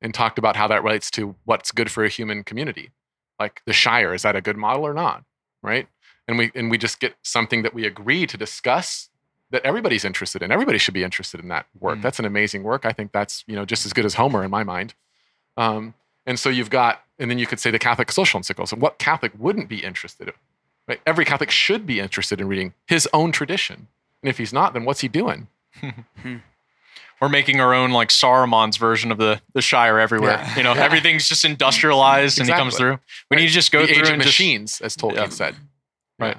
and 0.00 0.12
talked 0.12 0.38
about 0.38 0.56
how 0.56 0.68
that 0.68 0.82
relates 0.82 1.10
to 1.12 1.36
what's 1.44 1.72
good 1.72 1.90
for 1.90 2.04
a 2.04 2.08
human 2.08 2.44
community? 2.44 2.90
Like 3.38 3.62
the 3.66 3.72
Shire, 3.72 4.14
is 4.14 4.22
that 4.22 4.36
a 4.36 4.40
good 4.40 4.56
model 4.56 4.86
or 4.86 4.94
not? 4.94 5.24
Right? 5.62 5.88
And 6.26 6.38
we 6.38 6.50
and 6.54 6.70
we 6.70 6.78
just 6.78 7.00
get 7.00 7.14
something 7.22 7.62
that 7.62 7.74
we 7.74 7.86
agree 7.86 8.26
to 8.26 8.36
discuss 8.36 9.08
that 9.50 9.64
everybody's 9.64 10.04
interested 10.04 10.42
in. 10.42 10.50
Everybody 10.50 10.78
should 10.78 10.94
be 10.94 11.04
interested 11.04 11.40
in 11.40 11.48
that 11.48 11.66
work. 11.78 11.98
Mm. 11.98 12.02
That's 12.02 12.18
an 12.18 12.24
amazing 12.24 12.64
work. 12.64 12.84
I 12.84 12.92
think 12.92 13.12
that's, 13.12 13.44
you 13.46 13.54
know, 13.54 13.64
just 13.64 13.86
as 13.86 13.92
good 13.92 14.04
as 14.04 14.14
Homer 14.14 14.42
in 14.42 14.50
my 14.50 14.64
mind. 14.64 14.94
Um, 15.56 15.94
and 16.26 16.38
so 16.38 16.48
you've 16.48 16.70
got, 16.70 17.04
and 17.18 17.30
then 17.30 17.38
you 17.38 17.46
could 17.46 17.60
say 17.60 17.70
the 17.70 17.78
Catholic 17.78 18.10
social 18.10 18.40
encyclicals. 18.40 18.72
And 18.72 18.82
what 18.82 18.98
Catholic 18.98 19.32
wouldn't 19.38 19.68
be 19.68 19.84
interested 19.84 20.28
in? 20.28 20.34
Right? 20.88 21.00
Every 21.06 21.24
Catholic 21.24 21.50
should 21.50 21.86
be 21.86 22.00
interested 22.00 22.40
in 22.40 22.48
reading 22.48 22.74
his 22.86 23.08
own 23.12 23.30
tradition. 23.30 23.86
And 24.22 24.28
if 24.28 24.38
he's 24.38 24.52
not, 24.52 24.72
then 24.72 24.84
what's 24.84 25.00
he 25.00 25.08
doing? 25.08 25.46
we're 27.20 27.28
making 27.28 27.60
our 27.60 27.72
own 27.74 27.90
like 27.92 28.08
Saruman's 28.10 28.76
version 28.76 29.10
of 29.12 29.18
the 29.18 29.40
the 29.54 29.62
Shire 29.62 29.98
everywhere. 29.98 30.32
Yeah. 30.38 30.56
You 30.56 30.62
know, 30.62 30.74
Yeah. 30.76 30.84
everything's 30.84 31.28
just 31.28 31.44
industrialized 31.44 32.38
and 32.38 32.48
he 32.48 32.54
comes 32.54 32.76
through. 32.76 32.98
We 33.30 33.36
need 33.38 33.46
to 33.46 33.52
just 33.52 33.72
go 33.72 33.80
the 33.86 33.86
through 33.92 34.02
age 34.02 34.08
of 34.08 34.14
and 34.14 34.22
just, 34.22 34.28
machines, 34.38 34.80
as 34.80 34.96
Tolkien 34.96 35.14
Yeah. 35.16 35.28
said. 35.28 35.56
Right. 36.18 36.36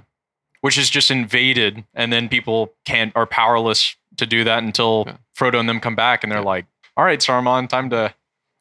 which 0.62 0.78
is 0.80 0.90
just 0.90 1.12
invaded, 1.12 1.84
and 1.94 2.12
then 2.12 2.28
people 2.28 2.74
can't 2.86 3.12
are 3.16 3.28
powerless 3.28 3.96
to 4.18 4.26
do 4.26 4.44
that 4.46 4.64
until 4.64 5.04
Yeah. 5.06 5.18
Frodo 5.38 5.60
and 5.60 5.70
them 5.70 5.80
come 5.80 5.96
back, 5.96 6.24
and 6.24 6.32
they're 6.32 6.40
Yeah. 6.40 6.46
like, 6.46 6.66
"All 6.98 7.06
right, 7.06 7.20
Saruman, 7.20 7.70
time 7.70 7.90
to 7.92 8.16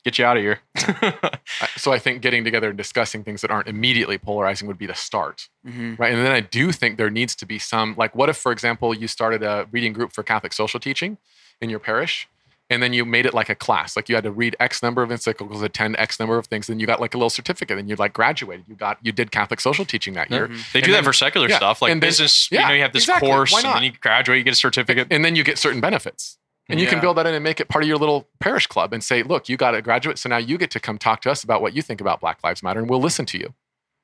get 0.05 0.19
you 0.19 0.25
out 0.27 0.37
of 0.37 0.43
here." 0.43 0.61
So 1.77 1.93
I 1.93 1.99
think 1.99 2.21
getting 2.23 2.45
together 2.45 2.69
and 2.69 2.77
discussing 2.79 3.25
things 3.25 3.41
that 3.43 3.51
aren't 3.51 3.69
immediately 3.69 4.19
polarizing 4.19 4.69
would 4.69 4.77
be 4.79 4.87
the 4.87 4.95
start. 4.95 5.49
hmm 5.65 5.95
right? 5.97 6.13
And 6.13 6.25
then 6.25 6.33
I 6.33 6.41
do 6.41 6.73
think 6.73 6.99
there 6.99 7.11
needs 7.11 7.35
to 7.37 7.47
be 7.47 7.59
some, 7.59 7.95
like, 7.97 8.15
what 8.15 8.29
if, 8.29 8.37
for 8.37 8.53
example, 8.53 8.95
you 8.95 9.07
started 9.09 9.43
a 9.43 9.67
reading 9.71 9.93
group 9.93 10.13
for 10.13 10.23
Catholic 10.23 10.53
social 10.53 10.81
teaching 10.81 11.17
in 11.61 11.71
your 11.71 11.79
parish, 11.79 12.29
and 12.71 12.83
then 12.83 12.93
you 12.93 13.05
made 13.05 13.27
it 13.27 13.35
like 13.35 13.49
a 13.49 13.55
class, 13.55 13.95
like 13.97 14.09
you 14.09 14.15
had 14.15 14.25
to 14.25 14.31
read 14.31 14.57
X 14.59 14.83
number 14.83 15.03
of 15.03 15.11
encyclicals, 15.11 15.63
attend 15.63 15.97
X 15.99 16.19
number 16.19 16.39
of 16.39 16.47
things, 16.47 16.69
and 16.69 16.81
you 16.81 16.87
got 16.87 17.01
like 17.01 17.15
a 17.15 17.19
little 17.19 17.31
certificate, 17.31 17.79
and 17.79 17.89
you 17.89 17.97
like 17.97 18.13
graduated. 18.13 18.65
You 18.69 18.75
got, 18.75 18.99
you 19.03 19.13
did 19.13 19.31
Catholic 19.31 19.61
social 19.61 19.85
teaching 19.85 20.15
that 20.15 20.31
year, 20.31 20.49
They 20.49 20.55
And 20.55 20.63
do 20.73 20.81
then- 20.81 20.93
that 20.93 21.05
for 21.05 21.13
secular 21.13 21.49
yeah, 21.49 21.57
stuff, 21.59 21.83
like 21.83 21.91
then- 21.91 22.01
business. 22.01 22.49
yeah, 22.51 22.63
you 22.63 22.69
know, 22.69 22.75
you 22.75 22.83
have 22.83 22.93
this 22.93 23.05
exactly. 23.05 23.29
course, 23.29 23.55
and 23.55 23.65
then 23.65 23.83
you 23.83 23.93
graduate, 23.93 24.39
you 24.39 24.45
get 24.45 24.55
a 24.55 24.57
certificate. 24.57 25.09
and 25.11 25.25
then 25.25 25.37
you 25.37 25.45
get 25.45 25.59
certain 25.59 25.81
benefits. 25.81 26.39
And 26.71 26.81
you 26.81 26.87
can 26.87 26.99
build 26.99 27.19
that 27.19 27.27
in 27.27 27.35
and 27.35 27.45
make 27.45 27.61
it 27.61 27.69
part 27.69 27.85
of 27.85 27.89
your 27.89 27.99
little 27.99 28.27
parish 28.41 28.67
club 28.67 28.95
and 28.95 29.05
say, 29.05 29.23
look, 29.23 29.51
you 29.51 29.59
got 29.59 29.75
a 29.75 29.83
graduate, 29.83 30.19
so 30.19 30.31
now 30.31 30.39
you 30.39 30.57
get 30.57 30.71
to 30.71 30.81
come 30.81 30.97
talk 30.97 31.21
to 31.21 31.31
us 31.31 31.45
about 31.45 31.61
what 31.61 31.75
you 31.75 31.83
think 31.83 32.01
about 32.01 32.21
Black 32.21 32.43
Lives 32.43 32.63
Matter, 32.63 32.81
and 32.81 32.89
we'll 32.89 33.03
listen 33.03 33.27
to 33.27 33.39
you. 33.39 33.53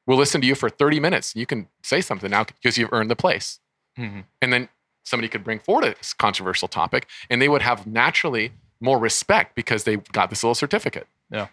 We'll 0.06 0.18
listen 0.18 0.42
to 0.42 0.46
you 0.46 0.54
for 0.54 0.68
30 0.68 1.00
minutes. 1.00 1.34
You 1.34 1.46
can 1.46 1.68
say 1.82 2.02
something 2.02 2.30
now 2.30 2.44
because 2.44 2.76
you've 2.76 2.92
earned 2.92 3.10
the 3.10 3.16
place. 3.16 3.60
Mhm. 3.98 4.24
and 4.42 4.52
then 4.52 4.68
somebody 5.04 5.28
could 5.28 5.42
bring 5.44 5.58
forward 5.58 5.84
a 5.84 5.94
controversial 6.18 6.68
topic 6.68 7.06
and 7.28 7.40
they 7.40 7.48
would 7.48 7.62
have 7.62 7.86
naturally 7.86 8.52
more 8.80 8.98
respect 8.98 9.54
because 9.54 9.84
they 9.84 9.96
got 9.96 10.30
this 10.30 10.42
little 10.42 10.54
certificate 10.54 11.06
Yeah. 11.30 11.48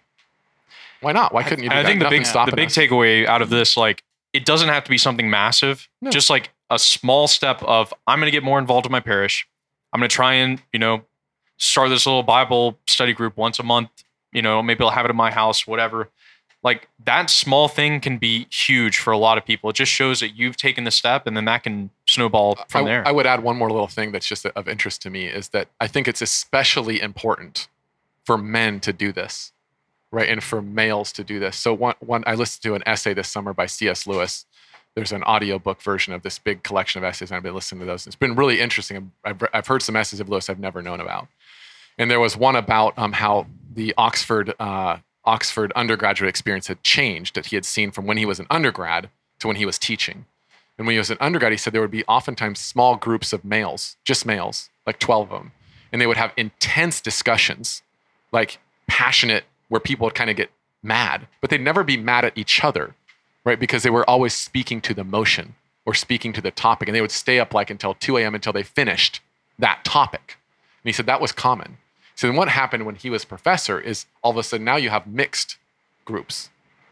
why 1.01 1.11
not 1.11 1.33
why 1.33 1.43
couldn't 1.43 1.63
you 1.63 1.69
do 1.69 1.75
I 1.75 1.83
that? 1.83 1.87
think 1.87 1.99
the 1.99 2.05
big 2.05 2.11
Nothing's 2.11 2.29
stopping 2.29 2.51
the 2.51 2.55
big 2.55 2.67
us. 2.67 2.75
takeaway 2.75 3.25
out 3.25 3.41
of 3.41 3.49
this, 3.49 3.77
like, 3.77 4.03
it 4.33 4.45
doesn't 4.45 4.69
have 4.69 4.83
to 4.83 4.89
be 4.89 4.97
something 4.97 5.29
massive. 5.29 5.87
No. 6.01 6.11
Just 6.11 6.29
like 6.29 6.51
a 6.69 6.77
small 6.77 7.27
step 7.27 7.63
of 7.63 7.93
I'm 8.07 8.19
going 8.19 8.27
to 8.27 8.31
get 8.31 8.43
more 8.43 8.59
involved 8.59 8.85
in 8.85 8.91
my 8.91 8.99
parish. 8.99 9.47
I'm 9.93 9.99
going 9.99 10.09
to 10.09 10.15
try 10.15 10.33
and 10.33 10.61
you 10.73 10.79
know 10.79 11.03
start 11.57 11.89
this 11.89 12.05
little 12.05 12.23
Bible 12.23 12.77
study 12.87 13.13
group 13.13 13.37
once 13.37 13.57
a 13.57 13.63
month. 13.63 13.89
You 14.33 14.41
know, 14.41 14.61
maybe 14.61 14.83
I'll 14.83 14.91
have 14.91 15.05
it 15.05 15.09
in 15.09 15.15
my 15.15 15.31
house, 15.31 15.65
whatever. 15.65 16.09
Like 16.63 16.89
that 17.05 17.29
small 17.29 17.67
thing 17.67 17.99
can 17.99 18.17
be 18.17 18.47
huge 18.51 18.97
for 18.97 19.11
a 19.11 19.17
lot 19.17 19.37
of 19.37 19.45
people. 19.45 19.69
It 19.69 19.75
just 19.75 19.91
shows 19.91 20.19
that 20.19 20.35
you've 20.35 20.57
taken 20.57 20.83
the 20.83 20.91
step, 20.91 21.27
and 21.27 21.37
then 21.37 21.45
that 21.45 21.63
can 21.63 21.91
snowball 22.07 22.57
from 22.67 22.85
I, 22.85 22.87
there. 22.87 23.07
I 23.07 23.11
would 23.11 23.25
add 23.25 23.43
one 23.43 23.57
more 23.57 23.69
little 23.69 23.87
thing 23.87 24.11
that's 24.11 24.27
just 24.27 24.45
of 24.45 24.67
interest 24.67 25.01
to 25.03 25.09
me 25.09 25.27
is 25.27 25.49
that 25.49 25.67
I 25.79 25.87
think 25.87 26.07
it's 26.07 26.21
especially 26.21 26.99
important 26.99 27.67
for 28.25 28.37
men 28.37 28.79
to 28.81 28.91
do 28.91 29.13
this, 29.13 29.53
right? 30.11 30.27
And 30.27 30.43
for 30.43 30.61
males 30.61 31.11
to 31.13 31.23
do 31.23 31.39
this. 31.39 31.55
So 31.57 31.73
one, 31.73 31.95
one 31.99 32.23
I 32.27 32.35
listened 32.35 32.63
to 32.63 32.73
an 32.75 32.83
essay 32.85 33.13
this 33.13 33.29
summer 33.29 33.53
by 33.53 33.67
C.S. 33.67 34.05
Lewis. 34.05 34.45
There's 34.95 35.11
an 35.11 35.23
audiobook 35.23 35.81
version 35.81 36.13
of 36.13 36.23
this 36.23 36.39
big 36.39 36.63
collection 36.63 36.97
of 36.97 37.07
essays, 37.07 37.29
and 37.29 37.37
I've 37.37 37.43
been 37.43 37.53
listening 37.53 37.81
to 37.81 37.85
those. 37.85 38.07
It's 38.07 38.15
been 38.15 38.35
really 38.35 38.59
interesting. 38.59 39.11
I've, 39.23 39.41
I've 39.53 39.67
heard 39.67 39.83
some 39.83 39.95
essays 39.95 40.19
of 40.19 40.27
Lewis 40.27 40.49
I've 40.49 40.59
never 40.59 40.81
known 40.81 40.99
about. 40.99 41.27
And 41.99 42.11
there 42.11 42.19
was 42.19 42.35
one 42.35 42.55
about 42.55 42.97
um, 42.97 43.13
how 43.13 43.47
the 43.73 43.93
Oxford 43.97 44.53
uh, 44.59 44.97
Oxford 45.27 45.71
undergraduate 45.75 46.29
experience 46.29 46.67
had 46.67 46.81
changed 46.81 47.35
that 47.35 47.47
he 47.47 47.55
had 47.57 47.65
seen 47.65 47.91
from 47.91 48.07
when 48.07 48.17
he 48.17 48.25
was 48.25 48.39
an 48.39 48.47
undergrad 48.49 49.09
to 49.39 49.47
when 49.47 49.57
he 49.57 49.65
was 49.65 49.77
teaching. 49.77 50.25
And 50.77 50.87
when 50.87 50.93
he 50.93 50.99
was 50.99 51.11
an 51.11 51.17
undergrad, 51.19 51.51
he 51.51 51.57
said 51.57 51.73
there 51.73 51.81
would 51.81 51.91
be 51.91 52.05
oftentimes 52.05 52.59
small 52.59 52.95
groups 52.95 53.33
of 53.33 53.43
males, 53.43 53.97
just 54.05 54.25
males, 54.25 54.69
like 54.85 54.99
12 54.99 55.31
of 55.31 55.39
them. 55.39 55.51
And 55.91 56.01
they 56.01 56.07
would 56.07 56.17
have 56.17 56.33
intense 56.37 57.01
discussions, 57.01 57.81
like 58.31 58.59
passionate, 58.87 59.43
where 59.69 59.81
people 59.81 60.05
would 60.05 60.15
kind 60.15 60.29
of 60.29 60.35
get 60.35 60.49
mad, 60.81 61.27
but 61.41 61.49
they'd 61.49 61.61
never 61.61 61.83
be 61.83 61.97
mad 61.97 62.23
at 62.23 62.37
each 62.37 62.63
other, 62.63 62.95
right? 63.43 63.59
Because 63.59 63.83
they 63.83 63.89
were 63.89 64.09
always 64.09 64.33
speaking 64.33 64.79
to 64.81 64.93
the 64.93 65.03
motion 65.03 65.55
or 65.85 65.93
speaking 65.93 66.31
to 66.33 66.41
the 66.41 66.51
topic. 66.51 66.87
And 66.87 66.95
they 66.95 67.01
would 67.01 67.11
stay 67.11 67.39
up 67.39 67.53
like 67.53 67.69
until 67.69 67.93
2 67.95 68.17
a.m. 68.17 68.35
until 68.35 68.53
they 68.53 68.63
finished 68.63 69.19
that 69.59 69.83
topic. 69.83 70.37
And 70.83 70.89
he 70.89 70.93
said 70.93 71.05
that 71.07 71.21
was 71.21 71.31
common. 71.31 71.77
So 72.17 72.25
then 72.25 72.35
what 72.35 72.49
happened 72.49 72.87
when 72.87 72.95
he 72.95 73.11
was 73.11 73.25
professor 73.25 73.79
is 73.79 74.07
all 74.23 74.31
of 74.31 74.37
a 74.37 74.43
sudden 74.43 74.65
now 74.65 74.75
you 74.75 74.89
have 74.89 75.05
mixed 75.05 75.57
groups. 76.03 76.49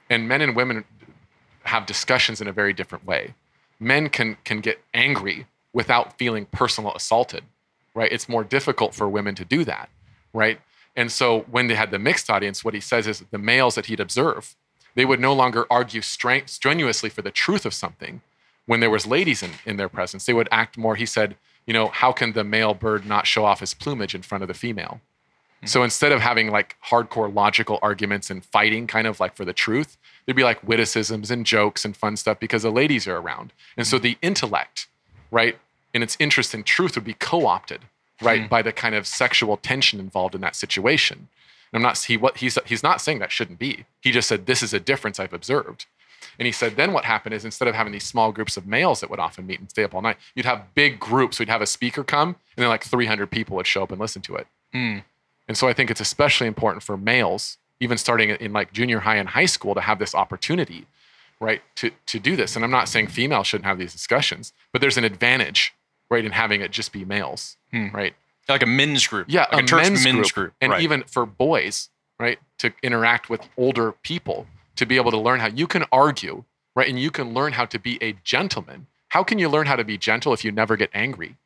And 0.07 0.27
men 0.27 0.39
and 0.39 0.56
women 0.56 0.85
have 1.64 1.88
discussions 1.88 2.41
in 2.41 2.47
a 2.47 2.53
very 2.53 2.73
different 2.73 3.07
way. 3.07 3.34
Men 3.80 4.10
can 4.10 4.38
can 4.43 4.60
get 4.60 4.84
angry 4.93 5.47
without 5.73 6.19
feeling 6.19 6.45
personal 6.45 6.93
assaulted, 6.93 7.43
right? 7.95 8.11
It's 8.11 8.30
more 8.30 8.43
difficult 8.43 8.93
for 8.93 9.10
women 9.10 9.34
to 9.34 9.43
do 9.43 9.65
that, 9.65 9.89
right? 10.31 10.61
And 10.95 11.11
so 11.11 11.39
when 11.49 11.65
they 11.65 11.76
had 11.76 11.89
the 11.89 11.97
mixed 11.97 12.30
audience, 12.30 12.64
what 12.64 12.76
he 12.76 12.80
says 12.80 13.07
is 13.07 13.23
the 13.31 13.39
males 13.39 13.73
that 13.73 13.88
he'd 13.88 13.99
observe, 13.99 14.56
they 14.93 15.06
would 15.06 15.19
no 15.19 15.34
longer 15.34 15.65
argue 15.72 16.02
stren- 16.02 16.47
strenuously 16.47 17.10
for 17.10 17.23
the 17.23 17.31
truth 17.31 17.65
of 17.65 17.73
something. 17.73 18.22
When 18.68 18.80
there 18.80 18.91
was 18.91 19.07
ladies 19.07 19.41
in, 19.41 19.52
in 19.65 19.77
their 19.77 19.89
presence, 19.89 20.26
they 20.26 20.34
would 20.34 20.49
act 20.52 20.77
more. 20.77 20.95
He 20.95 21.06
said, 21.07 21.35
you 21.65 21.73
know, 21.73 21.88
how 21.88 22.11
can 22.11 22.34
the 22.34 22.43
male 22.43 22.76
bird 22.76 23.07
not 23.07 23.26
show 23.26 23.43
off 23.43 23.60
his 23.60 23.73
plumage 23.73 24.14
in 24.14 24.22
front 24.22 24.43
of 24.43 24.47
the 24.47 24.53
female? 24.53 25.02
So 25.66 25.84
instead 25.84 26.12
of 26.12 26.22
having 26.22 26.52
like 26.52 26.76
hardcore 26.88 27.34
logical 27.34 27.80
arguments 27.82 28.30
and 28.30 28.44
fighting 28.44 28.88
kind 28.88 29.08
of 29.08 29.20
like 29.20 29.36
for 29.36 29.46
the 29.46 29.54
truth, 29.54 29.98
there'd 30.26 30.36
be 30.36 30.44
like 30.44 30.66
witticisms 30.68 31.32
and 31.32 31.46
jokes 31.46 31.86
and 31.86 31.96
fun 31.96 32.18
stuff 32.18 32.40
because 32.40 32.64
the 32.64 32.72
ladies 32.72 33.08
are 33.08 33.18
around. 33.18 33.54
And 33.78 33.86
so 33.86 33.98
the 33.98 34.18
intellect, 34.22 34.88
right, 35.32 35.58
and 35.94 36.04
its 36.04 36.18
interest 36.20 36.54
in 36.54 36.64
truth 36.64 36.96
would 36.96 37.04
be 37.04 37.14
co-opted, 37.14 37.82
right, 38.22 38.42
hmm. 38.44 38.48
by 38.48 38.62
the 38.62 38.72
kind 38.72 38.96
of 38.96 39.08
sexual 39.08 39.58
tension 39.58 40.00
involved 40.00 40.36
in 40.36 40.42
that 40.42 40.56
situation. 40.56 41.30
And 41.72 41.80
I'm 41.80 41.82
not 41.82 41.98
he 41.98 42.18
what 42.18 42.38
he's 42.38 42.58
he's 42.66 42.84
not 42.84 43.02
saying 43.02 43.20
that 43.20 43.32
shouldn't 43.32 43.60
be. 43.60 43.86
He 44.02 44.12
just 44.12 44.28
said 44.28 44.46
this 44.46 44.62
is 44.62 44.74
a 44.74 44.80
difference 44.80 45.20
I've 45.20 45.34
observed. 45.34 45.86
And 46.38 46.46
he 46.46 46.52
said 46.52 46.76
then 46.76 46.94
what 46.94 47.06
happened 47.06 47.34
is 47.34 47.46
instead 47.46 47.68
of 47.68 47.76
having 47.76 47.94
these 47.94 48.04
small 48.04 48.32
groups 48.32 48.58
of 48.58 48.66
males 48.66 49.00
that 49.00 49.10
would 49.10 49.20
often 49.20 49.46
meet 49.46 49.60
and 49.60 49.70
stay 49.70 49.84
up 49.84 49.96
all 49.96 50.02
night, 50.02 50.18
you'd 50.36 50.46
have 50.46 50.74
big 50.74 51.00
groups. 51.00 51.40
We'd 51.40 51.50
have 51.50 51.62
a 51.62 51.68
speaker 51.68 52.04
come, 52.04 52.30
and 52.30 52.64
then 52.64 52.70
like 52.70 52.84
300 52.84 53.32
people 53.32 53.56
would 53.56 53.68
show 53.68 53.84
up 53.84 53.92
and 53.92 54.00
listen 54.00 54.22
to 54.24 54.36
it. 54.36 54.48
Hmm. 54.74 55.00
And 55.48 55.58
so 55.58 55.68
I 55.68 55.74
think 55.74 55.92
it's 55.92 56.02
especially 56.02 56.48
important 56.48 56.84
for 56.84 56.98
males, 56.98 57.58
even 57.80 57.98
starting 57.98 58.30
in 58.30 58.54
like 58.54 58.74
junior 58.74 59.02
high 59.02 59.16
and 59.18 59.30
high 59.30 59.46
school, 59.46 59.76
to 59.76 59.82
have 59.82 60.00
this 60.00 60.16
opportunity, 60.16 60.88
right, 61.40 61.62
to 61.76 61.92
to 62.08 62.20
do 62.20 62.36
this. 62.36 62.56
And 62.56 62.66
I'm 62.66 62.72
not 62.72 62.90
saying 62.90 63.08
females 63.08 63.48
shouldn't 63.48 63.66
have 63.66 63.78
these 63.78 63.94
discussions, 63.94 64.54
but 64.72 64.82
there's 64.82 64.98
an 64.98 65.04
advantage, 65.04 65.74
right, 66.10 66.26
in 66.26 66.32
having 66.32 66.62
it 66.62 66.72
just 66.72 66.92
be 66.92 67.06
males, 67.06 67.58
hmm. 67.72 67.90
right? 67.90 68.16
Like 68.48 68.64
a 68.64 68.68
men's 68.68 69.08
group. 69.08 69.28
Yeah, 69.30 69.46
like 69.52 69.64
a, 69.64 69.68
church 69.68 70.04
men's, 70.04 70.32
group. 70.32 70.54
and 70.62 70.72
right. 70.72 70.82
even 70.82 71.04
for 71.04 71.26
boys, 71.26 71.90
right, 72.20 72.40
to 72.60 72.72
interact 72.84 73.30
with 73.30 73.42
older 73.58 73.92
people, 73.92 74.48
to 74.76 74.86
be 74.86 74.98
able 74.98 75.12
to 75.12 75.18
learn 75.18 75.40
how 75.40 75.48
you 75.48 75.68
can 75.68 75.86
argue, 75.92 76.44
right, 76.76 76.88
and 76.88 77.00
you 77.00 77.12
can 77.12 77.34
learn 77.34 77.54
how 77.54 77.66
to 77.66 77.80
be 77.80 77.98
a 78.02 78.14
gentleman. 78.24 78.88
How 79.10 79.24
can 79.24 79.40
you 79.40 79.50
learn 79.50 79.66
how 79.66 79.76
to 79.76 79.84
be 79.84 79.98
gentle 79.98 80.34
if 80.34 80.44
you 80.44 80.52
never 80.52 80.76
get 80.78 80.90
angry? 80.94 81.38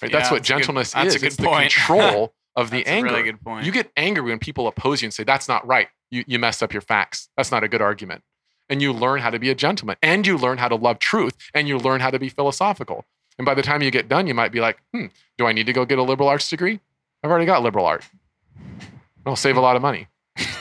Right, 0.00 0.10
that's 0.10 0.12
Yeah, 0.12 0.18
what 0.18 0.20
that's 0.20 0.30
a 0.30 0.38
good- 0.38 0.44
gentleness 0.44 0.92
that's 0.92 1.14
a 1.14 1.16
is. 1.16 1.22
good 1.22 1.26
it's 1.26 1.36
the 1.36 1.44
point. 1.44 1.72
control 1.72 2.32
of 2.56 2.70
the 2.70 2.78
That's 2.78 2.88
a 2.88 2.92
anger. 2.92 3.10
really 3.10 3.22
good 3.22 3.40
point. 3.42 3.64
You 3.66 3.72
get 3.72 3.90
angry 3.96 4.22
when 4.30 4.38
people 4.38 4.66
oppose 4.66 5.02
you 5.02 5.06
and 5.06 5.14
say 5.14 5.24
that's 5.24 5.48
not 5.48 5.66
right. 5.66 5.88
You 6.10 6.24
you 6.26 6.38
messed 6.38 6.62
up 6.62 6.72
your 6.72 6.82
facts. 6.82 7.28
That's 7.36 7.50
not 7.50 7.64
a 7.64 7.68
good 7.68 7.80
argument. 7.82 8.22
And 8.68 8.80
you 8.80 8.92
learn 8.92 9.20
how 9.20 9.30
to 9.30 9.38
be 9.38 9.50
a 9.50 9.54
gentleman, 9.54 9.96
and 10.02 10.26
you 10.26 10.38
learn 10.38 10.58
how 10.58 10.68
to 10.68 10.76
love 10.76 10.98
truth, 10.98 11.34
and 11.54 11.66
you 11.68 11.78
learn 11.78 12.00
how 12.00 12.10
to 12.10 12.18
be 12.18 12.28
philosophical. 12.28 13.04
And 13.38 13.44
by 13.46 13.54
the 13.54 13.62
time 13.62 13.82
you 13.82 13.90
get 13.90 14.08
done, 14.08 14.26
you 14.26 14.34
might 14.34 14.52
be 14.52 14.60
like, 14.60 14.78
hmm, 14.92 15.06
do 15.38 15.46
I 15.46 15.52
need 15.52 15.66
to 15.66 15.72
go 15.72 15.84
get 15.84 15.98
a 15.98 16.02
liberal 16.02 16.28
arts 16.28 16.48
degree? 16.48 16.80
I've 17.22 17.30
already 17.30 17.46
got 17.46 17.62
liberal 17.62 17.86
art. 17.86 18.04
I'll 19.26 19.36
save 19.36 19.56
a 19.56 19.60
lot 19.60 19.76
of 19.76 19.82
money, 19.82 20.08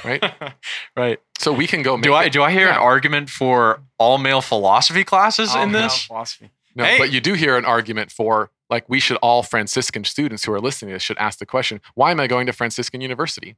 right? 0.05 0.23
right. 0.95 1.19
so 1.39 1.51
we 1.53 1.68
can 1.68 1.81
go. 1.81 1.97
Make 1.97 2.03
Do 2.03 2.13
I 2.13 2.26
it- 2.26 2.34
do 2.34 2.43
I 2.43 2.51
hear 2.51 2.68
an 2.69 2.77
argument 2.77 3.30
for 3.30 3.81
all 3.97 4.18
male 4.18 4.41
philosophy 4.41 5.03
classes 5.03 5.51
Oh, 5.53 5.61
in 5.63 5.72
no, 5.72 5.81
this? 5.84 6.03
philosophy. 6.05 6.51
No, 6.76 6.84
Hey. 6.85 6.97
but 6.97 7.11
you 7.11 7.19
do 7.22 7.34
hear 7.34 7.57
an 7.57 7.65
argument 7.65 8.11
for 8.11 8.49
like 8.72 8.88
we 8.89 8.99
should 8.99 9.18
all 9.18 9.43
Franciscan 9.43 10.03
students 10.06 10.45
who 10.45 10.53
are 10.53 10.60
listening 10.61 10.89
to 10.89 10.95
this 10.95 11.03
should 11.03 11.18
ask 11.18 11.38
the 11.38 11.45
question, 11.45 11.81
why 11.93 12.10
am 12.10 12.19
I 12.19 12.26
going 12.26 12.45
to 12.48 12.53
Franciscan 12.53 13.02
University? 13.02 13.57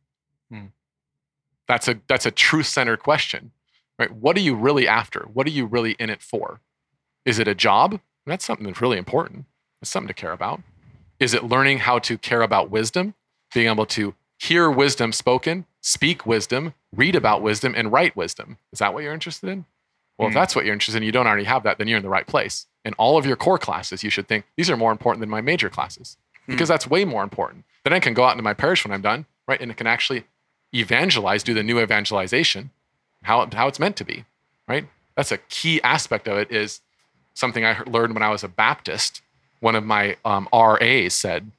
Hmm. 0.51 0.65
That's 1.67 1.87
a 1.87 1.99
that's 2.07 2.25
a 2.25 2.31
truth 2.31 2.65
centered 2.65 3.01
question, 3.01 3.51
right? 3.97 4.11
What 4.11 4.35
are 4.35 4.41
you 4.41 4.55
really 4.55 4.87
after? 4.87 5.27
What 5.31 5.47
are 5.47 5.51
you 5.51 5.65
really 5.65 5.91
in 5.93 6.09
it 6.09 6.21
for? 6.21 6.59
Is 7.25 7.39
it 7.39 7.47
a 7.47 7.55
job? 7.55 8.01
That's 8.25 8.43
something 8.43 8.65
that's 8.65 8.81
really 8.81 8.97
important. 8.97 9.45
It's 9.81 9.91
something 9.91 10.09
to 10.09 10.13
care 10.13 10.33
about. 10.33 10.61
Is 11.19 11.33
it 11.33 11.43
learning 11.43 11.79
how 11.79 11.99
to 11.99 12.17
care 12.17 12.41
about 12.41 12.69
wisdom, 12.69 13.13
being 13.53 13.69
able 13.69 13.85
to 13.85 14.15
hear 14.39 14.69
wisdom 14.69 15.13
spoken, 15.13 15.65
speak 15.79 16.25
wisdom, 16.25 16.73
read 16.93 17.15
about 17.15 17.41
wisdom, 17.41 17.73
and 17.77 17.91
write 17.91 18.15
wisdom? 18.15 18.57
Is 18.73 18.79
that 18.79 18.93
what 18.93 19.03
you're 19.03 19.13
interested 19.13 19.47
in? 19.49 19.65
Well, 20.17 20.27
if 20.27 20.33
Hmm. 20.33 20.39
that's 20.39 20.55
what 20.55 20.65
you're 20.65 20.73
interested 20.73 20.97
in, 20.97 21.03
you 21.03 21.11
don't 21.11 21.27
already 21.27 21.45
have 21.45 21.63
that, 21.63 21.77
then 21.77 21.87
you're 21.87 21.97
in 21.97 22.03
the 22.03 22.09
right 22.09 22.27
place. 22.27 22.67
In 22.85 22.93
all 22.95 23.17
of 23.17 23.25
your 23.25 23.35
core 23.35 23.57
classes, 23.57 24.03
you 24.03 24.09
should 24.09 24.27
think 24.27 24.45
these 24.57 24.69
are 24.69 24.77
more 24.77 24.91
important 24.91 25.21
than 25.21 25.29
my 25.29 25.41
major 25.41 25.69
classes 25.69 26.17
because 26.47 26.67
that's 26.67 26.87
way 26.87 27.05
more 27.05 27.23
important. 27.23 27.63
Then 27.83 27.93
I 27.93 27.99
can 27.99 28.13
go 28.13 28.23
out 28.25 28.31
into 28.31 28.43
my 28.43 28.53
parish 28.53 28.83
when 28.83 28.93
I'm 28.93 29.01
done, 29.01 29.25
right? 29.47 29.59
And 29.59 29.71
it 29.71 29.77
can 29.77 29.87
actually 29.87 30.25
evangelize, 30.73 31.43
do 31.43 31.53
the 31.53 31.63
new 31.63 31.79
evangelization, 31.79 32.71
how, 33.23 33.47
how 33.53 33.67
it's 33.67 33.79
meant 33.79 33.95
to 33.97 34.03
be, 34.03 34.25
right? 34.67 34.87
That's 35.15 35.31
a 35.31 35.37
key 35.37 35.81
aspect 35.81 36.27
of 36.27 36.37
it 36.37 36.51
is 36.51 36.81
something 37.33 37.65
I 37.65 37.79
learned 37.87 38.13
when 38.13 38.23
I 38.23 38.29
was 38.29 38.43
a 38.43 38.47
Baptist. 38.47 39.21
One 39.59 39.75
of 39.75 39.85
my 39.85 40.17
um, 40.25 40.49
RAs 40.53 41.13
said, 41.13 41.51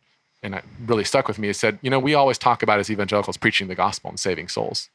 and 0.42 0.54
it 0.54 0.64
really 0.84 1.04
stuck 1.04 1.26
with 1.26 1.38
me, 1.38 1.48
he 1.48 1.52
said, 1.54 1.78
you 1.80 1.90
know, 1.90 1.98
we 1.98 2.14
always 2.14 2.36
talk 2.36 2.62
about 2.62 2.78
as 2.78 2.90
evangelicals 2.90 3.36
preaching 3.36 3.68
the 3.68 3.74
gospel 3.74 4.10
and 4.10 4.20
saving 4.20 4.48
souls, 4.48 4.90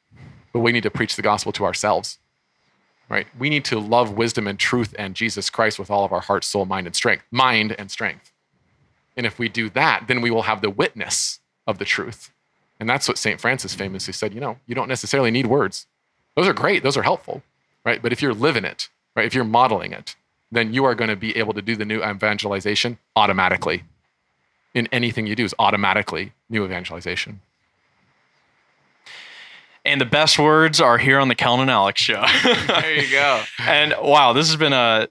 but 0.53 0.59
we 0.59 0.71
need 0.71 0.83
to 0.83 0.91
preach 0.91 1.15
the 1.15 1.21
gospel 1.21 1.51
to 1.53 1.65
ourselves 1.65 2.19
right? 3.09 3.27
We 3.37 3.49
need 3.49 3.65
to 3.65 3.79
love 3.79 4.11
wisdom 4.11 4.47
and 4.47 4.59
truth 4.59 4.93
and 4.97 5.15
Jesus 5.15 5.49
Christ 5.49 5.79
with 5.79 5.89
all 5.89 6.05
of 6.05 6.13
our 6.13 6.21
heart, 6.21 6.43
soul, 6.43 6.65
mind, 6.65 6.87
and 6.87 6.95
strength. 6.95 7.25
Mind 7.31 7.75
and 7.77 7.89
strength. 7.89 8.31
And 9.17 9.25
if 9.25 9.39
we 9.39 9.49
do 9.49 9.69
that, 9.71 10.05
then 10.07 10.21
we 10.21 10.31
will 10.31 10.43
have 10.43 10.61
the 10.61 10.69
witness 10.69 11.39
of 11.67 11.79
the 11.79 11.85
truth. 11.85 12.31
And 12.79 12.89
that's 12.89 13.07
what 13.07 13.17
St. 13.17 13.41
Francis 13.41 13.73
famously 13.73 14.13
said, 14.13 14.33
you 14.33 14.39
know, 14.39 14.57
you 14.65 14.75
don't 14.75 14.87
necessarily 14.87 15.31
need 15.31 15.47
words. 15.47 15.87
Those 16.35 16.47
are 16.47 16.53
great, 16.53 16.83
those 16.83 16.95
are 16.95 17.03
helpful, 17.03 17.43
right? 17.83 18.01
But 18.01 18.13
if 18.13 18.21
you're 18.21 18.33
living 18.33 18.63
it, 18.63 18.87
right, 19.15 19.25
if 19.25 19.33
you're 19.33 19.43
modeling 19.43 19.91
it, 19.91 20.15
then 20.51 20.73
you 20.73 20.85
are 20.85 20.95
going 20.95 21.09
to 21.09 21.15
be 21.15 21.35
able 21.35 21.53
to 21.53 21.61
do 21.61 21.75
the 21.75 21.85
new 21.85 22.01
evangelization 22.03 22.97
automatically. 23.15 23.83
In 24.73 24.87
anything 24.91 25.27
you 25.27 25.35
do 25.35 25.43
is 25.43 25.55
automatically 25.59 26.31
new 26.49 26.63
evangelization. 26.63 27.41
And 29.89 29.99
the 29.99 30.05
best 30.05 30.37
words 30.37 30.79
are 30.79 30.97
here 30.97 31.19
on 31.19 31.27
the 31.29 31.35
Kellen 31.35 31.61
and 31.61 31.69
Alex 31.71 32.01
show. 32.01 32.23
There 32.67 32.95
you 32.95 33.09
go. 33.11 33.41
and 33.59 33.93
wow, 34.01 34.33
this 34.33 34.47
has 34.47 34.55
been 34.55 34.73
a 34.73 35.07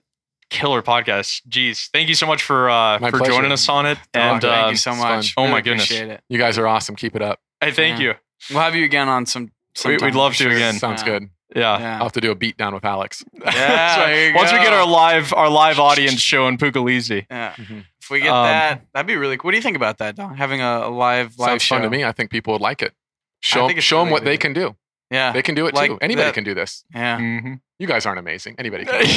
killer 0.50 0.82
podcast. 0.82 1.42
Jeez, 1.48 1.88
thank 1.92 2.08
you 2.08 2.14
so 2.14 2.26
much 2.26 2.42
for 2.42 2.70
uh, 2.70 2.98
My 3.00 3.10
for 3.10 3.18
pleasure. 3.18 3.32
joining 3.32 3.52
us 3.52 3.68
on 3.68 3.86
it. 3.86 3.98
and 4.14 4.40
thank 4.40 4.64
um, 4.66 4.70
you 4.70 4.76
so 4.76 4.94
much. 4.94 5.34
Oh 5.36 5.48
my 5.48 5.60
goodness. 5.60 5.86
Appreciate 5.86 6.10
it. 6.10 6.22
You 6.28 6.38
guys 6.38 6.58
are 6.58 6.66
awesome. 6.66 6.94
Keep 6.96 7.16
it 7.16 7.22
up. 7.22 7.40
hey, 7.60 7.72
thank 7.72 7.98
Yeah. 7.98 8.04
you. 8.06 8.14
We'll 8.50 8.60
have 8.62 8.74
you 8.76 8.84
again 8.84 9.08
on 9.08 9.26
some. 9.26 9.50
We- 9.84 9.96
we'd 9.98 10.14
love 10.14 10.32
to 10.36 10.44
sure. 10.44 10.52
again. 10.52 10.74
Sounds 10.74 11.02
Yeah. 11.02 11.06
good. 11.18 11.30
Yeah. 11.56 11.78
Yeah. 11.78 11.96
I'll 11.96 12.04
have 12.04 12.12
to 12.12 12.20
do 12.20 12.30
a 12.30 12.34
beat 12.34 12.56
down 12.56 12.72
with 12.74 12.84
Alex. 12.84 13.24
Yeah, 13.44 13.94
So 13.96 14.00
there 14.02 14.28
you 14.30 14.34
once 14.36 14.52
we 14.52 14.58
get 14.58 14.72
our 14.72 14.86
live 14.86 15.32
our 15.34 15.48
live 15.50 15.78
audience 15.80 16.20
show 16.20 16.46
in 16.46 16.56
Pucalisi. 16.56 17.26
Yeah. 17.30 17.54
Mhm. 17.54 17.84
If 18.00 18.10
we 18.10 18.20
get 18.20 18.30
Um, 18.30 18.44
that, 18.46 18.82
that'd 18.94 19.06
be 19.06 19.16
really 19.16 19.36
cool. 19.36 19.48
What 19.48 19.52
do 19.52 19.56
you 19.58 19.62
think 19.62 19.76
about 19.76 19.98
that, 19.98 20.14
Don? 20.16 20.36
Having 20.36 20.60
a, 20.62 20.82
a 20.86 20.88
live 20.90 21.38
live 21.38 21.48
Sounds 21.50 21.62
show. 21.62 21.74
fun 21.74 21.82
to 21.82 21.90
me. 21.90 22.04
I 22.04 22.12
think 22.12 22.30
people 22.30 22.52
would 22.54 22.62
like 22.62 22.80
it. 22.82 22.94
Show, 23.40 23.68
show 23.78 24.00
them 24.00 24.10
what 24.10 24.24
they 24.24 24.36
can 24.36 24.52
do. 24.52 24.76
Yeah. 25.10 25.32
They 25.32 25.42
can 25.42 25.54
do 25.54 25.66
it 25.66 25.74
Like 25.74 25.90
too. 25.90 25.98
Anybody 26.02 26.26
that- 26.26 26.34
can 26.34 26.44
do 26.44 26.54
this. 26.54 26.84
Yeah. 26.94 27.18
Mm-hmm. 27.18 27.54
You 27.78 27.86
guys 27.86 28.04
aren't 28.06 28.18
amazing. 28.18 28.56
Anybody 28.58 28.84
can. 28.86 28.94
and 28.94 29.02
with 29.06 29.16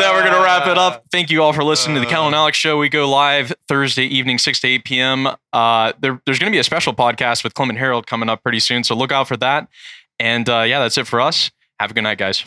that, 0.00 0.12
we're 0.14 0.22
going 0.22 0.32
to 0.34 0.40
wrap 0.42 0.66
it 0.68 0.78
up. 0.78 1.04
Thank 1.10 1.30
you 1.30 1.42
all 1.42 1.52
for 1.52 1.64
listening 1.64 1.94
to 1.96 2.00
the 2.00 2.06
Cal 2.06 2.26
and 2.26 2.34
Alex 2.36 2.56
show. 2.56 2.78
We 2.78 2.88
go 2.88 3.08
live 3.10 3.52
Thursday 3.66 4.04
evening, 4.04 4.38
6 4.38 4.60
to 4.60 4.68
8 4.68 4.84
p.m. 4.84 5.26
Uh, 5.52 5.92
there, 6.00 6.20
there's 6.24 6.38
going 6.38 6.50
to 6.50 6.54
be 6.54 6.60
a 6.60 6.64
special 6.64 6.94
podcast 6.94 7.42
with 7.42 7.54
Clement 7.54 7.78
Harrold 7.80 8.06
coming 8.06 8.28
up 8.28 8.42
pretty 8.44 8.60
soon. 8.60 8.84
So 8.84 8.94
look 8.94 9.10
out 9.10 9.26
for 9.28 9.36
that. 9.38 9.68
And 10.20 10.48
uh, 10.48 10.62
yeah, 10.62 10.78
that's 10.78 10.96
it 10.98 11.06
for 11.08 11.20
us. 11.20 11.50
Have 11.80 11.90
a 11.90 11.94
good 11.94 12.02
night, 12.02 12.18
guys. 12.18 12.44